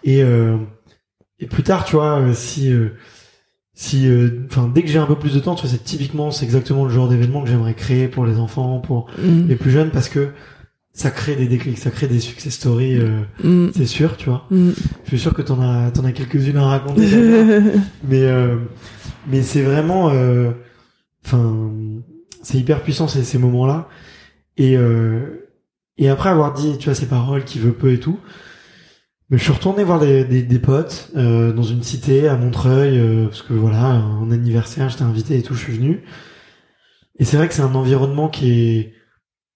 Et 0.03 0.23
euh, 0.23 0.57
et 1.39 1.47
plus 1.47 1.63
tard, 1.63 1.83
tu 1.83 1.97
vois, 1.97 2.33
si 2.33 2.71
euh, 2.71 2.95
si, 3.75 4.09
enfin 4.45 4.71
dès 4.73 4.81
que 4.81 4.87
j'ai 4.87 4.99
un 4.99 5.05
peu 5.05 5.15
plus 5.15 5.33
de 5.33 5.39
temps, 5.39 5.55
tu 5.55 5.63
vois, 5.63 5.71
c'est 5.71 5.83
typiquement, 5.83 6.31
c'est 6.31 6.45
exactement 6.45 6.85
le 6.85 6.89
genre 6.89 7.07
d'événement 7.07 7.43
que 7.43 7.49
j'aimerais 7.49 7.73
créer 7.73 8.07
pour 8.07 8.25
les 8.25 8.37
enfants, 8.37 8.79
pour 8.79 9.07
mm. 9.17 9.47
les 9.47 9.55
plus 9.55 9.71
jeunes, 9.71 9.91
parce 9.91 10.09
que 10.09 10.29
ça 10.93 11.11
crée 11.11 11.35
des 11.35 11.47
déclics, 11.47 11.77
ça 11.77 11.91
crée 11.91 12.07
des 12.07 12.21
success 12.21 12.53
stories, 12.53 12.99
mm. 13.43 13.71
c'est 13.75 13.85
sûr, 13.85 14.15
tu 14.17 14.29
vois. 14.29 14.47
Je 14.49 15.09
suis 15.09 15.19
sûr 15.19 15.33
que 15.33 15.41
t'en 15.41 15.61
as, 15.61 15.91
t'en 15.91 16.05
as 16.05 16.13
quelques-unes 16.13 16.57
à 16.57 16.65
raconter. 16.65 17.05
mais 18.07 18.31
mais 19.27 19.41
c'est 19.43 19.61
vraiment, 19.61 20.11
enfin 21.25 21.71
c'est 22.45 22.57
hyper 22.57 22.81
puissant 22.81 23.07
ces, 23.07 23.23
ces 23.23 23.37
moments-là. 23.37 23.89
Et 24.57 24.77
euh, 24.77 25.45
et 25.97 26.09
après 26.09 26.29
avoir 26.29 26.53
dit, 26.53 26.77
tu 26.77 26.85
vois, 26.85 26.95
ces 26.95 27.07
paroles 27.07 27.43
qui 27.43 27.59
veut 27.59 27.71
peu 27.71 27.93
et 27.93 27.99
tout, 27.99 28.19
mais 29.29 29.37
je 29.37 29.43
suis 29.43 29.53
retourné 29.53 29.83
voir 29.83 29.99
des, 29.99 30.23
des, 30.23 30.43
des 30.43 30.59
potes 30.59 31.11
euh, 31.15 31.51
dans 31.51 31.63
une 31.63 31.83
cité 31.83 32.27
à 32.27 32.37
Montreuil 32.37 32.99
euh, 32.99 33.25
parce 33.25 33.41
que 33.41 33.53
voilà, 33.53 33.83
un 33.83 34.31
anniversaire, 34.31 34.89
j'étais 34.89 35.03
invité 35.03 35.37
et 35.37 35.41
tout, 35.41 35.55
je 35.55 35.63
suis 35.63 35.73
venu. 35.73 36.03
Et 37.17 37.25
c'est 37.25 37.37
vrai 37.37 37.47
que 37.47 37.53
c'est 37.53 37.61
un 37.61 37.75
environnement 37.75 38.29
qui 38.29 38.51
est 38.51 38.93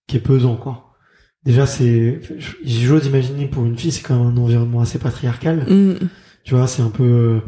qui 0.07 0.17
est 0.17 0.22
pesant 0.22 0.55
quoi. 0.55 0.95
Déjà 1.43 1.65
c'est 1.65 2.20
j'ose 2.63 3.05
imaginer 3.05 3.47
pour 3.47 3.65
une 3.65 3.78
fille 3.78 3.91
c'est 3.91 4.01
quand 4.01 4.17
même 4.17 4.38
un 4.38 4.41
environnement 4.41 4.82
assez 4.82 4.97
patriarcal. 4.97 5.65
Mm. 5.67 6.07
Tu 6.43 6.55
vois, 6.55 6.67
c'est 6.67 6.82
un 6.82 6.89
peu 6.89 7.03
euh, 7.03 7.39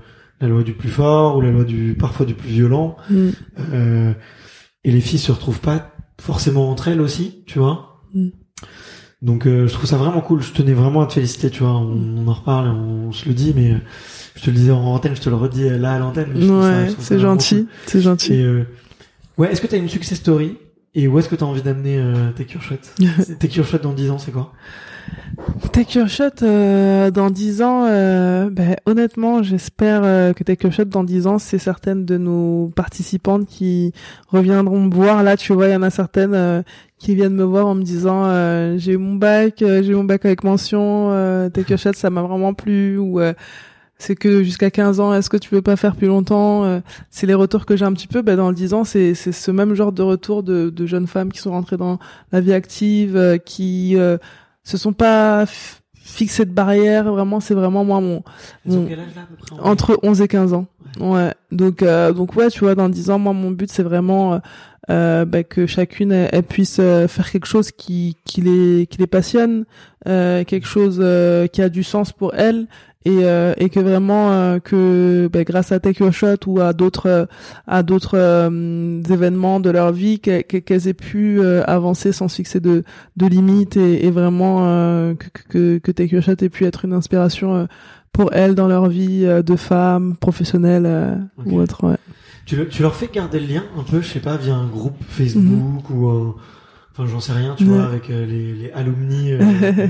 la 0.41 0.47
loi 0.47 0.63
du 0.63 0.73
plus 0.73 0.89
fort 0.89 1.37
ou 1.37 1.41
la 1.41 1.49
loi 1.49 1.63
du 1.63 1.95
parfois 1.97 2.25
du 2.25 2.35
plus 2.35 2.49
violent. 2.49 2.97
Mm. 3.09 3.29
Euh, 3.73 4.13
et 4.83 4.91
les 4.91 5.01
filles 5.01 5.19
se 5.19 5.31
retrouvent 5.31 5.61
pas 5.61 5.93
forcément 6.19 6.69
entre 6.69 6.87
elles 6.87 7.01
aussi, 7.01 7.43
tu 7.47 7.59
vois. 7.59 8.03
Mm. 8.13 8.29
Donc 9.21 9.45
euh, 9.45 9.67
je 9.67 9.73
trouve 9.73 9.85
ça 9.85 9.97
vraiment 9.97 10.21
cool. 10.21 10.41
Je 10.41 10.51
tenais 10.51 10.73
vraiment 10.73 11.01
à 11.01 11.05
te 11.05 11.13
féliciter, 11.13 11.49
tu 11.49 11.61
vois. 11.61 11.73
On, 11.73 12.27
en 12.27 12.33
reparle, 12.33 12.69
on, 12.69 13.11
se 13.11 13.27
le 13.27 13.33
dit, 13.33 13.53
mais 13.55 13.71
euh, 13.71 13.77
je 14.35 14.41
te 14.41 14.49
le 14.49 14.55
disais 14.55 14.71
en 14.71 14.83
antenne, 14.83 15.15
je 15.15 15.21
te 15.21 15.29
le 15.29 15.35
redis 15.35 15.69
là 15.69 15.93
à 15.93 15.99
l'antenne. 15.99 16.31
Ouais, 16.33 16.87
c'est 16.99 17.19
gentil, 17.19 17.67
c'est 17.85 18.01
gentil. 18.01 18.33
Et, 18.33 18.43
euh, 18.43 18.65
ouais, 19.37 19.51
est-ce 19.51 19.61
que 19.61 19.67
t'as 19.67 19.77
une 19.77 19.89
success 19.89 20.17
story? 20.17 20.57
Et 20.93 21.07
où 21.07 21.17
est-ce 21.19 21.29
que 21.29 21.35
t'as 21.35 21.45
envie 21.45 21.61
d'amener 21.61 21.97
euh, 21.97 22.31
tes 22.31 22.45
cure 22.45 22.61
Tes 23.39 23.47
cure 23.47 23.65
dans 23.81 23.93
10 23.93 24.11
ans, 24.11 24.17
c'est 24.17 24.31
quoi? 24.31 24.51
Take 25.71 25.97
Your 25.97 26.09
Shot 26.09 26.43
euh, 26.43 27.11
dans 27.11 27.29
10 27.29 27.61
ans, 27.61 27.85
euh, 27.85 28.49
ben, 28.49 28.75
honnêtement, 28.85 29.41
j'espère 29.41 30.01
euh, 30.03 30.33
que 30.33 30.43
Take 30.43 30.65
Your 30.65 30.73
Shot 30.73 30.85
dans 30.85 31.03
10 31.03 31.27
ans, 31.27 31.39
c'est 31.39 31.57
certaines 31.57 32.03
de 32.03 32.17
nos 32.17 32.71
participantes 32.75 33.47
qui 33.47 33.93
reviendront 34.27 34.81
me 34.81 34.93
voir. 34.93 35.23
Là, 35.23 35.37
tu 35.37 35.53
vois, 35.53 35.67
il 35.67 35.71
y 35.71 35.75
en 35.75 35.81
a 35.81 35.89
certaines 35.89 36.33
euh, 36.33 36.61
qui 36.97 37.15
viennent 37.15 37.35
me 37.35 37.43
voir 37.43 37.67
en 37.67 37.75
me 37.75 37.83
disant 37.83 38.25
j'ai 38.77 38.93
eu 38.93 38.97
mon 38.97 39.15
bac, 39.15 39.55
j'ai 39.59 39.87
eu 39.87 39.95
mon 39.95 40.03
bac 40.03 40.25
avec 40.25 40.43
mention, 40.43 41.49
Take 41.51 41.71
Your 41.71 41.79
Shot, 41.79 41.93
ça 41.93 42.09
m'a 42.09 42.21
vraiment 42.21 42.53
plu 42.53 42.97
ou 42.97 43.19
c'est 43.97 44.15
que 44.15 44.43
jusqu'à 44.43 44.69
15 44.69 44.99
ans, 44.99 45.13
est-ce 45.13 45.29
que 45.29 45.37
tu 45.37 45.53
veux 45.53 45.61
pas 45.61 45.75
faire 45.75 45.95
plus 45.95 46.07
longtemps 46.07 46.81
C'est 47.09 47.25
les 47.25 47.33
retours 47.33 47.65
que 47.65 47.75
j'ai 47.75 47.85
un 47.85 47.93
petit 47.93 48.07
peu. 48.07 48.21
Ben, 48.21 48.35
dans 48.35 48.49
le 48.49 48.55
10 48.55 48.73
ans, 48.75 48.83
c'est 48.83 49.15
c'est 49.15 49.31
ce 49.31 49.49
même 49.49 49.73
genre 49.73 49.91
de 49.91 50.03
retour 50.03 50.43
de, 50.43 50.69
de 50.69 50.85
jeunes 50.85 51.07
femmes 51.07 51.31
qui 51.31 51.39
sont 51.39 51.51
rentrées 51.51 51.77
dans 51.77 51.97
la 52.31 52.39
vie 52.39 52.53
active, 52.53 53.39
qui 53.45 53.97
se 54.63 54.77
sont 54.77 54.93
pas 54.93 55.45
fixés 55.93 56.45
de 56.45 56.51
barrière. 56.51 57.11
Vraiment 57.11 57.39
c'est 57.39 57.53
vraiment 57.53 57.83
moi 57.83 58.01
mon, 58.01 58.23
entre 59.59 59.99
11 60.03 60.21
et 60.21 60.27
15 60.27 60.53
ans. 60.53 60.67
Ouais, 60.99 61.33
donc 61.51 61.83
euh, 61.83 62.11
donc 62.11 62.35
ouais 62.35 62.49
tu 62.49 62.59
vois 62.59 62.75
dans 62.75 62.89
10 62.89 63.11
ans 63.11 63.19
moi 63.19 63.31
mon 63.33 63.51
but 63.51 63.71
c'est 63.71 63.83
vraiment 63.83 64.33
euh, 64.33 64.39
euh 64.89 65.25
bah, 65.25 65.43
que 65.43 65.65
chacune 65.65 66.11
elle, 66.11 66.43
puisse 66.43 66.79
euh, 66.79 67.07
faire 67.07 67.31
quelque 67.31 67.47
chose 67.47 67.71
qui 67.71 68.17
qui 68.25 68.41
les 68.41 68.87
qui 68.87 68.97
les 68.97 69.07
passionne 69.07 69.65
quelque 70.05 70.65
chose 70.65 70.97
qui 71.53 71.61
a 71.61 71.69
du 71.69 71.83
sens 71.83 72.11
pour 72.11 72.33
elle 72.35 72.67
et, 73.05 73.19
euh, 73.23 73.53
et 73.57 73.69
que 73.69 73.79
vraiment 73.79 74.31
euh, 74.31 74.59
que 74.59 75.29
ben, 75.31 75.43
grâce 75.43 75.71
à 75.71 75.79
Take 75.79 76.03
Your 76.03 76.13
Shot 76.13 76.45
ou 76.45 76.59
à 76.59 76.73
d'autres 76.73 77.07
euh, 77.09 77.25
à 77.67 77.83
d'autres 77.83 78.17
événements 79.09 79.59
de 79.59 79.69
leur 79.69 79.91
vie 79.91 80.19
qu'elles 80.19 80.87
aient 80.87 80.93
pu 80.93 81.41
avancer 81.65 82.11
sans 82.11 82.27
fixer 82.27 82.59
de, 82.59 82.83
de 83.17 83.25
limites 83.25 83.77
et, 83.77 84.05
et 84.05 84.11
vraiment 84.11 84.61
que, 85.15 85.27
que, 85.49 85.77
que 85.79 85.91
Take 85.91 86.15
Your 86.15 86.23
Shot 86.23 86.35
ait 86.41 86.49
pu 86.49 86.65
être 86.65 86.85
une 86.85 86.93
inspiration 86.93 87.67
pour 88.11 88.33
elles 88.33 88.55
dans 88.55 88.67
leur 88.67 88.87
vie 88.87 89.25
de 89.25 89.55
femmes 89.55 90.15
professionnelles 90.17 91.19
ou 91.45 91.59
autre 91.59 91.87
ouais. 91.87 91.97
tu, 92.45 92.67
tu 92.69 92.81
leur 92.81 92.95
fais 92.95 93.09
garder 93.11 93.39
le 93.39 93.47
lien 93.47 93.63
un 93.77 93.83
peu 93.83 94.01
je 94.01 94.07
sais 94.07 94.19
pas 94.19 94.37
via 94.37 94.55
un 94.55 94.67
groupe 94.67 94.97
Facebook 95.07 95.89
ou 95.89 96.09
un 96.09 96.35
Enfin, 96.93 97.05
j'en 97.05 97.21
sais 97.21 97.31
rien, 97.31 97.55
tu 97.57 97.63
vois, 97.63 97.83
avec 97.85 98.09
euh, 98.09 98.25
les, 98.25 98.53
les 98.53 98.71
alumni. 98.71 99.31
Euh... 99.31 99.39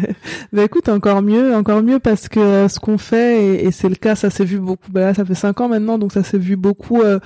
bah 0.54 0.64
écoute, 0.64 0.88
encore 0.88 1.24
mieux, 1.24 1.56
encore 1.56 1.82
mieux 1.82 1.98
parce 1.98 2.30
que 2.30 2.40
euh, 2.40 2.68
ce 2.68 2.80
qu'on 2.80 3.00
fait, 3.00 3.44
et, 3.44 3.66
et 3.66 3.72
c'est 3.72 3.90
le 3.90 3.96
cas, 3.96 4.14
ça 4.14 4.30
s'est 4.30 4.46
vu 4.46 4.60
beaucoup. 4.60 4.92
Bah 4.92 5.02
là, 5.02 5.14
ça 5.16 5.26
fait 5.26 5.34
cinq 5.34 5.62
ans 5.62 5.68
maintenant, 5.68 5.98
donc 5.98 6.12
ça 6.12 6.22
s'est 6.22 6.38
vu 6.38 6.58
beaucoup 6.58 7.02
euh, 7.02 7.20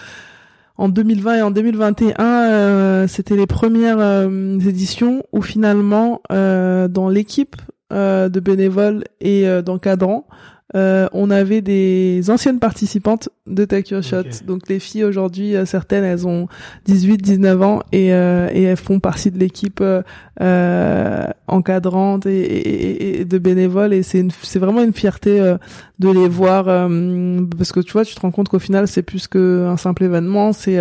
en 0.78 0.88
2020 0.88 1.36
et 1.36 1.42
en 1.42 1.52
2021. 1.52 3.08
C'était 3.08 3.36
les 3.36 3.48
premières 3.48 4.00
éditions 4.66 5.24
où 5.34 5.42
finalement, 5.42 6.22
dans 6.30 7.10
l'équipe 7.10 7.58
de 7.92 8.40
bénévoles 8.40 9.04
et 9.20 9.46
d'encadrants, 9.62 10.28
euh, 10.74 11.08
on 11.14 11.30
avait 11.30 11.62
des 11.62 12.30
anciennes 12.30 12.60
participantes 12.60 13.30
de 13.46 13.66
Take 13.66 13.94
Your 13.94 14.02
Shot. 14.02 14.24
Donc 14.48 14.68
les 14.68 14.80
filles 14.80 15.04
aujourd'hui, 15.04 15.56
euh, 15.56 15.66
certaines, 15.66 16.04
elles 16.04 16.26
ont 16.26 16.48
18, 16.86 17.18
19 17.18 17.62
ans 17.62 17.84
et, 17.92 18.14
euh, 18.14 18.50
et 18.52 18.64
elles 18.64 18.78
font 18.78 19.00
partie 19.00 19.30
de 19.30 19.38
l'équipe 19.38 19.84
euh, 20.42 21.28
encadrante 21.48 22.26
et, 22.26 23.20
et, 23.20 23.26
de 23.26 23.38
bénévoles. 23.38 23.94
Et 23.94 24.02
c'est 24.02 24.26
c'est 24.42 24.58
vraiment 24.58 24.82
une 24.82 24.94
fierté 24.94 25.56
de 26.00 26.10
les 26.10 26.28
voir 26.28 26.66
parce 27.58 27.72
que 27.72 27.80
tu 27.82 27.94
vois, 27.94 28.04
tu 28.04 28.16
te 28.16 28.20
rends 28.20 28.32
compte 28.32 28.50
qu'au 28.50 28.60
final, 28.60 28.88
c'est 28.88 29.04
plus 29.04 29.28
qu'un 29.28 29.78
simple 29.78 30.04
événement, 30.04 30.52
c'est 30.52 30.80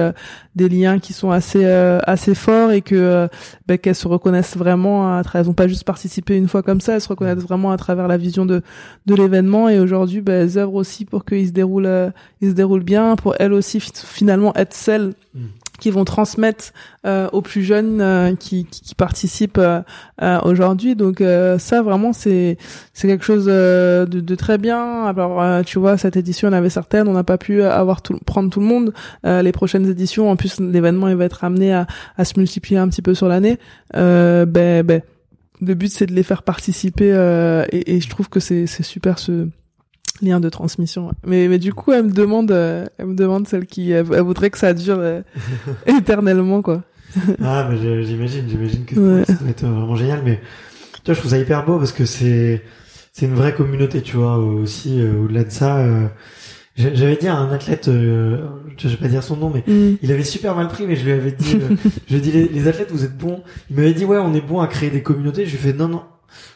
des 0.56 0.68
liens 0.68 0.98
qui 0.98 1.12
sont 1.12 1.30
assez 1.30 1.64
assez 1.66 2.34
forts 2.34 2.72
et 2.72 2.80
que 2.80 3.28
ben, 3.68 3.76
qu'elles 3.76 3.94
se 3.94 4.08
reconnaissent 4.08 4.56
vraiment. 4.56 5.18
À 5.18 5.22
elles 5.34 5.50
ont 5.50 5.54
pas 5.54 5.68
juste 5.68 5.84
participé 5.84 6.36
une 6.36 6.48
fois 6.48 6.62
comme 6.62 6.80
ça, 6.80 6.94
elles 6.94 7.00
se 7.00 7.08
reconnaissent 7.08 7.44
vraiment 7.44 7.70
à 7.70 7.76
travers 7.76 8.08
la 8.08 8.16
vision 8.16 8.46
de 8.46 8.62
de 9.06 9.14
l'événement 9.14 9.68
et 9.74 9.80
aujourd'hui 9.80 10.20
ben, 10.20 10.42
elles 10.42 10.58
œuvrent 10.58 10.74
aussi 10.74 11.04
pour 11.04 11.24
qu'il 11.24 11.46
se 11.46 11.52
déroule 11.52 11.86
euh, 11.86 12.10
il 12.40 12.50
se 12.50 12.54
déroule 12.54 12.82
bien 12.82 13.16
pour 13.16 13.34
elles 13.38 13.52
aussi 13.52 13.80
finalement 13.80 14.54
être 14.54 14.72
celles 14.72 15.12
mm. 15.34 15.40
qui 15.80 15.90
vont 15.90 16.04
transmettre 16.04 16.72
euh, 17.04 17.28
aux 17.32 17.42
plus 17.42 17.62
jeunes 17.62 18.00
euh, 18.00 18.34
qui, 18.36 18.64
qui, 18.64 18.94
participent 18.94 19.60
aujourd'hui. 20.44 20.94
Donc 20.94 21.22
ça 21.58 21.82
vraiment 21.82 22.12
c'est 22.12 22.56
c'est 22.92 23.08
quelque 23.08 23.24
chose 23.24 23.46
de, 23.46 24.06
de, 24.06 24.34
très 24.36 24.56
bien. 24.56 25.04
Alors 25.04 25.64
tu 25.64 25.78
vois 25.78 25.98
cette 25.98 26.16
édition 26.16 26.48
on 26.48 26.52
avait 26.52 26.70
certaines 26.70 27.08
on 27.08 27.12
n'a 27.12 27.24
pas 27.24 27.38
pu 27.38 27.62
avoir 27.62 28.02
tout, 28.02 28.18
prendre 28.24 28.50
tout 28.50 28.60
le 28.60 28.66
monde. 28.66 28.92
Les 29.24 29.52
prochaines 29.52 29.88
éditions 29.88 30.30
en 30.30 30.36
plus 30.36 30.60
l'événement 30.60 31.08
il 31.08 31.16
va 31.16 31.24
être 31.24 31.44
amené 31.44 31.74
à, 31.74 31.86
à 32.16 32.24
se 32.24 32.38
multiplier 32.38 32.78
un 32.78 32.88
petit 32.88 33.02
peu 33.02 33.14
sur 33.14 33.28
l'année. 33.28 33.58
Ben 33.92 34.46
ben 34.82 35.02
le 35.60 35.74
but 35.74 35.90
c'est 35.90 36.06
de 36.06 36.12
les 36.12 36.22
faire 36.22 36.42
participer 36.42 37.08
et, 37.72 37.96
et, 37.96 38.00
je 38.00 38.08
trouve 38.08 38.28
que 38.28 38.40
c'est 38.40 38.66
c'est 38.66 38.82
super 38.82 39.18
ce 39.18 39.48
lien 40.22 40.40
de 40.40 40.48
transmission. 40.48 41.12
Mais 41.26 41.48
mais 41.48 41.58
du 41.58 41.72
coup, 41.72 41.92
elle 41.92 42.04
me 42.04 42.12
demande, 42.12 42.50
euh, 42.50 42.86
elle 42.98 43.06
me 43.06 43.14
demande 43.14 43.48
celle 43.48 43.66
qui, 43.66 43.90
elle, 43.90 44.04
voudrait 44.04 44.50
que 44.50 44.58
ça 44.58 44.72
dure 44.74 44.98
euh, 44.98 45.22
éternellement, 45.86 46.62
quoi. 46.62 46.82
ah, 47.42 47.68
mais 47.70 48.04
j'imagine, 48.04 48.48
j'imagine 48.48 48.84
que 48.84 49.24
ça 49.24 49.34
va 49.40 49.50
être 49.50 49.64
vraiment 49.64 49.96
génial. 49.96 50.22
Mais 50.24 50.40
tu 50.92 51.06
vois, 51.06 51.14
je 51.14 51.20
trouve 51.20 51.30
ça 51.30 51.38
hyper 51.38 51.64
beau 51.64 51.78
parce 51.78 51.92
que 51.92 52.04
c'est 52.04 52.62
c'est 53.12 53.26
une 53.26 53.34
vraie 53.34 53.54
communauté, 53.54 54.02
tu 54.02 54.16
vois. 54.16 54.38
Aussi, 54.38 55.00
euh, 55.00 55.24
au-delà 55.24 55.44
de 55.44 55.50
ça, 55.50 55.84
j'avais 56.76 57.16
dit 57.16 57.28
à 57.28 57.36
un 57.36 57.52
athlète, 57.52 57.84
je 57.86 58.88
vais 58.88 58.96
pas 58.96 59.08
dire 59.08 59.22
son 59.22 59.36
nom, 59.36 59.50
mais 59.50 59.62
mm. 59.72 59.98
il 60.02 60.10
avait 60.10 60.24
super 60.24 60.56
mal 60.56 60.68
pris, 60.68 60.86
mais 60.86 60.96
je 60.96 61.04
lui 61.04 61.12
avais 61.12 61.30
dit, 61.30 61.58
je 62.08 62.14
lui 62.14 62.16
ai 62.16 62.20
dit 62.20 62.32
les, 62.32 62.48
les 62.48 62.68
athlètes, 62.68 62.90
vous 62.90 63.04
êtes 63.04 63.16
bons. 63.16 63.42
Il 63.70 63.76
m'avait 63.76 63.94
dit 63.94 64.04
ouais, 64.04 64.18
on 64.18 64.34
est 64.34 64.40
bon 64.40 64.60
à 64.60 64.66
créer 64.66 64.90
des 64.90 65.02
communautés. 65.02 65.46
Je 65.46 65.50
lui 65.50 65.58
ai 65.58 65.72
fait 65.72 65.78
non 65.78 65.88
non 65.88 66.02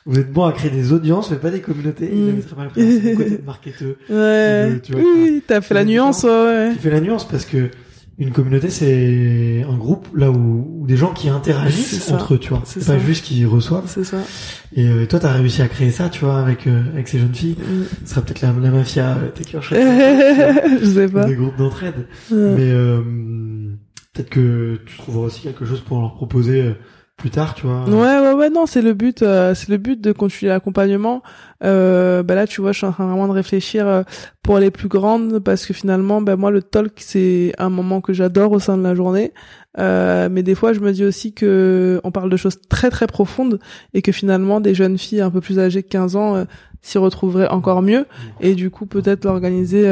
vous 0.06 0.18
êtes 0.18 0.32
bon 0.32 0.44
à 0.44 0.52
créer 0.52 0.70
des 0.70 0.92
audiences, 0.92 1.30
mais 1.30 1.36
pas 1.36 1.50
des 1.50 1.60
communautés. 1.60 2.10
Il 2.12 2.30
avait 2.30 2.42
très 2.42 2.56
mal 2.56 2.68
pris 2.68 3.00
son 3.00 3.16
côté 3.16 3.30
de 3.38 3.44
marketeur. 3.44 3.94
Ouais. 4.10 4.80
tu 4.82 4.92
vois, 4.92 5.02
oui, 5.02 5.42
t'as 5.46 5.60
fait 5.60 5.74
la 5.74 5.84
nuance, 5.84 6.24
ouais. 6.24 6.72
Tu 6.74 6.80
fais 6.80 6.90
la 6.90 7.00
nuance 7.00 7.26
parce 7.26 7.44
que 7.44 7.70
une 8.18 8.32
communauté, 8.32 8.68
c'est 8.68 9.64
un 9.68 9.76
groupe 9.76 10.08
là 10.12 10.30
où, 10.30 10.80
où, 10.80 10.86
des 10.86 10.96
gens 10.96 11.12
qui 11.12 11.28
interagissent 11.28 12.10
entre 12.10 12.34
eux, 12.34 12.38
tu 12.38 12.48
vois. 12.48 12.62
C'est 12.64 12.84
pas 12.84 12.98
juste 12.98 13.24
qui 13.24 13.44
reçoivent. 13.44 13.84
C'est 13.86 14.02
ça. 14.02 14.18
Et 14.74 14.88
euh, 14.88 15.06
toi, 15.06 15.20
t'as 15.20 15.32
réussi 15.32 15.62
à 15.62 15.68
créer 15.68 15.92
ça, 15.92 16.08
tu 16.08 16.24
vois, 16.24 16.40
avec 16.40 16.66
euh, 16.66 16.82
avec 16.92 17.06
ces 17.06 17.20
jeunes 17.20 17.34
filles. 17.34 17.56
Mm. 17.58 17.84
Ce 18.04 18.10
sera 18.10 18.22
peut-être 18.22 18.40
la, 18.40 18.52
la 18.60 18.70
mafia, 18.70 19.16
euh, 19.18 19.28
Take 19.30 19.56
Je 20.80 20.84
sais 20.84 21.08
pas. 21.08 21.26
Des 21.26 21.36
groupes 21.36 21.56
d'entraide. 21.56 22.08
Mais 22.32 22.72
euh, 22.72 23.02
peut-être 24.12 24.30
que 24.30 24.80
tu 24.84 24.98
trouveras 24.98 25.26
aussi 25.26 25.42
quelque 25.42 25.64
chose 25.64 25.80
pour 25.80 26.00
leur 26.00 26.14
proposer 26.14 26.62
euh, 26.62 26.72
plus 27.18 27.30
tard, 27.30 27.54
tu 27.54 27.66
vois. 27.66 27.84
Ouais, 27.84 28.20
ouais, 28.20 28.32
ouais, 28.32 28.48
non, 28.48 28.64
c'est 28.64 28.80
le 28.80 28.94
but, 28.94 29.22
euh, 29.22 29.52
c'est 29.54 29.68
le 29.68 29.76
but 29.76 30.00
de 30.00 30.12
continuer 30.12 30.50
l'accompagnement. 30.50 31.22
Euh, 31.64 32.22
bah 32.22 32.36
là, 32.36 32.46
tu 32.46 32.60
vois, 32.60 32.70
je 32.72 32.78
suis 32.78 32.86
en 32.86 32.92
train 32.92 33.06
vraiment 33.06 33.26
de 33.26 33.32
réfléchir 33.32 33.86
euh, 33.86 34.02
pour 34.42 34.58
les 34.60 34.70
plus 34.70 34.88
grandes 34.88 35.40
parce 35.40 35.66
que 35.66 35.74
finalement, 35.74 36.22
ben 36.22 36.36
moi, 36.36 36.52
le 36.52 36.62
talk, 36.62 36.92
c'est 36.96 37.52
un 37.58 37.68
moment 37.68 38.00
que 38.00 38.12
j'adore 38.12 38.52
au 38.52 38.60
sein 38.60 38.78
de 38.78 38.84
la 38.84 38.94
journée. 38.94 39.34
Euh, 39.78 40.28
mais 40.30 40.44
des 40.44 40.54
fois, 40.54 40.72
je 40.72 40.80
me 40.80 40.92
dis 40.92 41.04
aussi 41.04 41.34
que 41.34 42.00
on 42.04 42.12
parle 42.12 42.30
de 42.30 42.36
choses 42.36 42.60
très 42.68 42.88
très 42.88 43.08
profondes 43.08 43.58
et 43.94 44.00
que 44.00 44.12
finalement, 44.12 44.60
des 44.60 44.74
jeunes 44.74 44.96
filles 44.96 45.20
un 45.20 45.30
peu 45.30 45.40
plus 45.40 45.58
âgées 45.58 45.82
que 45.82 45.88
15 45.88 46.16
ans 46.16 46.46
s'y 46.80 46.98
retrouveraient 46.98 47.48
encore 47.48 47.82
mieux. 47.82 48.06
Et 48.40 48.54
du 48.54 48.70
coup, 48.70 48.86
peut-être 48.86 49.24
l'organiser 49.24 49.82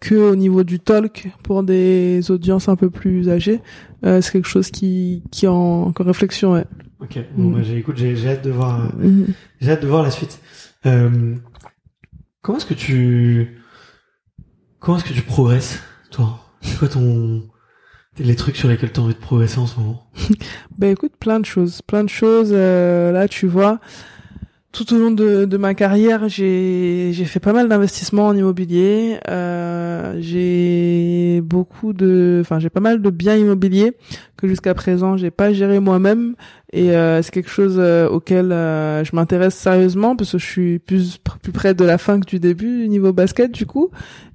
que 0.00 0.14
au 0.14 0.36
niveau 0.36 0.64
du 0.64 0.80
talk 0.80 1.28
pour 1.42 1.62
des 1.62 2.30
audiences 2.30 2.68
un 2.68 2.76
peu 2.76 2.90
plus 2.90 3.30
âgées. 3.30 3.60
Euh, 4.04 4.20
c'est 4.20 4.32
quelque 4.32 4.48
chose 4.48 4.70
qui 4.70 5.22
qui 5.30 5.46
en, 5.46 5.54
en 5.88 5.92
réflexion 5.98 6.52
ouais. 6.52 6.66
ok 7.00 7.18
bon 7.36 7.52
bah, 7.52 7.62
j'ai 7.62 7.78
écoute 7.78 7.96
j'ai 7.96 8.28
hâte 8.28 8.44
de 8.44 8.50
voir 8.50 8.80
euh, 8.80 9.06
mm-hmm. 9.06 9.26
j'ai 9.60 9.70
hâte 9.70 9.82
de 9.82 9.86
voir 9.86 10.02
la 10.02 10.10
suite 10.10 10.40
euh, 10.84 11.34
comment 12.42 12.58
est-ce 12.58 12.66
que 12.66 12.74
tu 12.74 13.62
comment 14.78 14.98
est-ce 14.98 15.06
que 15.06 15.14
tu 15.14 15.22
progresses 15.22 15.80
toi? 16.10 16.38
C'est 16.60 16.78
quoi 16.78 16.88
ton 16.88 17.44
les 18.18 18.36
trucs 18.36 18.56
sur 18.56 18.68
lesquels 18.68 18.92
tu 18.92 19.00
as 19.00 19.02
envie 19.02 19.14
de 19.14 19.18
progresser 19.18 19.58
en 19.58 19.66
ce 19.66 19.80
moment? 19.80 20.06
Ben 20.78 20.90
écoute 20.90 21.12
plein 21.18 21.40
de 21.40 21.46
choses 21.46 21.80
plein 21.80 22.04
de 22.04 22.10
choses 22.10 22.50
euh, 22.52 23.10
là 23.10 23.26
tu 23.26 23.46
vois 23.46 23.80
tout 24.74 24.92
au 24.92 24.98
long 24.98 25.12
de, 25.12 25.56
ma 25.56 25.72
carrière, 25.72 26.28
j'ai 26.28 27.10
j'ai 27.12 27.24
fait 27.24 27.38
pas 27.38 27.52
mal 27.52 27.68
d'investissements 27.68 28.26
en 28.26 28.36
immobilier. 28.36 29.18
Euh, 29.30 30.16
j'ai 30.20 31.40
beaucoup 31.42 31.92
de, 31.92 32.38
enfin 32.40 32.58
j'ai 32.58 32.70
pas 32.70 32.80
mal 32.80 33.00
de 33.00 33.10
biens 33.10 33.36
immobiliers 33.36 33.92
que 34.36 34.48
jusqu'à 34.48 34.74
présent 34.74 35.16
j'ai 35.16 35.30
pas 35.30 35.52
géré 35.52 35.78
moi-même 35.78 36.34
et 36.74 36.90
euh, 36.90 37.22
c'est 37.22 37.30
quelque 37.30 37.50
chose 37.50 37.76
euh, 37.78 38.08
auquel 38.08 38.50
euh, 38.50 39.04
je 39.04 39.14
m'intéresse 39.14 39.54
sérieusement 39.54 40.16
parce 40.16 40.32
que 40.32 40.38
je 40.38 40.44
suis 40.44 40.78
plus 40.80 41.18
plus 41.18 41.52
près 41.52 41.72
de 41.72 41.84
la 41.84 41.98
fin 41.98 42.18
que 42.18 42.26
du 42.26 42.40
début 42.40 42.88
niveau 42.88 43.12
basket 43.12 43.52
du 43.52 43.64
coup 43.64 43.90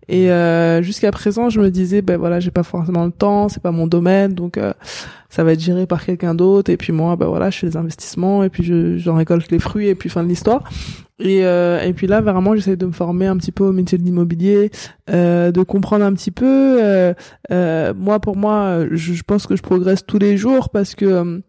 et 0.09 0.31
euh, 0.31 0.81
jusqu'à 0.81 1.11
présent, 1.11 1.51
je 1.51 1.61
me 1.61 1.69
disais, 1.69 2.01
ben 2.01 2.17
voilà, 2.17 2.39
j'ai 2.39 2.49
pas 2.49 2.63
forcément 2.63 3.05
le 3.05 3.11
temps, 3.11 3.47
c'est 3.47 3.61
pas 3.61 3.71
mon 3.71 3.85
domaine, 3.85 4.33
donc 4.33 4.57
euh, 4.57 4.73
ça 5.29 5.43
va 5.43 5.53
être 5.53 5.59
géré 5.59 5.85
par 5.85 6.03
quelqu'un 6.03 6.33
d'autre. 6.33 6.71
Et 6.71 6.77
puis 6.77 6.91
moi, 6.91 7.15
ben 7.15 7.27
voilà, 7.27 7.51
je 7.51 7.59
fais 7.59 7.67
des 7.67 7.77
investissements 7.77 8.43
et 8.43 8.49
puis 8.49 8.63
je, 8.63 8.97
j'en 8.97 9.15
récolte 9.15 9.51
les 9.51 9.59
fruits 9.59 9.87
et 9.87 9.93
puis 9.93 10.09
fin 10.09 10.23
de 10.23 10.27
l'histoire. 10.27 10.63
Et, 11.19 11.45
euh, 11.45 11.79
et 11.83 11.93
puis 11.93 12.07
là, 12.07 12.21
vraiment, 12.21 12.55
j'essaie 12.55 12.75
de 12.75 12.87
me 12.87 12.91
former 12.91 13.27
un 13.27 13.37
petit 13.37 13.51
peu 13.51 13.65
au 13.65 13.71
métier 13.71 13.99
de 13.99 14.03
l'immobilier, 14.03 14.71
de 15.07 15.63
comprendre 15.63 16.03
un 16.03 16.13
petit 16.13 16.31
peu. 16.31 17.13
Moi, 17.51 18.19
pour 18.19 18.35
moi, 18.35 18.85
je, 18.89 19.13
je, 19.13 19.23
pense 19.23 19.45
que 19.45 19.55
je 19.55 19.61
progresse 19.61 20.03
tous 20.07 20.17
les 20.17 20.37
jours 20.37 20.69
parce 20.69 20.95
que 20.95 21.43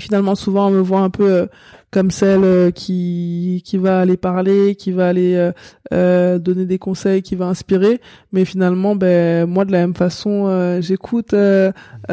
finalement, 0.00 0.34
souvent, 0.34 0.68
on 0.68 0.70
me 0.70 0.80
voit 0.80 1.00
un 1.00 1.10
peu 1.10 1.48
comme 1.94 2.10
celle 2.10 2.72
qui 2.72 3.62
qui 3.64 3.78
va 3.78 4.00
aller 4.00 4.16
parler, 4.16 4.74
qui 4.74 4.90
va 4.90 5.06
aller 5.06 5.52
euh, 5.92 6.38
donner 6.38 6.64
des 6.64 6.78
conseils, 6.78 7.20
qui 7.20 7.34
va 7.34 7.44
inspirer. 7.44 8.00
Mais 8.32 8.46
finalement, 8.46 8.96
ben 8.96 9.46
moi 9.46 9.66
de 9.66 9.70
la 9.70 9.78
même 9.80 9.94
façon, 9.94 10.46
euh, 10.48 10.80
j'écoute 10.80 11.34
euh, 11.34 11.72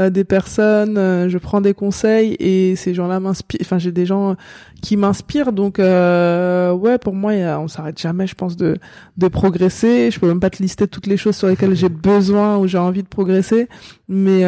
des 0.10 0.26
personnes, 0.26 1.30
je 1.30 1.38
prends 1.38 1.62
des 1.62 1.74
conseils 1.74 2.36
et 2.40 2.76
ces 2.76 2.94
gens-là 2.94 3.22
m'inspirent. 3.22 3.62
Enfin, 3.62 3.80
j'ai 3.80 3.94
des 3.94 4.06
gens 4.06 4.36
qui 4.82 4.98
m'inspirent. 4.98 5.53
Donc 5.53 5.78
ouais, 5.80 6.98
pour 6.99 7.16
moi, 7.16 7.34
y 7.34 7.41
a, 7.44 7.62
on 7.62 7.70
s'arrête 7.70 7.99
jamais, 7.99 8.28
je 8.28 8.36
pense, 8.36 8.58
de 8.58 8.78
de 9.18 9.28
progresser. 9.30 10.12
Je 10.12 10.20
peux 10.20 10.28
même 10.28 10.41
pas 10.41 10.49
te 10.49 10.62
lister 10.62 10.88
toutes 10.88 11.08
les 11.08 11.18
choses 11.18 11.38
sur 11.38 11.48
lesquelles 11.48 11.76
j'ai 11.76 11.90
besoin 11.90 12.58
ou 12.58 12.68
j'ai 12.68 12.78
envie 12.78 13.03
de 13.03 13.08
progresser. 13.08 13.70
Mais 14.10 14.44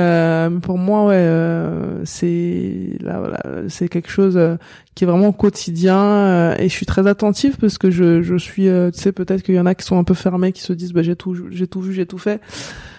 pour 0.61 0.77
moi, 0.77 1.05
ouais, 1.05 2.03
c'est 2.03 2.97
là, 2.99 3.19
voilà, 3.19 3.41
c'est 3.69 3.87
quelque 3.87 4.09
chose 4.09 4.37
qui 4.95 5.03
est 5.03 5.07
vraiment 5.07 5.31
quotidien 5.31 6.55
et 6.57 6.69
je 6.69 6.73
suis 6.73 6.85
très 6.85 7.07
attentive 7.07 7.57
parce 7.59 7.77
que 7.77 7.89
je 7.89 8.21
je 8.21 8.35
suis, 8.35 8.63
tu 8.65 8.99
sais 8.99 9.11
peut-être 9.11 9.43
qu'il 9.43 9.55
y 9.55 9.59
en 9.59 9.65
a 9.65 9.75
qui 9.75 9.85
sont 9.85 9.97
un 9.97 10.03
peu 10.03 10.13
fermés, 10.13 10.51
qui 10.51 10.61
se 10.61 10.73
disent 10.73 10.93
bah 10.93 11.01
j'ai 11.01 11.15
tout, 11.15 11.35
j'ai 11.51 11.67
tout 11.67 11.81
vu, 11.81 11.93
j'ai 11.93 12.05
tout 12.05 12.17
fait. 12.17 12.41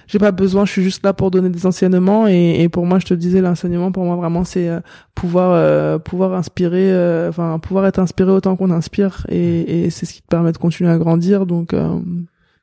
J'ai 0.06 0.18
pas 0.18 0.32
besoin, 0.32 0.64
je 0.64 0.72
suis 0.72 0.82
juste 0.82 1.04
là 1.04 1.12
pour 1.12 1.30
donner 1.30 1.48
des 1.48 1.66
enseignements 1.66 2.28
et, 2.28 2.62
et 2.62 2.68
pour 2.68 2.86
moi, 2.86 2.98
je 2.98 3.06
te 3.06 3.14
disais, 3.14 3.40
l'enseignement 3.40 3.90
pour 3.90 4.04
moi 4.04 4.16
vraiment 4.16 4.44
c'est 4.44 4.68
euh, 4.68 4.80
pouvoir 5.14 5.52
euh, 5.52 5.98
pouvoir 5.98 6.34
inspirer, 6.34 6.92
euh, 6.92 7.30
enfin 7.30 7.58
pouvoir 7.58 7.86
être 7.86 7.98
inspiré 7.98 8.30
autant 8.30 8.56
qu'on 8.56 8.70
inspire 8.70 9.26
et, 9.28 9.84
et 9.84 9.90
c'est 9.90 10.06
ce 10.06 10.12
qui 10.14 10.22
te 10.22 10.28
permet 10.28 10.52
de 10.52 10.58
continuer 10.58 10.90
à 10.90 10.98
grandir. 10.98 11.46
Donc 11.46 11.74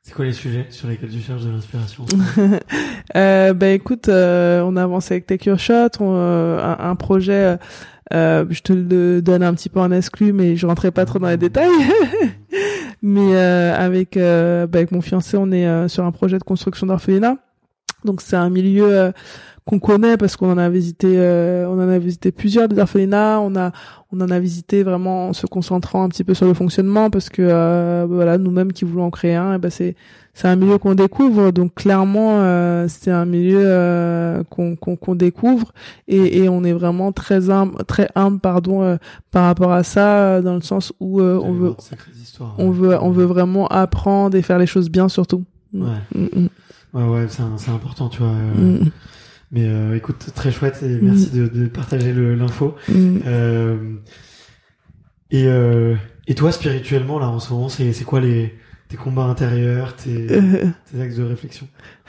c'est 0.02 0.14
quoi 0.14 0.24
les 0.24 0.32
sujets 0.32 0.66
sur 0.70 0.88
lesquels 0.88 1.10
tu 1.10 1.20
cherches 1.20 1.44
de 1.44 1.50
l'inspiration 1.50 2.04
euh, 3.16 3.54
Ben 3.54 3.74
écoute, 3.74 4.08
on 4.08 4.76
a 4.76 4.82
avancé 4.82 5.14
avec 5.14 5.26
Take 5.26 5.48
Your 5.48 5.58
Shot, 5.58 6.00
un, 6.00 6.76
un, 6.78 6.94
projet. 6.96 7.56
Je 8.12 8.60
te 8.60 8.72
le 8.72 9.22
donne 9.22 9.42
un 9.42 9.54
petit 9.54 9.68
peu 9.68 9.80
en 9.80 9.90
exclu, 9.90 10.32
mais 10.32 10.56
je 10.56 10.66
rentrerai 10.66 10.90
pas 10.90 11.04
trop 11.04 11.18
dans 11.18 11.28
les 11.28 11.36
détails. 11.36 11.70
Mais 13.02 13.34
euh, 13.34 13.74
avec, 13.74 14.16
euh, 14.16 14.68
bah, 14.68 14.78
avec 14.78 14.92
mon 14.92 15.00
fiancé, 15.00 15.36
on 15.36 15.50
est 15.50 15.66
euh, 15.66 15.88
sur 15.88 16.04
un 16.04 16.12
projet 16.12 16.38
de 16.38 16.44
construction 16.44 16.86
d'orphelinat. 16.86 17.36
Donc 18.04 18.20
c'est 18.20 18.36
un 18.36 18.48
milieu 18.48 19.12
qu'on 19.64 19.78
connaît 19.78 20.16
parce 20.16 20.36
qu'on 20.36 20.50
en 20.50 20.58
a 20.58 20.68
visité 20.68 21.18
euh, 21.18 21.68
on 21.68 21.74
en 21.74 21.88
a 21.88 21.98
visité 21.98 22.32
plusieurs 22.32 22.66
des 22.66 22.78
orphelinats 22.80 23.40
on 23.40 23.54
a 23.54 23.70
on 24.10 24.20
en 24.20 24.28
a 24.28 24.40
visité 24.40 24.82
vraiment 24.82 25.28
en 25.28 25.32
se 25.32 25.46
concentrant 25.46 26.02
un 26.02 26.08
petit 26.08 26.24
peu 26.24 26.34
sur 26.34 26.46
le 26.46 26.54
fonctionnement 26.54 27.10
parce 27.10 27.28
que 27.28 27.42
euh, 27.42 28.04
voilà 28.08 28.38
nous-mêmes 28.38 28.72
qui 28.72 28.84
voulons 28.84 29.04
en 29.04 29.10
créer 29.10 29.36
un 29.36 29.54
et 29.54 29.58
ben 29.58 29.70
c'est 29.70 29.94
c'est 30.34 30.48
un 30.48 30.56
milieu 30.56 30.78
qu'on 30.78 30.94
découvre 30.94 31.50
donc 31.50 31.74
clairement 31.74 32.40
euh, 32.40 32.86
c'est 32.88 33.10
un 33.10 33.26
milieu 33.26 34.42
qu'on 34.50 34.76
qu'on 34.76 35.14
découvre 35.14 35.72
et, 36.08 36.38
et 36.38 36.48
on 36.48 36.64
est 36.64 36.72
vraiment 36.72 37.12
très 37.12 37.50
humble 37.50 37.84
très 37.84 38.08
humble 38.14 38.40
pardon 38.40 38.98
par 39.30 39.44
rapport 39.44 39.72
à 39.72 39.82
ça 39.82 40.40
dans 40.40 40.54
le 40.54 40.62
sens 40.62 40.92
où 41.00 41.20
on 41.20 41.52
veut 41.52 41.74
on 42.58 42.70
veut 42.70 42.98
on 43.00 43.10
veut 43.10 43.24
vraiment 43.26 43.66
apprendre 43.68 44.36
et 44.36 44.42
faire 44.42 44.58
les 44.58 44.66
choses 44.66 44.90
bien 44.90 45.08
surtout 45.08 45.44
ouais 45.74 45.88
mm, 46.14 46.24
mm. 46.24 46.48
ouais 46.94 47.08
ouais 47.08 47.26
c'est 47.28 47.70
important 47.70 48.08
tu 48.08 48.20
vois 48.20 48.32
mm, 48.32 48.90
mais 49.52 49.66
euh, 49.66 49.94
écoute, 49.94 50.30
très 50.34 50.50
chouette 50.50 50.82
et 50.82 50.98
merci 51.00 51.28
mm. 51.30 51.38
de, 51.38 51.46
de, 51.48 51.66
partager 51.66 52.12
l'info. 52.14 52.74
Mm. 52.88 53.18
Euh, 53.26 53.94
et, 55.30 55.44
euh, 55.46 55.94
et 56.26 56.34
toi, 56.34 56.50
spirituellement, 56.52 57.18
là, 57.18 57.28
en 57.28 57.38
ce 57.38 57.52
moment, 57.52 57.68
c'est 57.68 57.92
quoi 58.04 58.20
les 58.20 58.54
tes 58.92 58.98
combats 58.98 59.22
intérieurs, 59.22 59.96
tes, 59.96 60.26
tes 60.92 61.00
axes 61.00 61.16
de 61.16 61.22
réflexion 61.22 61.66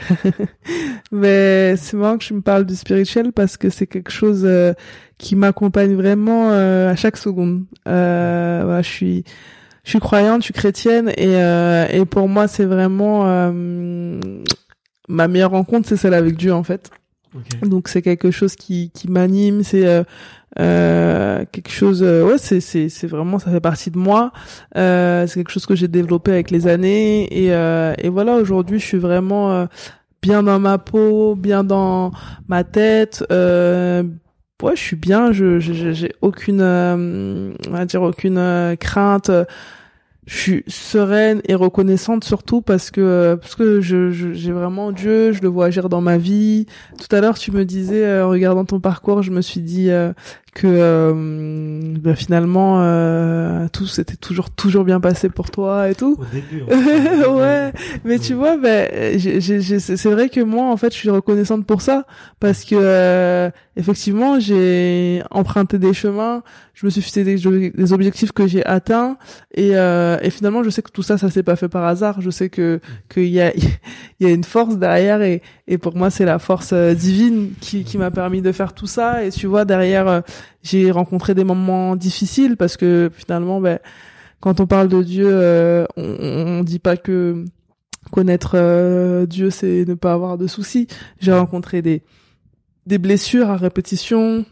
Mais 1.14 1.76
c'est 1.78 1.96
marrant 1.96 2.18
que 2.18 2.26
je 2.26 2.34
me 2.34 2.42
parle 2.42 2.66
du 2.66 2.76
spirituel 2.76 3.32
parce 3.32 3.56
que 3.56 3.70
c'est 3.70 3.88
quelque 3.88 4.12
chose 4.12 4.44
euh, 4.44 4.74
qui 5.18 5.38
m'accompagne 5.38 5.96
vraiment 5.96 6.52
euh, 6.52 6.92
à 6.92 6.98
chaque 6.98 7.16
seconde. 7.16 7.64
Euh, 7.88 8.62
voilà, 8.66 8.82
je 8.82 8.90
suis 8.90 9.24
je 9.86 9.92
suis 9.92 10.00
croyante, 10.00 10.42
je 10.42 10.46
suis 10.46 10.54
chrétienne 10.54 11.12
et 11.18 11.36
et 11.98 12.06
pour 12.06 12.28
moi 12.28 12.48
c'est 12.48 12.66
vraiment 12.66 13.24
ma 15.08 15.28
meilleure 15.28 15.52
rencontre, 15.52 15.88
c'est 15.88 15.98
celle 15.98 16.14
avec 16.14 16.36
Dieu 16.36 16.54
en 16.54 16.64
fait. 16.64 16.90
Donc 17.64 17.88
c'est 17.88 18.02
quelque 18.02 18.32
chose 18.32 18.56
qui, 18.56 18.92
qui 18.92 19.10
m'anime, 19.10 19.64
c'est 19.64 20.06
euh, 20.60 21.46
quelque 21.52 21.72
chose, 21.72 22.04
euh, 22.04 22.26
ouais, 22.26 22.38
c'est 22.38 22.60
c'est 22.60 22.90
c'est 22.90 23.08
vraiment 23.08 23.40
ça 23.40 23.52
fait 23.52 23.60
partie 23.60 23.92
de 23.92 23.98
moi. 23.98 24.32
Euh, 24.78 25.26
c'est 25.28 25.40
quelque 25.40 25.52
chose 25.52 25.66
que 25.66 25.76
j'ai 25.76 25.88
développé 25.88 26.32
avec 26.32 26.52
les 26.52 26.68
années 26.68 27.28
et 27.32 27.54
euh, 27.54 27.94
et 27.98 28.10
voilà 28.10 28.36
aujourd'hui 28.36 28.80
je 28.80 28.86
suis 28.86 28.98
vraiment 28.98 29.52
euh, 29.52 29.66
bien 30.22 30.44
dans 30.44 30.60
ma 30.60 30.78
peau, 30.78 31.36
bien 31.36 31.64
dans 31.64 32.12
ma 32.48 32.64
tête. 32.64 33.26
Euh, 33.32 34.04
ouais, 34.62 34.76
je 34.76 34.82
suis 34.82 34.96
bien. 34.96 35.32
Je 35.32 35.60
j'ai 35.60 36.14
aucune, 36.22 36.62
on 36.62 37.72
va 37.72 37.86
dire 37.86 38.02
aucune 38.04 38.76
crainte 38.80 39.32
je 40.26 40.38
suis 40.38 40.64
sereine 40.68 41.42
et 41.46 41.56
reconnaissante 41.56 42.24
surtout 42.24 42.62
parce 42.62 42.92
que 42.92 43.38
parce 43.42 43.56
que 43.56 43.82
je 43.82 44.12
j'ai 44.12 44.52
vraiment 44.52 44.92
Dieu, 44.92 45.34
je 45.34 45.42
le 45.42 45.50
vois 45.50 45.66
agir 45.66 45.90
dans 45.90 46.02
ma 46.02 46.18
vie. 46.18 46.66
Tout 46.98 47.14
à 47.14 47.20
l'heure, 47.20 47.38
tu 47.38 47.52
me 47.52 47.66
disais 47.66 48.06
euh, 48.06 48.26
en 48.26 48.30
regardant 48.30 48.64
ton 48.66 48.80
parcours, 48.80 49.22
je 49.22 49.32
me 49.32 49.42
suis 49.42 49.62
dit 49.62 49.90
euh, 49.90 50.14
que 50.54 50.68
euh, 50.68 51.14
ben, 52.00 52.16
finalement 52.16 52.82
euh, 52.82 53.68
tout 53.74 53.88
s'était 53.88 54.16
toujours 54.16 54.52
toujours 54.52 54.84
bien 54.84 55.00
passé 55.00 55.30
pour 55.30 55.50
toi 55.50 55.90
et 55.90 55.96
tout. 55.96 56.18
Au 56.20 56.26
début. 56.26 56.64
ouais, 57.30 57.74
mais 58.06 58.20
tu 58.20 58.34
vois, 58.34 58.58
ben 58.58 59.20
c'est 59.20 60.12
vrai 60.12 60.30
que 60.30 60.42
moi 60.42 60.66
en 60.66 60.78
fait 60.78 60.94
je 60.94 60.98
suis 60.98 61.10
reconnaissante 61.10 61.66
pour 61.66 61.82
ça 61.82 62.06
parce 62.40 62.66
que 62.66 62.76
euh, 62.76 63.50
effectivement 63.76 64.40
j'ai 64.40 65.24
emprunté 65.32 65.80
des 65.80 65.94
chemins, 65.94 66.44
je 66.74 66.86
me 66.86 66.92
suis 66.92 67.02
fixé 67.02 67.24
des, 67.24 67.38
des 67.72 67.94
objectifs 67.94 68.32
que 68.32 68.46
j'ai 68.46 68.64
atteints 68.66 69.18
et, 69.54 69.72
euh, 69.76 70.18
et 70.22 70.30
finalement 70.30 70.64
je 70.64 70.70
sais 70.70 70.82
que 70.84 70.92
tout 70.92 71.04
ça 71.04 71.18
ça 71.18 71.32
s'est 71.32 71.44
pas 71.44 71.56
fait 71.56 71.70
par 71.70 71.86
hasard. 71.86 72.22
Je 72.22 72.30
sais 72.30 72.50
que 72.50 72.80
qu'il 73.10 73.30
y 73.30 73.42
a 73.42 73.54
il 74.20 74.28
y 74.28 74.30
a 74.30 74.34
une 74.34 74.44
force 74.44 74.78
derrière 74.78 75.22
et 75.24 75.42
et 75.68 75.80
pour 75.80 75.96
moi 75.96 76.12
c'est 76.12 76.26
la 76.26 76.38
force 76.38 76.72
euh, 76.74 76.94
divine 76.94 77.54
qui 77.60 77.84
qui 77.84 77.98
m'a 77.98 78.12
permis 78.12 78.42
de 78.42 78.52
faire 78.52 78.74
tout 78.74 78.88
ça 78.88 79.24
et 79.24 79.32
tu 79.32 79.48
vois 79.48 79.66
derrière 79.66 80.22
j'ai 80.62 80.92
rencontré 80.92 81.34
des 81.34 81.44
moments 81.44 81.96
difficiles 81.96 82.58
parce 82.58 82.78
que 82.78 83.10
finalement, 83.14 83.62
ben, 83.62 83.80
quand 84.40 84.60
on 84.60 84.68
parle 84.68 84.90
de 84.90 85.02
Dieu, 85.04 85.28
euh, 85.30 85.86
on, 85.98 86.60
on 86.60 86.64
dit 86.64 86.80
pas 86.80 86.98
que 86.98 87.46
connaître 88.12 88.52
euh, 88.56 89.26
Dieu, 89.26 89.50
c'est 89.50 89.86
ne 89.86 89.94
pas 89.94 90.14
avoir 90.14 90.38
de 90.38 90.48
soucis. 90.48 90.88
J'ai 91.20 91.34
rencontré 91.34 91.82
des 91.82 92.04
des 92.86 92.98
blessures 92.98 93.50
à 93.50 93.56
répétition, 93.56 94.46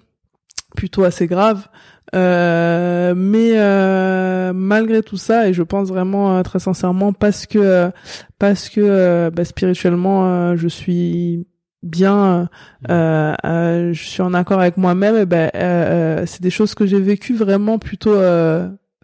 plutôt 0.76 1.03
assez 1.03 1.27
graves. 1.27 1.68
Euh, 2.13 3.13
mais 3.15 3.53
euh, 3.55 4.51
malgré 4.53 5.01
tout 5.01 5.18
ça, 5.18 5.47
et 5.47 5.53
je 5.53 5.63
pense 5.63 5.89
vraiment 5.89 6.41
très 6.43 6.59
sincèrement 6.59 7.13
parce 7.13 7.45
que 7.45 7.91
parce 8.39 8.69
que 8.69 9.30
ben, 9.30 9.45
spirituellement, 9.45 10.55
je 10.55 10.68
suis 10.68 11.45
bien, 11.83 12.49
euh, 12.89 13.33
euh, 13.45 13.93
je 13.93 14.03
suis 14.03 14.21
en 14.21 14.33
accord 14.33 14.59
avec 14.59 14.77
moi-même, 14.77 15.15
et 15.15 15.25
ben 15.25 15.49
euh, 15.55 16.25
c'est 16.25 16.41
des 16.41 16.49
choses 16.49 16.75
que 16.75 16.85
j'ai 16.85 16.99
vécues 16.99 17.35
vraiment 17.35 17.79
plutôt 17.79 18.15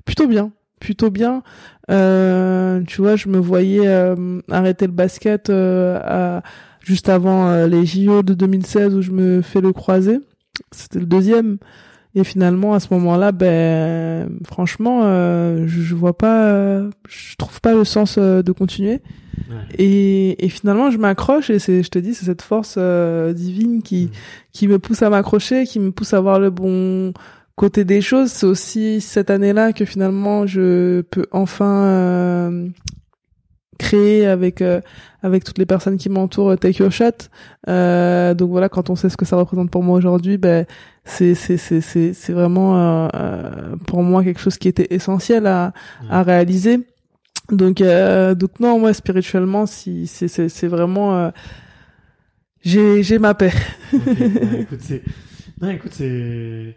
plutôt 0.06 0.28
bien, 0.28 0.52
plutôt 0.80 1.10
bien. 1.10 1.44
tu 1.90 3.02
vois, 3.02 3.16
je 3.16 3.30
me 3.30 3.38
voyais 3.38 3.88
arrêter 4.52 4.86
le 4.86 4.94
basket 4.94 5.50
à, 5.50 6.42
juste 6.82 7.10
avant 7.10 7.66
les 7.66 7.86
JO 7.86 8.24
de 8.24 8.34
2016 8.34 8.96
où 8.96 9.02
je 9.02 9.12
me 9.12 9.42
fais 9.42 9.62
le 9.62 9.74
croisé. 9.74 10.20
C'était 10.72 11.00
le 11.00 11.06
deuxième. 11.06 11.58
Et 12.18 12.24
finalement, 12.24 12.74
à 12.74 12.80
ce 12.80 12.88
moment-là, 12.96 13.32
ben, 13.32 14.28
franchement, 14.44 15.04
je, 15.04 15.66
je 15.68 15.94
vois 15.94 16.18
pas, 16.18 16.82
je 17.08 17.36
trouve 17.38 17.62
pas 17.62 17.76
le 17.76 17.84
sens 17.84 18.18
de 18.18 18.52
continuer. 18.52 19.02
Et, 19.78 20.46
et, 20.46 20.50
finalement, 20.50 20.92
je 20.92 20.98
m'accroche 20.98 21.50
et 21.50 21.60
c'est, 21.60 21.84
je 21.84 21.90
te 21.90 22.00
dis, 22.00 22.14
c'est 22.14 22.26
cette 22.26 22.42
force 22.42 22.76
euh, 22.78 23.34
divine 23.34 23.82
qui 23.82 24.06
mm. 24.06 24.10
qui 24.52 24.68
me 24.68 24.80
pousse 24.80 25.04
à 25.04 25.10
m'accrocher, 25.10 25.66
qui 25.66 25.80
me 25.80 25.92
pousse 25.92 26.14
à 26.14 26.20
voir 26.20 26.40
le 26.40 26.50
bon 26.50 27.14
côté 27.56 27.86
des 27.86 28.02
choses. 28.02 28.32
C'est 28.32 28.46
aussi 28.46 29.02
cette 29.02 29.30
année-là 29.30 29.74
que 29.74 29.86
finalement, 29.86 30.48
je 30.48 31.02
peux 31.02 31.28
enfin 31.32 32.52
euh, 33.82 33.86
créer 33.88 34.26
avec 34.26 34.62
euh, 34.62 34.82
avec 35.24 35.44
toutes 35.44 35.58
les 35.58 35.66
personnes 35.66 35.98
qui 35.98 36.10
m'entourent 36.10 36.58
Take 36.58 36.82
Your 36.82 36.92
Shot. 36.92 37.30
donc 37.66 38.50
voilà, 38.50 38.70
quand 38.70 38.90
on 38.90 38.96
sait 38.96 39.10
ce 39.10 39.18
que 39.18 39.26
ça 39.26 39.36
représente 39.36 39.72
pour 39.72 39.84
moi 39.84 39.98
aujourd'hui, 39.98 40.38
ben 40.38 40.66
c'est 41.04 41.36
c'est 41.36 41.58
c'est 41.58 41.82
c'est 41.82 42.14
c'est 42.14 42.34
vraiment 42.34 43.10
pour 43.88 44.04
moi 44.04 44.24
quelque 44.24 44.40
chose 44.40 44.58
qui 44.58 44.68
était 44.68 44.88
essentiel 44.92 45.48
à 45.48 45.74
à 46.10 46.24
réaliser. 46.24 46.86
Donc, 47.52 47.80
euh, 47.80 48.36
donc 48.36 48.60
non, 48.60 48.80
moi 48.80 48.94
spirituellement, 48.94 49.66
si 49.66 50.06
c'est 50.08 50.28
c'est 50.28 50.50
c'est 50.50 50.68
vraiment 50.68 51.16
euh, 51.16 51.30
j'ai 52.62 53.04
j'ai 53.04 53.20
ma 53.20 53.34
paix. 53.34 53.54
écoute, 53.94 54.82
c'est 54.82 55.02
non, 55.62 55.70
écoute, 55.70 55.94
c'est 55.94 56.76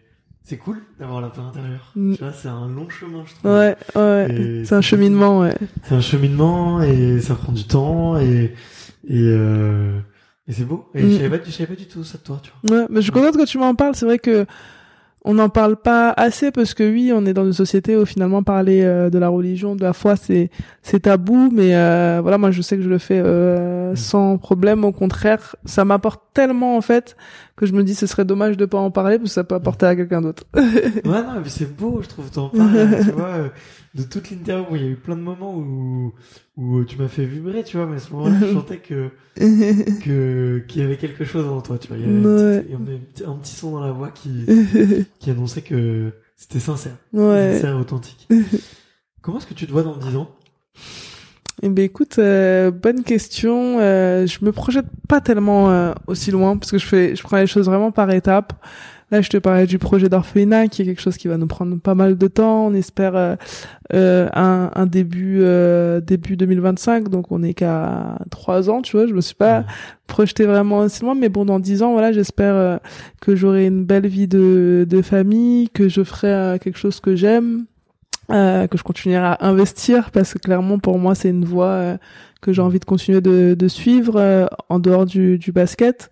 c'est 0.51 0.56
cool 0.56 0.78
d'avoir 0.98 1.20
la 1.20 1.28
paix 1.28 1.40
intérieure. 1.40 1.93
Mm. 1.94 2.14
Tu 2.14 2.24
vois, 2.24 2.32
c'est 2.32 2.48
un 2.48 2.66
long 2.66 2.89
chemin, 2.89 3.22
je 3.24 3.35
trouve. 3.35 3.52
Ouais, 3.52 3.77
ouais. 3.94 4.62
C'est 4.64 4.74
un 4.74 4.81
cheminement, 4.81 5.39
ouais. 5.39 5.55
C'est 5.85 5.94
un 5.94 6.01
cheminement 6.01 6.82
et 6.82 7.20
ça 7.20 7.36
prend 7.36 7.52
du 7.52 7.64
temps 7.64 8.18
et 8.18 8.52
et 9.06 9.22
euh, 9.28 10.01
et 10.48 10.52
c'est 10.52 10.64
beau. 10.64 10.90
Et 10.93 11.02
je 11.02 11.06
mm. 11.06 11.18
savais 11.18 11.39
pas, 11.39 11.44
je 11.47 11.51
savais 11.52 11.66
pas 11.68 11.81
du 11.81 11.86
tout 11.86 12.02
ça 12.02 12.18
de 12.18 12.24
toi, 12.24 12.40
tu 12.43 12.51
vois. 12.64 12.78
Ouais, 12.81 12.86
mais 12.90 12.97
je 12.97 13.02
suis 13.02 13.12
contente 13.12 13.36
que 13.36 13.47
tu 13.47 13.59
m'en 13.59 13.77
parles. 13.77 13.94
C'est 13.94 14.06
vrai 14.06 14.18
que 14.18 14.44
on 15.24 15.35
n'en 15.35 15.51
parle 15.51 15.77
pas 15.77 16.10
assez 16.16 16.51
parce 16.51 16.72
que 16.72 16.82
oui, 16.82 17.12
on 17.14 17.27
est 17.27 17.35
dans 17.35 17.44
une 17.44 17.52
société 17.52 17.97
où 17.97 18.06
finalement 18.06 18.43
parler 18.43 18.82
euh, 18.82 19.10
de 19.10 19.18
la 19.18 19.28
religion, 19.28 19.77
de 19.77 19.82
la 19.82 19.93
foi, 19.93 20.16
c'est 20.16 20.51
c'est 20.82 21.01
tabou. 21.01 21.51
Mais 21.52 21.74
euh, 21.74 22.20
voilà, 22.22 22.39
moi 22.39 22.51
je 22.51 22.62
sais 22.62 22.77
que 22.77 22.82
je 22.82 22.89
le 22.89 22.98
fais 22.98 23.20
euh, 23.24 23.93
mm. 23.93 23.97
sans 23.97 24.39
problème. 24.39 24.85
Au 24.85 24.93
contraire, 24.93 25.56
ça 25.64 25.85
m'apporte 25.85 26.22
tellement 26.32 26.77
en 26.77 26.81
fait 26.81 27.16
que 27.57 27.66
je 27.66 27.73
me 27.73 27.82
dis 27.82 27.94
ce 27.94 28.07
serait 28.07 28.24
dommage 28.24 28.57
de 28.57 28.65
pas 28.65 28.78
en 28.78 28.90
parler 28.90 29.19
parce 29.19 29.31
que 29.31 29.35
ça 29.35 29.44
peut 29.44 29.55
apporter 29.55 29.86
à 29.86 29.97
quelqu'un 29.97 30.20
d'autre. 30.20 30.44
ouais, 30.55 30.62
non, 31.05 31.40
mais 31.43 31.48
c'est 31.48 31.77
beau, 31.77 32.01
je 32.02 32.09
trouve 32.09 32.31
t'en 32.31 32.48
parler. 32.48 32.86
tu 33.05 33.11
vois, 33.12 33.51
de 33.94 34.02
toute 34.02 34.31
l'interview, 34.31 34.77
il 34.77 34.82
y 34.82 34.86
a 34.86 34.90
eu 34.90 34.97
plein 34.97 35.16
de 35.16 35.23
moments 35.23 35.55
où 35.57 36.12
où 36.57 36.85
tu 36.85 36.98
m'as 36.98 37.09
fait 37.09 37.24
vibrer, 37.24 37.65
tu 37.65 37.77
vois, 37.77 37.86
mais 37.86 37.97
à 37.97 38.01
ce 38.01 38.12
moment-là, 38.12 38.36
je 38.40 38.52
sentais 38.52 38.78
que 38.78 39.11
que 39.36 40.65
qu'il 40.69 40.82
y 40.82 40.85
avait 40.85 40.97
quelque 40.97 41.24
chose 41.24 41.47
en 41.47 41.61
toi, 41.61 41.78
tu 41.78 41.89
vois. 41.89 41.97
Il 41.97 42.05
y 42.05 42.07
avait, 42.07 42.65
un, 43.27 43.36
petit, 43.36 43.55
son 43.55 43.73
dans 43.73 43.81
la 43.81 43.93
voix 43.93 44.11
qui 44.11 44.47
qui 45.19 45.31
annonçait 45.31 45.62
que 45.62 46.12
c'était 46.36 46.61
sincère, 46.61 46.97
ouais. 47.12 47.55
sincère, 47.55 47.77
authentique. 47.77 48.28
Comment 49.23 49.39
est-ce 49.39 49.47
que 49.47 49.55
tu 49.55 49.66
te 49.66 49.73
vois 49.73 49.82
dans 49.82 49.97
10 49.97 50.16
ans? 50.16 50.31
Eh 51.62 51.69
ben 51.69 51.85
écoute, 51.85 52.19
euh, 52.19 52.70
bonne 52.70 53.03
question. 53.03 53.78
Euh, 53.81 54.27
je 54.27 54.45
me 54.45 54.53
projette 54.53 54.87
pas 55.09 55.20
tellement 55.20 55.70
euh, 55.70 55.93
aussi 56.07 56.31
loin 56.31 56.57
parce 56.57 56.70
que 56.70 56.78
je 56.78 56.87
fais, 56.87 57.16
je 57.16 57.23
prends 57.23 57.37
les 57.37 57.47
choses 57.47 57.66
vraiment 57.66 57.93
par 57.93 58.11
étapes. 58.11 58.53
Là, 59.11 59.23
je 59.23 59.28
te 59.28 59.37
parlais 59.39 59.66
du 59.66 59.78
projet 59.78 60.09
d'orphelinat, 60.09 60.69
qui 60.69 60.82
est 60.82 60.85
quelque 60.85 61.01
chose 61.01 61.16
qui 61.16 61.27
va 61.27 61.37
nous 61.37 61.49
prendre 61.49 61.77
pas 61.81 61.97
mal 61.97 62.16
de 62.16 62.28
temps. 62.28 62.66
On 62.66 62.74
espère 62.74 63.16
euh, 63.16 63.35
euh 63.93 64.28
un, 64.35 64.70
un, 64.73 64.87
début 64.87 65.41
euh, 65.41 66.01
début 66.01 66.37
2025, 66.37 67.09
donc 67.09 67.32
on 67.32 67.43
est 67.43 67.55
qu'à 67.55 68.19
trois 68.31 68.70
ans, 68.70 68.82
tu 68.82 68.97
vois. 68.97 69.09
Je 69.09 69.15
me 69.15 69.20
suis 69.20 69.35
pas 69.35 69.65
projeté 70.07 70.47
vraiment 70.47 70.78
aussi 70.78 71.03
loin, 71.03 71.16
mais 71.16 71.28
bon, 71.28 71.45
dans 71.45 71.59
dix 71.59 71.82
ans, 71.82 71.93
voilà, 71.93 72.12
j'espère 72.12 72.55
euh, 72.55 72.77
que 73.20 73.35
j'aurai 73.35 73.66
une 73.66 73.85
belle 73.85 74.07
vie 74.07 74.28
de, 74.28 74.87
de 74.89 75.03
famille, 75.03 75.70
que 75.70 75.89
je 75.89 76.05
ferai 76.05 76.59
quelque 76.61 76.78
chose 76.78 77.01
que 77.01 77.16
j'aime, 77.16 77.65
euh, 78.30 78.66
que 78.66 78.78
je 78.78 78.82
continuerai 78.82 79.24
à 79.24 79.38
investir 79.40 80.10
parce 80.10 80.34
que 80.34 80.38
clairement 80.38 80.78
pour 80.78 80.98
moi 80.98 81.14
c'est 81.14 81.30
une 81.30 81.44
voie 81.44 81.66
euh, 81.66 81.97
que 82.40 82.52
j'ai 82.52 82.62
envie 82.62 82.78
de 82.78 82.84
continuer 82.84 83.20
de, 83.20 83.55
de 83.55 83.68
suivre 83.68 84.16
euh, 84.16 84.47
en 84.68 84.78
dehors 84.78 85.05
du, 85.05 85.38
du 85.38 85.52
basket. 85.52 86.10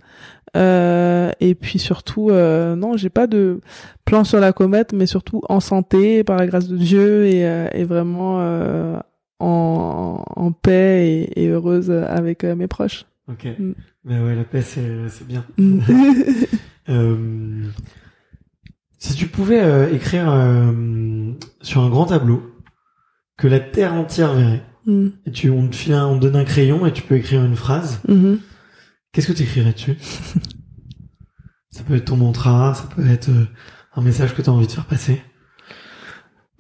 et 0.55 1.55
puis 1.61 1.79
surtout, 1.79 2.31
non, 2.31 2.97
j'ai 2.97 3.11
pas 3.11 3.27
de 3.27 3.61
plan 4.05 4.25
sur 4.25 4.41
la 4.41 4.53
comète, 4.53 4.93
mais 4.93 5.07
surtout 5.07 5.43
en 5.49 5.61
santé, 5.61 6.25
par 6.25 6.37
la 6.37 6.47
grâce 6.47 6.67
de 6.67 6.77
Dieu 6.77 7.27
et, 7.27 7.43
et 7.73 7.85
vraiment 7.85 8.41
en, 9.39 10.25
en 10.35 10.53
paix 10.53 11.07
et, 11.07 11.45
et 11.45 11.49
heureuse 11.49 11.91
avec 11.91 12.43
mes 12.45 12.67
proches. 12.67 13.05
Ok. 13.29 13.47
Mm. 13.59 13.73
Mais 14.05 14.21
ouais, 14.21 14.35
la 14.35 14.45
paix 14.45 14.63
c'est 14.63 15.27
bien. 15.27 15.45
Mm. 15.59 15.81
Si 18.99 19.15
tu 19.15 19.29
pouvais 19.29 19.63
euh, 19.63 19.93
écrire 19.93 20.29
euh, 20.29 21.33
sur 21.63 21.83
un 21.83 21.89
grand 21.89 22.07
tableau 22.07 22.43
que 23.37 23.47
la 23.47 23.61
terre 23.61 23.95
entière 23.95 24.35
verrait, 24.35 24.65
mm. 24.87 25.09
et 25.25 25.31
tu 25.31 25.51
on 25.51 25.69
te 25.69 25.77
file 25.77 25.95
on 25.95 26.17
donne 26.17 26.35
un 26.35 26.45
crayon 26.45 26.85
et 26.85 26.93
tu 26.93 27.03
peux 27.03 27.15
écrire 27.15 27.45
une 27.45 27.55
phrase, 27.55 28.01
mm-hmm. 28.09 28.39
qu'est-ce 29.13 29.29
que 29.29 29.33
tu 29.33 29.45
écrirais 29.45 29.73
dessus? 29.73 29.97
Ça 31.71 31.85
peut 31.85 31.95
être 31.95 32.07
ton 32.07 32.17
mantra, 32.17 32.75
ça 32.75 32.89
peut 32.97 33.09
être 33.09 33.29
euh, 33.29 33.47
un 33.95 34.01
message 34.01 34.35
que 34.35 34.43
tu 34.43 34.51
as 34.51 34.53
envie 34.53 34.67
de 34.67 34.73
faire 34.73 34.87
passer. 34.87 35.23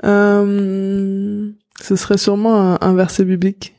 ce 0.04 1.96
serait 1.96 2.18
sûrement 2.18 2.80
un, 2.80 2.94
verset 2.94 3.24
biblique. 3.24 3.74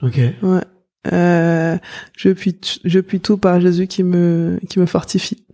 Ok. 0.00 0.18
Ouais. 0.40 0.62
je 1.04 2.30
puis 2.30 2.58
je 2.84 3.00
puis 3.00 3.20
tout 3.20 3.36
par 3.36 3.60
Jésus 3.60 3.86
qui 3.86 4.02
me 4.02 4.58
qui 4.70 4.78
me 4.78 4.86
fortifie. 4.86 5.44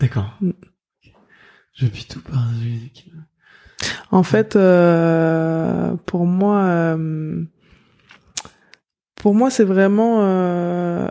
D'accord. 0.00 0.36
Mm. 0.40 0.50
Je 1.74 1.86
puis 1.86 2.06
tout 2.08 2.20
par 2.20 2.44
En 4.10 4.22
fait, 4.22 4.54
euh, 4.54 5.94
pour 6.06 6.24
moi, 6.24 6.62
euh, 6.62 7.42
pour 9.16 9.34
moi, 9.34 9.50
c'est 9.50 9.64
vraiment 9.64 10.20
euh, 10.20 11.08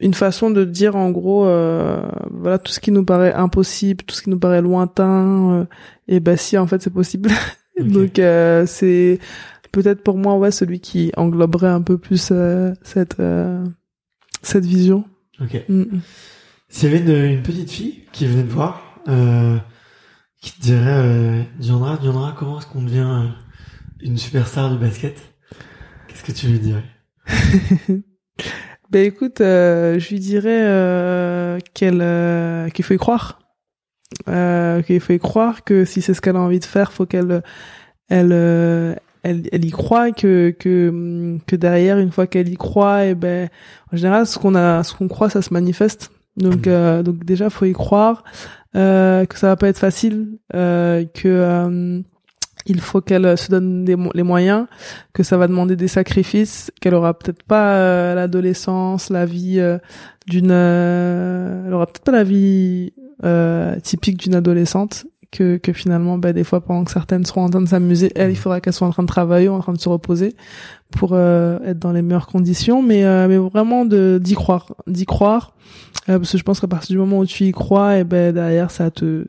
une 0.00 0.14
façon 0.14 0.50
de 0.50 0.64
dire 0.64 0.96
en 0.96 1.10
gros, 1.10 1.44
voilà, 1.44 2.58
tout 2.58 2.72
ce 2.72 2.80
qui 2.80 2.90
nous 2.90 3.04
paraît 3.04 3.34
impossible, 3.34 4.04
tout 4.04 4.14
ce 4.14 4.22
qui 4.22 4.30
nous 4.30 4.38
paraît 4.38 4.62
lointain, 4.62 5.66
et 6.08 6.20
ben 6.20 6.36
si, 6.36 6.56
en 6.56 6.66
fait, 6.66 6.80
c'est 6.80 6.92
possible. 6.92 7.30
Donc 7.78 8.12
c'est 8.14 9.18
peut-être 9.72 10.02
pour 10.02 10.16
moi, 10.16 10.38
ouais, 10.38 10.50
celui 10.50 10.80
qui 10.80 11.12
engloberait 11.18 11.68
un 11.68 11.82
peu 11.82 11.98
plus 11.98 12.32
cette 12.82 13.20
cette 14.42 14.64
vision. 14.64 15.04
Ok. 15.40 15.64
Mm, 15.68 15.80
mm. 15.80 16.00
S'il 16.68 16.90
y 16.90 16.94
avait 16.94 17.04
une, 17.04 17.34
une, 17.34 17.42
petite 17.42 17.70
fille 17.70 18.04
qui 18.12 18.26
venait 18.26 18.42
te 18.42 18.52
voir 18.52 18.85
euh, 19.08 19.58
qui 20.40 20.52
te 20.52 20.62
dirait 20.62 20.82
euh, 20.86 21.42
Diandra, 21.58 21.96
Diandra, 21.96 22.34
comment 22.38 22.58
est-ce 22.58 22.66
qu'on 22.66 22.82
devient 22.82 23.08
euh, 23.08 23.28
une 24.00 24.18
superstar 24.18 24.70
du 24.70 24.78
basket? 24.78 25.20
Qu'est-ce 26.08 26.24
que 26.24 26.32
tu 26.32 26.48
lui 26.48 26.58
dirais? 26.58 26.84
Ben 28.90 29.04
écoute, 29.04 29.40
euh, 29.40 29.98
je 29.98 30.10
lui 30.10 30.20
dirais 30.20 30.62
euh, 30.62 31.58
qu'elle 31.74 32.00
euh, 32.00 32.68
qu'il 32.68 32.84
faut 32.84 32.94
y 32.94 32.98
croire, 32.98 33.40
qu'il 34.26 35.00
faut 35.00 35.12
y 35.12 35.18
croire 35.18 35.64
que 35.64 35.84
si 35.84 36.02
c'est 36.02 36.14
ce 36.14 36.20
qu'elle 36.20 36.36
a 36.36 36.40
envie 36.40 36.60
de 36.60 36.64
faire, 36.64 36.92
faut 36.92 37.04
qu'elle 37.04 37.42
elle, 38.08 38.32
elle 39.24 39.48
elle 39.50 39.64
y 39.64 39.70
croit 39.72 40.12
que 40.12 40.54
que 40.56 41.36
que 41.48 41.56
derrière 41.56 41.98
une 41.98 42.12
fois 42.12 42.28
qu'elle 42.28 42.48
y 42.48 42.56
croit 42.56 43.06
et 43.06 43.10
eh 43.10 43.14
ben 43.16 43.48
en 43.92 43.96
général 43.96 44.24
ce 44.24 44.38
qu'on 44.38 44.54
a 44.54 44.84
ce 44.84 44.94
qu'on 44.94 45.08
croit 45.08 45.30
ça 45.30 45.42
se 45.42 45.52
manifeste. 45.52 46.12
Donc 46.36 46.66
mmh. 46.66 47.02
donc 47.02 47.24
déjà 47.24 47.50
faut 47.50 47.64
y 47.64 47.72
croire 47.72 48.22
euh, 48.76 49.24
que 49.24 49.38
ça 49.38 49.48
va 49.48 49.56
pas 49.56 49.68
être 49.68 49.78
facile, 49.78 50.38
euh, 50.54 51.04
que 51.14 51.28
euh, 51.28 52.00
il 52.66 52.80
faut 52.80 53.00
qu'elle 53.00 53.38
se 53.38 53.50
donne 53.50 53.84
les 53.86 54.22
moyens, 54.22 54.66
que 55.12 55.22
ça 55.22 55.36
va 55.36 55.46
demander 55.46 55.76
des 55.76 55.88
sacrifices, 55.88 56.70
qu'elle 56.80 56.94
aura 56.94 57.14
peut-être 57.14 57.44
pas 57.44 58.14
l'adolescence, 58.14 59.08
la 59.08 59.24
vie 59.24 59.62
d'une, 60.26 60.50
elle 60.50 61.72
aura 61.72 61.86
peut-être 61.86 62.04
pas 62.04 62.12
la 62.12 62.24
vie 62.24 62.92
typique 63.84 64.16
d'une 64.16 64.34
adolescente, 64.34 65.06
que, 65.30 65.56
que 65.56 65.72
finalement, 65.72 66.18
bah, 66.18 66.32
des 66.32 66.44
fois, 66.44 66.60
pendant 66.60 66.84
que 66.84 66.90
certaines 66.90 67.24
seront 67.24 67.44
en 67.44 67.50
train 67.50 67.62
de 67.62 67.68
s'amuser, 67.68 68.12
elle, 68.14 68.30
il 68.30 68.36
faudra 68.36 68.60
qu'elle 68.60 68.72
soit 68.72 68.86
en 68.86 68.92
train 68.92 69.02
de 69.02 69.08
travailler, 69.08 69.48
en 69.48 69.60
train 69.60 69.72
de 69.72 69.80
se 69.80 69.88
reposer 69.88 70.34
pour 70.90 71.18
être 71.18 71.78
dans 71.78 71.92
les 71.92 72.02
meilleures 72.02 72.28
conditions, 72.28 72.82
mais, 72.82 73.02
mais 73.26 73.38
vraiment 73.38 73.84
de 73.84 74.20
d'y 74.22 74.34
croire, 74.34 74.74
d'y 74.86 75.04
croire, 75.04 75.56
euh, 76.08 76.18
parce 76.18 76.32
que 76.32 76.38
je 76.38 76.42
pense 76.44 76.60
qu'à 76.60 76.68
partir 76.68 76.94
du 76.94 76.98
moment 76.98 77.18
où 77.18 77.26
tu 77.26 77.44
y 77.44 77.52
crois, 77.52 77.98
et 77.98 78.04
ben 78.04 78.32
derrière 78.32 78.70
ça 78.70 78.90
te 78.90 79.26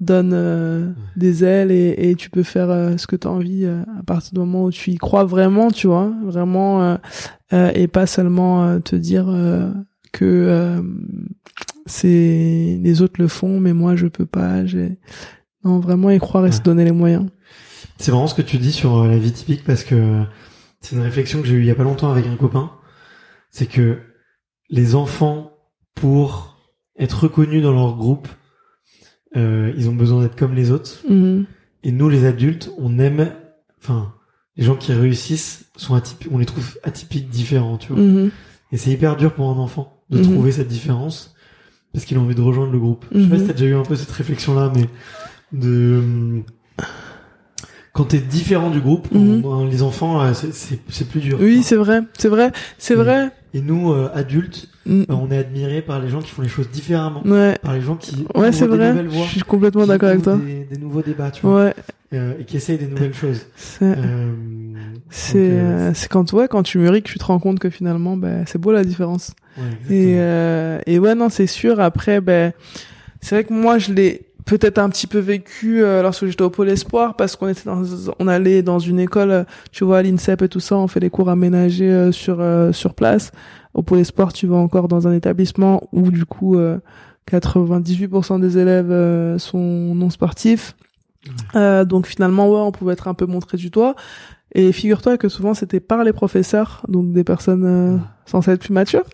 donne 0.00 0.32
euh, 0.32 0.90
des 1.16 1.44
ailes 1.44 1.70
et, 1.70 1.94
et, 2.10 2.14
tu 2.14 2.30
peux 2.30 2.42
faire 2.42 2.70
euh, 2.70 2.96
ce 2.96 3.06
que 3.06 3.16
tu 3.16 3.28
as 3.28 3.30
envie 3.30 3.66
à 3.66 4.02
partir 4.06 4.32
du 4.32 4.38
moment 4.38 4.64
où 4.64 4.70
tu 4.70 4.92
y 4.92 4.96
crois 4.96 5.24
vraiment, 5.24 5.70
tu 5.70 5.86
vois, 5.86 6.10
vraiment 6.24 6.98
et 7.52 7.88
pas 7.88 8.06
seulement 8.06 8.80
te 8.80 8.96
dire 8.96 9.26
que 10.12 10.82
c'est 11.86 12.78
les 12.82 13.02
autres 13.02 13.20
le 13.20 13.28
font 13.28 13.60
mais 13.60 13.72
moi 13.72 13.96
je 13.96 14.06
peux 14.06 14.26
pas, 14.26 14.64
j'ai 14.64 14.98
non 15.64 15.80
vraiment 15.80 16.10
y 16.10 16.18
croire 16.18 16.46
et 16.46 16.52
se 16.52 16.60
donner 16.60 16.84
les 16.84 16.92
moyens. 16.92 17.26
C'est 17.98 18.10
vraiment 18.10 18.26
ce 18.26 18.34
que 18.34 18.42
tu 18.42 18.58
dis 18.58 18.72
sur 18.72 19.06
la 19.06 19.18
vie 19.18 19.32
typique 19.32 19.64
parce 19.64 19.84
que 19.84 20.22
c'est 20.80 20.96
une 20.96 21.02
réflexion 21.02 21.42
que 21.42 21.48
j'ai 21.48 21.54
eue 21.54 21.60
il 21.60 21.66
y 21.66 21.70
a 21.70 21.74
pas 21.74 21.84
longtemps 21.84 22.10
avec 22.10 22.26
un 22.26 22.36
copain, 22.36 22.72
c'est 23.50 23.66
que 23.66 23.98
les 24.70 24.94
enfants 24.94 25.52
pour 25.94 26.56
être 26.98 27.24
reconnus 27.24 27.62
dans 27.62 27.72
leur 27.72 27.96
groupe, 27.96 28.28
euh, 29.36 29.72
ils 29.76 29.88
ont 29.88 29.94
besoin 29.94 30.22
d'être 30.22 30.36
comme 30.36 30.54
les 30.54 30.70
autres. 30.70 31.02
Mhm. 31.08 31.46
Et 31.82 31.92
nous, 31.92 32.08
les 32.08 32.26
adultes, 32.26 32.70
on 32.78 32.98
aime, 32.98 33.32
enfin, 33.78 34.14
les 34.56 34.64
gens 34.64 34.76
qui 34.76 34.92
réussissent 34.92 35.70
sont 35.76 35.94
atypiques, 35.94 36.30
on 36.32 36.38
les 36.38 36.46
trouve 36.46 36.78
atypiques, 36.82 37.28
différents, 37.28 37.78
tu 37.78 37.92
vois. 37.92 38.02
Mhm. 38.02 38.30
Et 38.72 38.76
c'est 38.76 38.90
hyper 38.90 39.16
dur 39.16 39.34
pour 39.34 39.48
un 39.50 39.58
enfant 39.58 39.99
de 40.10 40.18
mhm. 40.18 40.24
trouver 40.24 40.52
cette 40.52 40.68
différence 40.68 41.34
parce 41.92 42.04
qu'il 42.04 42.16
a 42.16 42.20
envie 42.20 42.34
de 42.34 42.40
rejoindre 42.40 42.72
le 42.72 42.78
groupe. 42.78 43.04
Je 43.12 43.22
sais 43.22 43.28
pas 43.28 43.38
si 43.38 43.46
t'as 43.46 43.52
déjà 43.52 43.66
eu 43.66 43.74
un 43.74 43.82
peu 43.82 43.96
cette 43.96 44.10
réflexion-là, 44.10 44.72
mais 44.74 44.88
de 45.52 46.42
quand 47.92 48.04
t'es 48.04 48.18
différent 48.18 48.70
du 48.70 48.80
groupe, 48.80 49.08
les 49.12 49.82
enfants, 49.82 50.22
c'est 50.32 51.08
plus 51.08 51.20
dur. 51.20 51.38
Oui, 51.40 51.62
c'est 51.62 51.76
vrai, 51.76 52.02
c'est 52.16 52.28
vrai, 52.28 52.52
c'est 52.78 52.94
vrai. 52.94 53.30
Et 53.52 53.60
nous, 53.60 53.92
euh, 53.92 54.08
adultes, 54.14 54.68
mm. 54.86 55.04
on 55.08 55.28
est 55.32 55.36
admirés 55.36 55.82
par 55.82 56.00
les 56.00 56.08
gens 56.08 56.20
qui 56.20 56.30
font 56.30 56.42
les 56.42 56.48
choses 56.48 56.70
différemment. 56.70 57.20
Ouais. 57.24 57.58
Par 57.60 57.74
les 57.74 57.80
gens 57.80 57.96
qui 57.96 58.24
ouais, 58.36 58.52
c'est 58.52 58.68
vrai. 58.68 58.94
Je 59.08 59.18
suis 59.24 59.40
complètement 59.40 59.86
d'accord 59.86 60.10
avec 60.10 60.22
toi. 60.22 60.36
Des, 60.36 60.66
des, 60.70 60.78
nouveaux 60.78 61.02
débats, 61.02 61.32
tu 61.32 61.42
vois. 61.42 61.64
Ouais. 61.64 61.74
Euh, 62.12 62.34
et 62.40 62.44
qui 62.44 62.56
essayent 62.56 62.78
des 62.78 62.88
nouvelles 62.88 63.14
choses. 63.14 63.46
C'est 63.54 63.84
euh, 63.84 64.32
c'est 65.10 65.38
euh, 65.38 65.94
c'est 65.94 66.08
quand 66.08 66.32
ouais 66.32 66.48
quand 66.48 66.64
tu 66.64 66.78
mûris 66.78 67.02
que 67.02 67.08
tu 67.08 67.20
te 67.20 67.24
rends 67.24 67.38
compte 67.38 67.60
que 67.60 67.70
finalement 67.70 68.16
bah, 68.16 68.44
c'est 68.46 68.58
beau 68.58 68.72
la 68.72 68.82
différence. 68.82 69.32
Ouais, 69.56 69.94
et 69.94 70.92
et 70.92 70.98
ouais 70.98 71.14
non 71.14 71.28
c'est 71.28 71.46
sûr 71.46 71.78
après 71.78 72.20
ben 72.20 72.52
c'est 73.20 73.36
vrai 73.36 73.44
que 73.44 73.52
moi 73.52 73.78
je 73.78 73.92
l'ai 73.92 74.30
peut-être 74.44 74.78
un 74.78 74.88
petit 74.88 75.06
peu 75.06 75.18
vécu 75.18 75.82
euh, 75.82 76.02
lorsque 76.02 76.26
j'étais 76.26 76.42
au 76.42 76.50
pôle 76.50 76.68
espoir 76.70 77.14
parce 77.14 77.36
qu'on 77.36 77.48
était 77.48 77.62
dans, 77.64 77.82
on 78.18 78.26
allait 78.26 78.62
dans 78.62 78.80
une 78.80 78.98
école 78.98 79.30
euh, 79.30 79.44
tu 79.70 79.84
vois 79.84 79.98
à 79.98 80.02
l'INSEP 80.02 80.42
et 80.42 80.48
tout 80.48 80.58
ça 80.58 80.76
on 80.76 80.88
fait 80.88 80.98
des 80.98 81.10
cours 81.10 81.28
aménagés 81.28 81.90
euh, 81.90 82.10
sur 82.12 82.42
sur 82.74 82.94
place 82.94 83.30
au 83.74 83.82
pôle 83.82 84.00
espoir 84.00 84.32
tu 84.32 84.48
vas 84.48 84.56
encore 84.56 84.88
dans 84.88 85.06
un 85.06 85.12
établissement 85.12 85.88
où 85.92 86.10
du 86.10 86.24
coup 86.24 86.56
98% 87.30 88.40
des 88.40 88.58
élèves 88.58 89.38
sont 89.38 89.94
non 89.94 90.10
sportifs 90.10 90.74
donc 91.84 92.06
finalement 92.06 92.48
ouais 92.48 92.60
on 92.60 92.72
pouvait 92.72 92.92
être 92.94 93.08
un 93.08 93.14
peu 93.14 93.26
montré 93.26 93.56
du 93.56 93.70
doigt 93.70 93.94
et 94.52 94.72
figure-toi 94.72 95.16
que 95.16 95.28
souvent 95.28 95.54
c'était 95.54 95.78
par 95.78 96.02
les 96.02 96.12
professeurs, 96.12 96.84
donc 96.88 97.12
des 97.12 97.22
personnes 97.22 97.64
euh, 97.64 97.96
censées 98.26 98.50
être 98.52 98.60
plus 98.60 98.72
matures. 98.72 99.04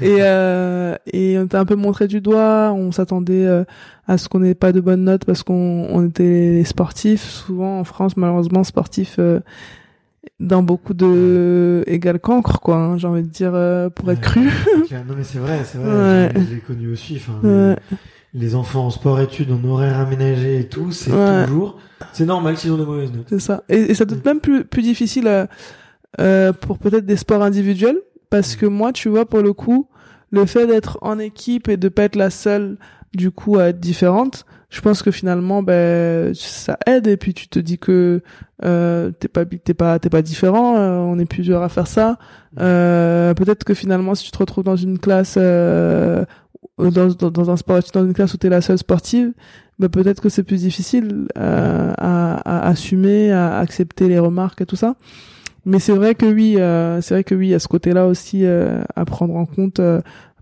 Et, 0.00 0.18
euh, 0.20 0.94
et 1.12 1.36
on 1.38 1.44
était 1.46 1.56
un 1.56 1.64
peu 1.64 1.74
montré 1.74 2.06
du 2.06 2.20
doigt, 2.20 2.72
on 2.72 2.92
s'attendait 2.92 3.46
euh, 3.46 3.64
à 4.06 4.16
ce 4.16 4.28
qu'on 4.28 4.38
n'ait 4.38 4.54
pas 4.54 4.70
de 4.70 4.80
bonnes 4.80 5.02
notes 5.02 5.24
parce 5.24 5.42
qu'on 5.42 5.88
on 5.90 6.06
était 6.06 6.62
sportifs. 6.64 7.22
Souvent 7.22 7.80
en 7.80 7.84
France, 7.84 8.16
malheureusement, 8.16 8.62
sportifs 8.62 9.16
euh, 9.18 9.40
dans 10.38 10.62
beaucoup 10.62 10.94
de 10.94 11.82
égal 11.88 12.20
cancre, 12.20 12.60
quoi. 12.60 12.76
Hein, 12.76 12.96
J'ai 12.96 13.08
envie 13.08 13.22
de 13.22 13.28
dire 13.28 13.52
pour 13.96 14.08
être 14.12 14.20
cru. 14.20 14.42
non 14.44 15.14
mais 15.16 15.24
c'est 15.24 15.38
vrai, 15.38 15.62
c'est 15.64 15.78
vrai. 15.78 16.32
J'ai 16.48 16.60
connu 16.60 16.92
aussi. 16.92 17.16
Enfin, 17.16 17.76
les 18.34 18.54
enfants 18.54 18.86
en 18.86 18.90
sport-études, 18.90 19.50
en 19.50 19.64
horaire 19.68 19.98
aménagé 19.98 20.60
et 20.60 20.68
tout, 20.68 20.92
c'est 20.92 21.10
toujours, 21.46 21.78
c'est 22.12 22.26
normal 22.26 22.56
s'ils 22.56 22.72
ont 22.72 22.76
des 22.76 22.84
mauvaises 22.84 23.12
notes. 23.12 23.26
C'est 23.28 23.40
ça. 23.40 23.62
Et, 23.68 23.94
ça 23.94 24.04
doit 24.04 24.18
être 24.18 24.24
même 24.24 24.40
plus, 24.40 24.64
plus 24.64 24.82
difficile 24.82 25.26
euh, 25.26 25.46
euh, 26.20 26.52
pour 26.52 26.78
peut-être 26.78 27.06
des 27.06 27.16
sports 27.16 27.42
individuels, 27.42 27.98
parce 28.30 28.56
que 28.56 28.66
moi, 28.66 28.92
tu 28.92 29.08
vois, 29.08 29.26
pour 29.26 29.40
le 29.40 29.52
coup, 29.52 29.88
le 30.30 30.44
fait 30.46 30.66
d'être 30.66 30.98
en 31.02 31.18
équipe 31.18 31.68
et 31.68 31.76
de 31.76 31.88
pas 31.88 32.04
être 32.04 32.16
la 32.16 32.30
seule, 32.30 32.78
du 33.14 33.30
coup, 33.30 33.58
à 33.58 33.68
être 33.68 33.80
différente, 33.80 34.44
je 34.68 34.80
pense 34.80 35.02
que 35.02 35.10
finalement, 35.10 35.62
ben, 35.62 36.34
ça 36.34 36.78
aide. 36.86 37.06
Et 37.06 37.16
puis 37.16 37.34
tu 37.34 37.48
te 37.48 37.58
dis 37.58 37.78
que 37.78 38.20
euh, 38.64 39.10
t'es 39.12 39.28
pas, 39.28 39.44
t'es 39.44 39.74
pas, 39.74 39.98
t'es 39.98 40.10
pas 40.10 40.22
différent. 40.22 40.76
Euh, 40.76 40.98
on 40.98 41.18
est 41.18 41.24
plusieurs 41.24 41.62
à 41.62 41.68
faire 41.68 41.86
ça. 41.86 42.18
Euh, 42.58 43.32
peut-être 43.34 43.64
que 43.64 43.74
finalement, 43.74 44.14
si 44.14 44.24
tu 44.24 44.30
te 44.30 44.38
retrouves 44.38 44.64
dans 44.64 44.76
une 44.76 44.98
classe 44.98 45.38
euh, 46.80 46.90
dans, 46.90 47.30
dans, 47.30 47.50
un 47.50 47.56
sport, 47.56 47.80
dans 47.92 48.04
une 48.04 48.12
classe 48.12 48.34
où 48.34 48.36
t'es 48.36 48.48
la 48.48 48.60
seule 48.60 48.78
sportive, 48.78 49.32
bah, 49.78 49.88
peut-être 49.88 50.20
que 50.20 50.28
c'est 50.28 50.42
plus 50.42 50.60
difficile 50.62 51.26
à, 51.34 52.34
à, 52.34 52.68
assumer, 52.68 53.32
à 53.32 53.58
accepter 53.58 54.08
les 54.08 54.18
remarques 54.18 54.60
et 54.60 54.66
tout 54.66 54.76
ça. 54.76 54.96
Mais 55.64 55.78
c'est 55.78 55.94
vrai 55.94 56.14
que 56.14 56.26
oui, 56.26 56.54
c'est 57.02 57.14
vrai 57.14 57.24
que 57.24 57.34
oui, 57.34 57.52
à 57.52 57.58
ce 57.58 57.66
côté-là 57.66 58.06
aussi 58.06 58.46
à 58.46 59.04
prendre 59.04 59.34
en 59.34 59.46
compte, 59.46 59.80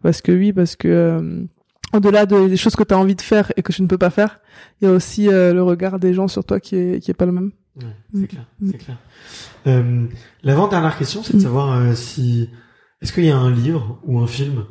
parce 0.02 0.20
que 0.20 0.32
oui, 0.32 0.52
parce 0.52 0.76
que 0.76 1.46
au-delà 1.94 2.26
des 2.26 2.56
choses 2.58 2.76
que 2.76 2.82
tu 2.82 2.92
as 2.92 2.98
envie 2.98 3.14
de 3.14 3.22
faire 3.22 3.50
et 3.56 3.62
que 3.62 3.72
tu 3.72 3.80
ne 3.80 3.86
peux 3.86 3.96
pas 3.96 4.10
faire, 4.10 4.40
il 4.80 4.84
y 4.84 4.90
a 4.90 4.92
aussi 4.92 5.28
le 5.28 5.60
regard 5.62 5.98
des 5.98 6.12
gens 6.12 6.28
sur 6.28 6.44
toi 6.44 6.60
qui 6.60 6.76
est 6.76 7.02
qui 7.02 7.10
est 7.10 7.14
pas 7.14 7.24
le 7.24 7.32
même. 7.32 7.52
Ouais, 7.76 7.86
c'est 8.12 8.20
mm. 8.20 8.26
clair, 8.26 8.44
c'est 8.66 8.78
clair. 8.78 8.96
Euh, 9.66 10.06
L'avant-dernière 10.42 10.96
question, 10.96 11.22
c'est 11.22 11.32
de 11.32 11.38
mm. 11.38 11.42
savoir 11.42 11.72
euh, 11.72 11.94
si 11.94 12.50
est-ce 13.02 13.12
qu'il 13.12 13.24
y 13.24 13.30
a 13.30 13.36
un 13.36 13.50
livre 13.50 14.00
ou 14.04 14.20
un 14.20 14.26
film 14.26 14.64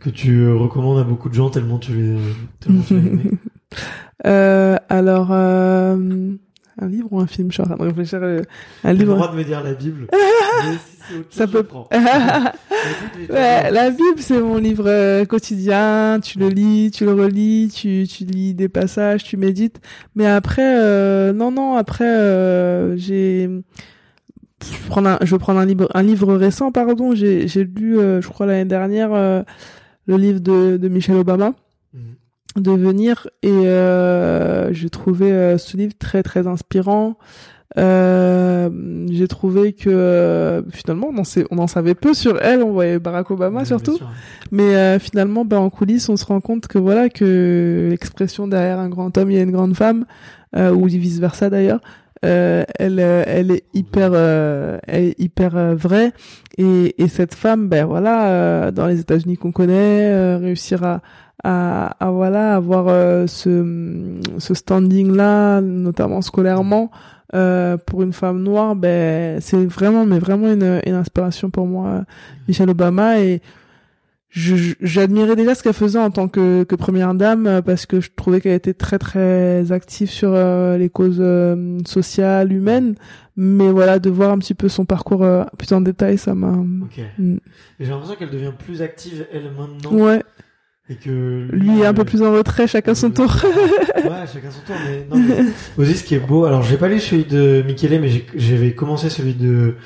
que 0.00 0.10
tu 0.10 0.50
recommandes 0.50 0.98
à 0.98 1.04
beaucoup 1.04 1.28
de 1.28 1.34
gens 1.34 1.50
tellement 1.50 1.78
tu 1.78 1.92
les 1.92 2.16
tellement 2.58 2.82
tu 2.86 2.94
aimé. 2.96 3.30
euh, 4.26 4.76
alors 4.88 5.28
euh, 5.30 5.96
un 6.80 6.88
livre 6.88 7.08
ou 7.12 7.20
un 7.20 7.26
film? 7.26 7.48
Je 7.50 7.54
suis 7.54 7.62
en 7.62 7.66
train 7.66 7.76
de 7.76 7.82
réfléchir. 7.82 8.20
Euh, 8.22 8.42
un 8.84 8.92
livre. 8.92 9.12
le 9.12 9.18
droit 9.18 9.30
de 9.30 9.36
me 9.36 9.44
dire 9.44 9.62
la 9.62 9.74
Bible. 9.74 10.06
ça 11.30 11.46
peut. 11.46 11.66
ouais, 11.92 13.70
la 13.70 13.90
Bible, 13.90 14.18
c'est 14.18 14.40
mon 14.40 14.56
livre 14.56 14.84
euh, 14.86 15.24
quotidien. 15.24 16.18
Tu 16.22 16.38
le 16.38 16.48
lis, 16.48 16.90
tu 16.90 17.04
le 17.04 17.12
relis, 17.12 17.70
tu 17.74 18.06
tu 18.08 18.24
lis 18.24 18.54
des 18.54 18.68
passages, 18.68 19.24
tu 19.24 19.36
médites. 19.36 19.80
Mais 20.14 20.26
après, 20.26 20.78
euh, 20.80 21.32
non, 21.32 21.50
non. 21.50 21.74
Après, 21.76 22.08
euh, 22.08 22.96
j'ai. 22.96 23.50
Je 24.62 24.88
prends 24.88 25.04
un, 25.06 25.18
je 25.22 25.34
vais 25.34 25.38
prendre 25.38 25.58
un 25.58 25.64
livre, 25.64 25.88
un 25.94 26.02
livre 26.02 26.34
récent, 26.34 26.70
pardon. 26.70 27.14
J'ai 27.14 27.48
j'ai 27.48 27.64
lu, 27.64 27.96
je 27.96 28.28
crois 28.28 28.44
l'année 28.46 28.66
dernière, 28.66 29.44
le 30.10 30.16
livre 30.16 30.40
de 30.40 30.76
de 30.76 30.88
Michelle 30.88 31.16
Obama. 31.16 31.54
Mhm 31.94 32.16
de 32.56 32.72
venir 32.72 33.28
et 33.42 33.48
euh, 33.50 34.72
j'ai 34.72 34.90
trouvé 34.90 35.32
euh, 35.32 35.58
ce 35.58 35.76
livre 35.76 35.94
très 35.98 36.22
très 36.22 36.46
inspirant. 36.46 37.16
Euh, 37.78 38.68
j'ai 39.10 39.28
trouvé 39.28 39.72
que 39.74 40.64
finalement 40.72 41.10
on 41.12 41.18
en, 41.18 41.24
sait, 41.24 41.44
on 41.52 41.58
en 41.58 41.68
savait 41.68 41.94
peu 41.94 42.14
sur 42.14 42.42
elle, 42.42 42.64
on 42.64 42.72
voyait 42.72 42.98
Barack 42.98 43.30
Obama 43.30 43.64
surtout, 43.64 43.96
mais 44.50 44.74
euh, 44.74 44.98
finalement 44.98 45.44
ben, 45.44 45.58
en 45.58 45.70
coulisses 45.70 46.08
on 46.08 46.16
se 46.16 46.24
rend 46.24 46.40
compte 46.40 46.66
que 46.66 46.78
voilà 46.78 47.08
que 47.08 47.86
l'expression 47.88 48.48
derrière 48.48 48.80
un 48.80 48.88
grand 48.88 49.16
homme 49.16 49.30
il 49.30 49.36
y 49.36 49.38
a 49.38 49.42
une 49.42 49.52
grande 49.52 49.76
femme 49.76 50.04
ou 50.56 50.86
vice 50.86 51.20
versa 51.20 51.48
d'ailleurs. 51.48 51.80
Elle 52.22 52.98
elle 52.98 53.50
est 53.50 53.64
hyper 53.74 54.14
elle 54.14 55.04
est 55.04 55.20
hyper 55.20 55.74
vraie. 55.74 56.12
Et, 56.58 57.02
et 57.02 57.08
cette 57.08 57.34
femme 57.34 57.68
ben 57.68 57.86
voilà 57.86 58.70
dans 58.70 58.86
les 58.86 59.00
États-Unis 59.00 59.36
qu'on 59.36 59.52
connaît 59.52 60.36
réussir 60.36 60.84
à 60.84 61.00
à, 61.42 61.96
à 62.00 62.10
voilà 62.10 62.54
avoir 62.56 62.88
euh, 62.88 63.26
ce, 63.26 64.18
ce 64.38 64.54
standing 64.54 65.14
là 65.14 65.60
notamment 65.60 66.20
scolairement 66.20 66.90
euh, 67.34 67.76
pour 67.78 68.02
une 68.02 68.12
femme 68.12 68.42
noire 68.42 68.76
ben 68.76 69.40
c'est 69.40 69.64
vraiment 69.64 70.04
mais 70.04 70.18
vraiment 70.18 70.52
une, 70.52 70.80
une 70.84 70.94
inspiration 70.94 71.48
pour 71.48 71.66
moi 71.66 72.04
Michelle 72.48 72.70
Obama. 72.70 73.20
Et 73.20 73.40
j'admirais 74.30 75.34
déjà 75.34 75.54
ce 75.54 75.62
qu'elle 75.62 75.72
faisait 75.72 75.98
en 75.98 76.10
tant 76.10 76.28
que, 76.28 76.62
que 76.62 76.76
première 76.76 77.14
dame 77.14 77.46
euh, 77.46 77.62
parce 77.62 77.86
que 77.86 78.00
je 78.00 78.10
trouvais 78.14 78.40
qu'elle 78.40 78.54
était 78.54 78.74
très 78.74 78.98
très 78.98 79.72
active 79.72 80.08
sur 80.08 80.30
euh, 80.32 80.78
les 80.78 80.88
causes 80.88 81.22
sociales 81.86 82.52
humaines 82.52 82.94
mais 83.36 83.70
voilà 83.70 83.98
de 83.98 84.10
voir 84.10 84.30
un 84.30 84.38
petit 84.38 84.54
peu 84.54 84.68
son 84.68 84.84
parcours 84.84 85.26
plus 85.58 85.72
en 85.72 85.80
détail 85.80 86.16
ça 86.16 86.34
m'a 86.34 86.52
okay. 86.84 87.06
Mm. 87.18 87.38
j'ai 87.80 87.90
l'impression 87.90 88.14
qu'elle 88.14 88.30
devient 88.30 88.52
plus 88.56 88.82
active 88.82 89.26
elle 89.32 89.50
maintenant 89.50 89.92
ouais 89.92 90.22
et 90.90 90.96
que 90.96 91.46
lui, 91.52 91.80
est 91.80 91.86
un 91.86 91.94
peu 91.94 92.04
plus 92.04 92.20
en 92.20 92.32
retrait, 92.32 92.66
chacun 92.66 92.96
son 92.96 93.12
tour. 93.12 93.32
ouais, 93.96 94.26
chacun 94.26 94.50
son 94.50 94.60
tour. 94.66 94.74
Mais 94.84 95.06
non, 95.08 95.24
mais 95.24 95.44
aussi 95.78 95.94
ce 95.94 96.02
qui 96.02 96.16
est 96.16 96.18
beau. 96.18 96.46
Alors, 96.46 96.64
j'ai 96.64 96.76
pas 96.76 96.88
lu 96.88 96.98
celui 96.98 97.24
de 97.24 97.62
Michele, 97.64 98.00
mais 98.00 98.10
j'avais 98.34 98.74
commencé 98.74 99.08
celui 99.08 99.34
de 99.34 99.76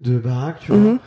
de 0.00 0.18
Barack, 0.18 0.60
tu 0.60 0.72
vois. 0.72 0.92
Mhm. 0.92 0.98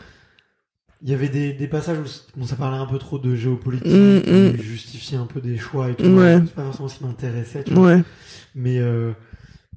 Il 1.04 1.10
y 1.10 1.14
avait 1.14 1.28
des, 1.28 1.52
des 1.52 1.66
passages 1.68 1.98
où 1.98 2.38
bon, 2.38 2.46
ça 2.46 2.56
parlait 2.56 2.78
un 2.78 2.86
peu 2.86 2.98
trop 2.98 3.18
de 3.18 3.34
géopolitique, 3.34 3.92
mm 3.92 4.20
-hmm. 4.20 4.60
justifiait 4.60 5.18
un 5.18 5.26
peu 5.26 5.40
des 5.40 5.58
choix 5.58 5.90
et 5.90 5.94
tout. 5.94 6.06
Ouais. 6.06 6.40
C'est 6.46 6.54
pas 6.54 6.64
forcément 6.64 6.88
ce 6.88 6.96
qui 6.98 7.04
m'intéressait, 7.04 7.62
tu 7.62 7.74
vois. 7.74 7.88
Ouais. 7.88 8.02
Mais 8.54 8.78
euh, 8.78 9.12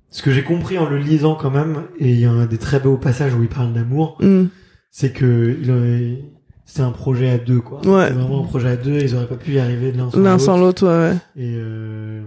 ce 0.09 0.21
que 0.23 0.31
j'ai 0.31 0.43
compris 0.43 0.77
en 0.77 0.87
le 0.89 0.97
lisant 0.97 1.35
quand 1.35 1.51
même, 1.51 1.83
et 1.99 2.09
il 2.13 2.19
y 2.19 2.25
a 2.25 2.31
un 2.31 2.45
des 2.45 2.57
très 2.57 2.79
beaux 2.79 2.97
passages 2.97 3.33
où 3.35 3.43
il 3.43 3.49
parle 3.49 3.73
d'amour, 3.73 4.17
mm. 4.21 4.45
c'est 4.89 5.11
que 5.11 5.57
il 5.61 6.23
c'est 6.69 6.81
un 6.81 6.91
projet 6.91 7.29
à 7.29 7.37
deux 7.37 7.61
quoi. 7.61 7.79
Ouais. 7.85 8.09
vraiment 8.11 8.43
un 8.43 8.47
projet 8.47 8.69
à 8.69 8.75
deux, 8.75 8.99
ils 8.99 9.15
auraient 9.15 9.27
pas 9.27 9.35
pu 9.35 9.51
y 9.53 9.59
arriver 9.59 9.91
de 9.93 9.97
l'un 9.97 10.09
sans 10.11 10.17
l'autre. 10.17 10.29
L'un 10.29 10.39
sans 10.39 10.57
l'autre, 10.57 10.87
ouais. 10.87 11.15
Et 11.35 11.55
euh, 11.55 12.21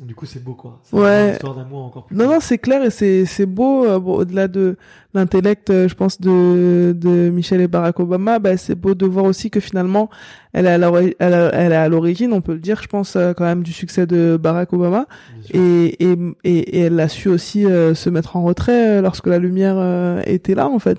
du 0.00 0.14
coup, 0.14 0.26
c'est 0.26 0.42
beau 0.42 0.54
quoi. 0.54 0.80
Ouais. 0.92 1.28
Une 1.28 1.32
histoire 1.34 1.54
d'amour 1.54 1.84
encore 1.84 2.06
plus. 2.06 2.16
Non 2.16 2.26
non, 2.26 2.38
c'est 2.40 2.58
clair 2.58 2.82
et 2.84 2.90
c'est 2.90 3.24
c'est 3.24 3.46
beau 3.46 3.86
euh, 3.86 3.98
bon, 3.98 4.16
au-delà 4.16 4.46
de 4.46 4.76
l'intellect, 5.14 5.70
euh, 5.70 5.88
je 5.88 5.94
pense 5.94 6.20
de 6.20 6.94
de 6.96 7.30
Michelle 7.30 7.62
et 7.62 7.68
Barack 7.68 7.98
Obama, 8.00 8.38
bah 8.38 8.56
c'est 8.56 8.74
beau 8.74 8.94
de 8.94 9.06
voir 9.06 9.24
aussi 9.24 9.50
que 9.50 9.60
finalement 9.60 10.10
elle 10.52 10.66
est 10.66 10.68
à 10.68 10.90
elle, 11.18 11.50
elle 11.52 11.72
est 11.72 11.76
à 11.76 11.88
l'origine, 11.88 12.32
on 12.32 12.42
peut 12.42 12.52
le 12.52 12.58
dire, 12.58 12.80
je 12.82 12.88
pense 12.88 13.16
euh, 13.16 13.32
quand 13.32 13.44
même 13.44 13.62
du 13.62 13.72
succès 13.72 14.06
de 14.06 14.36
Barack 14.36 14.72
Obama 14.74 15.06
et, 15.52 15.96
et, 16.04 16.16
et 16.44 16.80
elle 16.80 17.00
a 17.00 17.08
su 17.08 17.28
aussi 17.28 17.62
se 17.62 18.10
mettre 18.10 18.36
en 18.36 18.42
retrait 18.42 19.00
lorsque 19.00 19.26
la 19.26 19.38
lumière 19.38 20.20
était 20.26 20.54
là 20.54 20.68
en 20.68 20.78
fait. 20.78 20.98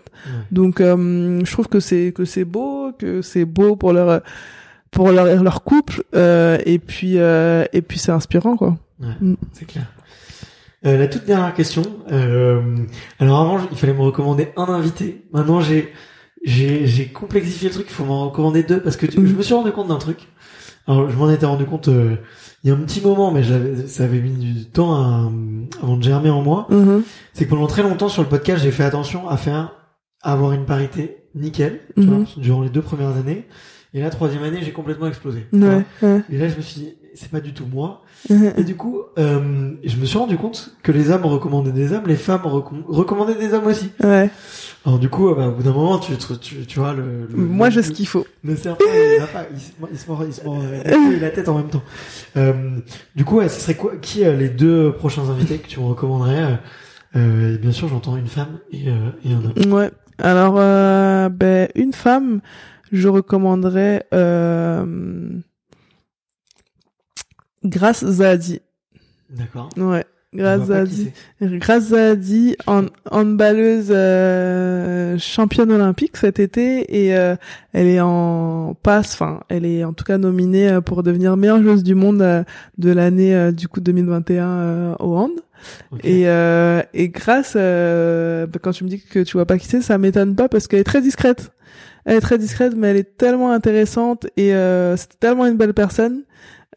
Donc 0.52 0.80
je 0.80 1.52
trouve 1.52 1.68
que 1.68 1.80
c'est 1.80 2.12
que 2.16 2.26
c'est 2.26 2.46
beau, 2.46 2.92
que 2.98 3.22
c'est 3.22 3.46
beau 3.46 3.76
pour 3.76 3.94
leur 3.94 4.22
pour 4.92 5.12
leur, 5.12 5.44
leur 5.44 5.64
couple 5.64 6.04
et 6.14 6.80
puis 6.80 7.16
et 7.18 7.82
puis 7.82 8.00
c'est 8.00 8.12
inspirant 8.12 8.58
quoi. 8.58 8.78
Ouais, 9.00 9.08
mm. 9.22 9.36
c'est 9.54 9.66
clair. 9.66 9.86
Euh, 10.86 10.98
la 10.98 11.08
toute 11.08 11.26
dernière 11.26 11.54
question. 11.54 11.84
Euh, 12.12 12.62
alors 13.20 13.42
avant, 13.42 13.60
il 13.72 13.78
fallait 13.78 13.94
me 13.94 14.02
recommander 14.02 14.50
un 14.58 14.66
invité. 14.66 15.26
Maintenant, 15.34 15.60
j'ai 15.60 15.92
j'ai 16.44 16.86
j'ai 16.86 17.08
complexifié 17.08 17.70
le 17.70 17.74
truc. 17.74 17.88
Il 17.90 17.94
faut 17.94 18.06
m'en 18.06 18.30
recommander 18.30 18.64
deux 18.64 18.80
parce 18.80 18.96
que 18.96 19.10
je 19.10 19.20
me 19.20 19.42
suis 19.42 19.54
rendu 19.54 19.72
compte 19.72 19.88
d'un 19.88 19.98
truc. 19.98 20.28
Alors, 20.88 21.10
je 21.10 21.18
m'en 21.18 21.30
étais 21.30 21.46
rendu 21.46 21.66
compte 21.66 21.90
euh, 21.90 22.16
il 22.64 22.70
y 22.70 22.72
a 22.72 22.76
un 22.76 22.80
petit 22.80 23.02
moment, 23.02 23.32
mais 23.32 23.44
j'avais 23.44 23.88
ça 23.88 24.04
avait 24.04 24.20
mis 24.20 24.32
du 24.32 24.66
temps 24.66 24.96
à, 24.96 25.32
avant 25.82 25.98
de 25.98 26.04
germer 26.04 26.30
en 26.30 26.42
moi. 26.42 26.68
Mm-hmm. 26.70 27.02
C'est 27.34 27.46
que 27.46 27.50
pendant 27.50 27.68
très 27.68 27.84
longtemps 27.84 28.10
sur 28.10 28.22
le 28.22 28.30
podcast, 28.30 28.64
j'ai 28.64 28.72
fait 28.72 28.84
attention 28.84 29.28
à 29.28 29.38
faire 29.38 29.74
à 30.22 30.34
avoir 30.34 30.54
une 30.54 30.66
parité 30.66 31.18
nickel 31.36 31.82
tu 31.96 32.04
vois, 32.04 32.20
mm-hmm. 32.20 32.40
durant 32.40 32.62
les 32.62 32.70
deux 32.70 32.82
premières 32.82 33.16
années. 33.18 33.48
Et 33.94 34.02
la 34.02 34.10
troisième 34.10 34.44
année, 34.44 34.60
j'ai 34.62 34.72
complètement 34.72 35.08
explosé. 35.08 35.48
Ouais, 35.54 35.84
ouais. 36.02 36.22
Et 36.32 36.38
là, 36.38 36.48
je 36.50 36.56
me 36.56 36.62
suis 36.62 36.82
dit, 36.82 36.94
c'est 37.16 37.32
pas 37.32 37.40
du 37.40 37.54
tout 37.54 37.66
moi. 37.66 38.04
et 38.30 38.64
du 38.64 38.76
coup, 38.76 39.02
euh, 39.18 39.72
je 39.84 39.98
me 39.98 40.06
suis 40.06 40.18
rendu 40.18 40.38
compte 40.38 40.76
que 40.84 40.92
les 40.92 41.10
hommes 41.10 41.26
recommandaient 41.26 41.72
des 41.72 41.94
hommes, 41.94 42.06
les 42.06 42.16
femmes 42.16 42.46
recommandaient 42.46 43.36
des 43.36 43.54
hommes 43.54 43.66
aussi. 43.66 43.90
Ouais. 44.04 44.30
Alors 44.86 45.00
du 45.00 45.10
coup, 45.10 45.34
bah, 45.36 45.50
au 45.50 45.52
bout 45.52 45.64
d'un 45.64 45.74
moment, 45.74 46.00
tu, 46.00 46.14
tu, 46.40 46.66
tu 46.66 46.80
vois 46.80 46.94
le, 46.94 47.28
Moi, 47.34 47.70
j'ai 47.70 47.84
ce 47.84 47.92
qu'il 47.92 48.08
faut. 48.08 48.26
Le 48.44 48.56
serpent, 48.56 48.86
il, 48.88 49.22
a 49.22 49.28
pas, 49.28 49.46
il, 49.54 49.60
se, 49.60 49.72
il 49.92 49.98
se 50.00 50.08
mord, 50.08 50.24
il 50.26 50.34
se 50.34 50.44
mord 50.44 50.62
et 50.64 51.20
la 51.20 51.30
tête 51.30 51.50
en 51.50 51.58
même 51.58 51.68
temps. 51.70 51.84
Euh, 52.38 52.78
du 53.16 53.26
coup, 53.26 53.38
ouais, 53.38 53.50
ce 53.50 53.60
serait 53.60 53.76
quoi 53.76 53.94
Qui 54.02 54.24
euh, 54.24 54.36
les 54.36 54.50
deux 54.50 54.94
prochains 54.94 55.30
invités 55.30 55.58
que 55.58 55.68
tu 55.68 55.80
me 55.80 55.86
recommanderais 55.86 56.60
euh, 57.16 57.56
et 57.56 57.58
Bien 57.58 57.72
sûr, 57.72 57.90
j'entends 57.90 58.16
une 58.16 58.28
femme 58.28 58.60
et, 58.72 58.88
euh, 58.88 59.10
et 59.26 59.34
un 59.34 59.44
homme. 59.44 59.74
Ouais. 59.74 59.92
Alors, 60.20 60.56
euh, 60.58 61.30
ben, 61.30 61.68
une 61.76 61.94
femme, 61.94 62.42
je 62.92 63.08
recommanderais. 63.08 64.06
Euh, 64.14 65.30
Grâce 67.64 68.06
Zadi. 68.06 68.62
D'accord. 69.30 69.70
Ouais. 69.78 70.06
Grâce 70.34 70.66
Zadi. 70.66 71.12
Grâce 71.42 71.90
Zadi, 71.90 72.56
en, 72.68 72.86
handballeuse 73.10 73.88
euh, 73.90 75.18
championne 75.18 75.72
olympique 75.72 76.18
cet 76.18 76.40
été 76.40 77.06
et 77.06 77.18
euh, 77.18 77.36
elle 77.74 77.88
est 77.88 78.02
en 78.02 78.76
passe, 78.84 79.14
enfin 79.14 79.42
elle 79.48 79.66
est 79.66 79.84
en 79.84 79.94
tout 79.94 80.04
cas 80.04 80.18
nominée 80.18 80.70
euh, 80.70 80.82
pour 80.82 81.02
devenir 81.02 81.38
meilleure 81.38 81.64
joueuse 81.64 81.84
du 81.84 81.96
monde 81.96 82.46
de 82.78 82.92
l'année 82.92 83.52
du 83.54 83.68
coup 83.68 83.80
2021 83.80 84.98
au 85.00 85.18
hand. 85.18 85.32
Et, 86.04 86.24
et 86.24 87.10
grâce, 87.10 87.56
bah, 87.56 88.60
quand 88.62 88.72
tu 88.72 88.84
me 88.84 88.90
dis 88.90 89.02
que 89.02 89.20
tu 89.20 89.34
vois 89.34 89.46
pas 89.46 89.58
qui 89.58 89.66
c'est, 89.66 89.82
ça 89.82 89.98
m'étonne 89.98 90.36
pas 90.36 90.50
parce 90.50 90.68
qu'elle 90.68 90.80
est 90.80 90.84
très 90.84 91.02
discrète. 91.02 91.52
Elle 92.08 92.16
est 92.16 92.22
très 92.22 92.40
discrète, 92.40 92.74
mais 92.76 92.88
elle 92.88 92.98
est 92.98 93.18
tellement 93.18 93.52
intéressante 93.52 94.26
et 94.36 94.52
c'est 94.96 95.20
tellement 95.20 95.46
une 95.46 95.58
belle 95.58 95.74
personne 95.76 96.24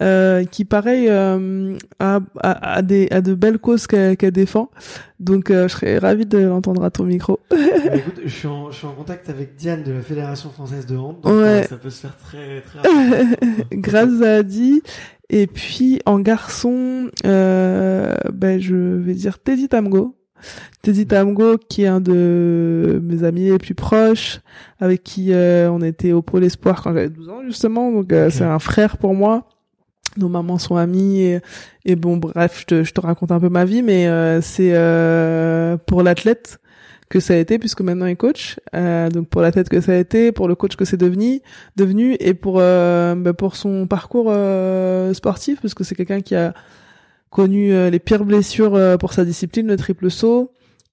euh, 0.02 0.44
qui 0.44 0.64
pareil 0.64 1.08
euh, 1.08 1.76
a, 1.98 2.20
a, 2.42 2.74
a, 2.76 2.82
des 2.82 3.08
a 3.10 3.20
de 3.20 3.34
belles 3.34 3.58
causes 3.58 3.86
qu'elle 3.86 4.16
défend. 4.16 4.70
Donc 5.18 5.50
euh, 5.50 5.68
je 5.68 5.74
serais 5.74 5.98
ravi 5.98 6.24
de 6.24 6.38
l'entendre 6.38 6.82
à 6.84 6.90
ton 6.90 7.04
micro. 7.04 7.38
Écoute, 7.50 8.20
je 8.24 8.30
suis, 8.30 8.48
en, 8.48 8.70
je 8.70 8.78
suis 8.78 8.86
en 8.86 8.92
contact 8.92 9.28
avec 9.28 9.56
Diane 9.56 9.82
de 9.82 9.92
la 9.92 10.00
Fédération 10.00 10.50
française 10.50 10.86
de 10.86 10.96
hand, 10.96 11.20
donc 11.22 11.32
ouais. 11.34 11.66
ça 11.68 11.76
peut 11.76 11.90
se 11.90 12.00
faire 12.00 12.16
très 12.16 12.62
très 12.62 12.78
rapidement. 12.78 13.64
Grâce 13.72 14.22
à 14.22 14.36
Adi. 14.36 14.82
Et 15.32 15.46
puis 15.46 16.00
en 16.06 16.18
garçon, 16.18 17.08
euh, 17.24 18.14
ben 18.32 18.60
je 18.60 18.74
vais 18.74 19.14
dire 19.14 19.38
Teddy 19.38 19.68
Tamgo. 19.68 20.16
Teddy 20.82 21.06
Tamgo, 21.06 21.56
qui 21.56 21.82
est 21.82 21.88
un 21.88 22.00
de 22.00 23.00
mes 23.02 23.24
amis 23.24 23.50
les 23.50 23.58
plus 23.58 23.74
proches, 23.74 24.40
avec 24.80 25.02
qui 25.02 25.32
on 25.34 25.80
était 25.82 26.12
au 26.12 26.22
Pôle 26.22 26.44
Espoir 26.44 26.82
quand 26.82 26.92
j'avais 26.92 27.08
12 27.08 27.28
ans 27.28 27.42
justement, 27.46 27.92
donc 27.92 28.12
c'est 28.30 28.44
un 28.44 28.58
frère 28.58 28.96
pour 28.96 29.14
moi. 29.14 29.46
Nos 30.16 30.28
mamans 30.28 30.58
sont 30.58 30.76
amies 30.76 31.20
et, 31.20 31.40
et 31.84 31.94
bon 31.94 32.16
bref 32.16 32.60
je 32.60 32.64
te, 32.66 32.84
je 32.84 32.92
te 32.92 33.00
raconte 33.00 33.30
un 33.30 33.38
peu 33.38 33.48
ma 33.48 33.64
vie 33.64 33.82
mais 33.82 34.08
euh, 34.08 34.40
c'est 34.40 34.72
euh, 34.74 35.76
pour 35.86 36.02
l'athlète 36.02 36.58
que 37.08 37.20
ça 37.20 37.34
a 37.34 37.36
été 37.36 37.58
puisque 37.58 37.80
maintenant 37.80 38.06
il 38.06 38.16
coach 38.16 38.58
euh, 38.74 39.08
donc 39.08 39.28
pour 39.28 39.40
l'athlète 39.40 39.68
que 39.68 39.80
ça 39.80 39.92
a 39.92 39.96
été 39.96 40.32
pour 40.32 40.48
le 40.48 40.56
coach 40.56 40.74
que 40.76 40.84
c'est 40.84 40.96
devenu 40.96 41.40
devenu 41.76 42.16
et 42.18 42.34
pour 42.34 42.56
euh, 42.58 43.14
bah, 43.14 43.34
pour 43.34 43.54
son 43.54 43.86
parcours 43.86 44.26
euh, 44.30 45.14
sportif 45.14 45.60
parce 45.60 45.74
que 45.74 45.84
c'est 45.84 45.94
quelqu'un 45.94 46.20
qui 46.20 46.34
a 46.34 46.54
connu 47.30 47.70
les 47.90 47.98
pires 47.98 48.24
blessures 48.24 48.78
pour 48.98 49.12
sa 49.12 49.24
discipline 49.24 49.66
le 49.66 49.76
triple 49.76 50.10
saut 50.10 50.52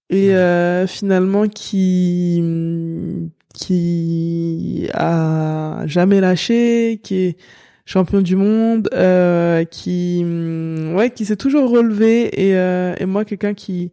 et 0.09 0.33
finalement 0.87 1.47
qui 1.47 2.43
qui 3.53 4.87
a 4.93 5.83
jamais 5.87 6.21
lâché 6.21 6.99
qui 7.03 7.15
est 7.15 7.37
champion 7.87 8.21
du 8.21 8.35
monde, 8.35 8.89
euh, 8.93 9.63
qui 9.63 10.21
mm, 10.23 10.93
ouais, 10.95 11.09
qui 11.09 11.25
s'est 11.25 11.37
toujours 11.37 11.71
relevé 11.71 12.47
et, 12.47 12.55
euh, 12.57 12.93
et 12.99 13.05
moi 13.05 13.25
quelqu'un 13.25 13.53
qui 13.53 13.91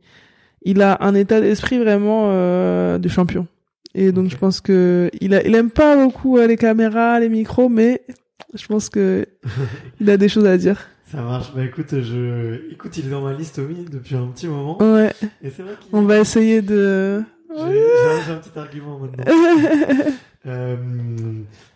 il 0.63 0.83
a 0.83 0.99
un 1.01 1.15
état 1.15 1.41
d'esprit 1.41 1.79
vraiment 1.79 2.31
euh, 2.31 2.99
de 2.99 3.09
champion. 3.09 3.47
Et 3.95 4.11
donc 4.11 4.29
je 4.31 4.37
pense 4.37 4.61
que 4.61 5.11
il 5.21 5.35
a, 5.35 5.47
il 5.47 5.55
aime 5.55 5.71
pas 5.71 5.97
beaucoup 5.97 6.39
euh, 6.39 6.47
les 6.47 6.57
caméras, 6.57 7.21
les 7.21 7.29
micros, 7.29 7.69
mais 7.69 8.03
je 8.53 8.67
pense 8.67 8.89
que 8.89 9.27
il 10.01 10.11
a 10.11 10.17
des 10.17 10.29
choses 10.29 10.47
à 10.47 10.59
dire. 10.59 10.89
Ça 11.15 11.23
marche. 11.23 11.53
Bah 11.55 11.65
écoute, 11.65 12.01
je, 12.01 12.73
écoute, 12.73 12.97
il 12.97 13.07
est 13.07 13.11
dans 13.11 13.23
ma 13.23 13.33
liste 13.33 13.61
oui 13.65 13.87
depuis 13.91 14.17
un 14.17 14.27
petit 14.27 14.49
moment. 14.49 14.83
Ouais. 14.83 15.13
Et 15.43 15.51
c'est 15.51 15.63
vrai 15.63 15.75
On 15.93 16.03
va 16.03 16.19
essayer 16.19 16.61
de. 16.61 17.23
J'ai 17.57 18.33
un 18.33 18.39
petit 18.39 18.59
argument 18.59 18.99
maintenant. 18.99 19.25
euh, 20.47 20.77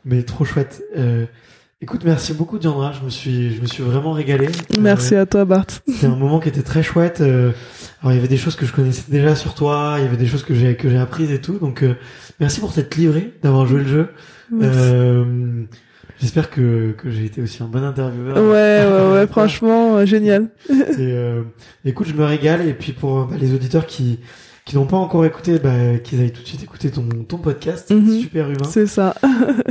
mais 0.05 0.23
trop 0.25 0.45
chouette. 0.45 0.83
Euh, 0.97 1.27
Écoute, 1.81 2.03
merci 2.05 2.35
beaucoup 2.35 2.59
Diandra, 2.59 2.91
je 2.91 3.05
me 3.05 3.09
suis, 3.09 3.55
je 3.55 3.61
me 3.61 3.67
suis 3.67 3.85
vraiment 3.85 4.11
régalé. 4.11 4.49
Merci 4.81 5.15
euh, 5.15 5.23
à 5.23 5.27
toi 5.27 5.45
Bart. 5.45 5.67
C'était 5.87 6.07
un 6.07 6.17
moment 6.17 6.41
qui 6.41 6.49
était 6.49 6.65
très 6.65 6.83
chouette. 6.83 7.21
Euh, 7.21 7.53
alors 8.03 8.13
il 8.13 8.17
y 8.17 8.19
avait 8.19 8.27
des 8.27 8.37
choses 8.37 8.57
que 8.57 8.67
je 8.67 8.73
connaissais 8.73 9.05
déjà 9.09 9.37
sur 9.37 9.55
toi, 9.55 9.95
il 9.99 10.03
y 10.03 10.07
avait 10.09 10.17
des 10.17 10.27
choses 10.27 10.43
que 10.43 10.55
j'ai 10.55 10.75
que 10.75 10.91
j'ai 10.91 10.99
apprises 10.99 11.31
et 11.31 11.41
tout. 11.41 11.59
Donc 11.59 11.85
euh, 11.85 11.95
merci 12.41 12.59
pour 12.59 12.73
cette 12.73 12.97
livrée, 12.97 13.33
d'avoir 13.45 13.65
joué 13.65 13.83
le 13.83 13.87
jeu. 13.87 14.09
Euh, 14.61 15.63
J'espère 16.21 16.51
que 16.51 16.93
que 16.93 17.11
j'ai 17.11 17.25
été 17.25 17.41
aussi 17.43 17.63
un 17.63 17.67
bon 17.67 17.85
intervieweur. 17.85 18.37
Ouais 18.37 18.85
ouais 18.85 19.13
ouais, 19.13 19.27
franchement 19.31 20.05
génial. 20.05 20.51
et, 20.69 21.15
écoute, 21.85 22.09
je 22.09 22.15
me 22.15 22.25
régale 22.25 22.67
et 22.67 22.75
puis 22.75 22.93
pour 22.93 23.27
bah, 23.27 23.37
les 23.39 23.55
auditeurs 23.55 23.87
qui 23.87 24.19
qui 24.69 24.77
n'ont 24.77 24.85
pas 24.85 24.99
encore 24.99 25.25
écouté, 25.25 25.59
bah, 25.59 25.97
qu'ils 26.05 26.21
aillent 26.21 26.31
tout 26.31 26.43
de 26.43 26.47
suite 26.47 26.63
écouter 26.63 26.91
ton, 26.91 27.09
ton 27.27 27.39
podcast, 27.39 27.91
mhm. 27.91 28.21
super 28.21 28.51
humain. 28.51 28.69
C'est 28.69 28.87
ça. 28.87 29.15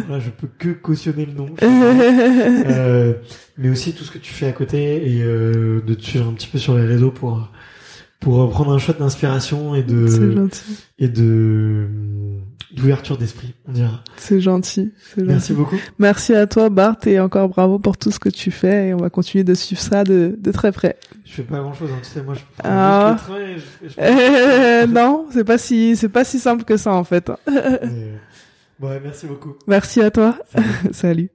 Là, 0.09 0.19
je 0.19 0.31
peux 0.31 0.47
que 0.57 0.69
cautionner 0.69 1.27
le 1.27 1.33
nom. 1.33 1.49
euh, 1.61 3.13
mais 3.59 3.69
aussi 3.69 3.93
tout 3.93 4.03
ce 4.03 4.09
que 4.09 4.17
tu 4.17 4.33
fais 4.33 4.47
à 4.47 4.51
côté 4.53 5.07
et 5.07 5.21
euh, 5.21 5.83
de 5.85 5.93
te 5.93 6.01
suivre 6.01 6.27
un 6.27 6.33
petit 6.33 6.47
peu 6.47 6.57
sur 6.57 6.75
les 6.75 6.85
réseaux 6.85 7.11
pour 7.11 7.47
pour 8.19 8.49
prendre 8.49 8.73
un 8.73 8.79
shot 8.79 8.93
d'inspiration 8.93 9.75
et 9.75 9.83
de 9.83 10.49
et 10.97 11.07
de 11.07 11.87
d'ouverture 12.77 13.17
d'esprit, 13.17 13.53
on 13.67 13.71
dira. 13.71 14.03
C'est 14.17 14.39
gentil, 14.39 14.93
Merci 15.17 15.53
beaucoup. 15.53 15.77
Merci 15.99 16.33
à 16.33 16.47
toi 16.47 16.69
Bart 16.69 16.97
et 17.05 17.19
encore 17.19 17.49
bravo 17.49 17.79
pour 17.79 17.97
tout 17.97 18.11
ce 18.11 18.19
que 18.19 18.29
tu 18.29 18.51
fais 18.51 18.89
et 18.89 18.93
on 18.93 18.97
va 18.97 19.09
continuer 19.09 19.43
de 19.43 19.53
suivre 19.53 19.81
ça 19.81 20.03
de, 20.03 20.37
de 20.37 20.51
très 20.51 20.71
près. 20.71 20.97
Je 21.25 21.33
fais 21.33 21.43
pas 21.43 21.59
grand 21.59 21.73
chose, 21.73 21.89
hein. 21.91 21.99
tu 22.03 22.09
sais, 22.09 22.21
moi 22.21 22.35
je 22.35 22.41
prends 22.57 22.69
ah. 22.69 23.17
je, 23.27 24.85
non, 24.85 25.25
c'est 25.31 25.43
pas 25.43 25.57
si 25.57 25.95
c'est 25.95 26.09
pas 26.09 26.23
si 26.23 26.39
simple 26.39 26.63
que 26.63 26.77
ça 26.77 26.93
en 26.93 27.03
fait. 27.03 27.29
ouais, 28.79 29.01
merci 29.03 29.25
beaucoup. 29.25 29.55
Merci 29.67 30.01
à 30.01 30.11
toi. 30.11 30.37
Salut. 30.91 31.29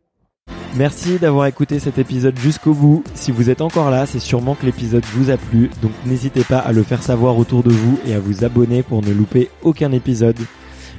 Merci 0.74 1.18
d'avoir 1.18 1.46
écouté 1.46 1.78
cet 1.78 1.98
épisode 1.98 2.38
jusqu'au 2.38 2.72
bout. 2.72 3.04
Si 3.14 3.30
vous 3.30 3.50
êtes 3.50 3.60
encore 3.60 3.90
là, 3.90 4.06
c'est 4.06 4.18
sûrement 4.18 4.54
que 4.54 4.64
l'épisode 4.64 5.04
vous 5.12 5.30
a 5.30 5.36
plu, 5.36 5.70
donc 5.82 5.92
n'hésitez 6.06 6.44
pas 6.44 6.58
à 6.58 6.72
le 6.72 6.82
faire 6.82 7.02
savoir 7.02 7.36
autour 7.36 7.62
de 7.62 7.70
vous 7.70 7.98
et 8.06 8.14
à 8.14 8.20
vous 8.20 8.44
abonner 8.44 8.82
pour 8.82 9.02
ne 9.02 9.12
louper 9.12 9.50
aucun 9.62 9.92
épisode. 9.92 10.38